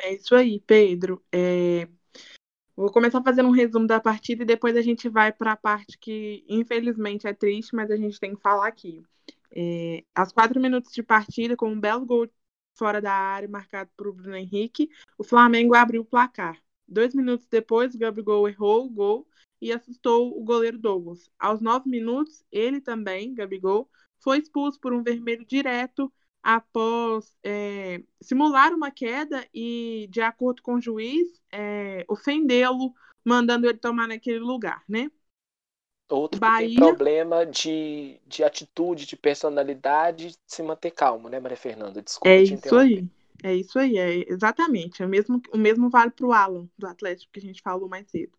É 0.00 0.14
isso 0.14 0.34
aí, 0.34 0.60
Pedro. 0.60 1.22
É... 1.32 1.88
Vou 2.74 2.90
começar 2.90 3.22
fazendo 3.22 3.48
um 3.48 3.52
resumo 3.52 3.86
da 3.86 4.00
partida 4.00 4.42
e 4.42 4.46
depois 4.46 4.76
a 4.76 4.80
gente 4.80 5.08
vai 5.08 5.32
para 5.32 5.52
a 5.52 5.56
parte 5.56 5.98
que, 5.98 6.44
infelizmente, 6.48 7.26
é 7.26 7.34
triste, 7.34 7.74
mas 7.74 7.90
a 7.90 7.96
gente 7.96 8.18
tem 8.18 8.34
que 8.34 8.40
falar 8.40 8.66
aqui. 8.66 9.02
É, 9.54 10.04
aos 10.14 10.32
quatro 10.32 10.60
minutos 10.60 10.92
de 10.92 11.02
partida, 11.02 11.56
com 11.56 11.68
um 11.70 11.80
belo 11.80 12.06
gol 12.06 12.28
fora 12.74 13.00
da 13.00 13.12
área, 13.12 13.48
marcado 13.48 13.90
por 13.96 14.12
Bruno 14.12 14.36
Henrique, 14.36 14.88
o 15.18 15.24
Flamengo 15.24 15.74
abriu 15.74 16.02
o 16.02 16.04
placar. 16.06 16.58
Dois 16.88 17.14
minutos 17.14 17.46
depois, 17.46 17.94
o 17.94 17.98
Gabigol 17.98 18.48
errou 18.48 18.86
o 18.86 18.90
gol 18.90 19.28
e 19.60 19.72
assustou 19.72 20.38
o 20.38 20.44
goleiro 20.44 20.78
Douglas. 20.78 21.30
Aos 21.38 21.60
nove 21.60 21.88
minutos, 21.88 22.44
ele 22.50 22.80
também, 22.80 23.34
Gabigol, 23.34 23.88
foi 24.20 24.38
expulso 24.38 24.80
por 24.80 24.92
um 24.92 25.02
vermelho 25.02 25.44
direto 25.44 26.12
após 26.42 27.36
é, 27.42 28.02
simular 28.20 28.74
uma 28.74 28.90
queda 28.90 29.46
e, 29.54 30.08
de 30.10 30.20
acordo 30.20 30.62
com 30.62 30.74
o 30.74 30.80
juiz, 30.80 31.40
é, 31.52 32.04
ofendê-lo, 32.08 32.92
mandando 33.24 33.68
ele 33.68 33.78
tomar 33.78 34.08
naquele 34.08 34.40
lugar, 34.40 34.82
né? 34.88 35.08
Outro 36.12 36.40
Bahia... 36.40 36.68
que 36.68 36.74
tem 36.74 36.84
problema 36.84 37.46
de, 37.46 38.16
de 38.26 38.44
atitude, 38.44 39.06
de 39.06 39.16
personalidade, 39.16 40.28
de 40.28 40.36
se 40.46 40.62
manter 40.62 40.90
calmo, 40.90 41.28
né, 41.28 41.40
Maria 41.40 41.56
Fernanda? 41.56 42.02
Desculpa 42.02 42.28
é 42.28 42.42
isso 42.42 42.76
aí. 42.76 43.04
É 43.42 43.54
isso 43.54 43.78
aí, 43.78 43.98
é 43.98 44.30
exatamente. 44.30 45.02
É 45.02 45.06
o 45.06 45.08
mesmo, 45.08 45.42
o 45.52 45.58
mesmo 45.58 45.90
vale 45.90 46.10
para 46.10 46.26
o 46.26 46.32
Alan, 46.32 46.68
do 46.78 46.86
Atlético, 46.86 47.32
que 47.32 47.40
a 47.40 47.42
gente 47.42 47.62
falou 47.62 47.88
mais 47.88 48.08
cedo. 48.08 48.32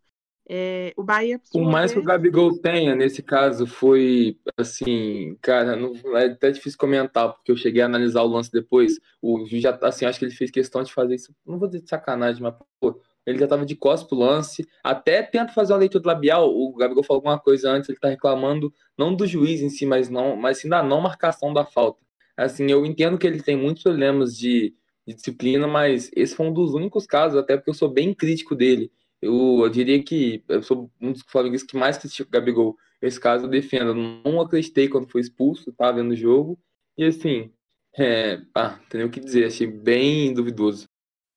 É, 0.48 0.92
o 0.96 1.02
Bahia. 1.02 1.40
Por 1.50 1.62
mais 1.62 1.92
que 1.92 1.98
o 1.98 2.02
Gabigol 2.02 2.58
tenha, 2.58 2.94
nesse 2.94 3.22
caso, 3.22 3.66
foi 3.66 4.38
assim, 4.56 5.36
cara, 5.40 5.74
não, 5.74 5.94
é 6.16 6.26
até 6.26 6.50
difícil 6.50 6.78
comentar, 6.78 7.32
porque 7.32 7.50
eu 7.50 7.56
cheguei 7.56 7.82
a 7.82 7.86
analisar 7.86 8.22
o 8.22 8.28
lance 8.28 8.52
depois. 8.52 9.00
O 9.22 9.44
juiz 9.46 9.62
já, 9.62 9.78
assim, 9.82 10.04
acho 10.04 10.18
que 10.18 10.24
ele 10.26 10.34
fez 10.34 10.50
questão 10.50 10.82
de 10.82 10.92
fazer 10.92 11.14
isso. 11.14 11.34
Não 11.46 11.58
vou 11.58 11.66
dizer 11.66 11.82
de 11.82 11.88
sacanagem, 11.88 12.42
mas, 12.42 12.54
pô, 12.78 13.00
ele 13.26 13.38
já 13.38 13.44
estava 13.44 13.64
de 13.64 13.74
costas 13.74 14.08
pro 14.08 14.18
lance, 14.18 14.66
até 14.82 15.22
tenta 15.22 15.52
fazer 15.52 15.72
uma 15.72 15.78
leitura 15.78 16.08
labial, 16.08 16.50
o 16.50 16.74
Gabigol 16.74 17.02
falou 17.02 17.18
alguma 17.18 17.38
coisa 17.38 17.70
antes, 17.70 17.88
ele 17.88 17.96
está 17.96 18.08
reclamando, 18.08 18.72
não 18.98 19.14
do 19.14 19.26
juiz 19.26 19.60
em 19.60 19.70
si, 19.70 19.86
mas, 19.86 20.08
não, 20.08 20.36
mas 20.36 20.58
sim 20.58 20.68
da 20.68 20.82
não 20.82 21.00
marcação 21.00 21.52
da 21.52 21.64
falta. 21.64 22.04
Assim, 22.36 22.70
eu 22.70 22.84
entendo 22.84 23.18
que 23.18 23.26
ele 23.26 23.42
tem 23.42 23.56
muitos 23.56 23.82
problemas 23.82 24.36
de, 24.36 24.74
de 25.06 25.14
disciplina, 25.14 25.66
mas 25.66 26.10
esse 26.14 26.34
foi 26.34 26.46
um 26.46 26.52
dos 26.52 26.74
únicos 26.74 27.06
casos, 27.06 27.38
até 27.38 27.56
porque 27.56 27.70
eu 27.70 27.74
sou 27.74 27.88
bem 27.88 28.12
crítico 28.12 28.54
dele. 28.54 28.90
Eu, 29.22 29.60
eu 29.62 29.68
diria 29.70 30.02
que 30.02 30.44
eu 30.48 30.62
sou 30.62 30.90
um 31.00 31.12
dos 31.12 31.22
flamenguistas 31.22 31.70
que 31.70 31.76
mais 31.76 31.96
critica 31.96 32.28
o 32.28 32.32
Gabigol. 32.32 32.76
Esse 33.00 33.18
caso 33.20 33.44
eu 33.46 33.48
defendo. 33.50 33.88
Eu 33.88 33.94
não 33.94 34.40
acreditei 34.40 34.88
quando 34.88 35.08
foi 35.08 35.20
expulso, 35.20 35.70
estava 35.70 35.96
vendo 35.96 36.12
o 36.12 36.16
jogo. 36.16 36.58
E 36.98 37.04
assim, 37.04 37.50
é, 37.96 38.42
ah, 38.54 38.78
tem 38.88 39.04
o 39.04 39.10
que 39.10 39.20
dizer, 39.20 39.46
achei 39.46 39.66
bem 39.66 40.34
duvidoso. 40.34 40.88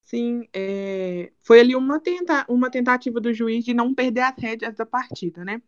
Sim, 0.08 0.48
é... 0.54 1.34
foi 1.44 1.60
ali 1.60 1.76
uma, 1.76 2.00
tenta... 2.00 2.46
uma 2.50 2.72
tentativa 2.72 3.20
do 3.20 3.34
juiz 3.34 3.66
de 3.66 3.74
não 3.74 3.94
perder 3.94 4.22
as 4.22 4.38
rédeas 4.38 4.76
da 4.76 4.86
partida, 4.86 5.44
né? 5.44 5.62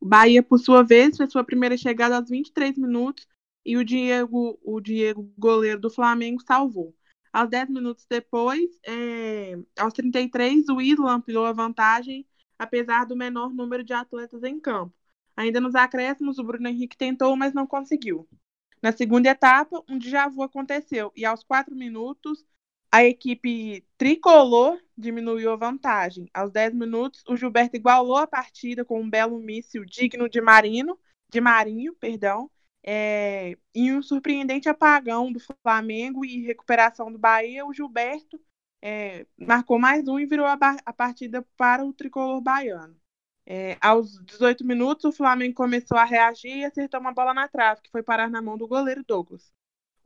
O 0.00 0.06
Bahia, 0.06 0.42
por 0.42 0.58
sua 0.58 0.82
vez, 0.82 1.16
fez 1.16 1.30
sua 1.30 1.44
primeira 1.44 1.76
chegada 1.76 2.16
aos 2.16 2.28
23 2.28 2.76
minutos 2.76 3.26
e 3.64 3.76
o 3.76 3.84
Diego, 3.84 4.58
o 4.62 4.80
Diego 4.80 5.32
goleiro 5.38 5.80
do 5.80 5.88
Flamengo, 5.88 6.42
salvou. 6.42 6.92
Aos 7.32 7.48
10 7.48 7.70
minutos 7.70 8.04
depois, 8.10 8.68
é... 8.84 9.56
aos 9.78 9.92
33, 9.92 10.68
o 10.68 10.80
Isla 10.80 11.12
ampliou 11.12 11.46
a 11.46 11.52
vantagem 11.52 12.26
apesar 12.58 13.04
do 13.06 13.16
menor 13.16 13.52
número 13.52 13.84
de 13.84 13.92
atletas 13.92 14.42
em 14.42 14.58
campo. 14.58 14.94
Ainda 15.36 15.60
nos 15.60 15.74
acréscimos, 15.74 16.38
o 16.38 16.44
Bruno 16.44 16.66
Henrique 16.66 16.96
tentou, 16.96 17.36
mas 17.36 17.52
não 17.52 17.66
conseguiu. 17.66 18.26
Na 18.82 18.90
segunda 18.90 19.28
etapa, 19.28 19.84
um 19.88 19.98
déjà 19.98 20.28
vu 20.28 20.42
aconteceu 20.42 21.12
e 21.14 21.24
aos 21.24 21.44
quatro 21.44 21.76
minutos, 21.76 22.44
a 22.96 23.04
equipe 23.04 23.84
tricolor 23.98 24.80
diminuiu 24.96 25.52
a 25.52 25.56
vantagem. 25.56 26.30
Aos 26.32 26.50
10 26.50 26.72
minutos, 26.72 27.22
o 27.28 27.36
Gilberto 27.36 27.76
igualou 27.76 28.16
a 28.16 28.26
partida 28.26 28.86
com 28.86 29.02
um 29.02 29.10
belo 29.10 29.38
míssil 29.38 29.84
digno 29.84 30.30
de 30.30 30.40
Marino, 30.40 30.98
de 31.28 31.38
Marinho, 31.38 31.94
perdão, 31.96 32.50
é, 32.82 33.58
em 33.74 33.94
um 33.94 34.00
surpreendente 34.00 34.66
apagão 34.70 35.30
do 35.30 35.38
Flamengo 35.62 36.24
e 36.24 36.46
recuperação 36.46 37.12
do 37.12 37.18
Bahia, 37.18 37.66
o 37.66 37.74
Gilberto 37.74 38.40
é, 38.80 39.26
marcou 39.36 39.78
mais 39.78 40.08
um 40.08 40.18
e 40.18 40.24
virou 40.24 40.46
a, 40.46 40.56
a 40.86 40.92
partida 40.92 41.46
para 41.54 41.84
o 41.84 41.92
tricolor 41.92 42.40
baiano. 42.40 42.96
É, 43.44 43.76
aos 43.78 44.18
18 44.24 44.64
minutos, 44.64 45.04
o 45.04 45.12
Flamengo 45.12 45.54
começou 45.54 45.98
a 45.98 46.04
reagir 46.04 46.56
e 46.56 46.64
acertou 46.64 46.98
uma 46.98 47.12
bola 47.12 47.34
na 47.34 47.46
trave, 47.46 47.82
que 47.82 47.90
foi 47.90 48.02
parar 48.02 48.30
na 48.30 48.40
mão 48.40 48.56
do 48.56 48.66
goleiro 48.66 49.04
Douglas. 49.06 49.52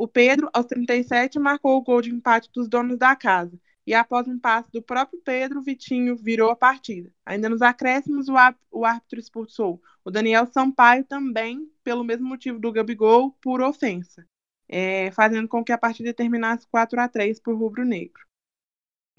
O 0.01 0.09
Pedro, 0.09 0.48
aos 0.55 0.64
37, 0.64 1.39
marcou 1.39 1.77
o 1.77 1.82
gol 1.82 2.01
de 2.01 2.09
empate 2.09 2.51
dos 2.55 2.70
donos 2.70 2.97
da 2.97 3.14
casa. 3.14 3.60
E 3.86 3.93
após 3.93 4.27
um 4.27 4.39
passe 4.39 4.72
do 4.72 4.81
próprio 4.81 5.20
Pedro, 5.20 5.60
Vitinho 5.60 6.16
virou 6.16 6.51
a 6.51 6.56
partida. 6.56 7.12
Ainda 7.22 7.51
nos 7.51 7.60
acréscimos, 7.60 8.27
o, 8.27 8.32
o 8.70 8.86
árbitro 8.86 9.20
expulsou 9.20 9.78
o 10.02 10.10
Daniel 10.10 10.47
Sampaio 10.47 11.05
também, 11.05 11.70
pelo 11.85 12.02
mesmo 12.02 12.27
motivo 12.27 12.59
do 12.59 12.72
Gabigol, 12.72 13.32
por 13.43 13.60
ofensa, 13.60 14.27
é, 14.66 15.10
fazendo 15.10 15.47
com 15.47 15.62
que 15.62 15.70
a 15.70 15.77
partida 15.77 16.14
terminasse 16.14 16.66
4 16.68 16.98
a 16.98 17.06
3 17.06 17.39
por 17.39 17.55
rubro-negro. 17.55 18.27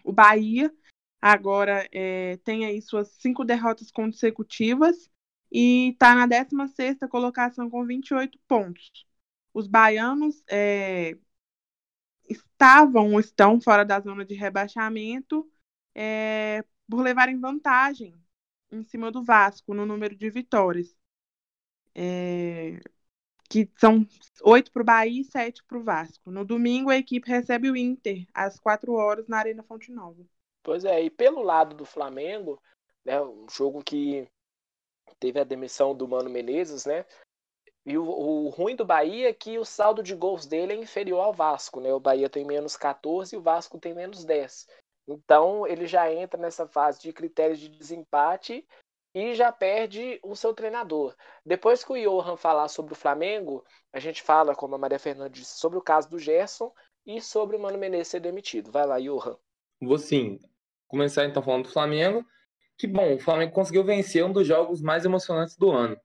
O 0.03 0.11
Bahia 0.11 0.73
agora 1.21 1.87
é, 1.91 2.37
tem 2.37 2.65
aí 2.65 2.81
suas 2.81 3.09
cinco 3.19 3.45
derrotas 3.45 3.91
consecutivas 3.91 5.11
e 5.51 5.89
está 5.89 6.15
na 6.15 6.27
16ª 6.27 7.07
colocação 7.07 7.69
com 7.69 7.85
28 7.85 8.39
pontos 8.47 9.10
os 9.53 9.67
baianos 9.67 10.43
é, 10.49 11.17
estavam 12.29 13.13
ou 13.13 13.19
estão 13.19 13.59
fora 13.59 13.83
da 13.83 13.99
zona 13.99 14.25
de 14.25 14.33
rebaixamento 14.33 15.49
é, 15.93 16.63
por 16.89 17.01
levarem 17.01 17.39
vantagem 17.39 18.15
em 18.71 18.83
cima 18.83 19.11
do 19.11 19.23
Vasco 19.23 19.73
no 19.73 19.85
número 19.85 20.15
de 20.15 20.29
vitórias. 20.29 20.95
É, 21.93 22.79
que 23.49 23.69
são 23.77 24.07
oito 24.43 24.71
para 24.71 24.81
o 24.81 24.85
Bahia 24.85 25.21
e 25.21 25.25
sete 25.25 25.61
para 25.65 25.77
o 25.77 25.83
Vasco. 25.83 26.31
No 26.31 26.45
domingo, 26.45 26.89
a 26.89 26.95
equipe 26.95 27.29
recebe 27.29 27.69
o 27.69 27.75
Inter 27.75 28.25
às 28.33 28.57
quatro 28.57 28.93
horas 28.93 29.27
na 29.27 29.39
Arena 29.39 29.61
Fonte 29.61 29.91
Nova. 29.91 30.25
Pois 30.63 30.85
é, 30.85 31.03
e 31.03 31.09
pelo 31.09 31.41
lado 31.41 31.75
do 31.75 31.83
Flamengo, 31.83 32.61
né, 33.03 33.21
um 33.21 33.45
jogo 33.49 33.83
que 33.83 34.25
teve 35.19 35.37
a 35.37 35.43
demissão 35.43 35.93
do 35.93 36.07
Mano 36.07 36.29
Menezes, 36.29 36.85
né? 36.85 37.05
E 37.85 37.97
o, 37.97 38.03
o, 38.03 38.49
ruim 38.49 38.75
do 38.75 38.85
Bahia 38.85 39.29
é 39.29 39.33
que 39.33 39.57
o 39.57 39.65
saldo 39.65 40.03
de 40.03 40.15
gols 40.15 40.45
dele 40.45 40.73
é 40.73 40.75
inferior 40.75 41.21
ao 41.21 41.33
Vasco, 41.33 41.79
né? 41.79 41.91
O 41.91 41.99
Bahia 41.99 42.29
tem 42.29 42.45
menos 42.45 42.77
14 42.77 43.35
e 43.35 43.37
o 43.37 43.41
Vasco 43.41 43.79
tem 43.79 43.93
menos 43.93 44.23
10. 44.23 44.67
Então 45.07 45.65
ele 45.65 45.87
já 45.87 46.11
entra 46.11 46.39
nessa 46.39 46.67
fase 46.67 47.01
de 47.01 47.11
critérios 47.11 47.59
de 47.59 47.67
desempate 47.69 48.67
e 49.15 49.33
já 49.33 49.51
perde 49.51 50.19
o 50.23 50.35
seu 50.35 50.53
treinador. 50.53 51.15
Depois 51.43 51.83
que 51.83 51.91
o 51.91 51.97
Johan 51.97 52.37
falar 52.37 52.67
sobre 52.67 52.93
o 52.93 52.95
Flamengo, 52.95 53.65
a 53.91 53.99
gente 53.99 54.21
fala, 54.21 54.55
como 54.55 54.75
a 54.75 54.77
Maria 54.77 54.99
Fernanda 54.99 55.29
disse, 55.29 55.57
sobre 55.57 55.77
o 55.77 55.81
caso 55.81 56.09
do 56.09 56.19
Gerson 56.19 56.71
e 57.05 57.19
sobre 57.19 57.57
o 57.57 57.59
Mano 57.59 57.79
Menezes 57.79 58.09
ser 58.09 58.19
demitido. 58.19 58.71
Vai 58.71 58.85
lá, 58.85 58.99
Johan. 58.99 59.35
Vou 59.81 59.97
sim. 59.97 60.39
Começar 60.87 61.25
então 61.25 61.41
falando 61.41 61.63
do 61.63 61.71
Flamengo. 61.71 62.23
Que 62.77 62.87
bom, 62.87 63.15
o 63.15 63.19
Flamengo 63.19 63.53
conseguiu 63.53 63.83
vencer 63.83 64.23
um 64.23 64.31
dos 64.31 64.47
jogos 64.47 64.81
mais 64.81 65.03
emocionantes 65.03 65.57
do 65.57 65.71
ano 65.71 65.99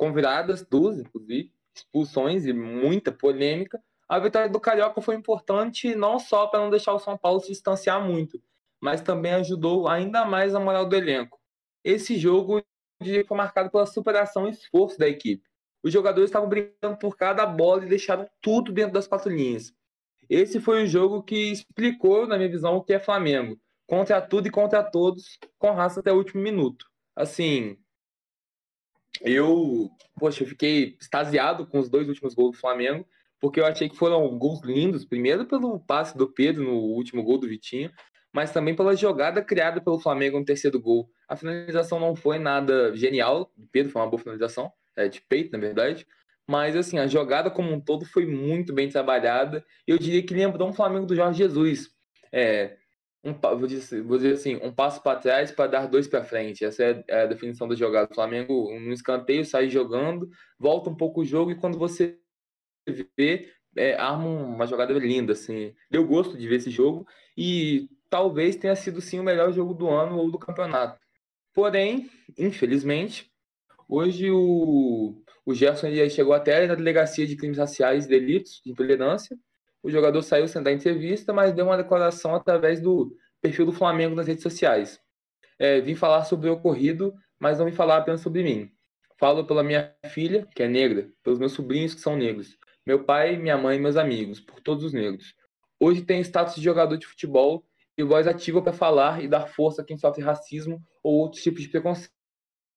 com 0.00 0.14
viradas, 0.14 0.64
duas, 0.64 0.98
inclusive, 0.98 1.52
expulsões 1.76 2.46
e 2.46 2.54
muita 2.54 3.12
polêmica. 3.12 3.78
A 4.08 4.18
vitória 4.18 4.48
do 4.48 4.58
Carioca 4.58 5.02
foi 5.02 5.14
importante 5.14 5.94
não 5.94 6.18
só 6.18 6.46
para 6.46 6.60
não 6.60 6.70
deixar 6.70 6.94
o 6.94 6.98
São 6.98 7.18
Paulo 7.18 7.40
se 7.40 7.48
distanciar 7.48 8.02
muito, 8.02 8.42
mas 8.80 9.02
também 9.02 9.34
ajudou 9.34 9.86
ainda 9.86 10.24
mais 10.24 10.54
a 10.54 10.58
moral 10.58 10.86
do 10.86 10.96
elenco. 10.96 11.38
Esse 11.84 12.18
jogo 12.18 12.62
foi 12.98 13.36
marcado 13.36 13.70
pela 13.70 13.84
superação 13.84 14.48
e 14.48 14.52
esforço 14.52 14.98
da 14.98 15.06
equipe. 15.06 15.46
Os 15.82 15.92
jogadores 15.92 16.30
estavam 16.30 16.48
brigando 16.48 16.96
por 16.98 17.14
cada 17.14 17.44
bola 17.44 17.84
e 17.84 17.88
deixaram 17.88 18.26
tudo 18.40 18.72
dentro 18.72 18.94
das 18.94 19.06
quatro 19.06 19.30
linhas. 19.30 19.70
Esse 20.30 20.60
foi 20.60 20.82
o 20.82 20.86
jogo 20.86 21.22
que 21.22 21.52
explicou, 21.52 22.26
na 22.26 22.38
minha 22.38 22.48
visão, 22.48 22.74
o 22.74 22.82
que 22.82 22.94
é 22.94 22.98
Flamengo. 22.98 23.60
Contra 23.86 24.18
tudo 24.22 24.48
e 24.48 24.50
contra 24.50 24.82
todos, 24.82 25.38
com 25.58 25.72
raça 25.72 26.00
até 26.00 26.10
o 26.10 26.16
último 26.16 26.42
minuto. 26.42 26.86
Assim, 27.14 27.76
eu, 29.20 29.90
poxa, 30.18 30.42
eu 30.42 30.48
fiquei 30.48 30.96
extasiado 31.00 31.66
com 31.66 31.78
os 31.78 31.88
dois 31.88 32.08
últimos 32.08 32.34
gols 32.34 32.52
do 32.52 32.60
Flamengo, 32.60 33.06
porque 33.40 33.60
eu 33.60 33.66
achei 33.66 33.88
que 33.88 33.96
foram 33.96 34.38
gols 34.38 34.62
lindos, 34.62 35.04
primeiro 35.04 35.46
pelo 35.46 35.80
passe 35.80 36.16
do 36.16 36.28
Pedro 36.28 36.64
no 36.64 36.74
último 36.74 37.22
gol 37.22 37.38
do 37.38 37.48
Vitinho, 37.48 37.90
mas 38.32 38.52
também 38.52 38.76
pela 38.76 38.94
jogada 38.94 39.42
criada 39.42 39.80
pelo 39.80 39.98
Flamengo 39.98 40.38
no 40.38 40.44
terceiro 40.44 40.80
gol. 40.80 41.10
A 41.28 41.36
finalização 41.36 41.98
não 41.98 42.14
foi 42.14 42.38
nada 42.38 42.94
genial, 42.94 43.50
do 43.56 43.66
Pedro 43.68 43.92
foi 43.92 44.02
uma 44.02 44.08
boa 44.08 44.22
finalização, 44.22 44.70
é, 44.96 45.08
de 45.08 45.20
peito, 45.20 45.52
na 45.52 45.58
verdade, 45.58 46.06
mas 46.50 46.74
assim, 46.74 46.98
a 46.98 47.06
jogada 47.06 47.48
como 47.48 47.72
um 47.72 47.80
todo 47.80 48.04
foi 48.04 48.26
muito 48.26 48.72
bem 48.72 48.88
trabalhada. 48.88 49.64
Eu 49.86 49.96
diria 49.96 50.20
que 50.20 50.34
lembrou 50.34 50.68
um 50.68 50.72
Flamengo 50.72 51.06
do 51.06 51.14
Jorge 51.14 51.38
Jesus. 51.38 51.90
É, 52.32 52.76
um, 53.22 53.34
vou, 53.34 53.66
dizer, 53.66 54.02
vou 54.02 54.16
dizer 54.16 54.34
assim, 54.34 54.56
um 54.62 54.72
passo 54.72 55.02
para 55.02 55.18
trás 55.18 55.50
para 55.50 55.70
dar 55.70 55.86
dois 55.86 56.08
para 56.08 56.24
frente. 56.24 56.64
Essa 56.64 56.84
é, 56.84 57.04
é 57.08 57.22
a 57.22 57.26
definição 57.26 57.68
da 57.68 57.74
jogada. 57.74 58.10
O 58.10 58.14
Flamengo, 58.14 58.78
no 58.80 58.92
escanteio, 58.92 59.44
sai 59.44 59.68
jogando, 59.68 60.28
volta 60.58 60.88
um 60.88 60.96
pouco 60.96 61.20
o 61.20 61.24
jogo 61.24 61.50
e 61.50 61.56
quando 61.56 61.78
você 61.78 62.18
vê, 63.16 63.52
é, 63.76 63.94
arma 63.94 64.26
uma 64.26 64.66
jogada 64.66 64.92
linda. 64.94 65.34
Assim. 65.34 65.74
Deu 65.90 66.06
gosto 66.06 66.36
de 66.36 66.48
ver 66.48 66.56
esse 66.56 66.70
jogo 66.70 67.06
e 67.36 67.88
talvez 68.08 68.56
tenha 68.56 68.74
sido 68.74 69.00
sim 69.00 69.20
o 69.20 69.24
melhor 69.24 69.52
jogo 69.52 69.74
do 69.74 69.88
ano 69.88 70.16
ou 70.16 70.30
do 70.30 70.38
campeonato. 70.38 70.98
Porém, 71.52 72.08
infelizmente, 72.38 73.30
hoje 73.88 74.30
o, 74.30 75.22
o 75.44 75.54
Gerson 75.54 75.88
chegou 76.08 76.32
até 76.32 76.66
na 76.66 76.74
delegacia 76.74 77.26
de 77.26 77.36
crimes 77.36 77.58
raciais 77.58 78.06
e 78.06 78.08
delitos 78.08 78.60
de 78.64 78.70
intolerância 78.70 79.36
o 79.82 79.90
jogador 79.90 80.22
saiu 80.22 80.46
sem 80.46 80.62
dar 80.62 80.72
entrevista, 80.72 81.32
mas 81.32 81.52
deu 81.52 81.66
uma 81.66 81.76
declaração 81.76 82.34
através 82.34 82.80
do 82.80 83.16
perfil 83.40 83.66
do 83.66 83.72
Flamengo 83.72 84.14
nas 84.14 84.26
redes 84.26 84.42
sociais. 84.42 85.00
É, 85.58 85.80
vim 85.80 85.94
falar 85.94 86.24
sobre 86.24 86.48
o 86.48 86.54
ocorrido, 86.54 87.14
mas 87.38 87.58
não 87.58 87.66
vim 87.66 87.72
falar 87.72 87.98
apenas 87.98 88.20
sobre 88.20 88.42
mim. 88.42 88.70
Falo 89.18 89.46
pela 89.46 89.62
minha 89.62 89.94
filha, 90.06 90.46
que 90.54 90.62
é 90.62 90.68
negra, 90.68 91.10
pelos 91.22 91.38
meus 91.38 91.52
sobrinhos, 91.52 91.94
que 91.94 92.00
são 92.00 92.16
negros, 92.16 92.56
meu 92.86 93.04
pai, 93.04 93.36
minha 93.36 93.56
mãe 93.56 93.76
e 93.76 93.80
meus 93.80 93.96
amigos, 93.96 94.40
por 94.40 94.60
todos 94.60 94.84
os 94.84 94.92
negros. 94.92 95.34
Hoje 95.78 96.02
tem 96.02 96.20
status 96.20 96.54
de 96.54 96.62
jogador 96.62 96.96
de 96.96 97.06
futebol 97.06 97.64
e 97.96 98.02
voz 98.02 98.26
ativa 98.26 98.62
para 98.62 98.72
falar 98.72 99.22
e 99.22 99.28
dar 99.28 99.46
força 99.46 99.82
a 99.82 99.84
quem 99.84 99.96
sofre 99.96 100.22
racismo 100.22 100.82
ou 101.02 101.18
outros 101.18 101.42
tipos 101.42 101.62
de 101.62 101.68
preconceito, 101.68 102.10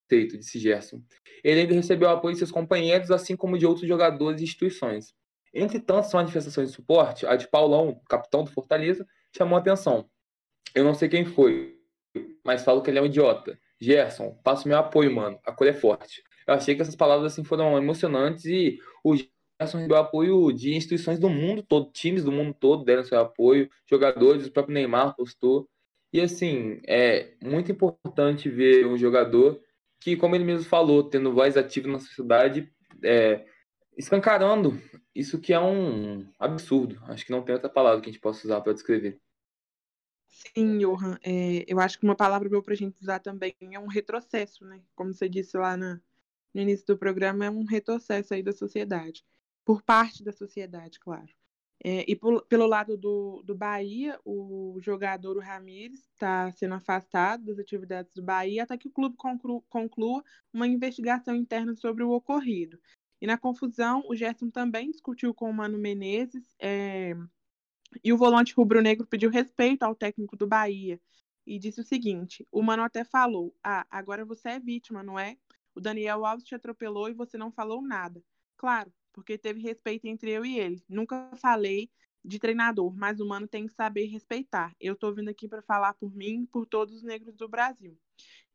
disse 0.09 0.59
Gerson. 0.59 1.01
Ele 1.43 1.61
ainda 1.61 1.73
recebeu 1.73 2.09
apoio 2.09 2.34
de 2.34 2.39
seus 2.39 2.51
companheiros, 2.51 3.11
assim 3.11 3.35
como 3.35 3.57
de 3.57 3.65
outros 3.65 3.88
jogadores 3.88 4.41
e 4.41 4.43
instituições. 4.43 5.13
Entre 5.53 5.80
tantas 5.80 6.13
manifestações 6.13 6.69
de 6.69 6.75
suporte, 6.75 7.25
a 7.25 7.35
de 7.35 7.47
Paulão, 7.47 8.01
capitão 8.09 8.43
do 8.43 8.51
Fortaleza, 8.51 9.05
chamou 9.35 9.57
atenção. 9.57 10.09
Eu 10.73 10.84
não 10.84 10.95
sei 10.95 11.07
quem 11.07 11.25
foi, 11.25 11.77
mas 12.43 12.63
falo 12.63 12.81
que 12.81 12.89
ele 12.89 12.97
é 12.97 13.01
um 13.01 13.05
idiota. 13.05 13.57
Gerson, 13.80 14.31
passo 14.43 14.67
meu 14.67 14.77
apoio, 14.77 15.13
mano. 15.13 15.39
A 15.45 15.51
cor 15.51 15.67
é 15.67 15.73
forte. 15.73 16.23
Eu 16.47 16.53
achei 16.55 16.75
que 16.75 16.81
essas 16.81 16.95
palavras 16.95 17.31
assim 17.31 17.43
foram 17.43 17.77
emocionantes 17.77 18.45
e 18.45 18.80
o 19.03 19.15
Gerson 19.15 19.77
recebeu 19.77 19.97
apoio 19.97 20.51
de 20.51 20.75
instituições 20.75 21.19
do 21.19 21.30
mundo 21.30 21.61
todo, 21.61 21.91
times 21.91 22.23
do 22.23 22.31
mundo 22.31 22.55
todo 22.59 22.84
deram 22.84 23.03
seu 23.03 23.19
apoio, 23.19 23.69
jogadores, 23.89 24.47
o 24.47 24.51
próprio 24.51 24.73
Neymar 24.73 25.15
postou. 25.15 25.69
E 26.11 26.19
assim, 26.19 26.80
é 26.88 27.34
muito 27.43 27.71
importante 27.71 28.49
ver 28.49 28.85
um 28.85 28.97
jogador 28.97 29.59
que, 29.99 30.17
como 30.17 30.35
ele 30.35 30.43
mesmo 30.43 30.65
falou, 30.65 31.03
tendo 31.03 31.34
voz 31.34 31.55
ativa 31.55 31.88
na 31.88 31.99
sociedade, 31.99 32.71
é, 33.03 33.45
escancarando 33.98 34.80
isso 35.14 35.40
que 35.40 35.53
é 35.53 35.60
um 35.60 36.28
absurdo. 36.40 37.02
Acho 37.07 37.26
que 37.26 37.32
não 37.32 37.44
tem 37.44 37.53
outra 37.53 37.70
palavra 37.70 38.02
que 38.02 38.10
a 38.10 38.11
gente 38.11 38.22
possa 38.22 38.45
usar 38.45 38.61
para 38.61 38.74
descrever. 38.74 39.20
Sim, 40.28 40.80
Johan. 40.80 41.18
É, 41.24 41.64
eu 41.68 41.80
acho 41.80 41.99
que 41.99 42.06
uma 42.06 42.15
palavra 42.15 42.49
boa 42.49 42.61
para 42.61 42.74
a 42.74 42.78
gente 42.78 42.99
usar 43.02 43.20
também 43.20 43.56
é 43.60 43.80
um 43.80 43.88
retrocesso, 43.88 44.65
né? 44.65 44.82
Como 44.95 45.14
você 45.14 45.30
disse 45.30 45.56
lá 45.57 45.78
na, 45.78 46.02
no 46.53 46.61
início 46.61 46.86
do 46.88 46.98
programa, 46.98 47.45
é 47.45 47.49
um 47.49 47.64
retrocesso 47.64 48.34
aí 48.34 48.41
da 48.41 48.52
sociedade. 48.52 49.24
Por 49.64 49.82
parte 49.82 50.24
da 50.24 50.32
sociedade, 50.32 50.99
claro. 50.99 51.30
É, 51.86 52.10
e 52.10 52.15
por, 52.15 52.45
pelo 52.45 52.65
lado 52.65 52.98
do, 52.98 53.44
do 53.44 53.53
Bahia, 53.53 54.20
o 54.24 54.78
jogador 54.82 55.36
o 55.36 55.41
Ramires 55.41 55.99
está 56.14 56.49
sendo 56.53 56.76
afastado 56.76 57.45
das 57.45 57.60
atividades 57.60 58.14
do 58.14 58.24
Bahia 58.24 58.64
até 58.64 58.78
que 58.78 58.88
o 58.88 58.91
clube 58.91 59.18
conclua, 59.18 59.61
conclua 59.70 60.24
uma 60.53 60.65
investigação 60.65 61.36
interna 61.36 61.76
sobre 61.76 62.03
o 62.03 62.11
ocorrido. 62.11 62.80
E 63.23 63.25
na 63.25 63.37
confusão, 63.37 64.03
o 64.09 64.13
Gerson 64.13 64.49
também 64.49 64.91
discutiu 64.91 65.33
com 65.33 65.49
o 65.49 65.53
Mano 65.53 65.77
Menezes 65.77 66.43
é, 66.59 67.15
e 68.03 68.11
o 68.11 68.17
volante 68.17 68.53
rubro-negro 68.53 69.07
pediu 69.07 69.29
respeito 69.29 69.83
ao 69.83 69.95
técnico 69.95 70.35
do 70.35 70.45
Bahia. 70.45 70.99
e 71.47 71.57
disse 71.57 71.79
o 71.79 71.85
seguinte: 71.85 72.45
o 72.51 72.61
mano 72.61 72.83
até 72.83 73.05
falou: 73.05 73.55
Ah, 73.63 73.87
agora 73.89 74.25
você 74.25 74.49
é 74.49 74.59
vítima, 74.59 75.01
não 75.01 75.17
é? 75.17 75.37
O 75.73 75.79
Daniel 75.79 76.25
Alves 76.25 76.43
te 76.43 76.53
atropelou 76.53 77.07
e 77.07 77.13
você 77.13 77.37
não 77.37 77.49
falou 77.49 77.81
nada. 77.81 78.21
Claro, 78.57 78.91
porque 79.13 79.37
teve 79.37 79.61
respeito 79.61 80.05
entre 80.05 80.29
eu 80.29 80.45
e 80.45 80.59
ele. 80.59 80.83
Nunca 80.89 81.31
falei 81.37 81.89
de 82.25 82.39
treinador, 82.39 82.93
mas 82.93 83.21
o 83.21 83.25
mano 83.25 83.47
tem 83.47 83.67
que 83.67 83.73
saber 83.73 84.05
respeitar. 84.07 84.75
Eu 84.81 84.97
tô 84.97 85.13
vindo 85.13 85.29
aqui 85.29 85.47
para 85.47 85.61
falar 85.61 85.93
por 85.93 86.13
mim 86.13 86.45
por 86.45 86.65
todos 86.65 86.97
os 86.97 87.03
negros 87.03 87.37
do 87.37 87.47
Brasil. 87.47 87.97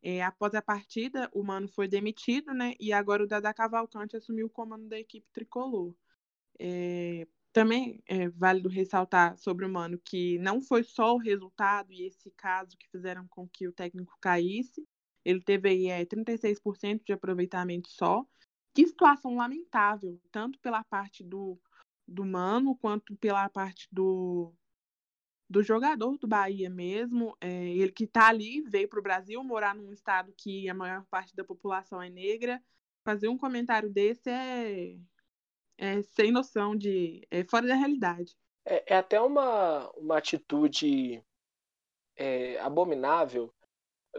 É, 0.01 0.23
após 0.23 0.55
a 0.55 0.61
partida, 0.61 1.29
o 1.33 1.43
mano 1.43 1.67
foi 1.67 1.87
demitido, 1.87 2.53
né? 2.53 2.73
E 2.79 2.93
agora 2.93 3.23
o 3.23 3.27
Dada 3.27 3.53
Cavalcante 3.53 4.15
assumiu 4.15 4.47
o 4.47 4.49
comando 4.49 4.87
da 4.87 4.97
equipe 4.97 5.27
tricolor. 5.33 5.93
É, 6.57 7.27
também 7.51 8.01
é 8.05 8.29
válido 8.29 8.69
ressaltar 8.69 9.37
sobre 9.37 9.65
o 9.65 9.69
Mano 9.69 9.99
que 9.99 10.37
não 10.39 10.61
foi 10.61 10.83
só 10.83 11.15
o 11.15 11.17
resultado 11.17 11.91
e 11.91 12.05
esse 12.05 12.31
caso 12.31 12.77
que 12.77 12.87
fizeram 12.89 13.27
com 13.27 13.47
que 13.47 13.67
o 13.67 13.73
técnico 13.73 14.15
caísse. 14.21 14.87
Ele 15.25 15.41
teve 15.41 15.69
aí 15.69 15.87
é, 15.87 16.05
36% 16.05 17.03
de 17.05 17.13
aproveitamento 17.13 17.89
só. 17.89 18.25
Que 18.73 18.87
situação 18.87 19.35
lamentável, 19.35 20.21
tanto 20.31 20.59
pela 20.59 20.83
parte 20.83 21.23
do, 21.23 21.59
do 22.07 22.25
Mano 22.25 22.77
quanto 22.77 23.15
pela 23.17 23.49
parte 23.49 23.87
do, 23.91 24.53
do 25.49 25.63
jogador 25.63 26.17
do 26.17 26.27
Bahia 26.27 26.69
mesmo. 26.69 27.35
É, 27.41 27.69
ele 27.69 27.91
que 27.91 28.03
está 28.03 28.27
ali, 28.27 28.61
veio 28.61 28.87
para 28.87 28.99
o 28.99 29.03
Brasil, 29.03 29.43
morar 29.43 29.73
num 29.73 29.91
estado 29.91 30.33
que 30.37 30.69
a 30.69 30.73
maior 30.73 31.05
parte 31.09 31.35
da 31.35 31.43
população 31.43 32.01
é 32.01 32.09
negra. 32.09 32.61
Fazer 33.03 33.27
um 33.27 33.37
comentário 33.37 33.89
desse 33.89 34.29
é, 34.29 34.97
é, 35.77 36.01
sem 36.03 36.31
noção 36.31 36.75
de. 36.75 37.25
É 37.31 37.43
fora 37.43 37.67
da 37.67 37.75
realidade. 37.75 38.37
É, 38.65 38.93
é 38.93 38.97
até 38.97 39.19
uma, 39.19 39.89
uma 39.91 40.17
atitude 40.17 41.23
é, 42.15 42.59
abominável 42.59 43.51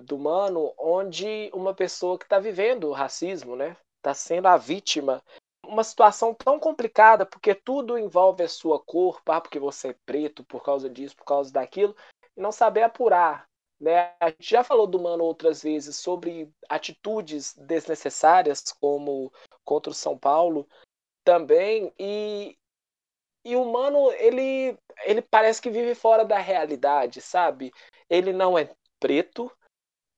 do 0.02 0.18
mano, 0.18 0.72
onde 0.78 1.50
uma 1.52 1.74
pessoa 1.74 2.18
que 2.18 2.24
está 2.24 2.38
vivendo 2.38 2.88
o 2.88 2.92
racismo, 2.92 3.56
né, 3.56 3.76
está 3.96 4.14
sendo 4.14 4.46
a 4.46 4.56
vítima, 4.56 5.22
uma 5.70 5.84
situação 5.84 6.34
tão 6.34 6.58
complicada, 6.58 7.24
porque 7.24 7.54
tudo 7.54 7.96
envolve 7.96 8.42
a 8.42 8.48
sua 8.48 8.80
cor, 8.80 9.22
pá, 9.22 9.40
porque 9.40 9.58
você 9.58 9.88
é 9.88 9.96
preto, 10.04 10.44
por 10.44 10.62
causa 10.62 10.90
disso, 10.90 11.16
por 11.16 11.24
causa 11.24 11.52
daquilo, 11.52 11.94
e 12.36 12.40
não 12.40 12.50
saber 12.50 12.82
apurar. 12.82 13.48
Né? 13.80 14.12
A 14.20 14.28
gente 14.28 14.50
já 14.50 14.64
falou 14.64 14.86
do 14.86 15.00
mano 15.00 15.24
outras 15.24 15.62
vezes 15.62 15.96
sobre 15.96 16.52
atitudes 16.68 17.54
desnecessárias, 17.54 18.62
como 18.80 19.32
contra 19.64 19.90
o 19.90 19.94
São 19.94 20.18
Paulo, 20.18 20.68
também 21.24 21.92
e 21.98 22.56
e 23.42 23.56
o 23.56 23.64
mano 23.64 24.12
ele 24.12 24.76
ele 25.06 25.22
parece 25.22 25.62
que 25.62 25.70
vive 25.70 25.94
fora 25.94 26.26
da 26.26 26.38
realidade, 26.38 27.22
sabe? 27.22 27.72
Ele 28.08 28.34
não 28.34 28.58
é 28.58 28.70
preto, 28.98 29.50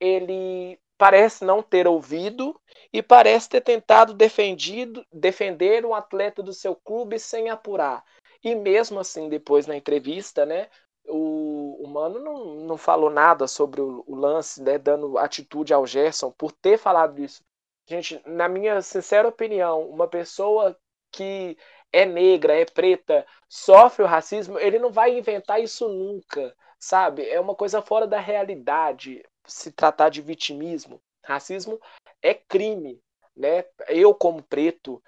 ele 0.00 0.80
parece 1.02 1.44
não 1.44 1.64
ter 1.64 1.88
ouvido 1.88 2.54
e 2.92 3.02
parece 3.02 3.48
ter 3.48 3.60
tentado 3.60 4.14
defendido, 4.14 5.04
defender 5.12 5.84
um 5.84 5.96
atleta 5.96 6.40
do 6.44 6.52
seu 6.52 6.76
clube 6.76 7.18
sem 7.18 7.50
apurar. 7.50 8.04
E 8.40 8.54
mesmo 8.54 9.00
assim, 9.00 9.28
depois 9.28 9.66
na 9.66 9.76
entrevista, 9.76 10.46
né, 10.46 10.68
o, 11.08 11.84
o 11.84 11.88
Mano 11.88 12.20
não, 12.20 12.54
não 12.54 12.76
falou 12.76 13.10
nada 13.10 13.48
sobre 13.48 13.80
o, 13.80 14.04
o 14.06 14.14
lance, 14.14 14.62
né, 14.62 14.78
dando 14.78 15.18
atitude 15.18 15.74
ao 15.74 15.84
Gerson 15.84 16.30
por 16.30 16.52
ter 16.52 16.78
falado 16.78 17.20
isso. 17.20 17.42
Gente, 17.84 18.22
na 18.24 18.48
minha 18.48 18.80
sincera 18.80 19.26
opinião, 19.26 19.82
uma 19.88 20.06
pessoa 20.06 20.78
que 21.10 21.58
é 21.92 22.06
negra, 22.06 22.54
é 22.54 22.64
preta, 22.64 23.26
sofre 23.48 24.04
o 24.04 24.06
racismo, 24.08 24.56
ele 24.56 24.78
não 24.78 24.92
vai 24.92 25.18
inventar 25.18 25.60
isso 25.60 25.88
nunca, 25.88 26.54
sabe? 26.78 27.28
É 27.28 27.40
uma 27.40 27.56
coisa 27.56 27.82
fora 27.82 28.06
da 28.06 28.20
realidade 28.20 29.20
se 29.46 29.72
tratar 29.72 30.08
de 30.08 30.22
vitimismo. 30.22 31.00
Racismo 31.24 31.80
é 32.20 32.34
crime, 32.34 33.00
né? 33.36 33.64
Eu, 33.88 34.14
como 34.14 34.42
preto, 34.42 35.02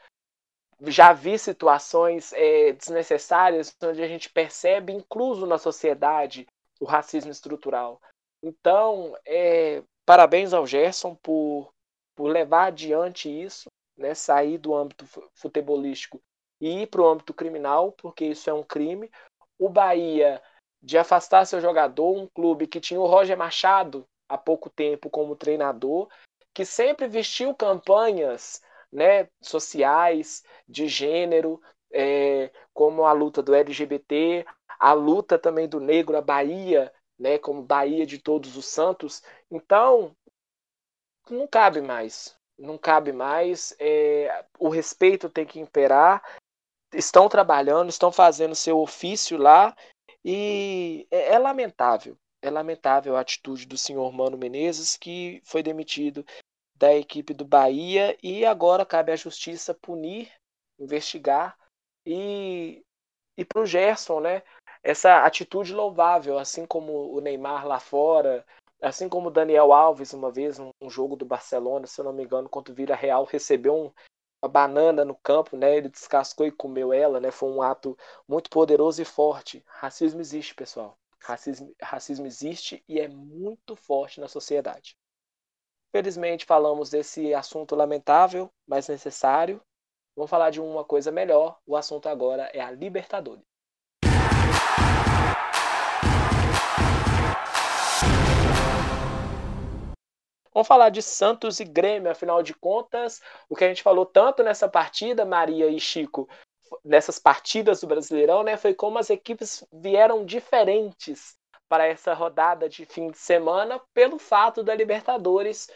já 0.82 1.12
vi 1.12 1.38
situações 1.38 2.32
é, 2.32 2.72
desnecessárias 2.72 3.74
onde 3.82 4.02
a 4.02 4.08
gente 4.08 4.30
percebe, 4.30 4.92
incluso 4.92 5.46
na 5.46 5.58
sociedade, 5.58 6.46
o 6.80 6.84
racismo 6.84 7.30
estrutural. 7.30 8.00
Então, 8.42 9.16
é, 9.26 9.82
parabéns 10.04 10.52
ao 10.52 10.66
Gerson 10.66 11.14
por, 11.14 11.72
por 12.14 12.28
levar 12.28 12.66
adiante 12.66 13.28
isso 13.28 13.68
né, 13.96 14.14
sair 14.14 14.58
do 14.58 14.74
âmbito 14.74 15.06
futebolístico 15.34 16.20
e 16.60 16.82
ir 16.82 16.86
para 16.86 17.02
o 17.02 17.08
âmbito 17.08 17.32
criminal, 17.32 17.92
porque 17.92 18.26
isso 18.26 18.48
é 18.50 18.52
um 18.52 18.62
crime. 18.62 19.10
O 19.58 19.68
Bahia 19.68 20.42
de 20.82 20.98
afastar 20.98 21.46
seu 21.46 21.60
jogador, 21.60 22.16
um 22.16 22.26
clube 22.26 22.66
que 22.66 22.80
tinha 22.80 23.00
o 23.00 23.06
Roger 23.06 23.36
Machado 23.36 24.06
há 24.28 24.38
pouco 24.38 24.70
tempo 24.70 25.10
como 25.10 25.36
treinador, 25.36 26.08
que 26.52 26.64
sempre 26.64 27.08
vestiu 27.08 27.54
campanhas 27.54 28.62
né, 28.92 29.28
sociais, 29.40 30.44
de 30.68 30.88
gênero, 30.88 31.60
é, 31.92 32.50
como 32.72 33.04
a 33.04 33.12
luta 33.12 33.42
do 33.42 33.54
LGBT, 33.54 34.46
a 34.78 34.92
luta 34.92 35.38
também 35.38 35.68
do 35.68 35.80
negro, 35.80 36.16
a 36.16 36.20
Bahia, 36.20 36.92
né, 37.18 37.38
como 37.38 37.62
Bahia 37.62 38.06
de 38.06 38.18
Todos 38.18 38.56
os 38.56 38.66
Santos. 38.66 39.22
Então, 39.50 40.16
não 41.28 41.46
cabe 41.46 41.80
mais 41.80 42.36
não 42.58 42.78
cabe 42.78 43.12
mais. 43.12 43.74
É, 43.78 44.44
o 44.58 44.68
respeito 44.68 45.28
tem 45.28 45.44
que 45.44 45.60
imperar. 45.60 46.22
Estão 46.92 47.28
trabalhando, 47.28 47.88
estão 47.88 48.12
fazendo 48.12 48.54
seu 48.54 48.78
ofício 48.78 49.36
lá 49.36 49.74
e 50.24 51.06
é, 51.10 51.34
é 51.34 51.38
lamentável. 51.38 52.16
É 52.44 52.50
lamentável 52.50 53.16
a 53.16 53.20
atitude 53.20 53.66
do 53.66 53.78
senhor 53.78 54.12
Mano 54.12 54.36
Menezes, 54.36 54.96
que 54.96 55.40
foi 55.44 55.62
demitido 55.62 56.24
da 56.74 56.94
equipe 56.94 57.32
do 57.32 57.44
Bahia 57.44 58.16
e 58.22 58.44
agora 58.44 58.84
cabe 58.84 59.12
à 59.12 59.16
justiça 59.16 59.72
punir, 59.74 60.30
investigar 60.78 61.56
e 62.04 62.84
e 63.36 63.44
para 63.44 63.62
o 63.62 63.66
Gerson, 63.66 64.20
né? 64.20 64.42
Essa 64.82 65.24
atitude 65.24 65.72
louvável, 65.72 66.38
assim 66.38 66.64
como 66.66 67.12
o 67.12 67.20
Neymar 67.20 67.66
lá 67.66 67.80
fora, 67.80 68.44
Assim 68.84 69.08
como 69.08 69.28
o 69.28 69.30
Daniel 69.30 69.72
Alves, 69.72 70.12
uma 70.12 70.30
vez, 70.30 70.58
um, 70.58 70.68
um 70.78 70.90
jogo 70.90 71.16
do 71.16 71.24
Barcelona, 71.24 71.86
se 71.86 71.98
eu 71.98 72.04
não 72.04 72.12
me 72.12 72.22
engano, 72.22 72.50
contra 72.50 72.70
o 72.70 72.76
Vila 72.76 72.94
Real, 72.94 73.24
recebeu 73.24 73.74
um, 73.74 73.90
uma 74.42 74.48
banana 74.50 75.06
no 75.06 75.14
campo, 75.14 75.56
né? 75.56 75.74
Ele 75.78 75.88
descascou 75.88 76.46
e 76.46 76.52
comeu 76.52 76.92
ela, 76.92 77.18
né? 77.18 77.30
Foi 77.30 77.48
um 77.48 77.62
ato 77.62 77.96
muito 78.28 78.50
poderoso 78.50 79.00
e 79.00 79.04
forte. 79.06 79.64
Racismo 79.66 80.20
existe, 80.20 80.54
pessoal. 80.54 80.98
Racismo, 81.24 81.74
racismo 81.80 82.26
existe 82.26 82.84
e 82.86 83.00
é 83.00 83.08
muito 83.08 83.74
forte 83.74 84.20
na 84.20 84.28
sociedade. 84.28 84.94
Felizmente 85.90 86.44
falamos 86.44 86.90
desse 86.90 87.32
assunto 87.32 87.74
lamentável, 87.74 88.50
mas 88.66 88.88
necessário. 88.88 89.62
Vamos 90.14 90.30
falar 90.30 90.50
de 90.50 90.60
uma 90.60 90.84
coisa 90.84 91.10
melhor. 91.10 91.58
O 91.66 91.76
assunto 91.76 92.10
agora 92.10 92.50
é 92.52 92.60
a 92.60 92.70
Libertadores. 92.70 93.42
Vamos 100.52 100.68
falar 100.68 100.90
de 100.90 101.00
Santos 101.00 101.58
e 101.58 101.64
Grêmio, 101.64 102.10
afinal 102.10 102.42
de 102.42 102.52
contas, 102.52 103.22
o 103.48 103.56
que 103.56 103.64
a 103.64 103.68
gente 103.68 103.82
falou 103.82 104.04
tanto 104.04 104.42
nessa 104.42 104.68
partida, 104.68 105.24
Maria 105.24 105.68
e 105.68 105.80
Chico, 105.80 106.28
nessas 106.84 107.18
partidas 107.18 107.80
do 107.80 107.86
Brasileirão, 107.86 108.42
né, 108.42 108.56
foi 108.56 108.74
como 108.74 108.98
as 108.98 109.10
equipes 109.10 109.64
vieram 109.72 110.24
diferentes 110.24 111.36
para 111.68 111.86
essa 111.86 112.14
rodada 112.14 112.68
de 112.68 112.84
fim 112.84 113.10
de 113.10 113.18
semana 113.18 113.80
pelo 113.92 114.18
fato 114.18 114.62
da 114.62 114.74
Libertadores 114.74 115.68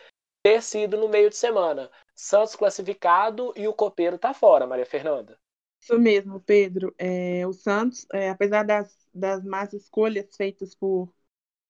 ter 0.43 0.63
sido 0.63 0.97
no 0.97 1.09
meio 1.09 1.31
de 1.31 1.37
semana. 1.37 1.91
Santos 2.15 2.55
classificado 2.55 3.53
e 3.57 3.67
o 3.67 3.75
Copeiro 3.75 4.19
tá 4.19 4.33
fora, 4.33 4.67
Maria 4.67 4.87
Fernanda. 4.87 5.39
Isso 5.81 5.99
mesmo, 5.99 6.41
Pedro. 6.41 6.95
É, 6.99 7.47
o 7.47 7.53
Santos, 7.53 8.07
é, 8.13 8.31
apesar 8.31 8.65
das, 8.65 8.97
das 9.15 9.45
más 9.45 9.73
escolhas 9.73 10.35
feitas 10.37 10.75
por, 10.75 11.13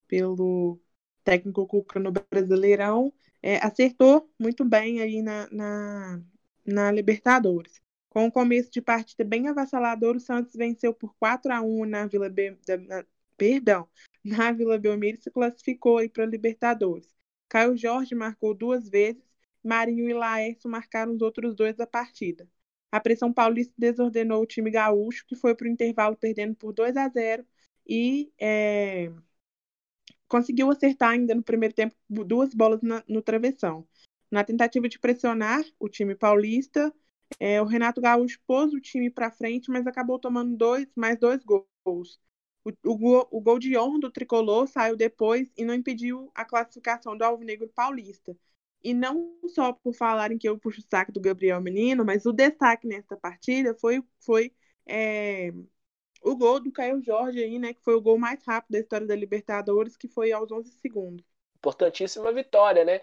pelo 0.06 0.80
técnico 1.22 1.66
Cuca 1.66 2.00
no 2.00 2.10
Brasileirão, 2.10 3.12
é, 3.42 3.56
acertou 3.64 4.30
muito 4.38 4.64
bem 4.64 5.00
aí 5.00 5.22
na, 5.22 5.48
na, 5.50 6.22
na 6.66 6.90
Libertadores. 6.90 7.80
Com 8.10 8.26
o 8.26 8.32
começo 8.32 8.70
de 8.70 8.80
partida 8.80 9.24
bem 9.24 9.48
avassalador, 9.48 10.16
o 10.16 10.20
Santos 10.20 10.54
venceu 10.54 10.94
por 10.94 11.14
4 11.16 11.52
a 11.52 11.60
1 11.60 11.84
na 11.84 12.06
Vila 12.06 12.28
Be... 12.28 12.58
perdão, 13.36 13.88
na 14.24 14.52
Vila 14.52 14.78
Belmiro 14.78 15.18
e 15.18 15.22
se 15.22 15.30
classificou 15.30 16.08
para 16.10 16.24
a 16.24 16.26
Libertadores. 16.26 17.14
Caio 17.48 17.76
Jorge 17.76 18.14
marcou 18.14 18.54
duas 18.54 18.88
vezes, 18.88 19.22
Marinho 19.62 20.08
e 20.08 20.14
Laércio 20.14 20.70
marcaram 20.70 21.14
os 21.14 21.22
outros 21.22 21.54
dois 21.54 21.76
da 21.76 21.86
partida. 21.86 22.48
A 22.90 23.00
pressão 23.00 23.32
paulista 23.32 23.74
desordenou 23.76 24.42
o 24.42 24.46
time 24.46 24.70
gaúcho, 24.70 25.26
que 25.26 25.36
foi 25.36 25.54
para 25.54 25.66
o 25.66 25.70
intervalo 25.70 26.16
perdendo 26.16 26.54
por 26.54 26.72
2 26.72 26.96
a 26.96 27.08
0 27.08 27.44
e 27.86 28.32
é, 28.40 29.12
conseguiu 30.28 30.70
acertar 30.70 31.10
ainda 31.10 31.34
no 31.34 31.42
primeiro 31.42 31.74
tempo 31.74 31.94
duas 32.08 32.54
bolas 32.54 32.82
na, 32.82 33.02
no 33.08 33.22
travessão. 33.22 33.86
Na 34.30 34.44
tentativa 34.44 34.88
de 34.88 34.98
pressionar 34.98 35.64
o 35.78 35.88
time 35.88 36.14
paulista, 36.14 36.92
é, 37.38 37.60
o 37.62 37.64
Renato 37.64 38.00
Gaúcho 38.00 38.40
pôs 38.46 38.72
o 38.72 38.80
time 38.80 39.10
para 39.10 39.30
frente, 39.30 39.70
mas 39.70 39.86
acabou 39.86 40.18
tomando 40.18 40.56
dois, 40.56 40.86
mais 40.96 41.18
dois 41.18 41.42
gols. 41.44 42.20
O, 42.64 42.70
o, 42.92 42.96
gol, 42.98 43.28
o 43.30 43.40
gol 43.40 43.58
de 43.58 43.76
honra 43.76 44.00
do 44.00 44.10
tricolor 44.10 44.66
saiu 44.68 44.96
depois 44.96 45.50
e 45.56 45.64
não 45.64 45.74
impediu 45.74 46.30
a 46.34 46.44
classificação 46.44 47.16
do 47.16 47.22
Alvinegro 47.24 47.68
Paulista. 47.68 48.36
E 48.82 48.94
não 48.94 49.38
só 49.48 49.72
por 49.72 49.94
falarem 49.94 50.38
que 50.38 50.48
eu 50.48 50.58
puxo 50.58 50.80
o 50.80 50.84
saco 50.90 51.12
do 51.12 51.20
Gabriel 51.20 51.60
Menino, 51.60 52.04
mas 52.04 52.26
o 52.26 52.32
destaque 52.32 52.86
nessa 52.86 53.16
partida 53.16 53.74
foi, 53.74 54.02
foi 54.20 54.52
é, 54.86 55.52
o 56.22 56.36
gol 56.36 56.60
do 56.60 56.72
Caio 56.72 57.02
Jorge 57.02 57.42
aí, 57.42 57.58
né? 57.58 57.74
Que 57.74 57.82
foi 57.82 57.94
o 57.94 58.00
gol 58.02 58.18
mais 58.18 58.42
rápido 58.44 58.72
da 58.72 58.80
história 58.80 59.06
da 59.06 59.16
Libertadores, 59.16 59.96
que 59.96 60.08
foi 60.08 60.32
aos 60.32 60.50
11 60.52 60.70
segundos. 60.80 61.24
Importantíssima 61.58 62.32
vitória, 62.32 62.84
né? 62.84 63.00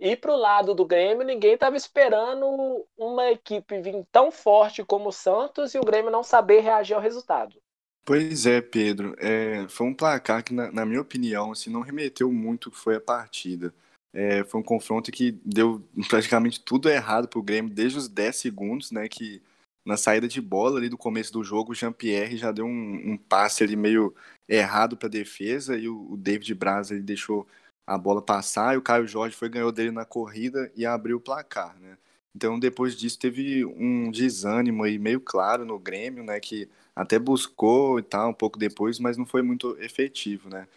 E 0.00 0.16
pro 0.16 0.36
lado 0.36 0.74
do 0.74 0.86
Grêmio, 0.86 1.26
ninguém 1.26 1.54
estava 1.54 1.76
esperando 1.76 2.86
uma 2.96 3.30
equipe 3.30 3.80
vir 3.80 4.04
tão 4.12 4.30
forte 4.30 4.84
como 4.84 5.08
o 5.08 5.12
Santos 5.12 5.74
e 5.74 5.78
o 5.78 5.84
Grêmio 5.84 6.10
não 6.10 6.22
saber 6.22 6.60
reagir 6.60 6.94
ao 6.94 7.02
resultado. 7.02 7.56
Pois 8.04 8.46
é, 8.46 8.60
Pedro. 8.60 9.14
É, 9.18 9.66
foi 9.68 9.86
um 9.86 9.94
placar 9.94 10.42
que, 10.42 10.54
na, 10.54 10.70
na, 10.72 10.86
minha 10.86 11.00
opinião, 11.00 11.52
assim, 11.52 11.68
não 11.68 11.82
remeteu 11.82 12.32
muito 12.32 12.70
que 12.70 12.78
foi 12.78 12.96
a 12.96 13.00
partida. 13.00 13.74
É, 14.14 14.44
foi 14.44 14.60
um 14.60 14.64
confronto 14.64 15.12
que 15.12 15.32
deu 15.44 15.82
praticamente 16.08 16.60
tudo 16.60 16.88
errado 16.88 17.28
para 17.28 17.38
o 17.38 17.42
Grêmio 17.42 17.74
desde 17.74 17.98
os 17.98 18.08
10 18.08 18.34
segundos, 18.36 18.90
né? 18.90 19.08
Que 19.08 19.42
na 19.84 19.96
saída 19.96 20.28
de 20.28 20.40
bola 20.40 20.78
ali 20.78 20.88
do 20.88 20.96
começo 20.96 21.32
do 21.32 21.42
jogo, 21.42 21.72
o 21.72 21.74
Jean-Pierre 21.74 22.36
já 22.36 22.52
deu 22.52 22.66
um, 22.66 23.12
um, 23.12 23.16
passe 23.16 23.62
ali 23.64 23.76
meio 23.76 24.14
errado 24.48 24.96
para 24.96 25.08
a 25.08 25.10
defesa 25.10 25.76
e 25.76 25.88
o, 25.88 26.12
o 26.12 26.16
David 26.16 26.54
Braz 26.54 26.90
ele 26.90 27.02
deixou 27.02 27.46
a 27.88 27.96
bola 27.96 28.20
passar 28.20 28.74
e 28.74 28.76
o 28.76 28.82
Caio 28.82 29.08
Jorge 29.08 29.34
foi 29.34 29.48
ganhou 29.48 29.72
dele 29.72 29.90
na 29.90 30.04
corrida 30.04 30.70
e 30.76 30.84
abriu 30.84 31.16
o 31.16 31.20
placar, 31.20 31.74
né? 31.80 31.96
Então 32.36 32.58
depois 32.58 32.94
disso 32.94 33.18
teve 33.18 33.64
um 33.64 34.10
desânimo 34.10 34.84
aí 34.84 34.98
meio 34.98 35.18
claro 35.22 35.64
no 35.64 35.78
Grêmio, 35.78 36.22
né? 36.22 36.38
Que 36.38 36.68
até 36.94 37.18
buscou 37.18 37.98
e 37.98 38.02
tal 38.02 38.28
um 38.28 38.34
pouco 38.34 38.58
depois, 38.58 38.98
mas 38.98 39.16
não 39.16 39.24
foi 39.24 39.40
muito 39.40 39.74
efetivo, 39.80 40.50
né? 40.50 40.68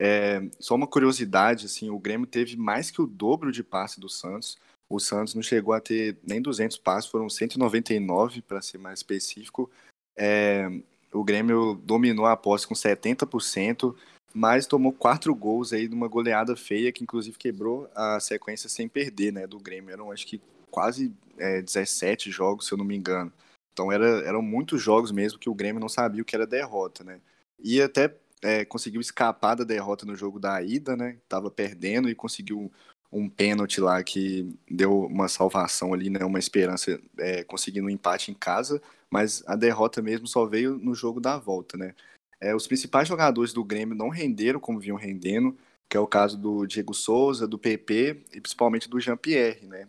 É, 0.00 0.40
só 0.60 0.76
uma 0.76 0.86
curiosidade, 0.86 1.66
assim, 1.66 1.90
o 1.90 1.98
Grêmio 1.98 2.26
teve 2.26 2.56
mais 2.56 2.88
que 2.88 3.02
o 3.02 3.06
dobro 3.06 3.50
de 3.50 3.64
passe 3.64 3.98
do 3.98 4.08
Santos. 4.08 4.56
O 4.88 5.00
Santos 5.00 5.34
não 5.34 5.42
chegou 5.42 5.74
a 5.74 5.80
ter 5.80 6.18
nem 6.22 6.40
200 6.40 6.78
passes, 6.78 7.10
foram 7.10 7.28
199 7.28 8.42
para 8.42 8.62
ser 8.62 8.78
mais 8.78 9.00
específico. 9.00 9.68
É, 10.16 10.70
o 11.12 11.24
Grêmio 11.24 11.74
dominou 11.74 12.26
a 12.26 12.36
posse 12.36 12.66
com 12.66 12.74
70%, 12.74 13.94
mas 14.32 14.66
tomou 14.66 14.92
quatro 14.92 15.34
gols 15.34 15.72
aí 15.72 15.88
numa 15.88 16.08
goleada 16.08 16.56
feia 16.56 16.92
que 16.92 17.02
inclusive 17.02 17.36
quebrou 17.36 17.90
a 17.94 18.20
sequência 18.20 18.68
sem 18.68 18.88
perder, 18.88 19.32
né, 19.32 19.46
do 19.46 19.58
Grêmio. 19.58 19.92
Eram 19.92 20.12
acho 20.12 20.26
que 20.26 20.40
quase 20.70 21.12
é, 21.38 21.60
17 21.60 22.30
jogos, 22.30 22.66
se 22.66 22.72
eu 22.72 22.78
não 22.78 22.84
me 22.84 22.96
engano. 22.96 23.32
Então 23.72 23.90
era, 23.90 24.06
eram 24.26 24.42
muitos 24.42 24.82
jogos 24.82 25.10
mesmo 25.10 25.38
que 25.38 25.48
o 25.48 25.54
Grêmio 25.54 25.80
não 25.80 25.88
sabia 25.88 26.22
o 26.22 26.24
que 26.24 26.36
era 26.36 26.46
derrota, 26.46 27.02
né? 27.02 27.20
E 27.58 27.80
até 27.80 28.14
é, 28.42 28.64
conseguiu 28.64 29.00
escapar 29.00 29.54
da 29.54 29.64
derrota 29.64 30.06
no 30.06 30.16
jogo 30.16 30.38
da 30.38 30.62
ida, 30.62 30.96
né? 30.96 31.18
Tava 31.28 31.50
perdendo 31.50 32.08
e 32.08 32.14
conseguiu 32.14 32.70
um 33.12 33.28
pênalti 33.28 33.80
lá 33.80 34.02
que 34.02 34.54
deu 34.70 35.04
uma 35.06 35.28
salvação 35.28 35.92
ali, 35.92 36.08
né? 36.08 36.24
Uma 36.24 36.38
esperança 36.38 37.00
é, 37.18 37.42
conseguindo 37.44 37.86
um 37.86 37.90
empate 37.90 38.30
em 38.30 38.34
casa, 38.34 38.80
mas 39.10 39.42
a 39.46 39.56
derrota 39.56 40.00
mesmo 40.00 40.26
só 40.26 40.46
veio 40.46 40.78
no 40.78 40.94
jogo 40.94 41.20
da 41.20 41.36
volta, 41.36 41.76
né? 41.76 41.94
É, 42.40 42.54
os 42.54 42.66
principais 42.66 43.06
jogadores 43.06 43.52
do 43.52 43.64
Grêmio 43.64 43.94
não 43.94 44.08
renderam 44.08 44.58
como 44.58 44.80
vinham 44.80 44.96
rendendo, 44.96 45.56
que 45.88 45.96
é 45.96 46.00
o 46.00 46.06
caso 46.06 46.38
do 46.38 46.66
Diego 46.66 46.94
Souza, 46.94 47.46
do 47.46 47.58
PP 47.58 48.22
e 48.32 48.40
principalmente 48.40 48.88
do 48.88 49.00
Jean-Pierre, 49.00 49.66
né? 49.66 49.88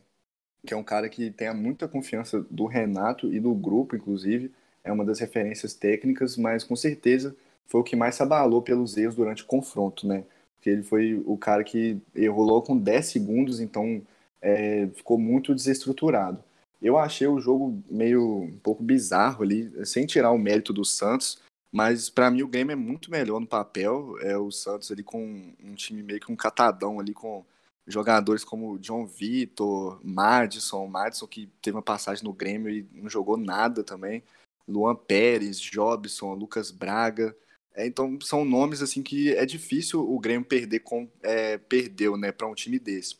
Que 0.65 0.73
é 0.73 0.77
um 0.77 0.83
cara 0.83 1.07
que 1.07 1.31
tem 1.31 1.53
muita 1.53 1.87
confiança 1.87 2.45
do 2.49 2.65
Renato 2.65 3.33
e 3.33 3.39
do 3.39 3.53
grupo, 3.53 3.95
inclusive. 3.95 4.51
É 4.83 4.91
uma 4.91 5.05
das 5.05 5.19
referências 5.19 5.73
técnicas, 5.73 6.35
mas 6.35 6.63
com 6.63 6.75
certeza 6.75 7.35
foi 7.67 7.81
o 7.81 7.83
que 7.83 7.95
mais 7.95 8.15
se 8.15 8.23
abalou 8.23 8.61
pelos 8.61 8.97
erros 8.97 9.15
durante 9.15 9.43
o 9.43 9.47
confronto, 9.47 10.05
né? 10.05 10.25
Porque 10.57 10.69
ele 10.69 10.83
foi 10.83 11.21
o 11.25 11.37
cara 11.37 11.63
que 11.63 11.99
errou 12.13 12.61
com 12.61 12.77
10 12.77 13.05
segundos, 13.05 13.59
então 13.59 14.01
é, 14.41 14.87
ficou 14.95 15.17
muito 15.17 15.55
desestruturado. 15.55 16.43
Eu 16.81 16.97
achei 16.97 17.27
o 17.27 17.39
jogo 17.39 17.81
meio 17.89 18.41
um 18.41 18.59
pouco 18.59 18.83
bizarro 18.83 19.43
ali, 19.43 19.71
sem 19.85 20.05
tirar 20.05 20.31
o 20.31 20.37
mérito 20.37 20.73
do 20.73 20.83
Santos, 20.83 21.39
mas 21.71 22.09
para 22.09 22.29
mim 22.29 22.43
o 22.43 22.47
game 22.47 22.73
é 22.73 22.75
muito 22.75 23.09
melhor 23.09 23.39
no 23.39 23.47
papel. 23.47 24.17
É 24.21 24.37
o 24.37 24.51
Santos 24.51 24.91
ali 24.91 25.03
com 25.03 25.53
um 25.63 25.73
time 25.75 26.03
meio 26.03 26.19
que 26.19 26.31
um 26.31 26.35
catadão 26.35 26.99
ali 26.99 27.13
com 27.13 27.45
jogadores 27.87 28.43
como 28.43 28.77
John 28.79 29.05
Vitor, 29.05 29.99
Madison, 30.03 30.87
Madison 30.87 31.27
que 31.27 31.47
teve 31.61 31.77
uma 31.77 31.83
passagem 31.83 32.23
no 32.23 32.33
Grêmio 32.33 32.69
e 32.69 32.87
não 32.93 33.09
jogou 33.09 33.37
nada 33.37 33.83
também. 33.83 34.23
Luan 34.67 34.95
Pérez, 34.95 35.59
Jobson, 35.59 36.33
Lucas 36.33 36.71
Braga. 36.71 37.35
É, 37.73 37.85
então 37.87 38.19
são 38.21 38.43
nomes 38.43 38.81
assim 38.81 39.01
que 39.01 39.33
é 39.33 39.45
difícil 39.45 40.01
o 40.01 40.19
Grêmio 40.19 40.45
perder 40.45 40.79
com 40.81 41.09
é, 41.23 41.57
perdeu, 41.57 42.17
né, 42.17 42.31
para 42.31 42.47
um 42.47 42.55
time 42.55 42.77
desse. 42.79 43.15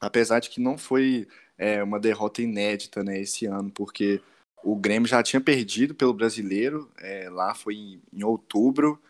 Apesar 0.00 0.40
de 0.40 0.50
que 0.50 0.60
não 0.60 0.76
foi 0.76 1.28
é, 1.56 1.82
uma 1.82 2.00
derrota 2.00 2.42
inédita, 2.42 3.02
né, 3.04 3.20
esse 3.20 3.46
ano, 3.46 3.70
porque 3.70 4.20
o 4.64 4.76
Grêmio 4.76 5.08
já 5.08 5.22
tinha 5.22 5.40
perdido 5.40 5.94
pelo 5.94 6.14
Brasileiro, 6.14 6.90
é, 6.98 7.28
lá 7.30 7.54
foi 7.54 7.74
em, 7.74 8.02
em, 8.12 8.24
outubro, 8.24 9.00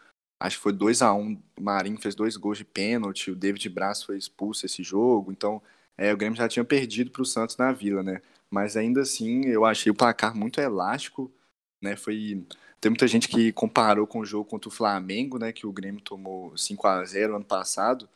acho 0.40 0.56
que 0.56 0.62
foi 0.62 0.72
2 0.72 1.02
a 1.02 1.14
1 1.14 1.20
um, 1.20 1.42
o 1.58 1.62
Marinho 1.62 2.00
fez 2.00 2.14
dois 2.14 2.36
gols 2.36 2.58
de 2.58 2.64
pênalti, 2.64 3.30
o 3.30 3.36
David 3.36 3.68
Braz 3.68 4.02
foi 4.02 4.18
expulso 4.18 4.66
esse 4.66 4.82
jogo, 4.82 5.32
então 5.32 5.62
é, 5.96 6.12
o 6.12 6.16
Grêmio 6.16 6.36
já 6.36 6.48
tinha 6.48 6.64
perdido 6.64 7.10
para 7.10 7.22
o 7.22 7.26
Santos 7.26 7.56
na 7.56 7.72
Vila, 7.72 8.02
né? 8.02 8.20
Mas 8.50 8.76
ainda 8.76 9.02
assim, 9.02 9.46
eu 9.46 9.64
achei 9.64 9.90
o 9.90 9.94
placar 9.94 10.36
muito 10.36 10.60
elástico, 10.60 11.32
né? 11.82 11.96
Foi 11.96 12.44
tem 12.80 12.90
muita 12.90 13.08
gente 13.08 13.28
que 13.28 13.50
comparou 13.52 14.06
com 14.06 14.20
o 14.20 14.26
jogo 14.26 14.44
contra 14.44 14.68
o 14.68 14.72
Flamengo, 14.72 15.38
né, 15.38 15.52
que 15.52 15.66
o 15.66 15.72
Grêmio 15.72 16.02
tomou 16.02 16.54
5 16.56 16.86
a 16.86 17.02
0 17.04 17.36
ano 17.36 17.44
passado. 17.44 18.08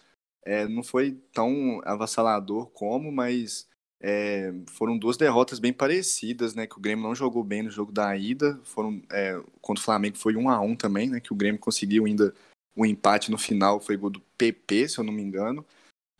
É, 0.44 0.66
não 0.68 0.82
foi 0.82 1.12
tão 1.32 1.80
avassalador 1.84 2.66
como, 2.72 3.10
mas 3.12 3.67
é, 4.00 4.52
foram 4.68 4.96
duas 4.96 5.16
derrotas 5.16 5.58
bem 5.58 5.72
parecidas, 5.72 6.54
né, 6.54 6.66
que 6.66 6.78
o 6.78 6.80
Grêmio 6.80 7.04
não 7.04 7.14
jogou 7.14 7.42
bem 7.42 7.62
no 7.62 7.70
jogo 7.70 7.90
da 7.92 8.16
ida. 8.16 8.60
Foram 8.64 9.02
é, 9.10 9.40
contra 9.60 9.80
o 9.80 9.84
Flamengo 9.84 10.16
foi 10.16 10.36
1 10.36 10.48
a 10.48 10.60
1 10.60 10.76
também, 10.76 11.08
né, 11.08 11.20
que 11.20 11.32
o 11.32 11.36
Grêmio 11.36 11.60
conseguiu 11.60 12.06
ainda 12.06 12.34
o 12.76 12.82
um 12.82 12.86
empate 12.86 13.30
no 13.30 13.38
final, 13.38 13.80
foi 13.80 13.96
gol 13.96 14.10
do 14.10 14.20
PP, 14.36 14.88
se 14.88 14.98
eu 14.98 15.04
não 15.04 15.12
me 15.12 15.22
engano. 15.22 15.66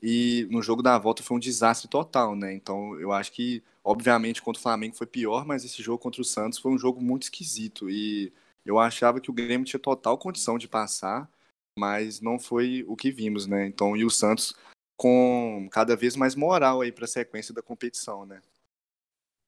E 0.02 0.46
no 0.50 0.62
jogo 0.62 0.82
da 0.82 0.98
volta 0.98 1.22
foi 1.22 1.36
um 1.36 1.40
desastre 1.40 1.88
total, 1.88 2.36
né? 2.36 2.52
Então 2.55 2.98
eu 3.00 3.12
acho 3.12 3.32
que, 3.32 3.62
obviamente, 3.82 4.42
contra 4.42 4.59
o 4.60 4.62
Flamengo 4.62 4.96
foi 4.96 5.06
pior, 5.06 5.44
mas 5.44 5.64
esse 5.64 5.82
jogo 5.82 5.98
contra 5.98 6.22
o 6.22 6.24
Santos 6.24 6.59
foi 6.59 6.72
um 6.72 6.78
jogo 6.78 7.00
muito 7.00 7.24
esquisito. 7.24 7.90
E 7.90 8.32
eu 8.64 8.78
achava 8.78 9.20
que 9.20 9.30
o 9.30 9.32
Grêmio 9.32 9.66
tinha 9.66 9.80
total 9.80 10.18
condição 10.18 10.59
de 10.59 10.68
passar, 10.68 11.28
mas 11.76 12.20
não 12.20 12.38
foi 12.38 12.84
o 12.88 12.96
que 12.96 13.10
vimos, 13.10 13.46
né? 13.46 13.66
Então, 13.66 13.96
e 13.96 14.05
o 14.05 14.10
Santos 14.10 14.55
com 14.98 15.68
cada 15.70 15.96
vez 15.96 16.16
mais 16.16 16.34
moral 16.34 16.80
aí 16.80 16.90
para 16.90 17.04
a 17.04 17.08
sequência 17.08 17.54
da 17.54 17.62
competição, 17.62 18.26
né? 18.26 18.42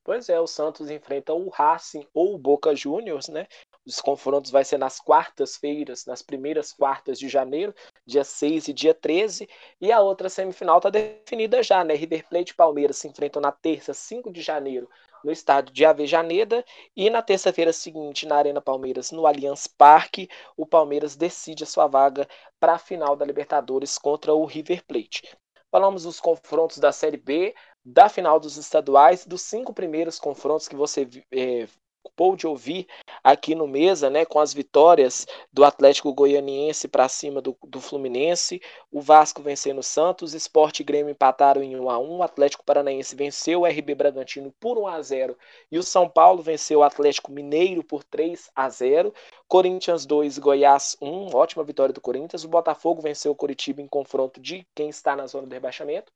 Pois 0.04 0.28
é, 0.28 0.40
o 0.40 0.46
Santos 0.46 0.90
enfrenta 0.90 1.34
o 1.34 1.48
Racing 1.50 2.06
ou 2.14 2.34
o 2.34 2.38
Boca 2.38 2.74
Juniors, 2.74 3.28
né? 3.28 3.46
Os 3.84 4.00
confrontos 4.00 4.50
vai 4.50 4.64
ser 4.64 4.78
nas 4.78 5.00
quartas-feiras, 5.00 6.06
nas 6.06 6.22
primeiras 6.22 6.72
quartas 6.72 7.18
de 7.18 7.28
janeiro, 7.28 7.74
dia 8.06 8.24
6 8.24 8.68
e 8.68 8.72
dia 8.72 8.94
13. 8.94 9.48
E 9.80 9.92
a 9.92 10.00
outra 10.00 10.28
semifinal 10.28 10.78
está 10.78 10.88
definida 10.88 11.62
já, 11.62 11.84
né? 11.84 11.94
River 11.94 12.26
Plate 12.28 12.52
e 12.52 12.56
Palmeiras 12.56 12.96
se 12.96 13.08
enfrentam 13.08 13.42
na 13.42 13.52
terça, 13.52 13.92
5 13.92 14.32
de 14.32 14.40
janeiro, 14.40 14.88
no 15.24 15.30
estádio 15.30 15.72
de 15.72 15.84
Avejaneda. 15.84 16.64
E 16.96 17.10
na 17.10 17.22
terça-feira 17.22 17.72
seguinte, 17.72 18.26
na 18.26 18.36
Arena 18.36 18.60
Palmeiras, 18.60 19.10
no 19.10 19.26
Allianz 19.26 19.66
Parque, 19.66 20.28
o 20.56 20.66
Palmeiras 20.66 21.16
decide 21.16 21.64
a 21.64 21.66
sua 21.66 21.86
vaga 21.86 22.28
para 22.58 22.74
a 22.74 22.78
final 22.78 23.16
da 23.16 23.24
Libertadores 23.24 23.98
contra 23.98 24.34
o 24.34 24.44
River 24.44 24.84
Plate. 24.86 25.36
Falamos 25.70 26.02
dos 26.02 26.18
confrontos 26.18 26.78
da 26.78 26.90
Série 26.90 27.16
B, 27.16 27.54
da 27.84 28.08
final 28.08 28.40
dos 28.40 28.56
estaduais, 28.56 29.24
dos 29.24 29.42
cinco 29.42 29.72
primeiros 29.72 30.18
confrontos 30.18 30.68
que 30.68 30.76
você 30.76 31.08
é, 31.32 31.68
pôde 32.16 32.46
ouvir 32.46 32.86
aqui 33.24 33.54
no 33.54 33.66
Mesa, 33.66 34.10
né, 34.10 34.24
com 34.24 34.38
as 34.38 34.52
vitórias 34.52 35.26
do 35.52 35.64
Atlético 35.64 36.12
Goianiense 36.12 36.88
para 36.88 37.08
cima 37.08 37.40
do, 37.40 37.56
do 37.66 37.80
Fluminense, 37.80 38.60
o 38.90 39.00
Vasco 39.00 39.42
vencendo 39.42 39.78
o 39.78 39.82
Santos, 39.82 40.34
Esporte 40.34 40.80
e 40.80 40.84
Grêmio 40.84 41.10
empataram 41.10 41.62
em 41.62 41.78
1 41.78 41.90
a 41.90 41.98
1, 41.98 42.16
o 42.18 42.22
Atlético 42.22 42.64
Paranaense 42.64 43.16
venceu 43.16 43.60
o 43.60 43.66
RB 43.66 43.94
Bragantino 43.94 44.52
por 44.60 44.78
1 44.78 44.86
a 44.86 45.02
0 45.02 45.36
e 45.70 45.78
o 45.78 45.82
São 45.82 46.08
Paulo 46.08 46.42
venceu 46.42 46.80
o 46.80 46.82
Atlético 46.82 47.32
Mineiro 47.32 47.82
por 47.82 48.04
3 48.04 48.50
a 48.54 48.68
0, 48.68 49.14
Corinthians 49.48 50.06
2, 50.06 50.38
Goiás 50.38 50.96
1, 51.00 51.34
ótima 51.34 51.64
vitória 51.64 51.92
do 51.92 52.00
Corinthians, 52.00 52.44
o 52.44 52.48
Botafogo 52.48 53.00
venceu 53.00 53.32
o 53.32 53.36
Curitiba 53.36 53.80
em 53.80 53.88
confronto 53.88 54.40
de 54.40 54.66
quem 54.74 54.88
está 54.88 55.16
na 55.16 55.26
zona 55.26 55.46
do 55.46 55.52
rebaixamento, 55.52 56.12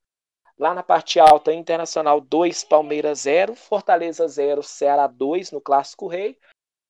Lá 0.57 0.73
na 0.73 0.81
parte 0.81 1.19
alta, 1.19 1.53
Internacional 1.53 2.21
2, 2.21 2.63
Palmeiras 2.63 3.19
0, 3.21 3.55
Fortaleza 3.55 4.25
0, 4.27 4.63
Ceará 4.63 5.05
2 5.05 5.51
no 5.51 5.59
Clássico 5.59 6.07
Rei 6.07 6.37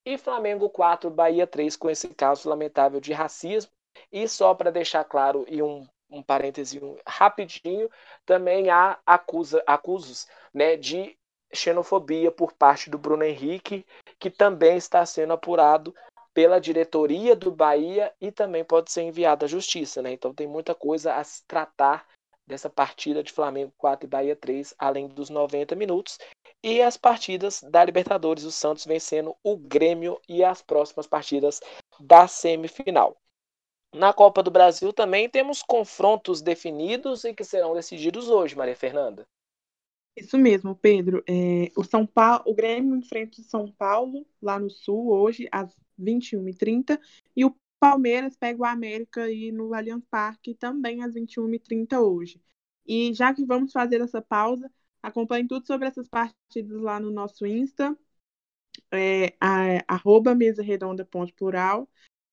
e 0.06 0.20
Flamengo 0.20 0.70
4, 0.70 1.10
Bahia 1.10 1.48
3 1.48 1.76
com 1.76 1.90
esse 1.90 2.08
caso 2.10 2.48
lamentável 2.48 3.00
de 3.00 3.12
racismo. 3.12 3.72
E 4.12 4.28
só 4.28 4.54
para 4.54 4.72
deixar 4.72 5.04
claro 5.04 5.46
e 5.48 5.64
um, 5.64 5.88
um 6.10 6.22
parêntese 6.22 6.80
rapidinho, 7.08 7.90
também 8.24 8.70
há 8.70 9.00
acusa, 9.06 9.64
acusos 9.66 10.28
né, 10.54 10.76
de 10.76 11.18
xenofobia 11.52 12.32
por 12.32 12.54
parte 12.54 12.90
do 12.90 13.00
Bruno 13.00 13.24
Henrique, 13.24 13.86
que 14.20 14.30
também 14.30 14.78
está 14.78 15.04
sendo 15.06 15.34
apurado 15.34 15.96
pela 16.36 16.60
diretoria 16.60 17.36
do 17.36 17.50
Bahia 17.50 18.14
e 18.20 18.32
também 18.32 18.64
pode 18.64 18.92
ser 18.92 19.04
enviado 19.04 19.46
à 19.46 19.48
justiça, 19.48 20.02
né? 20.02 20.12
Então 20.12 20.34
tem 20.34 20.46
muita 20.46 20.76
coisa 20.76 21.16
a 21.16 21.24
se 21.24 21.44
tratar 21.48 22.06
dessa 22.47 22.69
partida 22.69 23.23
de 23.23 23.31
Flamengo 23.31 23.73
4 23.77 24.05
e 24.05 24.09
Bahia 24.09 24.35
3, 24.35 24.73
além 24.77 25.07
dos 25.07 25.30
90 25.30 25.76
minutos. 25.76 26.17
E 26.63 26.81
as 26.81 26.97
partidas 26.97 27.61
da 27.61 27.84
Libertadores, 27.84 28.43
o 28.43 28.51
Santos 28.51 28.85
vencendo 28.85 29.35
o 29.43 29.57
Grêmio 29.57 30.19
e 30.27 30.43
as 30.43 30.61
próximas 30.61 31.07
partidas 31.07 31.59
da 31.99 32.27
semifinal. 32.27 33.17
Na 33.93 34.11
Copa 34.11 34.43
do 34.43 34.51
Brasil 34.51 34.91
também 34.91 35.30
temos 35.30 35.61
confrontos 35.61 36.41
definidos 36.41 37.23
e 37.23 37.34
que 37.34 37.43
serão 37.43 37.73
decididos 37.73 38.30
hoje, 38.30 38.55
Maria 38.55 38.76
Fernanda. 38.76 39.26
Isso 40.17 40.38
mesmo, 40.38 40.76
Pedro. 40.76 41.23
É, 41.27 41.72
o 41.77 41.84
São 41.84 42.05
Paulo, 42.05 42.43
o 42.45 42.53
Grêmio 42.53 42.95
enfrenta 42.95 43.41
o 43.41 43.43
São 43.43 43.72
Paulo 43.72 44.26
lá 44.41 44.57
no 44.57 44.69
Sul 44.69 45.11
hoje 45.11 45.47
às 45.51 45.76
21h30 45.99 46.99
e 47.35 47.45
o 47.45 47.55
Palmeiras 47.80 48.35
pega 48.38 48.61
o 48.61 48.65
América 48.65 49.23
aí 49.23 49.52
no 49.52 49.73
Allianz 49.73 50.03
Parque 50.10 50.56
também 50.56 51.03
às 51.03 51.14
21h30 51.15 51.99
hoje. 52.02 52.41
E 52.85 53.14
já 53.14 53.34
que 53.34 53.45
vamos 53.45 53.72
fazer 53.72 54.02
essa 54.02 54.22
pausa, 54.22 54.72
acompanhe 55.02 55.47
tudo 55.47 55.65
sobre 55.68 55.88
essas 55.88 56.07
partidas 56.07 56.81
lá 56.81 56.99
no 56.99 57.11
nosso 57.11 57.45
Insta, 57.45 57.97
é, 58.91 59.35
arroba 59.88 60.35
mesa. 60.35 60.64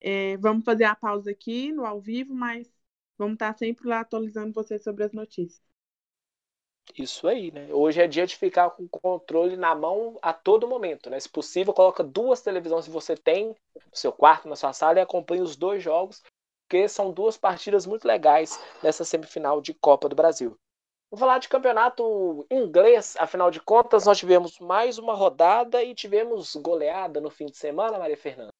É, 0.00 0.36
vamos 0.38 0.64
fazer 0.64 0.84
a 0.84 0.94
pausa 0.96 1.30
aqui 1.30 1.72
no 1.72 1.84
ao 1.86 2.00
vivo, 2.00 2.34
mas 2.34 2.72
vamos 3.16 3.34
estar 3.34 3.56
sempre 3.56 3.88
lá 3.88 4.00
atualizando 4.00 4.52
vocês 4.52 4.82
sobre 4.82 5.04
as 5.04 5.12
notícias. 5.12 5.71
Isso 6.98 7.26
aí, 7.26 7.50
né? 7.50 7.68
Hoje 7.72 8.02
é 8.02 8.06
dia 8.06 8.26
de 8.26 8.36
ficar 8.36 8.70
com 8.70 8.84
o 8.84 8.88
controle 8.88 9.56
na 9.56 9.74
mão 9.74 10.18
a 10.20 10.32
todo 10.32 10.68
momento, 10.68 11.08
né? 11.08 11.18
Se 11.18 11.28
possível, 11.28 11.72
coloca 11.72 12.02
duas 12.02 12.42
televisões 12.42 12.84
que 12.84 12.90
você 12.90 13.16
tem 13.16 13.48
no 13.74 13.96
seu 13.96 14.12
quarto, 14.12 14.48
na 14.48 14.56
sua 14.56 14.72
sala 14.72 14.98
e 14.98 15.02
acompanhe 15.02 15.40
os 15.40 15.56
dois 15.56 15.82
jogos, 15.82 16.22
porque 16.68 16.88
são 16.88 17.12
duas 17.12 17.36
partidas 17.36 17.86
muito 17.86 18.06
legais 18.06 18.60
nessa 18.82 19.04
semifinal 19.04 19.60
de 19.60 19.72
Copa 19.74 20.08
do 20.08 20.16
Brasil. 20.16 20.56
Vou 21.10 21.18
falar 21.18 21.38
de 21.38 21.48
campeonato 21.48 22.46
inglês, 22.50 23.16
afinal 23.18 23.50
de 23.50 23.60
contas, 23.60 24.06
nós 24.06 24.18
tivemos 24.18 24.58
mais 24.58 24.96
uma 24.98 25.14
rodada 25.14 25.82
e 25.82 25.94
tivemos 25.94 26.56
goleada 26.56 27.20
no 27.20 27.30
fim 27.30 27.46
de 27.46 27.56
semana, 27.56 27.98
Maria 27.98 28.16
Fernanda. 28.16 28.52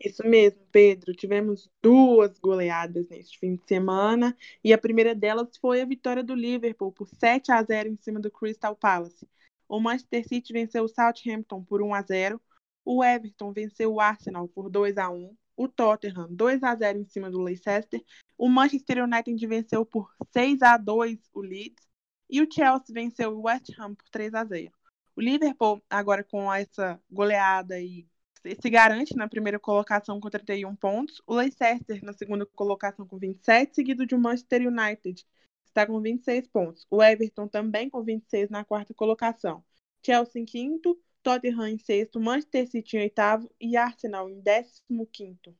Isso 0.00 0.24
mesmo, 0.26 0.60
Pedro. 0.70 1.12
Tivemos 1.12 1.68
duas 1.82 2.38
goleadas 2.38 3.08
neste 3.08 3.38
fim 3.38 3.56
de 3.56 3.66
semana 3.66 4.36
e 4.62 4.72
a 4.72 4.78
primeira 4.78 5.14
delas 5.14 5.56
foi 5.60 5.80
a 5.80 5.84
vitória 5.84 6.22
do 6.22 6.34
Liverpool 6.34 6.92
por 6.92 7.08
7 7.08 7.50
a 7.50 7.62
0 7.62 7.88
em 7.88 7.96
cima 7.96 8.20
do 8.20 8.30
Crystal 8.30 8.76
Palace. 8.76 9.28
O 9.68 9.80
Manchester 9.80 10.26
City 10.26 10.52
venceu 10.52 10.84
o 10.84 10.88
Southampton 10.88 11.64
por 11.64 11.82
1 11.82 11.94
a 11.94 12.02
0. 12.02 12.40
O 12.84 13.04
Everton 13.04 13.52
venceu 13.52 13.92
o 13.92 14.00
Arsenal 14.00 14.48
por 14.48 14.70
2 14.70 14.96
a 14.98 15.10
1. 15.10 15.36
O 15.56 15.68
Tottenham 15.68 16.28
2 16.30 16.62
a 16.62 16.74
0 16.74 17.00
em 17.00 17.04
cima 17.04 17.30
do 17.30 17.42
Leicester. 17.42 18.02
O 18.36 18.48
Manchester 18.48 19.02
United 19.02 19.46
venceu 19.46 19.84
por 19.84 20.14
6 20.32 20.62
a 20.62 20.76
2 20.76 21.18
o 21.34 21.40
Leeds 21.40 21.86
e 22.30 22.40
o 22.40 22.48
Chelsea 22.50 22.94
venceu 22.94 23.36
o 23.36 23.42
West 23.42 23.70
Ham 23.78 23.94
por 23.94 24.08
3 24.10 24.34
a 24.34 24.44
0. 24.44 24.72
O 25.16 25.20
Liverpool 25.20 25.82
agora 25.90 26.22
com 26.22 26.52
essa 26.52 27.00
goleada 27.10 27.80
e 27.80 28.06
se 28.54 28.70
garante 28.70 29.16
na 29.16 29.28
primeira 29.28 29.58
colocação 29.58 30.20
com 30.20 30.30
31 30.30 30.74
pontos. 30.76 31.22
O 31.26 31.34
Leicester 31.34 32.04
na 32.04 32.12
segunda 32.12 32.46
colocação 32.46 33.06
com 33.06 33.18
27, 33.18 33.74
seguido 33.74 34.06
de 34.06 34.16
Manchester 34.16 34.68
United, 34.68 35.26
está 35.64 35.86
com 35.86 36.00
26 36.00 36.48
pontos. 36.48 36.86
O 36.90 37.02
Everton 37.02 37.48
também 37.48 37.88
com 37.88 38.02
26 38.02 38.50
na 38.50 38.64
quarta 38.64 38.94
colocação. 38.94 39.64
Chelsea 40.04 40.42
em 40.42 40.44
quinto, 40.44 40.98
Tottenham 41.22 41.66
em 41.66 41.78
sexto, 41.78 42.20
Manchester 42.20 42.68
City 42.68 42.96
em 42.96 43.00
oitavo 43.00 43.50
e 43.60 43.76
Arsenal 43.76 44.28
em 44.28 44.40
décimo 44.40 45.06
quinto. 45.06 45.54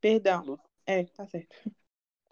Perdão. 0.00 0.58
É, 0.86 1.04
tá 1.04 1.26
certo. 1.26 1.54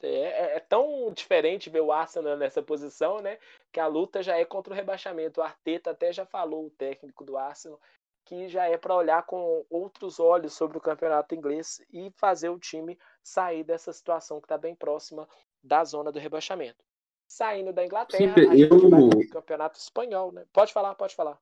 É, 0.03 0.09
é, 0.09 0.57
é, 0.57 0.61
tão 0.61 1.13
diferente 1.13 1.69
ver 1.69 1.83
o 1.83 1.93
Arsenal 1.93 2.35
nessa 2.35 2.63
posição, 2.63 3.21
né? 3.21 3.39
Que 3.71 3.79
a 3.79 3.87
luta 3.87 4.23
já 4.23 4.35
é 4.35 4.47
contra 4.47 4.73
o 4.73 4.77
rebaixamento. 4.77 5.41
O 5.41 5.45
Arteta 5.45 5.91
até 5.91 6.11
já 6.11 6.25
falou, 6.25 6.65
o 6.65 6.71
técnico 6.71 7.23
do 7.23 7.37
Arsenal, 7.37 7.79
que 8.25 8.49
já 8.49 8.67
é 8.67 8.77
para 8.77 8.95
olhar 8.95 9.25
com 9.25 9.65
outros 9.69 10.21
olhos 10.21 10.53
sobre 10.53 10.79
o 10.79 10.81
campeonato 10.81 11.35
inglês 11.35 11.81
e 11.93 12.11
fazer 12.17 12.49
o 12.49 12.59
time 12.59 12.99
sair 13.23 13.65
dessa 13.65 13.93
situação 13.93 14.41
que 14.41 14.47
está 14.47 14.57
bem 14.57 14.75
próxima 14.75 15.29
da 15.63 15.85
zona 15.85 16.13
do 16.13 16.19
rebaixamento. 16.19 16.85
Saindo 17.27 17.73
da 17.73 17.85
Inglaterra, 17.85 18.35
Sim, 18.35 18.49
a 18.49 18.57
gente 18.57 18.73
eu... 18.73 19.31
campeonato 19.31 19.79
espanhol, 19.79 20.33
né? 20.33 20.45
Pode 20.53 20.73
falar, 20.73 20.95
pode 20.95 21.15
falar. 21.15 21.39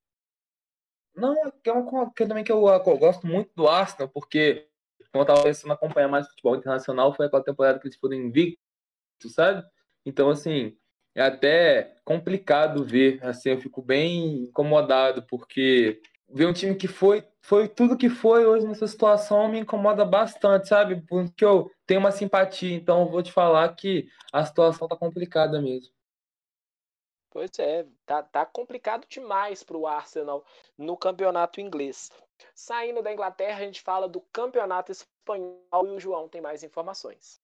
Não, 1.14 1.34
é 1.64 1.72
uma 1.72 1.84
coisa 1.84 2.28
também 2.28 2.44
que 2.44 2.52
eu, 2.52 2.68
eu, 2.68 2.98
gosto 2.98 3.26
muito 3.26 3.50
do 3.54 3.66
Arsenal, 3.66 4.08
porque 4.08 4.68
quando 5.10 5.16
eu 5.16 5.22
estava 5.22 5.42
pensando 5.42 5.70
em 5.70 5.74
acompanhar 5.74 6.08
mais 6.08 6.28
futebol 6.28 6.56
internacional, 6.56 7.14
foi 7.14 7.26
aquela 7.26 7.42
temporada 7.42 7.78
que 7.78 7.88
eles 7.88 7.98
foram 7.98 8.14
invictos, 8.14 9.34
sabe? 9.34 9.66
Então, 10.04 10.30
assim, 10.30 10.76
é 11.14 11.22
até 11.22 11.96
complicado 12.04 12.84
ver, 12.84 13.18
assim, 13.24 13.50
eu 13.50 13.58
fico 13.58 13.82
bem 13.82 14.44
incomodado, 14.44 15.22
porque 15.24 16.00
ver 16.28 16.46
um 16.46 16.52
time 16.52 16.74
que 16.74 16.88
foi 16.88 17.26
foi 17.40 17.66
tudo 17.66 17.96
que 17.96 18.10
foi 18.10 18.44
hoje 18.44 18.66
nessa 18.66 18.86
situação 18.86 19.48
me 19.48 19.60
incomoda 19.60 20.04
bastante, 20.04 20.68
sabe? 20.68 21.00
Porque 21.08 21.42
eu 21.42 21.70
tenho 21.86 22.00
uma 22.00 22.12
simpatia, 22.12 22.74
então 22.74 23.02
eu 23.02 23.10
vou 23.10 23.22
te 23.22 23.32
falar 23.32 23.74
que 23.74 24.06
a 24.30 24.44
situação 24.44 24.86
tá 24.86 24.94
complicada 24.94 25.60
mesmo. 25.62 25.90
Pois 27.30 27.50
é, 27.58 27.86
tá, 28.04 28.22
tá 28.22 28.44
complicado 28.44 29.06
demais 29.08 29.62
para 29.62 29.76
o 29.76 29.86
Arsenal 29.86 30.44
no 30.76 30.96
campeonato 30.96 31.60
inglês. 31.60 32.10
Saindo 32.54 33.02
da 33.02 33.12
Inglaterra, 33.12 33.58
a 33.58 33.64
gente 33.64 33.80
fala 33.80 34.08
do 34.08 34.20
campeonato 34.32 34.92
espanhol 34.92 35.86
e 35.86 35.90
o 35.90 36.00
João 36.00 36.28
tem 36.28 36.40
mais 36.40 36.62
informações. 36.62 37.40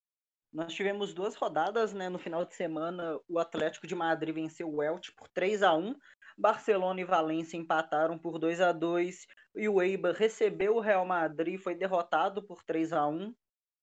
Nós 0.52 0.72
tivemos 0.72 1.12
duas 1.12 1.34
rodadas, 1.34 1.92
né? 1.92 2.08
No 2.08 2.18
final 2.18 2.44
de 2.44 2.54
semana, 2.54 3.18
o 3.28 3.40
Atlético 3.40 3.88
de 3.88 3.94
Madrid 3.94 4.34
venceu 4.34 4.72
o 4.72 4.82
Elche 4.82 5.10
por 5.12 5.28
3 5.28 5.64
a 5.64 5.74
1 5.74 5.96
Barcelona 6.36 7.00
e 7.00 7.04
Valência 7.04 7.56
empataram 7.56 8.18
por 8.18 8.38
2 8.38 8.60
a 8.60 8.72
2 8.72 9.26
e 9.56 9.68
o 9.68 9.80
Eibar 9.80 10.14
recebeu 10.14 10.76
o 10.76 10.80
Real 10.80 11.06
Madrid, 11.06 11.60
foi 11.60 11.74
derrotado 11.74 12.42
por 12.42 12.62
3 12.62 12.92
a 12.92 13.06
1 13.06 13.34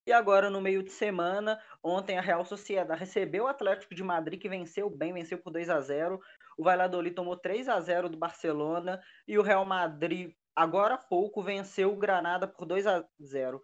e 0.08 0.12
agora, 0.12 0.50
no 0.50 0.60
meio 0.60 0.82
de 0.82 0.92
semana, 0.92 1.62
ontem 1.84 2.18
a 2.18 2.22
Real 2.22 2.44
Sociedade 2.44 3.00
recebeu 3.00 3.44
o 3.44 3.48
Atlético 3.48 3.94
de 3.94 4.04
Madrid, 4.04 4.42
que 4.42 4.50
venceu 4.50 4.90
bem, 4.90 5.14
venceu 5.14 5.38
por 5.38 5.52
2 5.52 5.70
a 5.70 5.80
0 5.80 6.20
O 6.58 6.64
Valladolid 6.64 7.14
tomou 7.14 7.38
3 7.38 7.70
a 7.70 7.80
0 7.80 8.10
do 8.10 8.18
Barcelona. 8.18 9.00
E 9.28 9.38
o 9.38 9.44
Real 9.44 9.64
Madrid, 9.64 10.34
agora 10.56 10.96
há 10.96 10.98
pouco, 10.98 11.44
venceu 11.44 11.94
o 11.94 11.98
Granada 11.98 12.48
por 12.48 12.66
2 12.66 12.88
a 12.88 13.06
0 13.22 13.62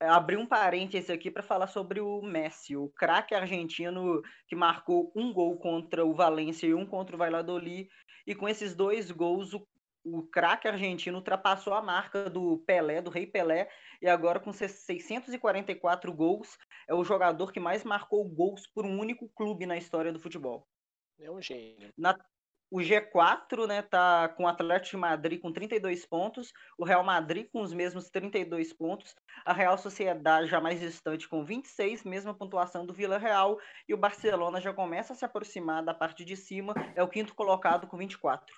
abrir 0.00 0.36
um 0.36 0.46
parêntese 0.46 1.12
aqui 1.12 1.30
para 1.30 1.42
falar 1.42 1.66
sobre 1.66 2.00
o 2.00 2.22
Messi, 2.22 2.76
o 2.76 2.88
craque 2.88 3.34
argentino 3.34 4.22
que 4.46 4.54
marcou 4.54 5.12
um 5.14 5.32
gol 5.32 5.56
contra 5.58 6.04
o 6.04 6.14
Valência 6.14 6.66
e 6.66 6.74
um 6.74 6.86
contra 6.86 7.16
o 7.16 7.18
Valladolid 7.18 7.88
e 8.26 8.34
com 8.34 8.48
esses 8.48 8.74
dois 8.74 9.10
gols, 9.10 9.54
o, 9.54 9.66
o 10.04 10.22
craque 10.22 10.68
argentino 10.68 11.16
ultrapassou 11.16 11.72
a 11.72 11.82
marca 11.82 12.28
do 12.28 12.58
Pelé, 12.66 13.00
do 13.00 13.10
Rei 13.10 13.26
Pelé, 13.26 13.70
e 14.02 14.06
agora 14.06 14.38
com 14.38 14.52
644 14.52 16.12
gols, 16.12 16.58
é 16.86 16.94
o 16.94 17.02
jogador 17.02 17.50
que 17.50 17.58
mais 17.58 17.84
marcou 17.84 18.22
gols 18.28 18.66
por 18.66 18.84
um 18.84 19.00
único 19.00 19.28
clube 19.30 19.64
na 19.64 19.78
história 19.78 20.12
do 20.12 20.20
futebol. 20.20 20.68
É 21.18 21.30
um 21.30 21.40
gênio. 21.40 21.90
Na, 21.96 22.14
o 22.70 22.78
G4 22.78 23.66
né, 23.66 23.82
tá 23.82 24.28
com 24.28 24.44
o 24.44 24.46
Atlético 24.46 24.96
de 24.96 24.96
Madrid 24.98 25.40
com 25.40 25.52
32 25.52 26.04
pontos, 26.04 26.52
o 26.76 26.84
Real 26.84 27.02
Madrid 27.02 27.48
com 27.50 27.62
os 27.62 27.72
mesmos 27.72 28.10
32 28.10 28.72
pontos, 28.72 29.14
a 29.44 29.52
Real 29.52 29.78
Sociedade 29.78 30.48
já 30.48 30.60
mais 30.60 30.80
distante 30.80 31.28
com 31.28 31.44
26, 31.44 32.04
mesma 32.04 32.34
pontuação 32.34 32.84
do 32.84 32.92
Vila 32.92 33.18
Real, 33.18 33.58
e 33.88 33.94
o 33.94 33.98
Barcelona 33.98 34.60
já 34.60 34.72
começa 34.72 35.12
a 35.12 35.16
se 35.16 35.24
aproximar 35.24 35.82
da 35.82 35.94
parte 35.94 36.24
de 36.24 36.36
cima, 36.36 36.74
é 36.94 37.02
o 37.02 37.08
quinto 37.08 37.34
colocado 37.34 37.86
com 37.86 37.96
24. 37.96 38.54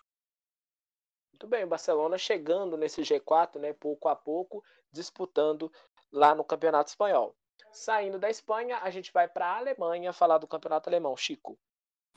Muito 1.32 1.46
bem, 1.46 1.64
o 1.64 1.68
Barcelona 1.68 2.18
chegando 2.18 2.76
nesse 2.76 3.02
G4, 3.02 3.60
né, 3.60 3.72
pouco 3.72 4.08
a 4.08 4.16
pouco, 4.16 4.62
disputando 4.92 5.70
lá 6.12 6.34
no 6.34 6.44
Campeonato 6.44 6.90
Espanhol. 6.90 7.34
Saindo 7.72 8.18
da 8.18 8.28
Espanha, 8.28 8.78
a 8.78 8.90
gente 8.90 9.12
vai 9.12 9.28
para 9.28 9.46
a 9.46 9.58
Alemanha 9.58 10.12
falar 10.12 10.38
do 10.38 10.48
Campeonato 10.48 10.88
Alemão. 10.88 11.16
Chico. 11.16 11.56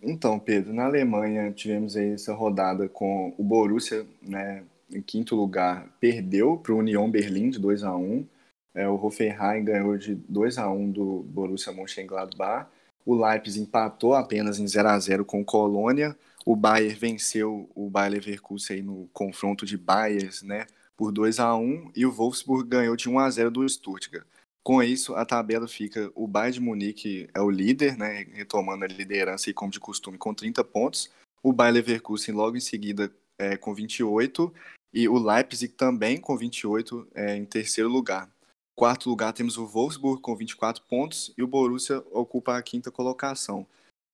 Então, 0.02 0.40
Pedro, 0.40 0.74
na 0.74 0.86
Alemanha 0.86 1.52
tivemos 1.52 1.96
aí 1.96 2.12
essa 2.12 2.34
rodada 2.34 2.90
com 2.90 3.34
o 3.38 3.44
Borussia, 3.44 4.06
né, 4.22 4.64
em 4.92 5.02
quinto 5.02 5.36
lugar, 5.36 5.88
perdeu 6.00 6.58
para 6.58 6.74
o 6.74 6.78
Union 6.78 7.10
Berlim 7.10 7.50
de 7.50 7.60
2 7.60 7.84
a 7.84 7.96
1 7.96 8.26
é, 8.74 8.88
o 8.88 8.96
Hoffenheim 8.96 9.64
ganhou 9.64 9.98
de 9.98 10.16
2 10.16 10.58
a 10.58 10.70
1 10.70 10.92
do 10.92 11.24
Borussia 11.28 11.72
Mönchengladbach. 11.72 12.68
O 13.06 13.14
Leipzig 13.14 13.62
empatou 13.62 14.16
apenas 14.16 14.58
em 14.58 14.68
0 14.68 14.90
a 14.90 15.00
0 15.00 15.26
com 15.26 15.42
o 15.42 15.46
Colônia. 15.46 16.18
O 16.46 16.56
Bayern 16.56 16.96
venceu 16.96 17.70
o 17.76 17.90
Bayer 17.90 18.14
Leverkusen 18.14 18.82
no 18.82 19.08
confronto 19.14 19.66
de 19.66 19.78
Bayers, 19.78 20.42
né, 20.42 20.66
por 20.98 21.12
2 21.12 21.40
a 21.40 21.56
1 21.56 21.92
e 21.96 22.06
o 22.06 22.12
Wolfsburg 22.12 22.68
ganhou 22.68 22.96
de 22.96 23.10
1 23.10 23.20
a 23.20 23.30
0 23.30 23.52
do 23.52 23.70
Stuttgart. 23.70 24.26
Com 24.64 24.82
isso, 24.82 25.14
a 25.16 25.26
tabela 25.26 25.68
fica 25.68 26.10
o 26.16 26.26
Bayern 26.26 26.54
de 26.54 26.62
Munique 26.62 27.30
é 27.34 27.42
o 27.42 27.50
líder, 27.50 27.98
né, 27.98 28.24
retomando 28.32 28.86
a 28.86 28.88
liderança 28.88 29.50
e 29.50 29.54
como 29.54 29.72
de 29.72 29.80
costume 29.80 30.18
com 30.18 30.34
30 30.34 30.64
pontos. 30.64 31.12
O 31.44 31.52
Bayer 31.52 31.74
Leverkusen 31.74 32.34
logo 32.34 32.56
em 32.56 32.62
seguida 32.62 33.14
é, 33.38 33.58
com 33.58 33.74
28 33.74 34.54
E 34.94 35.10
o 35.10 35.18
Leipzig 35.18 35.74
também 35.74 36.18
com 36.18 36.38
28 36.38 37.08
é, 37.14 37.36
em 37.36 37.44
terceiro 37.44 37.90
lugar. 37.90 38.30
Quarto 38.76 39.10
lugar 39.10 39.34
temos 39.34 39.58
o 39.58 39.68
Wolfsburg 39.68 40.22
com 40.22 40.36
24 40.36 40.82
pontos 40.84 41.34
e 41.38 41.44
o 41.44 41.48
Borussia 41.48 42.02
ocupa 42.12 42.58
a 42.58 42.64
quinta 42.64 42.90
colocação. 42.90 43.68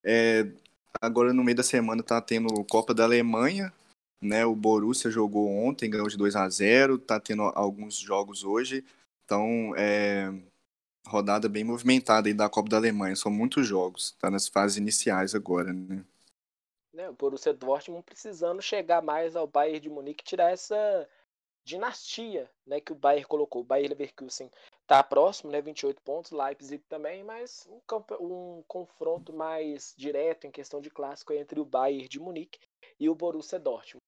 É, 0.04 0.50
agora 1.00 1.32
no 1.32 1.44
meio 1.44 1.56
da 1.56 1.62
semana 1.62 2.02
tá 2.02 2.20
tendo 2.20 2.64
Copa 2.64 2.92
da 2.92 3.04
Alemanha, 3.04 3.72
né? 4.20 4.44
O 4.44 4.54
Borussia 4.54 5.10
jogou 5.10 5.48
ontem, 5.48 5.88
ganhou 5.88 6.08
de 6.08 6.16
2 6.16 6.34
a 6.34 6.48
0, 6.48 6.98
tá 6.98 7.20
tendo 7.20 7.42
alguns 7.42 7.96
jogos 7.96 8.42
hoje. 8.42 8.84
Então, 9.30 9.72
é 9.76 10.28
rodada 11.06 11.48
bem 11.48 11.62
movimentada 11.62 12.28
aí 12.28 12.34
da 12.34 12.48
Copa 12.48 12.68
da 12.68 12.78
Alemanha, 12.78 13.14
são 13.14 13.30
muitos 13.30 13.64
jogos, 13.64 14.10
tá 14.18 14.28
nas 14.28 14.48
fases 14.48 14.76
iniciais 14.76 15.36
agora, 15.36 15.72
né? 15.72 16.04
né, 16.92 17.08
o 17.08 17.12
Borussia 17.12 17.54
Dortmund 17.54 18.02
precisando 18.02 18.60
chegar 18.60 19.00
mais 19.00 19.36
ao 19.36 19.46
Bayern 19.46 19.78
de 19.78 19.88
Munique 19.88 20.24
tirar 20.24 20.50
essa 20.50 21.08
dinastia 21.64 22.50
né, 22.66 22.80
que 22.80 22.90
o 22.90 22.96
Bayern 22.96 23.24
colocou. 23.24 23.62
O 23.62 23.64
Bayern 23.64 23.90
Leverkusen 23.90 24.50
está 24.82 25.00
próximo, 25.00 25.52
né, 25.52 25.62
28 25.62 26.02
pontos, 26.02 26.32
Leipzig 26.32 26.82
também, 26.88 27.22
mas 27.22 27.68
um, 27.70 27.78
um, 28.20 28.64
confronto 28.66 29.32
mais 29.32 29.94
direto 29.96 30.48
em 30.48 30.50
questão 30.50 30.80
de 30.80 30.90
clássico 30.90 31.32
entre 31.32 31.60
o 31.60 31.64
Bayern 31.64 32.08
de 32.08 32.18
Munique 32.18 32.58
e 32.98 33.08
o 33.08 33.14
Borussia 33.14 33.60
Dortmund. 33.60 34.00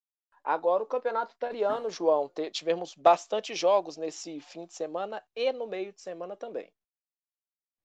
Agora 0.45 0.83
o 0.83 0.87
campeonato 0.87 1.35
italiano, 1.35 1.89
João, 1.89 2.31
tivemos 2.51 2.95
bastante 2.95 3.55
jogos 3.55 3.97
nesse 3.97 4.41
fim 4.41 4.67
de 4.67 4.75
semana 4.75 5.23
e 5.37 5.53
no 5.53 5.67
meio 5.67 5.93
de 5.93 6.01
semana 6.01 6.37
também. 6.37 6.73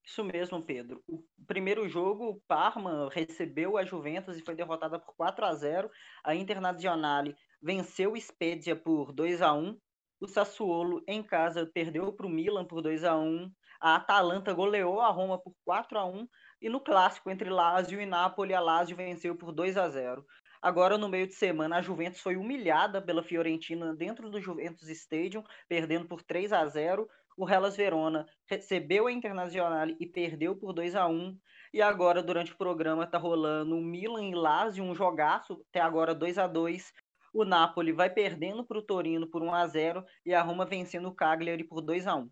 Isso 0.03 0.23
mesmo, 0.23 0.63
Pedro. 0.63 1.03
O 1.07 1.21
primeiro 1.45 1.87
jogo, 1.87 2.29
o 2.29 2.41
Parma 2.47 3.09
recebeu 3.11 3.77
a 3.77 3.83
Juventus 3.83 4.37
e 4.37 4.41
foi 4.41 4.55
derrotada 4.55 4.97
por 4.97 5.13
4 5.15 5.45
a 5.45 5.53
0. 5.53 5.91
A 6.23 6.33
Internazionale 6.33 7.35
venceu 7.61 8.13
o 8.13 8.19
Spezia 8.19 8.75
por 8.75 9.11
2 9.11 9.41
a 9.41 9.53
1. 9.53 9.77
O 10.21 10.27
Sassuolo 10.27 11.03
em 11.07 11.21
casa 11.21 11.69
perdeu 11.71 12.11
para 12.13 12.25
o 12.25 12.29
Milan 12.29 12.65
por 12.65 12.81
2 12.81 13.03
a 13.03 13.17
1. 13.17 13.51
A 13.81 13.95
Atalanta 13.97 14.53
goleou 14.53 15.01
a 15.01 15.09
Roma 15.09 15.37
por 15.37 15.53
4 15.63 15.99
a 15.99 16.05
1 16.05 16.27
e 16.61 16.69
no 16.69 16.79
clássico 16.79 17.29
entre 17.29 17.49
Lazio 17.49 18.01
e 18.01 18.05
Napoli, 18.05 18.53
a 18.53 18.59
Lazio 18.59 18.95
venceu 18.95 19.35
por 19.35 19.51
2 19.51 19.77
a 19.77 19.89
0. 19.89 20.25
Agora, 20.61 20.97
no 20.97 21.09
meio 21.09 21.27
de 21.27 21.33
semana, 21.33 21.77
a 21.77 21.81
Juventus 21.81 22.21
foi 22.21 22.35
humilhada 22.35 23.01
pela 23.01 23.23
Fiorentina 23.23 23.93
dentro 23.95 24.29
do 24.29 24.41
Juventus 24.41 24.89
Stadium, 24.89 25.43
perdendo 25.67 26.07
por 26.07 26.21
3 26.21 26.51
a 26.53 26.65
0 26.65 27.07
o 27.37 27.47
Hellas 27.47 27.77
Verona 27.77 28.25
recebeu 28.47 29.05
a 29.05 29.11
Internazionale 29.11 29.95
e 29.99 30.07
perdeu 30.07 30.55
por 30.55 30.73
2 30.73 30.95
a 30.95 31.07
1 31.07 31.37
e 31.71 31.81
agora 31.81 32.23
durante 32.23 32.51
o 32.51 32.57
programa 32.57 33.05
tá 33.05 33.19
rolando 33.19 33.77
o 33.77 33.81
Milan 33.81 34.23
e 34.23 34.33
Lazio, 34.33 34.83
um 34.83 34.95
jogaço, 34.95 35.61
até 35.69 35.79
agora 35.79 36.15
2 36.15 36.39
a 36.39 36.47
2 36.47 36.91
o 37.31 37.45
Napoli 37.45 37.91
vai 37.91 38.09
perdendo 38.09 38.65
para 38.65 38.79
o 38.79 38.81
Torino 38.81 39.27
por 39.27 39.43
1 39.43 39.53
a 39.53 39.67
0 39.67 40.03
e 40.25 40.33
a 40.33 40.41
Roma 40.41 40.65
vencendo 40.65 41.09
o 41.09 41.13
Cagliari 41.13 41.63
por 41.63 41.81
2 41.81 42.07
a 42.07 42.15
1 42.15 42.29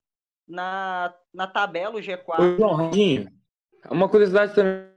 na, 0.47 1.13
na 1.33 1.47
tabela, 1.47 1.95
o 1.95 1.99
G4... 1.99 2.39
Ô, 2.39 2.57
João, 2.57 2.91
uma 3.89 4.09
curiosidade 4.09 4.55
também, 4.55 4.89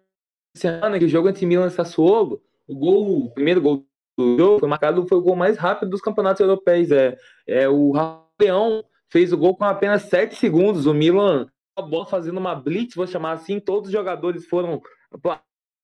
semana 0.55 0.99
que 0.99 1.05
o 1.05 1.09
jogo 1.09 1.29
entre 1.29 1.45
Milan 1.47 1.67
e 1.67 1.71
Sassuolo, 1.71 2.43
o 2.69 2.75
gol, 2.77 3.25
o 3.25 3.31
primeiro 3.31 3.61
gol 3.61 3.87
do 4.17 4.37
jogo 4.37 4.61
foi 4.61 4.69
marcado, 4.69 5.07
foi 5.07 5.19
o 5.19 5.23
gol 5.23 5.37
mais 5.37 5.57
rápido 5.57 5.91
dos 5.91 6.01
campeonatos 6.01 6.41
europeus, 6.41 6.91
é, 6.91 7.17
é 7.47 7.69
o 7.69 7.93
Leão 8.41 8.85
fez 9.11 9.33
o 9.33 9.39
gol 9.39 9.57
com 9.57 9.65
apenas 9.65 10.03
7 10.03 10.35
segundos. 10.35 10.87
O 10.87 10.95
Milan, 10.95 11.47
a 11.77 11.83
bola 11.83 12.07
fazendo 12.07 12.39
uma 12.39 12.55
blitz, 12.55 12.95
vou 12.95 13.07
chamar 13.07 13.33
assim, 13.33 13.59
todos 13.59 13.89
os 13.89 13.93
jogadores 13.93 14.47
foram 14.47 14.81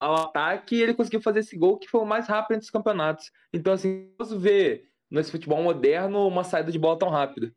ao 0.01 0.15
ataque 0.17 0.77
e 0.77 0.83
ele 0.83 0.95
conseguiu 0.95 1.21
fazer 1.21 1.41
esse 1.41 1.57
gol 1.57 1.79
que 1.79 1.89
foi 1.89 2.01
o 2.01 2.07
mais 2.07 2.27
rápido 2.27 2.57
entre 2.57 2.65
os 2.65 2.71
campeonatos. 2.71 3.31
Então, 3.53 3.73
assim, 3.73 4.13
posso 4.19 4.39
ver 4.39 4.89
nesse 5.11 5.31
futebol 5.31 5.63
moderno 5.63 6.27
uma 6.27 6.45
saída 6.45 6.71
de 6.71 6.79
bola 6.79 6.99
tão 6.99 7.09
rápida. 7.09 7.53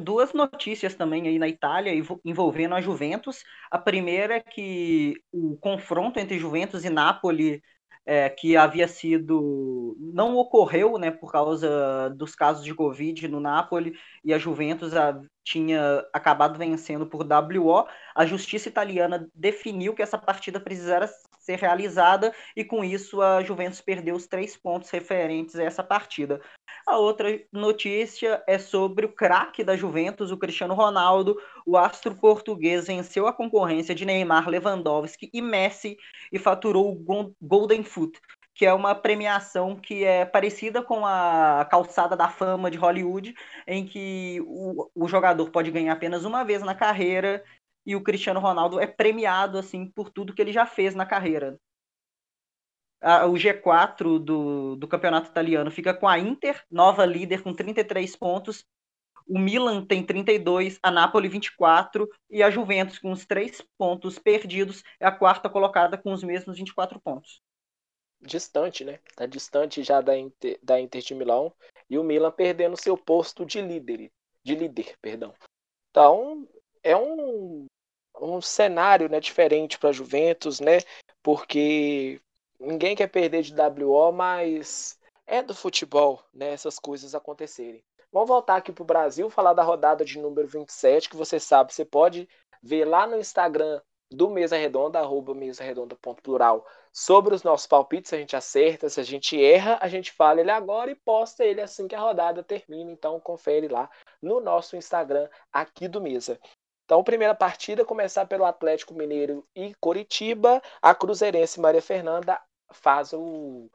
Duas 0.00 0.32
notícias 0.32 0.94
também 0.94 1.26
aí 1.26 1.38
na 1.38 1.48
Itália 1.48 1.92
envolvendo 2.24 2.74
a 2.74 2.80
Juventus. 2.80 3.42
A 3.70 3.78
primeira 3.78 4.36
é 4.36 4.40
que 4.40 5.14
o 5.32 5.56
confronto 5.56 6.20
entre 6.20 6.38
Juventus 6.38 6.84
e 6.84 6.90
Napoli 6.90 7.62
é, 8.04 8.28
que 8.28 8.56
havia 8.56 8.88
sido 8.88 9.96
não 9.98 10.36
ocorreu, 10.36 10.98
né, 10.98 11.10
por 11.10 11.30
causa 11.30 12.10
dos 12.16 12.34
casos 12.34 12.64
de 12.64 12.74
Covid 12.74 13.28
no 13.28 13.40
Napoli 13.40 13.94
e 14.24 14.34
a 14.34 14.38
Juventus 14.38 14.94
a, 14.94 15.20
tinha 15.44 16.04
acabado 16.12 16.58
vencendo 16.58 17.06
por 17.06 17.26
WO. 17.26 17.86
A 18.14 18.26
justiça 18.26 18.68
italiana 18.68 19.28
definiu 19.34 19.94
que 19.94 20.02
essa 20.02 20.18
partida 20.18 20.60
precisara 20.60 21.08
ser 21.42 21.58
realizada 21.58 22.32
e 22.56 22.64
com 22.64 22.84
isso 22.84 23.20
a 23.20 23.42
Juventus 23.42 23.80
perdeu 23.80 24.14
os 24.14 24.26
três 24.26 24.56
pontos 24.56 24.88
referentes 24.90 25.56
a 25.56 25.64
essa 25.64 25.82
partida. 25.82 26.40
A 26.86 26.96
outra 26.96 27.40
notícia 27.52 28.42
é 28.46 28.58
sobre 28.58 29.06
o 29.06 29.12
craque 29.12 29.64
da 29.64 29.76
Juventus, 29.76 30.30
o 30.30 30.36
Cristiano 30.36 30.74
Ronaldo. 30.74 31.36
O 31.66 31.76
astro 31.76 32.14
português 32.14 32.86
venceu 32.86 33.26
a 33.26 33.32
concorrência 33.32 33.94
de 33.94 34.04
Neymar, 34.04 34.48
Lewandowski 34.48 35.30
e 35.32 35.42
Messi 35.42 35.96
e 36.32 36.38
faturou 36.38 36.92
o 36.92 37.34
Golden 37.40 37.82
Foot, 37.82 38.20
que 38.54 38.64
é 38.64 38.72
uma 38.72 38.94
premiação 38.94 39.76
que 39.76 40.04
é 40.04 40.24
parecida 40.24 40.82
com 40.82 41.04
a 41.04 41.66
calçada 41.70 42.16
da 42.16 42.28
fama 42.28 42.70
de 42.70 42.78
Hollywood, 42.78 43.34
em 43.66 43.84
que 43.84 44.40
o, 44.46 44.88
o 44.94 45.08
jogador 45.08 45.50
pode 45.50 45.70
ganhar 45.70 45.92
apenas 45.92 46.24
uma 46.24 46.44
vez 46.44 46.62
na 46.62 46.74
carreira 46.74 47.42
e 47.84 47.96
o 47.96 48.02
Cristiano 48.02 48.40
Ronaldo 48.40 48.80
é 48.80 48.86
premiado 48.86 49.58
assim 49.58 49.90
por 49.90 50.10
tudo 50.10 50.34
que 50.34 50.40
ele 50.40 50.52
já 50.52 50.66
fez 50.66 50.94
na 50.94 51.06
carreira. 51.06 51.58
o 53.28 53.32
G4 53.32 54.18
do, 54.18 54.76
do 54.76 54.88
campeonato 54.88 55.30
italiano 55.30 55.70
fica 55.70 55.92
com 55.92 56.08
a 56.08 56.18
Inter, 56.18 56.62
nova 56.70 57.04
líder 57.04 57.42
com 57.42 57.52
33 57.52 58.14
pontos. 58.16 58.64
O 59.26 59.38
Milan 59.38 59.84
tem 59.84 60.04
32, 60.04 60.78
a 60.82 60.90
Napoli 60.90 61.28
24 61.28 62.08
e 62.28 62.42
a 62.42 62.50
Juventus 62.50 62.98
com 62.98 63.12
os 63.12 63.24
três 63.24 63.62
pontos 63.78 64.18
perdidos 64.18 64.82
é 64.98 65.06
a 65.06 65.12
quarta 65.12 65.48
colocada 65.48 65.96
com 65.96 66.12
os 66.12 66.24
mesmos 66.24 66.58
24 66.58 67.00
pontos. 67.00 67.40
Distante, 68.20 68.84
né? 68.84 68.98
Tá 69.16 69.26
distante 69.26 69.82
já 69.82 70.00
da 70.00 70.16
Inter, 70.16 70.58
da 70.62 70.80
Inter 70.80 71.02
de 71.02 71.14
Milão 71.14 71.52
e 71.88 71.98
o 71.98 72.04
Milan 72.04 72.30
perdendo 72.30 72.80
seu 72.80 72.96
posto 72.96 73.44
de 73.44 73.60
líder, 73.60 74.10
de 74.44 74.54
líder, 74.54 74.96
perdão. 75.00 75.34
Então, 75.90 76.48
é 76.82 76.96
um, 76.96 77.66
um 78.22 78.40
cenário 78.40 79.08
né, 79.08 79.20
diferente 79.20 79.78
para 79.78 79.90
a 79.90 79.92
Juventus, 79.92 80.60
né? 80.60 80.78
Porque 81.22 82.20
ninguém 82.58 82.94
quer 82.94 83.08
perder 83.08 83.42
de 83.42 83.54
WO, 83.54 84.12
mas 84.12 84.98
é 85.26 85.42
do 85.42 85.54
futebol, 85.54 86.22
né? 86.32 86.52
Essas 86.52 86.78
coisas 86.78 87.14
acontecerem. 87.14 87.82
Vamos 88.12 88.28
voltar 88.28 88.56
aqui 88.56 88.70
para 88.70 88.82
o 88.82 88.86
Brasil, 88.86 89.30
falar 89.30 89.54
da 89.54 89.62
rodada 89.62 90.04
de 90.04 90.18
número 90.18 90.46
27, 90.46 91.08
que 91.08 91.16
você 91.16 91.40
sabe, 91.40 91.72
você 91.72 91.84
pode 91.84 92.28
ver 92.62 92.84
lá 92.84 93.06
no 93.06 93.18
Instagram 93.18 93.80
do 94.10 94.28
Mesa 94.28 94.56
Redonda, 94.56 94.98
arroba 94.98 95.34
mesaredonda.plural, 95.34 96.66
sobre 96.92 97.34
os 97.34 97.42
nossos 97.42 97.66
palpites, 97.66 98.10
se 98.10 98.14
a 98.14 98.18
gente 98.18 98.36
acerta, 98.36 98.88
se 98.90 99.00
a 99.00 99.02
gente 99.02 99.42
erra, 99.42 99.78
a 99.80 99.88
gente 99.88 100.12
fala 100.12 100.40
ele 100.40 100.50
agora 100.50 100.90
e 100.90 100.94
posta 100.94 101.44
ele 101.44 101.62
assim 101.62 101.88
que 101.88 101.94
a 101.94 102.00
rodada 102.00 102.42
termina, 102.42 102.90
então 102.90 103.18
confere 103.18 103.68
lá 103.68 103.90
no 104.20 104.40
nosso 104.40 104.76
Instagram 104.76 105.28
aqui 105.50 105.88
do 105.88 106.00
Mesa. 106.00 106.38
Então, 106.84 107.02
primeira 107.04 107.34
partida, 107.34 107.84
começar 107.84 108.26
pelo 108.26 108.44
Atlético 108.44 108.94
Mineiro 108.94 109.46
e 109.54 109.74
Coritiba, 109.76 110.60
a 110.80 110.94
Cruzeirense 110.94 111.60
Maria 111.60 111.80
Fernanda 111.80 112.40
faz 112.70 113.12
o 113.12 113.70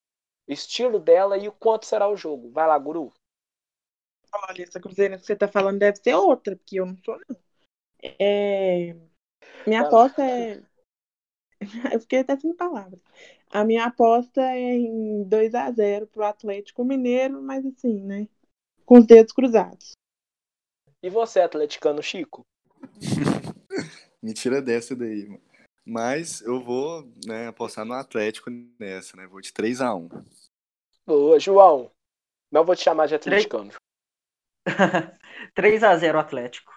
estilo 0.48 1.00
dela 1.00 1.38
e 1.38 1.48
o 1.48 1.52
quanto 1.52 1.86
será 1.86 2.08
o 2.08 2.18
jogo. 2.18 2.52
Vai 2.52 2.68
lá, 2.68 2.78
Guru. 2.78 3.14
Olha, 4.34 4.64
essa 4.64 4.80
Cruzeirense 4.80 5.22
que 5.22 5.28
você 5.28 5.36
tá 5.36 5.48
falando 5.48 5.80
deve 5.80 5.98
ser 5.98 6.14
outra, 6.14 6.56
porque 6.56 6.80
eu 6.80 6.86
não 6.86 6.98
sou, 6.98 7.20
não. 7.28 7.38
É... 8.20 8.96
Minha 9.66 9.82
Vai 9.82 9.88
aposta 9.88 10.22
lá. 10.22 10.30
é. 10.30 10.64
Eu 11.94 12.00
fiquei 12.00 12.20
até 12.20 12.38
sem 12.38 12.54
palavras. 12.54 13.02
A 13.50 13.64
minha 13.64 13.86
aposta 13.86 14.42
é 14.42 14.74
em 14.74 15.24
2 15.24 15.56
a 15.56 15.72
0 15.72 16.08
pro 16.08 16.24
Atlético 16.24 16.84
Mineiro, 16.84 17.42
mas 17.42 17.66
assim, 17.66 18.04
né? 18.04 18.28
Com 18.86 19.00
os 19.00 19.08
dedos 19.08 19.34
cruzados. 19.34 19.94
E 21.02 21.10
você, 21.10 21.40
atleticano 21.40 22.04
Chico? 22.04 22.46
Mentira 24.22 24.62
dessa 24.62 24.96
daí, 24.96 25.28
mano. 25.28 25.42
Mas 25.86 26.42
eu 26.42 26.62
vou 26.62 27.10
né, 27.26 27.48
apostar 27.48 27.86
no 27.86 27.94
Atlético 27.94 28.50
nessa, 28.78 29.16
né? 29.16 29.26
Vou 29.26 29.40
de 29.40 29.54
3 29.54 29.80
a 29.80 29.96
1 29.96 30.10
Boa, 31.06 31.40
João. 31.40 31.90
Não 32.52 32.66
vou 32.66 32.76
te 32.76 32.84
chamar 32.84 33.08
de 33.08 33.16
atleticano. 33.16 33.72
3 35.56 35.84
a 35.84 35.96
0 35.96 36.20
Atlético. 36.20 36.74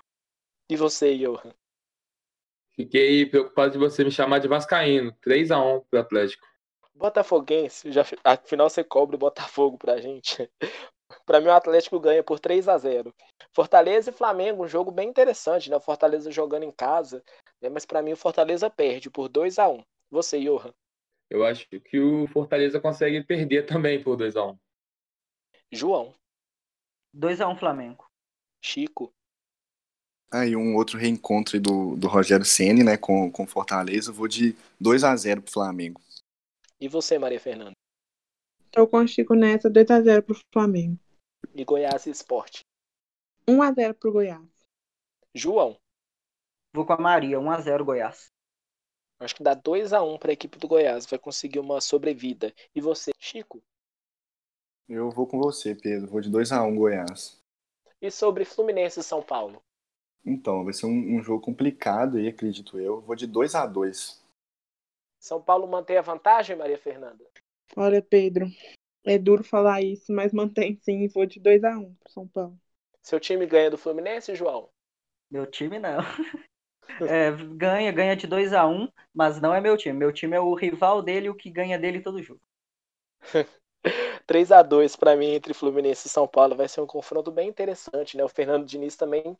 E 0.70 0.77
você, 0.77 1.18
Johan? 1.18 1.52
Fiquei 2.77 3.27
preocupado 3.27 3.72
de 3.72 3.78
você 3.78 4.05
me 4.05 4.12
chamar 4.12 4.39
de 4.39 4.47
Vascaíno. 4.47 5.12
3 5.20 5.51
a 5.51 5.59
1 5.59 5.81
pro 5.90 6.01
Atlético. 6.01 6.47
Botafoguense, 6.94 7.90
já, 7.90 8.05
afinal 8.22 8.68
você 8.68 8.85
cobra 8.85 9.16
o 9.16 9.18
Botafogo 9.18 9.77
pra 9.78 10.01
gente. 10.01 10.48
Para 11.31 11.40
mim, 11.40 11.47
o 11.47 11.52
Atlético 11.52 12.01
ganha 12.01 12.24
por 12.24 12.40
3 12.40 12.66
a 12.66 12.77
0 12.77 13.15
Fortaleza 13.55 14.11
e 14.11 14.12
Flamengo, 14.12 14.65
um 14.65 14.69
jogo 14.69 14.90
bem 14.90 15.09
interessante, 15.09 15.70
né? 15.70 15.77
O 15.77 15.81
Fortaleza 15.81 16.28
jogando 16.28 16.65
em 16.65 16.73
casa, 16.73 17.23
né? 17.62 17.69
mas 17.69 17.86
para 17.86 18.02
mim 18.02 18.11
o 18.11 18.16
Fortaleza 18.16 18.69
perde 18.69 19.09
por 19.09 19.28
2 19.28 19.57
a 19.61 19.69
1 19.69 19.81
Você, 20.11 20.40
Johan? 20.40 20.74
Eu 21.31 21.44
acho 21.44 21.69
que 21.69 22.01
o 22.01 22.27
Fortaleza 22.27 22.81
consegue 22.81 23.23
perder 23.23 23.65
também 23.65 24.02
por 24.02 24.16
2 24.16 24.35
a 24.35 24.44
1 24.44 24.59
João. 25.70 26.12
2x1 27.16 27.57
Flamengo. 27.61 28.11
Chico. 28.61 29.12
Aí 30.32 30.57
um 30.57 30.74
outro 30.74 30.98
reencontro 30.98 31.61
do, 31.61 31.94
do 31.94 32.09
Rogério 32.09 32.44
Ceni, 32.44 32.82
né, 32.82 32.97
com, 32.97 33.31
com 33.31 33.47
Fortaleza. 33.47 34.11
Vou 34.11 34.27
de 34.27 34.57
2 34.81 35.05
a 35.05 35.15
0 35.15 35.43
pro 35.43 35.52
Flamengo. 35.52 36.01
E 36.81 36.89
você, 36.89 37.20
Maria 37.20 37.39
Fernanda? 37.39 37.77
Tô 38.73 38.85
com 38.89 38.97
o 38.97 39.07
Chico 39.07 39.35
nessa, 39.35 39.70
2x0 39.70 40.23
pro 40.23 40.40
Flamengo. 40.52 40.98
E 41.55 41.64
Goiás 41.64 42.06
Esporte? 42.06 42.64
1x0 43.48 43.94
pro 43.94 44.12
Goiás. 44.12 44.47
João? 45.35 45.77
Vou 46.72 46.86
com 46.86 46.93
a 46.93 46.98
Maria, 46.98 47.39
1x0 47.39 47.85
Goiás. 47.85 48.32
Acho 49.18 49.35
que 49.35 49.43
dá 49.43 49.55
2 49.55 49.93
a 49.93 50.02
1 50.02 50.18
para 50.18 50.31
a 50.31 50.32
equipe 50.32 50.59
do 50.59 50.68
Goiás, 50.68 51.06
vai 51.06 51.18
conseguir 51.18 51.59
uma 51.59 51.81
sobrevida. 51.81 52.55
E 52.74 52.81
você, 52.81 53.10
Chico? 53.18 53.62
Eu 54.89 55.10
vou 55.10 55.27
com 55.27 55.39
você, 55.39 55.74
Pedro. 55.74 56.10
Vou 56.10 56.20
de 56.20 56.31
2 56.31 56.52
a 56.52 56.62
1 56.62 56.77
Goiás. 56.77 57.40
E 58.01 58.10
sobre 58.10 58.44
Fluminense 58.44 59.01
e 59.01 59.02
São 59.02 59.22
Paulo? 59.22 59.62
Então, 60.24 60.64
vai 60.64 60.72
ser 60.72 60.86
um, 60.86 61.18
um 61.18 61.22
jogo 61.22 61.43
complicado 61.43 62.16
aí, 62.16 62.28
acredito 62.28 62.78
eu. 62.78 63.01
Vou 63.01 63.14
de 63.14 63.27
2 63.27 63.55
a 63.55 63.66
2 63.66 64.22
São 65.18 65.43
Paulo 65.43 65.66
mantém 65.66 65.97
a 65.97 66.02
vantagem, 66.02 66.56
Maria 66.56 66.78
Fernanda? 66.78 67.24
Olha, 67.77 68.02
Pedro, 68.02 68.47
é 69.05 69.18
duro 69.18 69.43
falar 69.43 69.82
isso, 69.82 70.12
mas 70.12 70.32
mantém 70.32 70.77
sim. 70.82 71.06
Vou 71.09 71.27
de 71.27 71.40
2x1 71.40 71.94
pro 71.94 72.12
São 72.12 72.28
Paulo. 72.28 72.59
Seu 73.02 73.18
time 73.18 73.47
ganha 73.47 73.70
do 73.70 73.78
Fluminense, 73.78 74.35
João? 74.35 74.68
Meu 75.31 75.47
time 75.47 75.78
não. 75.78 76.01
É, 77.09 77.31
ganha, 77.55 77.90
ganha 77.93 78.16
de 78.16 78.27
2 78.27 78.52
a 78.52 78.66
1 78.66 78.89
mas 79.14 79.40
não 79.40 79.55
é 79.55 79.60
meu 79.60 79.77
time. 79.77 79.98
Meu 79.98 80.12
time 80.12 80.36
é 80.36 80.40
o 80.40 80.55
rival 80.55 81.02
dele, 81.02 81.31
o 81.31 81.35
que 81.35 81.51
ganha 81.51 81.78
dele 81.78 82.01
todo 82.01 82.22
jogo. 82.22 82.40
3 84.27 84.52
a 84.52 84.62
2 84.62 84.97
para 84.97 85.16
mim 85.16 85.32
entre 85.32 85.55
Fluminense 85.55 86.06
e 86.06 86.10
São 86.10 86.28
Paulo 86.28 86.55
vai 86.55 86.68
ser 86.68 86.81
um 86.81 86.86
confronto 86.86 87.31
bem 87.31 87.48
interessante, 87.48 88.16
né? 88.16 88.24
O 88.24 88.28
Fernando 88.28 88.66
Diniz 88.66 88.97
também 88.97 89.36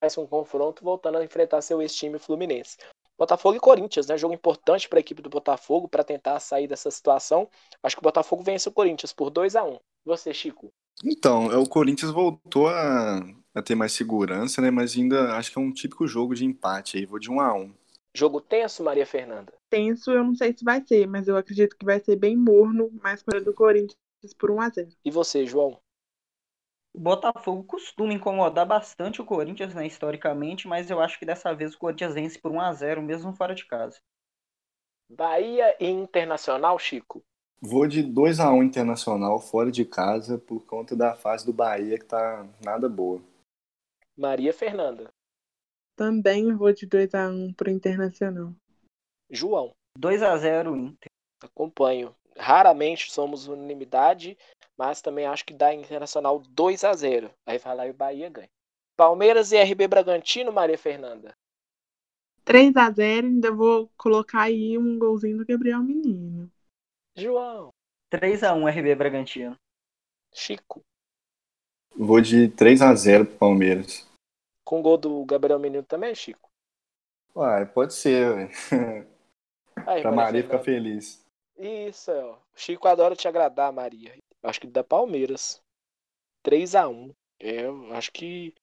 vai 0.00 0.10
ser 0.10 0.20
um 0.20 0.26
confronto 0.26 0.84
voltando 0.84 1.18
a 1.18 1.24
enfrentar 1.24 1.62
seu 1.62 1.80
ex-time 1.80 2.18
Fluminense. 2.18 2.76
Botafogo 3.18 3.56
e 3.56 3.60
Corinthians, 3.60 4.06
né? 4.06 4.18
Jogo 4.18 4.34
importante 4.34 4.88
para 4.88 4.98
a 4.98 5.00
equipe 5.00 5.22
do 5.22 5.30
Botafogo 5.30 5.88
para 5.88 6.04
tentar 6.04 6.38
sair 6.40 6.66
dessa 6.66 6.90
situação. 6.90 7.48
Acho 7.82 7.96
que 7.96 8.00
o 8.00 8.02
Botafogo 8.02 8.42
vence 8.42 8.68
o 8.68 8.72
Corinthians 8.72 9.12
por 9.12 9.30
2 9.30 9.56
a 9.56 9.64
1 9.64 9.78
Você, 10.04 10.34
Chico? 10.34 10.72
Então, 11.04 11.50
é, 11.50 11.56
o 11.56 11.66
Corinthians 11.66 12.10
voltou 12.10 12.68
a, 12.68 13.20
a 13.54 13.62
ter 13.62 13.74
mais 13.74 13.92
segurança, 13.92 14.60
né? 14.60 14.70
Mas 14.70 14.96
ainda 14.96 15.36
acho 15.36 15.50
que 15.50 15.58
é 15.58 15.62
um 15.62 15.72
típico 15.72 16.06
jogo 16.06 16.34
de 16.34 16.44
empate 16.44 16.98
aí. 16.98 17.06
Vou 17.06 17.18
de 17.18 17.30
1 17.30 17.40
a 17.40 17.54
1 17.54 17.74
Jogo 18.14 18.40
tenso, 18.40 18.82
Maria 18.82 19.04
Fernanda? 19.04 19.52
Tenso, 19.68 20.10
eu 20.10 20.24
não 20.24 20.34
sei 20.34 20.56
se 20.56 20.64
vai 20.64 20.82
ser, 20.86 21.06
mas 21.06 21.28
eu 21.28 21.36
acredito 21.36 21.76
que 21.76 21.84
vai 21.84 22.00
ser 22.00 22.16
bem 22.16 22.34
morno, 22.34 22.90
mais 23.02 23.22
para 23.22 23.40
do 23.40 23.52
Corinthians 23.52 23.94
por 24.38 24.50
1 24.50 24.60
a 24.60 24.68
0 24.70 24.88
E 25.04 25.10
você, 25.10 25.44
João? 25.44 25.78
O 26.96 26.98
Botafogo 26.98 27.62
costuma 27.62 28.14
incomodar 28.14 28.64
bastante 28.64 29.20
o 29.20 29.24
Corinthians, 29.26 29.74
né, 29.74 29.86
historicamente, 29.86 30.66
mas 30.66 30.90
eu 30.90 30.98
acho 30.98 31.18
que 31.18 31.26
dessa 31.26 31.54
vez 31.54 31.74
o 31.74 31.78
Corinthians 31.78 32.14
vence 32.14 32.38
por 32.38 32.50
1 32.50 32.58
a 32.58 32.72
0 32.72 33.02
mesmo 33.02 33.34
fora 33.34 33.54
de 33.54 33.66
casa. 33.66 33.98
Bahia 35.10 35.76
e 35.78 35.90
Internacional, 35.90 36.78
Chico? 36.78 37.22
Vou 37.60 37.86
de 37.86 38.02
2 38.02 38.40
a 38.40 38.50
1 38.50 38.62
Internacional 38.62 39.38
fora 39.38 39.70
de 39.70 39.84
casa 39.84 40.38
por 40.38 40.64
conta 40.64 40.96
da 40.96 41.14
fase 41.14 41.44
do 41.44 41.52
Bahia 41.52 41.98
que 41.98 42.06
tá 42.06 42.48
nada 42.64 42.88
boa. 42.88 43.22
Maria 44.16 44.54
Fernanda? 44.54 45.10
Também 45.96 46.54
vou 46.54 46.72
de 46.72 46.86
2x1 46.86 47.54
pro 47.54 47.70
Internacional. 47.70 48.54
João? 49.30 49.74
2 49.98 50.22
a 50.22 50.34
0 50.38 50.74
Inter. 50.74 51.10
Acompanho. 51.42 52.16
Raramente 52.38 53.12
somos 53.12 53.48
unanimidade, 53.48 54.36
mas 54.76 55.00
também 55.00 55.26
acho 55.26 55.44
que 55.44 55.54
dá 55.54 55.74
Internacional 55.74 56.38
2 56.38 56.84
a 56.84 56.92
0 56.92 57.30
Aí 57.46 57.58
vai 57.58 57.76
lá 57.76 57.86
e 57.86 57.90
o 57.90 57.94
Bahia 57.94 58.28
ganha. 58.28 58.50
Palmeiras 58.96 59.52
e 59.52 59.56
RB 59.62 59.86
Bragantino, 59.88 60.52
Maria 60.52 60.78
Fernanda? 60.78 61.34
3 62.44 62.76
a 62.76 62.90
0 62.90 63.26
ainda 63.26 63.50
vou 63.50 63.90
colocar 63.96 64.42
aí 64.42 64.78
um 64.78 64.98
golzinho 64.98 65.38
do 65.38 65.46
Gabriel 65.46 65.80
Menino. 65.80 66.50
João? 67.14 67.70
3 68.10 68.44
a 68.44 68.54
1 68.54 68.68
RB 68.68 68.94
Bragantino. 68.94 69.56
Chico? 70.32 70.80
Vou 71.96 72.20
de 72.20 72.48
3 72.48 72.82
a 72.82 72.94
0 72.94 73.26
pro 73.26 73.38
Palmeiras. 73.38 74.06
Com 74.64 74.82
gol 74.82 74.96
do 74.98 75.24
Gabriel 75.24 75.58
Menino 75.58 75.82
também, 75.82 76.14
Chico? 76.14 76.48
Uai, 77.34 77.66
pode 77.66 77.94
ser, 77.94 78.34
velho. 78.34 79.16
Pra 79.74 80.10
Maria 80.10 80.42
ficar 80.42 80.58
Fernanda. 80.58 80.64
feliz. 80.64 81.24
Isso, 81.58 82.10
é, 82.10 82.24
ó. 82.24 82.38
Chico 82.54 82.88
adora 82.88 83.14
te 83.14 83.28
agradar, 83.28 83.72
Maria. 83.72 84.14
Acho 84.42 84.60
que 84.60 84.66
dá 84.66 84.84
Palmeiras. 84.84 85.62
3 86.42 86.74
a 86.74 86.88
1 86.88 87.12
É, 87.40 87.66
eu 87.66 87.92
acho 87.94 88.12
que 88.12 88.54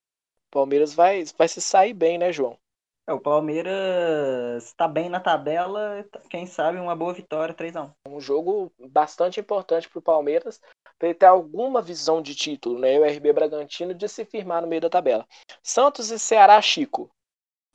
Palmeiras 0.50 0.94
vai, 0.94 1.24
vai 1.36 1.48
se 1.48 1.60
sair 1.60 1.92
bem, 1.92 2.16
né, 2.16 2.32
João? 2.32 2.58
É, 3.06 3.12
o 3.12 3.20
Palmeiras 3.20 4.64
está 4.64 4.88
bem 4.88 5.10
na 5.10 5.20
tabela, 5.20 6.02
quem 6.30 6.46
sabe 6.46 6.78
uma 6.78 6.96
boa 6.96 7.12
vitória 7.12 7.52
3 7.52 7.76
a 7.76 7.82
1 7.82 7.92
Um 8.08 8.20
jogo 8.20 8.72
bastante 8.90 9.38
importante 9.38 9.88
para 9.90 9.98
o 9.98 10.02
Palmeiras, 10.02 10.60
para 10.98 11.08
ele 11.08 11.18
ter 11.18 11.26
alguma 11.26 11.82
visão 11.82 12.22
de 12.22 12.34
título, 12.34 12.78
né? 12.78 12.98
O 12.98 13.04
RB 13.04 13.32
Bragantino 13.32 13.92
de 13.92 14.08
se 14.08 14.24
firmar 14.24 14.62
no 14.62 14.68
meio 14.68 14.80
da 14.80 14.88
tabela. 14.88 15.26
Santos 15.62 16.10
e 16.10 16.18
Ceará, 16.18 16.60
Chico. 16.62 17.10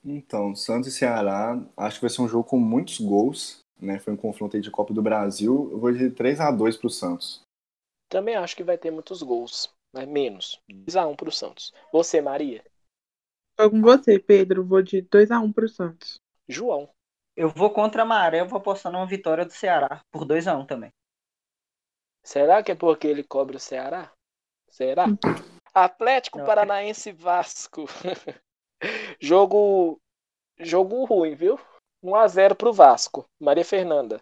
Então, 0.03 0.55
Santos 0.55 0.87
e 0.87 0.91
Ceará, 0.91 1.61
acho 1.77 1.97
que 1.97 2.01
vai 2.01 2.09
ser 2.09 2.21
um 2.21 2.27
jogo 2.27 2.45
com 2.45 2.57
muitos 2.57 2.99
gols, 2.99 3.59
né? 3.79 3.99
Foi 3.99 4.13
um 4.13 4.17
confronto 4.17 4.55
aí 4.55 4.61
de 4.61 4.71
Copa 4.71 4.93
do 4.93 5.01
Brasil. 5.01 5.69
Eu 5.71 5.79
vou 5.79 5.91
de 5.91 6.09
3 6.09 6.39
a 6.39 6.49
2 6.49 6.77
pro 6.77 6.89
Santos. 6.89 7.41
Também 8.09 8.35
acho 8.35 8.55
que 8.55 8.63
vai 8.63 8.77
ter 8.77 8.89
muitos 8.89 9.21
gols, 9.21 9.71
mas 9.93 10.07
menos. 10.07 10.59
2 10.67 10.95
a 10.95 11.07
1 11.07 11.15
para 11.15 11.29
o 11.29 11.31
Santos. 11.31 11.71
Você, 11.93 12.19
Maria? 12.19 12.63
Tô 13.55 13.69
com 13.69 13.81
você, 13.81 14.17
Pedro. 14.17 14.65
Vou 14.65 14.81
de 14.81 15.03
2x1 15.03 15.53
pro 15.53 15.69
Santos. 15.69 16.19
João. 16.47 16.89
Eu 17.35 17.49
vou 17.49 17.69
contra 17.69 18.01
a 18.01 18.05
Maré, 18.05 18.41
eu 18.41 18.47
vou 18.47 18.57
apostar 18.57 18.91
numa 18.91 19.05
vitória 19.05 19.45
do 19.45 19.53
Ceará 19.53 20.01
por 20.11 20.25
2 20.25 20.47
a 20.47 20.57
1 20.57 20.65
também. 20.65 20.91
Será 22.25 22.61
que 22.63 22.71
é 22.71 22.75
porque 22.75 23.07
ele 23.07 23.23
cobre 23.23 23.55
o 23.55 23.59
Ceará? 23.59 24.11
Será? 24.69 25.05
Atlético 25.73 26.39
Não. 26.39 26.45
Paranaense 26.45 27.11
Vasco. 27.11 27.85
jogo 29.21 30.01
jogo 30.59 31.05
ruim, 31.05 31.35
viu? 31.35 31.59
1 32.03 32.15
a 32.15 32.27
0 32.27 32.55
pro 32.55 32.73
Vasco. 32.73 33.25
Maria 33.39 33.63
Fernanda. 33.63 34.21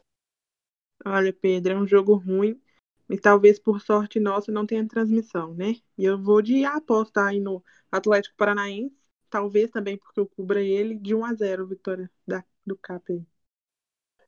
Olha, 1.05 1.33
Pedro, 1.33 1.73
é 1.73 1.77
um 1.77 1.87
jogo 1.87 2.15
ruim. 2.15 2.61
E 3.09 3.17
talvez 3.17 3.57
por 3.57 3.81
sorte 3.81 4.19
nossa 4.19 4.51
não 4.51 4.65
tenha 4.65 4.87
transmissão, 4.87 5.53
né? 5.53 5.75
E 5.97 6.03
eu 6.03 6.21
vou 6.21 6.41
de 6.41 6.65
apostar 6.65 7.27
aí 7.27 7.39
no 7.39 7.63
Atlético 7.91 8.35
Paranaense. 8.35 8.95
Talvez 9.29 9.71
também 9.71 9.97
porque 9.97 10.19
eu 10.19 10.27
cubra 10.27 10.61
ele 10.61 10.95
de 10.95 11.15
1 11.15 11.25
a 11.25 11.33
0 11.33 11.67
vitória 11.67 12.09
da, 12.25 12.43
do 12.65 12.77
CAP 12.77 13.13
aí. 13.13 13.25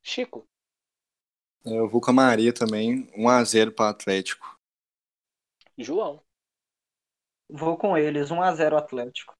Chico. 0.01 0.45
Eu 1.65 1.89
vou 1.89 1.99
com 1.99 2.11
a 2.11 2.13
Maria 2.13 2.53
também, 2.53 3.09
1 3.15 3.29
a 3.29 3.43
0 3.43 3.71
pro 3.73 3.85
Atlético. 3.85 4.57
João. 5.77 6.23
Vou 7.49 7.77
com 7.77 7.97
eles, 7.97 8.31
1 8.31 8.41
a 8.41 8.55
0 8.55 8.77
Atlético. 8.77 9.33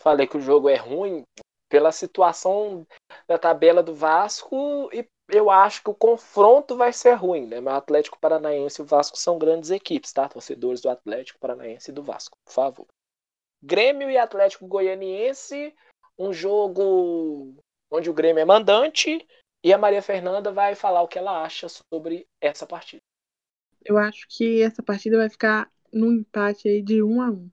Falei 0.00 0.26
que 0.26 0.36
o 0.36 0.40
jogo 0.40 0.68
é 0.68 0.76
ruim 0.76 1.22
pela 1.68 1.92
situação 1.92 2.86
da 3.26 3.38
tabela 3.38 3.82
do 3.82 3.94
Vasco 3.94 4.88
e 4.92 5.06
eu 5.28 5.50
acho 5.50 5.82
que 5.82 5.90
o 5.90 5.94
confronto 5.94 6.76
vai 6.76 6.92
ser 6.92 7.14
ruim, 7.14 7.46
né? 7.46 7.60
Mas 7.60 7.74
o 7.74 7.78
Atlético 7.78 8.18
Paranaense 8.18 8.80
e 8.80 8.84
o 8.84 8.86
Vasco 8.86 9.16
são 9.16 9.38
grandes 9.38 9.70
equipes, 9.70 10.12
tá? 10.12 10.28
Torcedores 10.28 10.80
do 10.80 10.88
Atlético 10.88 11.38
Paranaense 11.38 11.90
e 11.90 11.94
do 11.94 12.02
Vasco, 12.02 12.38
por 12.44 12.52
favor. 12.52 12.86
Grêmio 13.62 14.08
e 14.10 14.16
Atlético 14.16 14.66
Goianiense, 14.66 15.74
um 16.18 16.32
jogo 16.32 17.54
onde 17.90 18.08
o 18.08 18.14
Grêmio 18.14 18.40
é 18.40 18.44
mandante 18.44 19.26
e 19.64 19.72
a 19.72 19.78
Maria 19.78 20.02
Fernanda 20.02 20.52
vai 20.52 20.74
falar 20.74 21.02
o 21.02 21.08
que 21.08 21.18
ela 21.18 21.42
acha 21.42 21.66
sobre 21.68 22.26
essa 22.40 22.66
partida. 22.66 23.02
Eu 23.84 23.98
acho 23.98 24.26
que 24.28 24.62
essa 24.62 24.82
partida 24.82 25.16
vai 25.16 25.28
ficar 25.28 25.70
num 25.92 26.12
empate 26.12 26.68
aí 26.68 26.82
de 26.82 27.02
1 27.02 27.22
a 27.22 27.30
1 27.30 27.50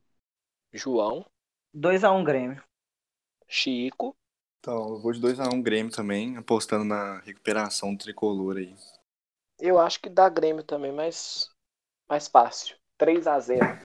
João, 0.74 1.26
2 1.74 2.04
a 2.04 2.12
1 2.12 2.24
Grêmio. 2.24 2.64
Chico, 3.48 4.16
Então, 4.64 4.94
eu 4.94 4.98
vou 4.98 5.12
de 5.12 5.20
2 5.20 5.42
a 5.42 5.50
1 5.50 5.62
Grêmio 5.62 5.92
também, 5.92 6.38
apostando 6.38 6.86
na 6.86 7.20
recuperação 7.20 7.94
do 7.94 8.02
tricolor 8.02 8.56
aí. 8.56 8.74
Eu 9.60 9.78
acho 9.78 10.00
que 10.00 10.08
dá 10.08 10.30
Grêmio 10.30 10.64
também, 10.64 10.90
mas 10.90 11.50
mais 12.08 12.30
fácil. 12.30 12.78
3 12.98 13.28
a 13.28 13.38
0. 13.42 13.80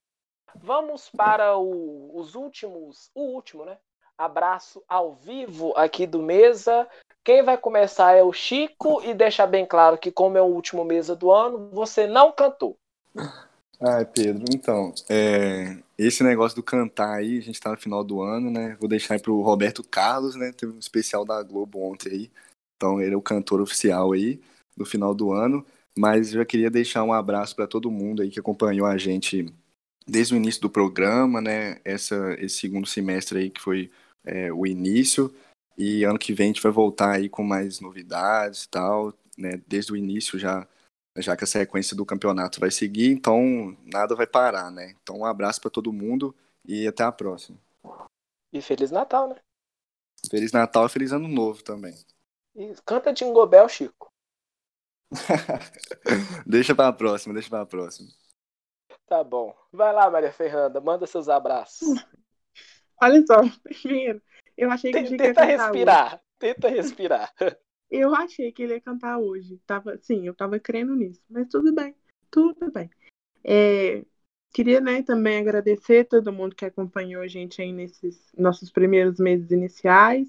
Vamos 0.62 1.10
para 1.10 1.58
o- 1.58 2.16
os 2.16 2.36
últimos, 2.36 3.10
o 3.12 3.22
último, 3.22 3.64
né? 3.64 3.76
Abraço 4.16 4.80
ao 4.88 5.16
vivo 5.16 5.72
aqui 5.76 6.06
do 6.06 6.22
mesa. 6.22 6.88
Quem 7.24 7.42
vai 7.42 7.58
começar 7.58 8.14
é 8.14 8.22
o 8.22 8.32
Chico 8.32 9.02
e 9.02 9.12
deixar 9.12 9.48
bem 9.48 9.66
claro 9.66 9.98
que 9.98 10.12
como 10.12 10.38
é 10.38 10.42
o 10.42 10.46
último 10.46 10.84
mesa 10.84 11.16
do 11.16 11.32
ano, 11.32 11.70
você 11.72 12.06
não 12.06 12.30
cantou. 12.30 12.78
Ai, 13.80 14.04
Pedro, 14.04 14.44
então, 14.52 14.92
é, 15.08 15.78
esse 15.96 16.24
negócio 16.24 16.56
do 16.56 16.62
cantar 16.64 17.14
aí, 17.18 17.38
a 17.38 17.40
gente 17.40 17.60
tá 17.60 17.70
no 17.70 17.76
final 17.76 18.02
do 18.02 18.20
ano, 18.20 18.50
né? 18.50 18.76
Vou 18.80 18.88
deixar 18.88 19.14
aí 19.14 19.20
pro 19.22 19.40
Roberto 19.40 19.84
Carlos, 19.84 20.34
né? 20.34 20.52
Teve 20.52 20.72
um 20.72 20.78
especial 20.80 21.24
da 21.24 21.40
Globo 21.44 21.80
ontem 21.80 22.10
aí. 22.10 22.30
Então, 22.76 23.00
ele 23.00 23.14
é 23.14 23.16
o 23.16 23.22
cantor 23.22 23.60
oficial 23.60 24.12
aí 24.12 24.40
do 24.76 24.84
final 24.84 25.14
do 25.14 25.32
ano. 25.32 25.64
Mas 25.96 26.32
eu 26.32 26.40
já 26.40 26.44
queria 26.44 26.70
deixar 26.70 27.04
um 27.04 27.12
abraço 27.12 27.54
para 27.54 27.68
todo 27.68 27.90
mundo 27.90 28.22
aí 28.22 28.30
que 28.30 28.40
acompanhou 28.40 28.86
a 28.86 28.96
gente 28.98 29.46
desde 30.06 30.34
o 30.34 30.36
início 30.36 30.60
do 30.60 30.70
programa, 30.70 31.40
né? 31.40 31.80
Essa, 31.84 32.34
esse 32.40 32.58
segundo 32.58 32.86
semestre 32.86 33.38
aí 33.38 33.50
que 33.50 33.60
foi 33.60 33.90
é, 34.24 34.52
o 34.52 34.66
início. 34.66 35.32
E 35.76 36.02
ano 36.04 36.18
que 36.18 36.32
vem 36.32 36.46
a 36.46 36.48
gente 36.48 36.62
vai 36.62 36.72
voltar 36.72 37.12
aí 37.16 37.28
com 37.28 37.44
mais 37.44 37.80
novidades 37.80 38.64
e 38.64 38.68
tal, 38.68 39.14
né? 39.36 39.60
Desde 39.68 39.92
o 39.92 39.96
início 39.96 40.38
já, 40.38 40.66
já 41.20 41.36
que 41.36 41.44
a 41.44 41.46
sequência 41.46 41.96
do 41.96 42.06
campeonato 42.06 42.60
vai 42.60 42.70
seguir, 42.70 43.10
então 43.12 43.76
nada 43.92 44.14
vai 44.14 44.26
parar, 44.26 44.70
né? 44.70 44.94
Então 45.02 45.18
um 45.18 45.24
abraço 45.24 45.60
para 45.60 45.70
todo 45.70 45.92
mundo 45.92 46.34
e 46.64 46.86
até 46.86 47.02
a 47.02 47.12
próxima. 47.12 47.58
E 48.52 48.60
Feliz 48.60 48.90
Natal, 48.90 49.28
né? 49.28 49.36
Feliz 50.30 50.52
Natal 50.52 50.86
e 50.86 50.88
Feliz 50.88 51.12
Ano 51.12 51.28
Novo 51.28 51.62
também. 51.62 51.94
E 52.54 52.74
canta 52.84 53.12
Jingle 53.12 53.46
Bell, 53.46 53.68
Chico. 53.68 54.08
deixa 56.46 56.74
para 56.74 56.88
a 56.88 56.92
próxima, 56.92 57.32
deixa 57.32 57.48
para 57.48 57.62
a 57.62 57.66
próxima. 57.66 58.08
Tá 59.06 59.24
bom. 59.24 59.56
Vai 59.72 59.92
lá, 59.92 60.10
Maria 60.10 60.32
Fernanda, 60.32 60.80
manda 60.80 61.06
seus 61.06 61.28
abraços. 61.28 61.88
Olha 63.00 63.24
só, 63.26 63.36
primeiro, 63.62 64.20
eu 64.56 64.70
achei 64.70 64.92
que 64.92 65.02
Tenta, 65.02 65.16
tenta 65.16 65.44
respirar, 65.44 66.20
tenta 66.38 66.68
respirar. 66.68 67.32
Eu 67.90 68.14
achei 68.14 68.52
que 68.52 68.62
ele 68.62 68.74
ia 68.74 68.80
cantar 68.80 69.18
hoje. 69.18 69.58
Tava, 69.66 69.98
sim, 69.98 70.26
eu 70.26 70.34
tava 70.34 70.58
crendo 70.58 70.94
nisso. 70.94 71.22
Mas 71.28 71.48
tudo 71.48 71.72
bem, 71.74 71.94
tudo 72.30 72.70
bem. 72.70 72.90
É, 73.42 74.04
queria, 74.52 74.80
né, 74.80 75.02
também 75.02 75.38
agradecer 75.38 76.04
todo 76.04 76.32
mundo 76.32 76.54
que 76.54 76.64
acompanhou 76.64 77.22
a 77.22 77.28
gente 77.28 77.62
aí 77.62 77.72
nesses 77.72 78.30
nossos 78.36 78.70
primeiros 78.70 79.18
meses 79.18 79.50
iniciais. 79.50 80.28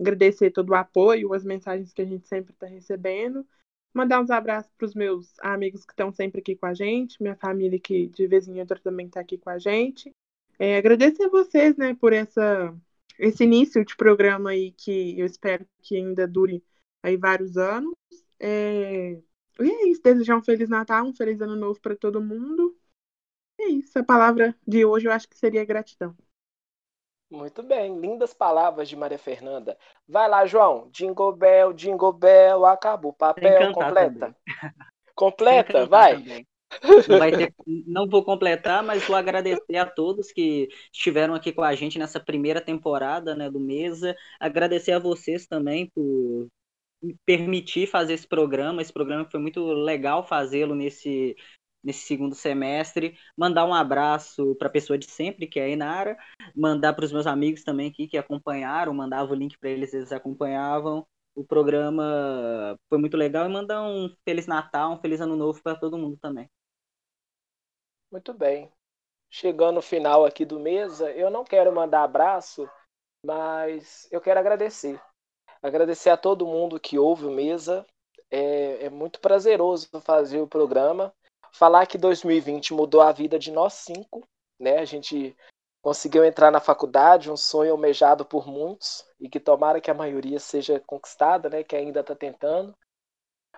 Agradecer 0.00 0.50
todo 0.50 0.70
o 0.70 0.74
apoio, 0.74 1.34
as 1.34 1.44
mensagens 1.44 1.92
que 1.92 2.02
a 2.02 2.06
gente 2.06 2.26
sempre 2.26 2.52
está 2.52 2.66
recebendo. 2.66 3.46
Mandar 3.92 4.20
uns 4.20 4.30
abraços 4.30 4.70
para 4.76 4.86
os 4.86 4.94
meus 4.94 5.38
amigos 5.40 5.84
que 5.84 5.92
estão 5.92 6.12
sempre 6.12 6.40
aqui 6.40 6.54
com 6.54 6.66
a 6.66 6.74
gente, 6.74 7.20
minha 7.20 7.34
família 7.34 7.80
que 7.80 8.06
de 8.08 8.26
vez 8.26 8.46
em 8.46 8.60
outra 8.60 8.78
também 8.78 9.06
está 9.06 9.20
aqui 9.20 9.38
com 9.38 9.50
a 9.50 9.58
gente. 9.58 10.10
É, 10.58 10.76
agradecer 10.76 11.24
a 11.24 11.28
vocês, 11.28 11.76
né, 11.76 11.94
por 11.94 12.12
essa, 12.12 12.74
esse 13.18 13.44
início 13.44 13.84
de 13.84 13.96
programa 13.96 14.50
aí 14.50 14.72
que 14.72 15.18
eu 15.18 15.26
espero 15.26 15.66
que 15.82 15.96
ainda 15.96 16.26
dure 16.26 16.62
aí 17.02 17.16
vários 17.16 17.56
anos. 17.56 17.94
É, 18.40 19.20
e 19.60 19.70
é 19.70 19.88
isso, 19.88 20.02
desejar 20.02 20.36
um 20.36 20.44
Feliz 20.44 20.68
Natal, 20.68 21.04
um 21.04 21.14
Feliz 21.14 21.40
Ano 21.40 21.56
Novo 21.56 21.80
para 21.80 21.96
todo 21.96 22.20
mundo. 22.20 22.76
É 23.60 23.68
isso, 23.68 23.98
a 23.98 24.04
palavra 24.04 24.54
de 24.66 24.84
hoje 24.84 25.06
eu 25.06 25.12
acho 25.12 25.28
que 25.28 25.36
seria 25.36 25.64
gratidão. 25.64 26.16
Muito 27.30 27.62
bem, 27.62 28.00
lindas 28.00 28.32
palavras 28.32 28.88
de 28.88 28.96
Maria 28.96 29.18
Fernanda. 29.18 29.76
Vai 30.06 30.28
lá, 30.28 30.46
João. 30.46 30.88
Jingle 30.90 31.32
Bell, 31.32 31.72
Jingle 31.74 32.12
Bell, 32.12 32.64
acabou 32.64 33.10
o 33.10 33.14
papel, 33.14 33.72
completa. 33.72 34.36
Completa, 35.14 35.84
vai. 35.84 36.46
Não, 37.08 37.18
vai 37.18 37.30
ter, 37.32 37.54
não 37.86 38.08
vou 38.08 38.24
completar, 38.24 38.82
mas 38.82 39.04
vou 39.04 39.16
agradecer 39.16 39.76
a 39.76 39.86
todos 39.86 40.30
que 40.30 40.68
estiveram 40.92 41.34
aqui 41.34 41.52
com 41.52 41.62
a 41.62 41.74
gente 41.74 41.98
nessa 41.98 42.20
primeira 42.20 42.60
temporada 42.60 43.34
né, 43.34 43.50
do 43.50 43.60
Mesa. 43.60 44.16
Agradecer 44.38 44.92
a 44.92 44.98
vocês 44.98 45.46
também 45.46 45.90
por 45.94 46.48
permitir 47.24 47.86
fazer 47.86 48.14
esse 48.14 48.26
programa. 48.26 48.82
Esse 48.82 48.92
programa 48.92 49.28
foi 49.30 49.40
muito 49.40 49.64
legal 49.72 50.26
fazê-lo 50.26 50.74
nesse, 50.74 51.36
nesse 51.82 52.00
segundo 52.06 52.34
semestre. 52.34 53.16
Mandar 53.36 53.64
um 53.64 53.74
abraço 53.74 54.54
para 54.56 54.68
a 54.68 54.70
pessoa 54.70 54.98
de 54.98 55.10
sempre, 55.10 55.46
que 55.46 55.60
é 55.60 55.64
a 55.64 55.68
Inara. 55.68 56.16
Mandar 56.54 56.94
para 56.94 57.04
os 57.04 57.12
meus 57.12 57.26
amigos 57.26 57.64
também 57.64 57.88
aqui 57.90 58.06
que 58.08 58.18
acompanharam. 58.18 58.92
Mandava 58.94 59.32
o 59.32 59.36
link 59.36 59.58
para 59.58 59.70
eles, 59.70 59.94
eles 59.94 60.12
acompanhavam. 60.12 61.06
O 61.34 61.44
programa 61.44 62.76
foi 62.88 62.98
muito 62.98 63.16
legal. 63.16 63.46
E 63.46 63.48
mandar 63.48 63.82
um 63.82 64.14
Feliz 64.24 64.46
Natal, 64.46 64.92
um 64.92 65.00
Feliz 65.00 65.20
Ano 65.20 65.36
Novo 65.36 65.62
para 65.62 65.78
todo 65.78 65.98
mundo 65.98 66.18
também. 66.20 66.48
Muito 68.10 68.32
bem. 68.32 68.72
Chegando 69.30 69.76
no 69.76 69.82
final 69.82 70.24
aqui 70.24 70.44
do 70.44 70.58
mesa, 70.58 71.10
eu 71.12 71.30
não 71.30 71.44
quero 71.44 71.70
mandar 71.70 72.02
abraço, 72.02 72.68
mas 73.22 74.08
eu 74.10 74.20
quero 74.22 74.40
agradecer. 74.40 74.98
Agradecer 75.62 76.10
a 76.10 76.16
todo 76.16 76.46
mundo 76.46 76.78
que 76.78 76.98
ouve 76.98 77.26
o 77.26 77.30
mesa. 77.30 77.86
É, 78.30 78.86
é 78.86 78.90
muito 78.90 79.20
prazeroso 79.20 79.88
fazer 80.02 80.40
o 80.40 80.46
programa. 80.46 81.12
Falar 81.52 81.86
que 81.86 81.98
2020 81.98 82.74
mudou 82.74 83.00
a 83.00 83.12
vida 83.12 83.38
de 83.38 83.50
nós 83.50 83.74
cinco, 83.74 84.26
né? 84.60 84.78
A 84.78 84.84
gente 84.84 85.36
conseguiu 85.82 86.24
entrar 86.24 86.50
na 86.50 86.60
faculdade, 86.60 87.30
um 87.30 87.36
sonho 87.36 87.72
almejado 87.72 88.24
por 88.24 88.46
muitos 88.46 89.04
e 89.18 89.28
que 89.28 89.40
tomara 89.40 89.80
que 89.80 89.90
a 89.90 89.94
maioria 89.94 90.38
seja 90.38 90.80
conquistada, 90.86 91.48
né? 91.48 91.64
Que 91.64 91.76
ainda 91.76 92.00
está 92.00 92.14
tentando. 92.14 92.74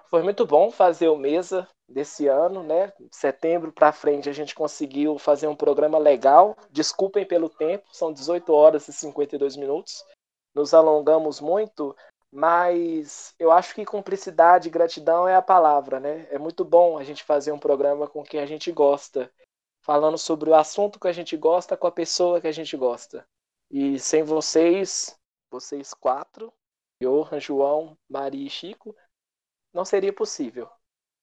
Foi 0.09 0.23
muito 0.23 0.47
bom 0.47 0.71
fazer 0.71 1.09
o 1.09 1.17
mesa 1.17 1.69
desse 1.89 2.27
ano, 2.27 2.63
né? 2.63 2.93
Setembro 3.13 3.73
para 3.73 3.93
frente 3.93 4.29
a 4.29 4.33
gente 4.33 4.55
conseguiu 4.55 5.19
fazer 5.19 5.47
um 5.47 5.57
programa 5.57 5.99
legal. 5.99 6.57
Desculpem 6.71 7.27
pelo 7.27 7.49
tempo, 7.49 7.85
são 7.93 8.13
18 8.13 8.53
horas 8.53 8.89
e 8.89 8.93
52 8.93 9.57
minutos. 9.57 10.05
Nos 10.55 10.75
alongamos 10.75 11.41
muito, 11.41 11.97
mas 12.33 13.35
eu 13.39 13.51
acho 13.51 13.75
que 13.75 13.85
cumplicidade 13.85 14.69
e 14.69 14.71
gratidão 14.71 15.27
é 15.29 15.35
a 15.35 15.43
palavra, 15.43 15.99
né? 15.99 16.27
É 16.31 16.39
muito 16.39 16.65
bom 16.65 16.99
a 16.99 17.05
gente 17.05 17.25
fazer 17.25 17.53
um 17.53 17.59
programa 17.59 18.07
com 18.09 18.23
quem 18.23 18.41
a 18.41 18.47
gente 18.47 18.71
gosta, 18.71 19.33
falando 19.83 20.19
sobre 20.19 20.51
o 20.51 20.55
assunto 20.55 20.99
que 21.01 21.09
a 21.09 21.13
gente 21.13 21.37
gosta 21.37 21.77
com 21.77 21.87
a 21.87 21.93
pessoa 21.93 22.41
que 22.41 22.47
a 22.47 22.53
gente 22.53 22.77
gosta. 22.77 23.27
E 23.71 23.99
sem 23.99 24.23
vocês, 24.23 25.17
vocês 25.51 25.95
quatro, 25.95 26.53
Johan, 27.03 27.41
João, 27.41 27.97
Maria 28.09 28.47
e 28.47 28.51
Chico, 28.51 28.95
não 29.73 29.85
seria 29.85 30.13
possível. 30.13 30.69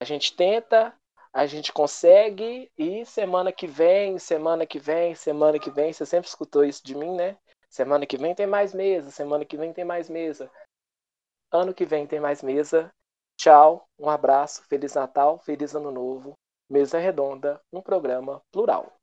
A 0.01 0.05
gente 0.05 0.35
tenta, 0.35 0.93
a 1.31 1.45
gente 1.45 1.71
consegue 1.71 2.71
e 2.77 3.05
semana 3.05 3.51
que 3.51 3.67
vem, 3.67 4.17
semana 4.17 4.65
que 4.65 4.79
vem, 4.79 5.15
semana 5.15 5.59
que 5.59 5.69
vem, 5.69 5.93
você 5.93 6.05
sempre 6.05 6.27
escutou 6.27 6.63
isso 6.63 6.83
de 6.83 6.95
mim, 6.95 7.13
né? 7.15 7.37
Semana 7.69 8.05
que 8.05 8.17
vem 8.17 8.33
tem 8.33 8.47
mais 8.47 8.73
mesa, 8.73 9.11
semana 9.11 9.45
que 9.45 9.57
vem 9.57 9.73
tem 9.73 9.85
mais 9.85 10.09
mesa. 10.09 10.49
Ano 11.51 11.73
que 11.73 11.85
vem 11.85 12.07
tem 12.07 12.19
mais 12.19 12.41
mesa. 12.41 12.91
Tchau, 13.37 13.87
um 13.99 14.09
abraço, 14.09 14.63
feliz 14.63 14.95
Natal, 14.95 15.37
feliz 15.39 15.75
Ano 15.75 15.91
Novo. 15.91 16.33
Mesa 16.69 16.97
Redonda, 16.97 17.61
um 17.71 17.81
programa 17.81 18.41
plural. 18.51 18.96